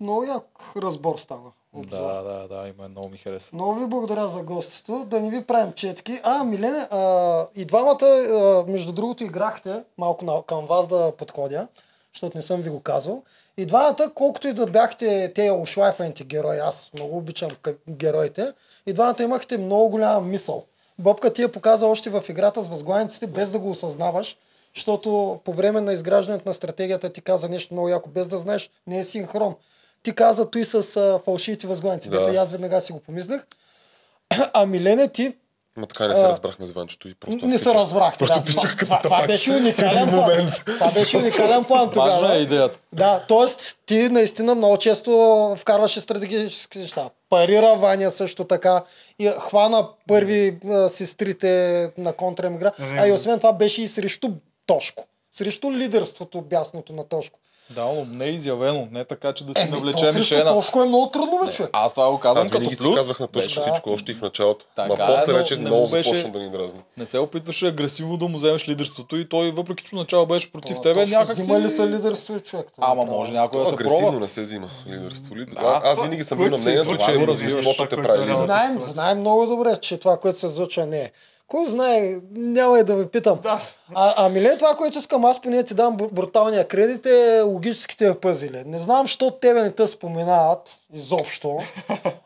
Много 0.00 0.24
як 0.24 0.46
разбор 0.76 1.18
стана. 1.18 1.50
Обзор. 1.72 1.98
Да, 1.98 2.22
да, 2.22 2.48
да, 2.48 2.68
има 2.68 2.88
много 2.88 3.08
ми 3.08 3.18
хареса. 3.18 3.56
Много 3.56 3.74
ви 3.74 3.86
благодаря 3.86 4.28
за 4.28 4.42
гостито. 4.42 5.04
Да 5.04 5.20
не 5.20 5.30
ви 5.30 5.44
правим 5.44 5.72
четки. 5.72 6.20
А, 6.22 6.44
Милене, 6.44 6.88
а, 6.90 7.46
и 7.56 7.64
двамата, 7.64 8.06
а, 8.06 8.64
между 8.68 8.92
другото, 8.92 9.24
играхте 9.24 9.82
малко 9.98 10.24
на, 10.24 10.42
към 10.42 10.66
вас 10.66 10.88
да 10.88 11.12
подходя, 11.18 11.68
защото 12.14 12.38
не 12.38 12.42
съм 12.42 12.60
ви 12.60 12.70
го 12.70 12.80
казвал. 12.80 13.22
И 13.56 13.66
двамата, 13.66 14.10
колкото 14.14 14.48
и 14.48 14.52
да 14.52 14.66
бяхте 14.66 15.32
те 15.34 15.50
ошлайфаните 15.50 16.24
герои, 16.24 16.58
аз 16.58 16.90
много 16.94 17.16
обичам 17.16 17.50
героите, 17.88 18.52
и 18.86 18.92
двамата 18.92 19.22
имахте 19.22 19.58
много 19.58 19.88
голяма 19.88 20.20
мисъл. 20.20 20.64
Бобка 20.98 21.32
ти 21.32 21.42
я 21.42 21.52
показа 21.52 21.86
още 21.86 22.10
в 22.10 22.24
играта 22.28 22.62
с 22.62 22.68
възглавниците, 22.68 23.26
без 23.26 23.50
да 23.50 23.58
го 23.58 23.70
осъзнаваш, 23.70 24.36
защото 24.74 25.40
по 25.44 25.52
време 25.52 25.80
на 25.80 25.92
изграждането 25.92 26.48
на 26.48 26.54
стратегията 26.54 27.12
ти 27.12 27.20
каза 27.20 27.48
нещо 27.48 27.74
много 27.74 27.88
яко, 27.88 28.10
без 28.10 28.28
да 28.28 28.38
знаеш, 28.38 28.70
не 28.86 28.98
е 28.98 29.04
синхрон. 29.04 29.54
Ти 30.02 30.12
каза 30.12 30.50
той 30.50 30.64
с 30.64 30.74
а, 30.96 31.20
фалшивите 31.20 31.66
възглавници, 31.66 32.08
Да. 32.08 32.18
дето 32.18 32.32
и 32.32 32.36
аз 32.36 32.52
веднага 32.52 32.80
си 32.80 32.92
го 32.92 33.00
помислях. 33.00 33.46
А 34.52 34.66
Милене 34.66 35.08
ти 35.08 35.34
Ма 35.76 35.86
така 35.86 36.08
не 36.08 36.14
се 36.14 36.20
А, 36.20 36.28
разбрахме 36.28 36.66
с 36.66 36.70
Ванчето 36.70 37.08
и 37.08 37.14
просто... 37.14 37.46
не 37.46 37.52
се 37.52 37.64
тичах. 37.64 37.74
разбрахте. 37.74 38.18
Просто 38.18 38.38
Да. 38.38 38.44
тичах 38.44 38.76
като 38.76 38.86
Това, 38.88 39.00
това 39.02 39.26
беше 39.26 39.50
уникален 39.52 40.10
план. 40.10 40.50
Това 40.66 40.90
беше 40.90 41.16
уникален 41.16 41.64
план 41.64 41.86
Важна 41.86 42.06
е 42.08 42.18
тогава. 42.18 42.36
идеята. 42.36 42.78
Да, 42.92 43.20
т.е. 43.20 43.46
ти 43.86 44.08
наистина 44.08 44.54
много 44.54 44.76
често 44.76 45.10
вкарваше 45.58 46.00
стратегически 46.00 46.78
неща. 46.78 47.10
Парира 47.30 47.74
Ваня 47.74 48.10
също 48.10 48.44
така 48.44 48.82
и 49.18 49.30
хвана 49.40 49.88
първи 50.08 50.58
а, 50.66 50.88
сестрите 50.88 51.50
на 51.98 52.12
контраигра. 52.12 52.72
А 52.80 53.06
и 53.06 53.12
освен 53.12 53.38
това 53.38 53.52
беше 53.52 53.82
и 53.82 53.88
срещу 53.88 54.30
Тошко. 54.66 55.04
Срещу 55.32 55.72
лидерството 55.72 56.40
бясното 56.40 56.92
на 56.92 57.04
Тошко. 57.04 57.38
Да, 57.70 57.84
но 57.84 58.06
не 58.06 58.24
е 58.24 58.30
изявено. 58.30 58.88
Не 58.90 59.00
е 59.00 59.04
така, 59.04 59.32
че 59.32 59.44
да 59.44 59.60
си 59.60 59.66
то 59.66 59.74
навлече 59.74 60.12
Мишена. 60.12 60.50
Тошко 60.50 60.82
е 60.82 60.86
много 60.86 61.06
трудно, 61.06 61.40
човек. 61.52 61.70
Аз 61.72 61.92
това 61.92 62.10
го 62.10 62.18
казвам 62.18 62.42
Аз 62.42 62.48
като 62.48 62.58
винаги 62.58 62.74
си 62.74 62.82
плюс. 62.82 62.94
казвах 62.96 63.20
на 63.20 63.26
Беше- 63.26 63.60
всичко, 63.60 63.90
още 63.90 64.12
и 64.12 64.14
в 64.14 64.22
началото. 64.22 64.64
Така 64.76 64.88
Ма 64.88 65.04
е, 65.04 65.06
после 65.08 65.32
вече 65.32 65.56
не 65.56 65.60
много 65.60 65.88
беше- 65.88 66.08
започна 66.08 66.30
да 66.30 66.38
ни 66.38 66.50
дразни. 66.50 66.80
Не 66.96 67.06
се 67.06 67.18
опитваше 67.18 67.66
агресивно 67.66 68.16
да 68.16 68.28
му 68.28 68.36
вземеш 68.36 68.68
лидерството 68.68 69.16
и 69.16 69.28
той, 69.28 69.50
въпреки 69.50 69.84
че 69.84 69.96
начало 69.96 70.26
беше 70.26 70.52
против 70.52 70.76
То, 70.76 70.82
тебе, 70.82 71.00
Тошко 71.00 71.18
някак 71.18 71.36
си... 71.36 71.42
Взима 71.42 71.60
ли 71.60 71.70
са 71.70 71.86
лидерство 71.86 72.36
и 72.36 72.40
човек? 72.40 72.66
Това 72.72 72.86
Ама 72.86 72.94
направо. 72.96 73.18
може 73.18 73.32
някой 73.32 73.60
да 73.60 73.66
се 73.66 73.74
агресивно 73.74 74.00
пробва. 74.02 74.20
не 74.20 74.28
се 74.28 74.40
взима 74.40 74.68
лидерство. 74.88 75.36
Ли? 75.36 75.44
Да. 75.44 75.60
Аз, 75.60 75.84
аз 75.84 76.02
винаги 76.02 76.24
съм 76.24 76.38
бил 76.38 76.46
на 76.46 76.58
мнението, 76.58 76.96
че 76.96 77.12
развиваш, 77.16 77.22
мнозинството 77.22 77.88
те 77.88 77.96
това, 77.96 78.02
прави 78.04 78.32
е. 78.32 78.80
Знаем, 78.80 79.18
много 79.18 79.46
добре, 79.46 79.76
че 79.76 79.98
това, 79.98 80.16
което 80.16 80.38
се 80.38 80.46
излъчва 80.46 80.86
не 80.86 81.00
е. 81.00 81.10
Кой 81.52 81.66
знае, 81.66 82.20
няма 82.30 82.78
и 82.78 82.84
да 82.84 82.96
ви 82.96 83.08
питам. 83.08 83.38
Да. 83.42 83.60
А, 83.94 84.14
ами 84.16 84.40
не 84.40 84.56
това, 84.56 84.74
което 84.76 84.98
искам, 84.98 85.24
аз 85.24 85.40
поне 85.40 85.62
ти 85.62 85.74
дам 85.74 85.96
бр- 85.96 86.12
бруталния 86.12 86.68
кредит 86.68 87.06
е 87.06 87.40
логическите 87.40 88.14
пъзели. 88.14 88.62
Не 88.66 88.78
знам, 88.78 89.06
що 89.06 89.30
тебе 89.30 89.62
не 89.62 89.70
те 89.70 89.86
споменават 89.86 90.70
изобщо. 90.94 91.58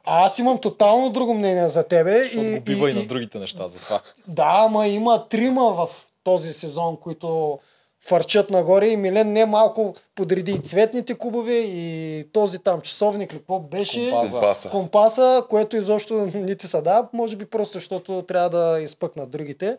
А 0.04 0.26
аз 0.26 0.38
имам 0.38 0.58
тотално 0.58 1.10
друго 1.10 1.34
мнение 1.34 1.68
за 1.68 1.82
тебе. 1.82 2.22
Защото 2.22 2.50
го 2.50 2.60
бива 2.60 2.90
и 2.90 2.94
на 2.94 3.06
другите 3.06 3.38
неща, 3.38 3.68
затова. 3.68 4.00
Да, 4.28 4.54
ама 4.68 4.88
има 4.88 5.28
трима 5.28 5.72
в 5.72 5.88
този 6.24 6.52
сезон, 6.52 6.96
които 6.96 7.58
фърчат 8.06 8.50
нагоре 8.50 8.86
и 8.86 8.96
Милен 8.96 9.32
не 9.32 9.46
малко 9.46 9.94
подреди 10.14 10.52
и 10.52 10.58
цветните 10.58 11.14
кубове 11.14 11.54
и 11.54 11.88
този 12.24 12.58
там 12.58 12.80
часовник, 12.80 13.32
ли, 13.32 13.38
какво 13.38 13.60
беше? 13.60 14.10
Компаса. 14.12 14.70
Компаса. 14.70 15.42
което 15.50 15.76
изобщо 15.76 16.14
не 16.34 16.54
ти 16.54 16.66
се 16.66 16.82
дава, 16.82 17.08
може 17.12 17.36
би 17.36 17.44
просто 17.46 17.72
защото 17.72 18.22
трябва 18.22 18.50
да 18.50 18.80
изпъкнат 18.80 19.30
другите. 19.30 19.76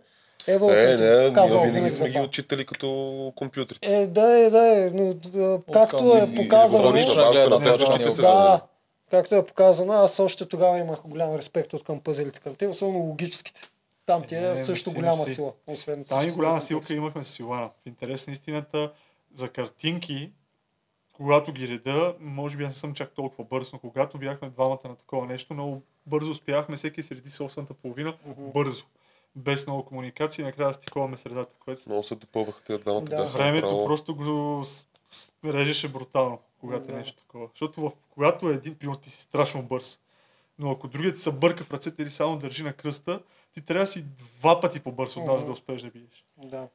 Ева, 0.48 0.82
Е, 0.82 0.95
не, 0.95 1.34
казвал 1.34 1.62
ние 1.62 1.72
винаги 1.72 1.90
сме 1.91 2.10
ги 2.10 2.20
отчитали 2.20 2.66
като 2.66 2.88
компютрите. 3.36 3.95
Е, 3.95 4.08
да, 4.08 4.34
е, 4.36 4.49
да, 4.49 4.78
е, 4.78 4.91
но 4.94 5.14
да, 5.14 5.60
както 5.74 5.98
е 6.08 6.20
към- 6.20 6.30
и- 6.30 6.34
и 6.34 6.36
показано, 6.38 6.91
да, 8.22 8.62
както 9.12 9.36
е 9.36 9.45
показано, 9.45 9.94
аз 9.94 10.20
още 10.20 10.45
тогава 10.45 10.80
имах 10.80 10.99
голям 11.06 11.36
респект 11.36 11.74
от 11.74 11.84
към 11.84 11.99
пъзелите 11.99 12.40
към 12.40 12.56
те, 12.56 12.68
особено 12.68 12.99
логическите. 12.99 13.62
Там 14.08 14.24
ти 14.24 14.36
е 14.36 14.40
Не, 14.40 14.58
също 14.58 14.92
голяма 14.92 15.26
си. 15.26 15.34
сила. 15.34 15.54
Освен 15.68 16.04
Там 16.06 16.18
и 16.18 16.22
всички 16.22 16.36
голяма 16.36 16.62
силка 16.62 16.94
имахме 16.94 17.24
с 17.24 17.28
Силана. 17.28 17.70
В 17.78 17.86
интерес 17.86 18.28
на 18.28 18.34
истината, 18.34 18.94
за 19.36 19.50
картинки, 19.50 20.32
когато 21.14 21.52
ги 21.52 21.68
реда, 21.68 22.16
може 22.20 22.58
би 22.58 22.64
аз 22.64 22.70
не 22.70 22.76
съм 22.76 22.94
чак 22.94 23.12
толкова 23.12 23.44
бърз, 23.44 23.74
но 23.74 23.80
когато 23.80 24.18
бяхме 24.18 24.50
двамата 24.50 24.80
на 24.84 24.96
такова 24.96 25.26
нещо, 25.28 25.54
много 25.54 25.82
бързо 26.06 26.32
успяхме 26.32 26.78
всеки 26.78 27.04
среди 27.04 27.30
собствената 27.30 27.74
половина, 27.74 28.14
бързо. 28.54 28.84
Без 29.36 29.68
много 29.68 29.86
комуникация 29.86 30.44
и 30.44 30.46
накрая 30.46 30.74
стиковаме 30.74 31.18
средата, 31.18 31.56
което 31.60 31.82
Много 31.86 32.04
се 32.04 32.16
допълваха 32.16 32.64
тези 32.64 32.80
двамата. 32.80 33.02
Да. 33.02 33.26
времето 33.26 33.66
направо- 33.68 33.86
просто 33.86 34.16
го 34.16 34.64
режеше 35.46 35.88
брутално, 35.88 36.40
когато 36.60 36.84
е 36.84 36.88
Да. 36.88 36.98
нещо 36.98 37.18
такова. 37.18 37.48
Защото 37.50 37.82
в, 37.82 37.92
когато 38.10 38.50
е 38.50 38.54
един 38.54 38.76
пилот, 38.76 39.02
ти 39.02 39.10
си 39.10 39.22
страшно 39.22 39.64
бърз. 39.64 40.00
Но 40.60 40.72
ако 40.72 40.88
другият 40.88 41.18
се 41.18 41.32
бърка 41.32 41.64
в 41.64 41.72
ръцете 41.72 42.04
или 42.04 42.12
само 42.12 42.38
държи 42.38 42.64
на 42.64 42.74
кръста, 42.74 43.22
ти 43.58 43.66
трябва 43.66 43.84
да 43.84 43.92
си 43.92 44.04
два 44.40 44.62
пъти 44.62 44.80
по-бърз 44.80 45.16
от 45.18 45.26
нас, 45.26 45.40
за 45.40 45.46
да 45.46 45.52
успееш 45.52 45.82
да 45.82 45.90
биеш. 45.90 46.26
Да. 46.38 46.68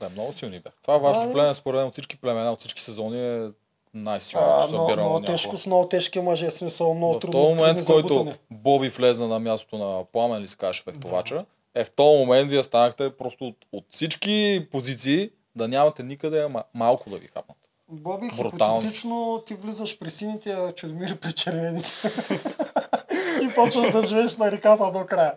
Да, 0.00 0.08
много 0.10 0.32
силни 0.32 0.60
бях. 0.60 0.72
Това 0.82 0.98
вашето 0.98 1.26
Да, 1.26 1.32
племе, 1.32 1.54
според 1.54 1.78
мен, 1.78 1.86
от 1.86 1.92
всички 1.92 2.16
племена, 2.16 2.52
от 2.52 2.60
всички 2.60 2.82
сезони 2.82 3.20
е 3.20 3.40
А, 3.40 3.52
най-силното 3.94 4.48
много, 4.50 4.68
събирано 4.68 4.92
много 5.02 5.14
някога. 5.14 5.26
тежко 5.26 5.58
с 5.58 5.66
много 5.66 5.88
тежки 5.88 6.20
мъже, 6.20 6.50
смисъл, 6.50 6.94
много 6.94 7.14
В 7.14 7.20
трудно. 7.20 7.40
този 7.40 7.54
момент, 7.54 7.78
трудно 7.78 7.94
който 7.94 8.14
забутане. 8.14 8.38
Боби 8.50 8.88
влезна 8.88 9.28
на 9.28 9.38
мястото 9.40 9.78
на 9.78 10.04
Пламен 10.04 10.42
ли 10.42 10.46
се 10.46 10.56
фехтовача, 10.84 11.44
е 11.74 11.84
в 11.84 11.90
този 11.90 12.18
момент 12.18 12.50
вие 12.50 12.62
станахте 12.62 13.16
просто 13.16 13.44
от, 13.46 13.56
от 13.72 13.84
всички 13.90 14.66
позиции 14.72 15.30
да 15.56 15.68
нямате 15.68 16.02
никъде 16.02 16.48
малко 16.74 17.10
да 17.10 17.18
ви 17.18 17.26
хапнат. 17.26 17.58
Боби, 17.88 18.30
Брутално. 18.36 18.74
хипотетично 18.74 19.42
ти 19.46 19.54
влизаш 19.54 19.98
при 19.98 20.10
сините, 20.10 20.52
а 20.52 20.72
Чудомир 20.72 21.20
при 21.20 21.32
червените. 21.32 21.88
и 23.42 23.54
почваш 23.54 23.90
да 23.90 24.02
живееш 24.02 24.36
на 24.36 24.52
реката 24.52 24.90
до 24.92 25.06
края. 25.06 25.34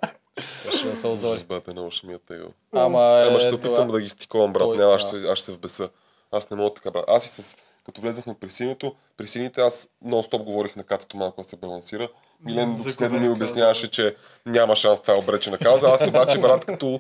Ще 0.70 0.96
се 0.96 1.08
озори. 1.08 1.38
Избате, 1.38 1.72
много 1.72 1.92
ще 1.92 2.08
ми 2.08 2.14
е 2.14 2.18
тегъл. 2.18 2.48
Ама, 2.74 3.26
Ама 3.28 3.40
ще 3.40 3.48
е, 3.48 3.50
се 3.50 3.58
това- 3.58 3.70
опитам 3.70 3.88
да 3.88 4.02
ги 4.02 4.10
стиковам, 4.10 4.54
брат. 4.54 4.64
Той- 4.64 4.78
Няма, 4.78 4.94
аз 4.94 5.08
ще, 5.08 5.16
аз 5.18 5.38
ще 5.38 5.46
се 5.46 5.52
вбеса. 5.52 5.90
Аз 6.32 6.50
не 6.50 6.58
мога 6.58 6.74
така, 6.74 6.92
брат. 6.92 7.06
Аз 7.08 7.26
и 7.26 7.42
с... 7.42 7.58
Като 7.86 8.02
влезнахме 8.02 8.34
при 8.34 8.50
синето, 8.50 8.96
при 9.18 9.28
сините 9.28 9.62
аз 9.62 9.90
нон-стоп 10.06 10.44
говорих 10.44 10.76
на 10.76 10.84
катето 10.84 11.18
малко 11.18 11.42
да 11.42 11.48
се 11.48 11.56
балансира. 11.56 12.10
Милен 12.42 12.80
последно 12.84 13.20
ми 13.20 13.30
обясняваше, 13.30 13.92
че 13.92 14.16
няма 14.46 14.76
шанс 14.76 15.02
това 15.02 15.14
е 15.14 15.20
обречена 15.20 15.58
кауза. 15.58 15.88
Аз 15.88 16.08
обаче, 16.08 16.38
брат, 16.38 16.66
като 16.66 17.00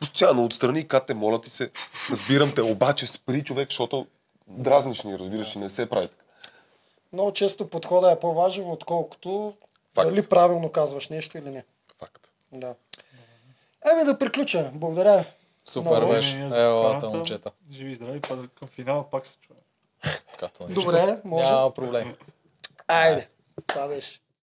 постоянно 0.00 0.44
отстрани, 0.44 0.88
кате, 0.88 1.14
моля 1.14 1.40
ти 1.40 1.50
се, 1.50 1.70
разбирам 2.10 2.52
те, 2.54 2.62
обаче 2.62 3.06
спри 3.06 3.44
човек, 3.44 3.68
защото 3.68 4.06
дразниш 4.48 5.02
ни, 5.02 5.18
разбираш, 5.18 5.54
и 5.54 5.58
не 5.58 5.68
се 5.68 5.88
прави 5.88 6.08
така. 6.08 6.22
Много 7.12 7.32
често 7.32 7.66
подхода 7.66 8.12
е 8.12 8.18
по-важен, 8.18 8.70
отколкото 8.70 9.54
Факт. 9.94 10.08
дали 10.08 10.26
правилно 10.26 10.68
казваш 10.68 11.08
нещо 11.08 11.38
или 11.38 11.50
не. 11.50 11.64
Да. 12.52 12.74
Еми 13.92 14.04
да 14.04 14.18
приключа. 14.18 14.70
Благодаря. 14.74 15.24
Супер 15.64 15.90
Много. 15.90 16.12
беше. 16.12 16.48
За 16.48 16.60
Елата, 16.60 17.08
момчета. 17.08 17.50
Живи 17.72 17.92
и 17.92 17.94
здрави, 17.94 18.20
па 18.20 18.28
към 18.28 18.68
финала 18.68 19.10
пак 19.10 19.26
се 19.26 19.36
чуем. 19.36 19.60
Като 20.38 20.68
Добре, 20.68 21.20
може. 21.24 21.44
Няма 21.44 21.74
проблем. 21.74 22.16
Айде. 22.88 23.28
Това 23.66 23.88
беше. 23.88 24.20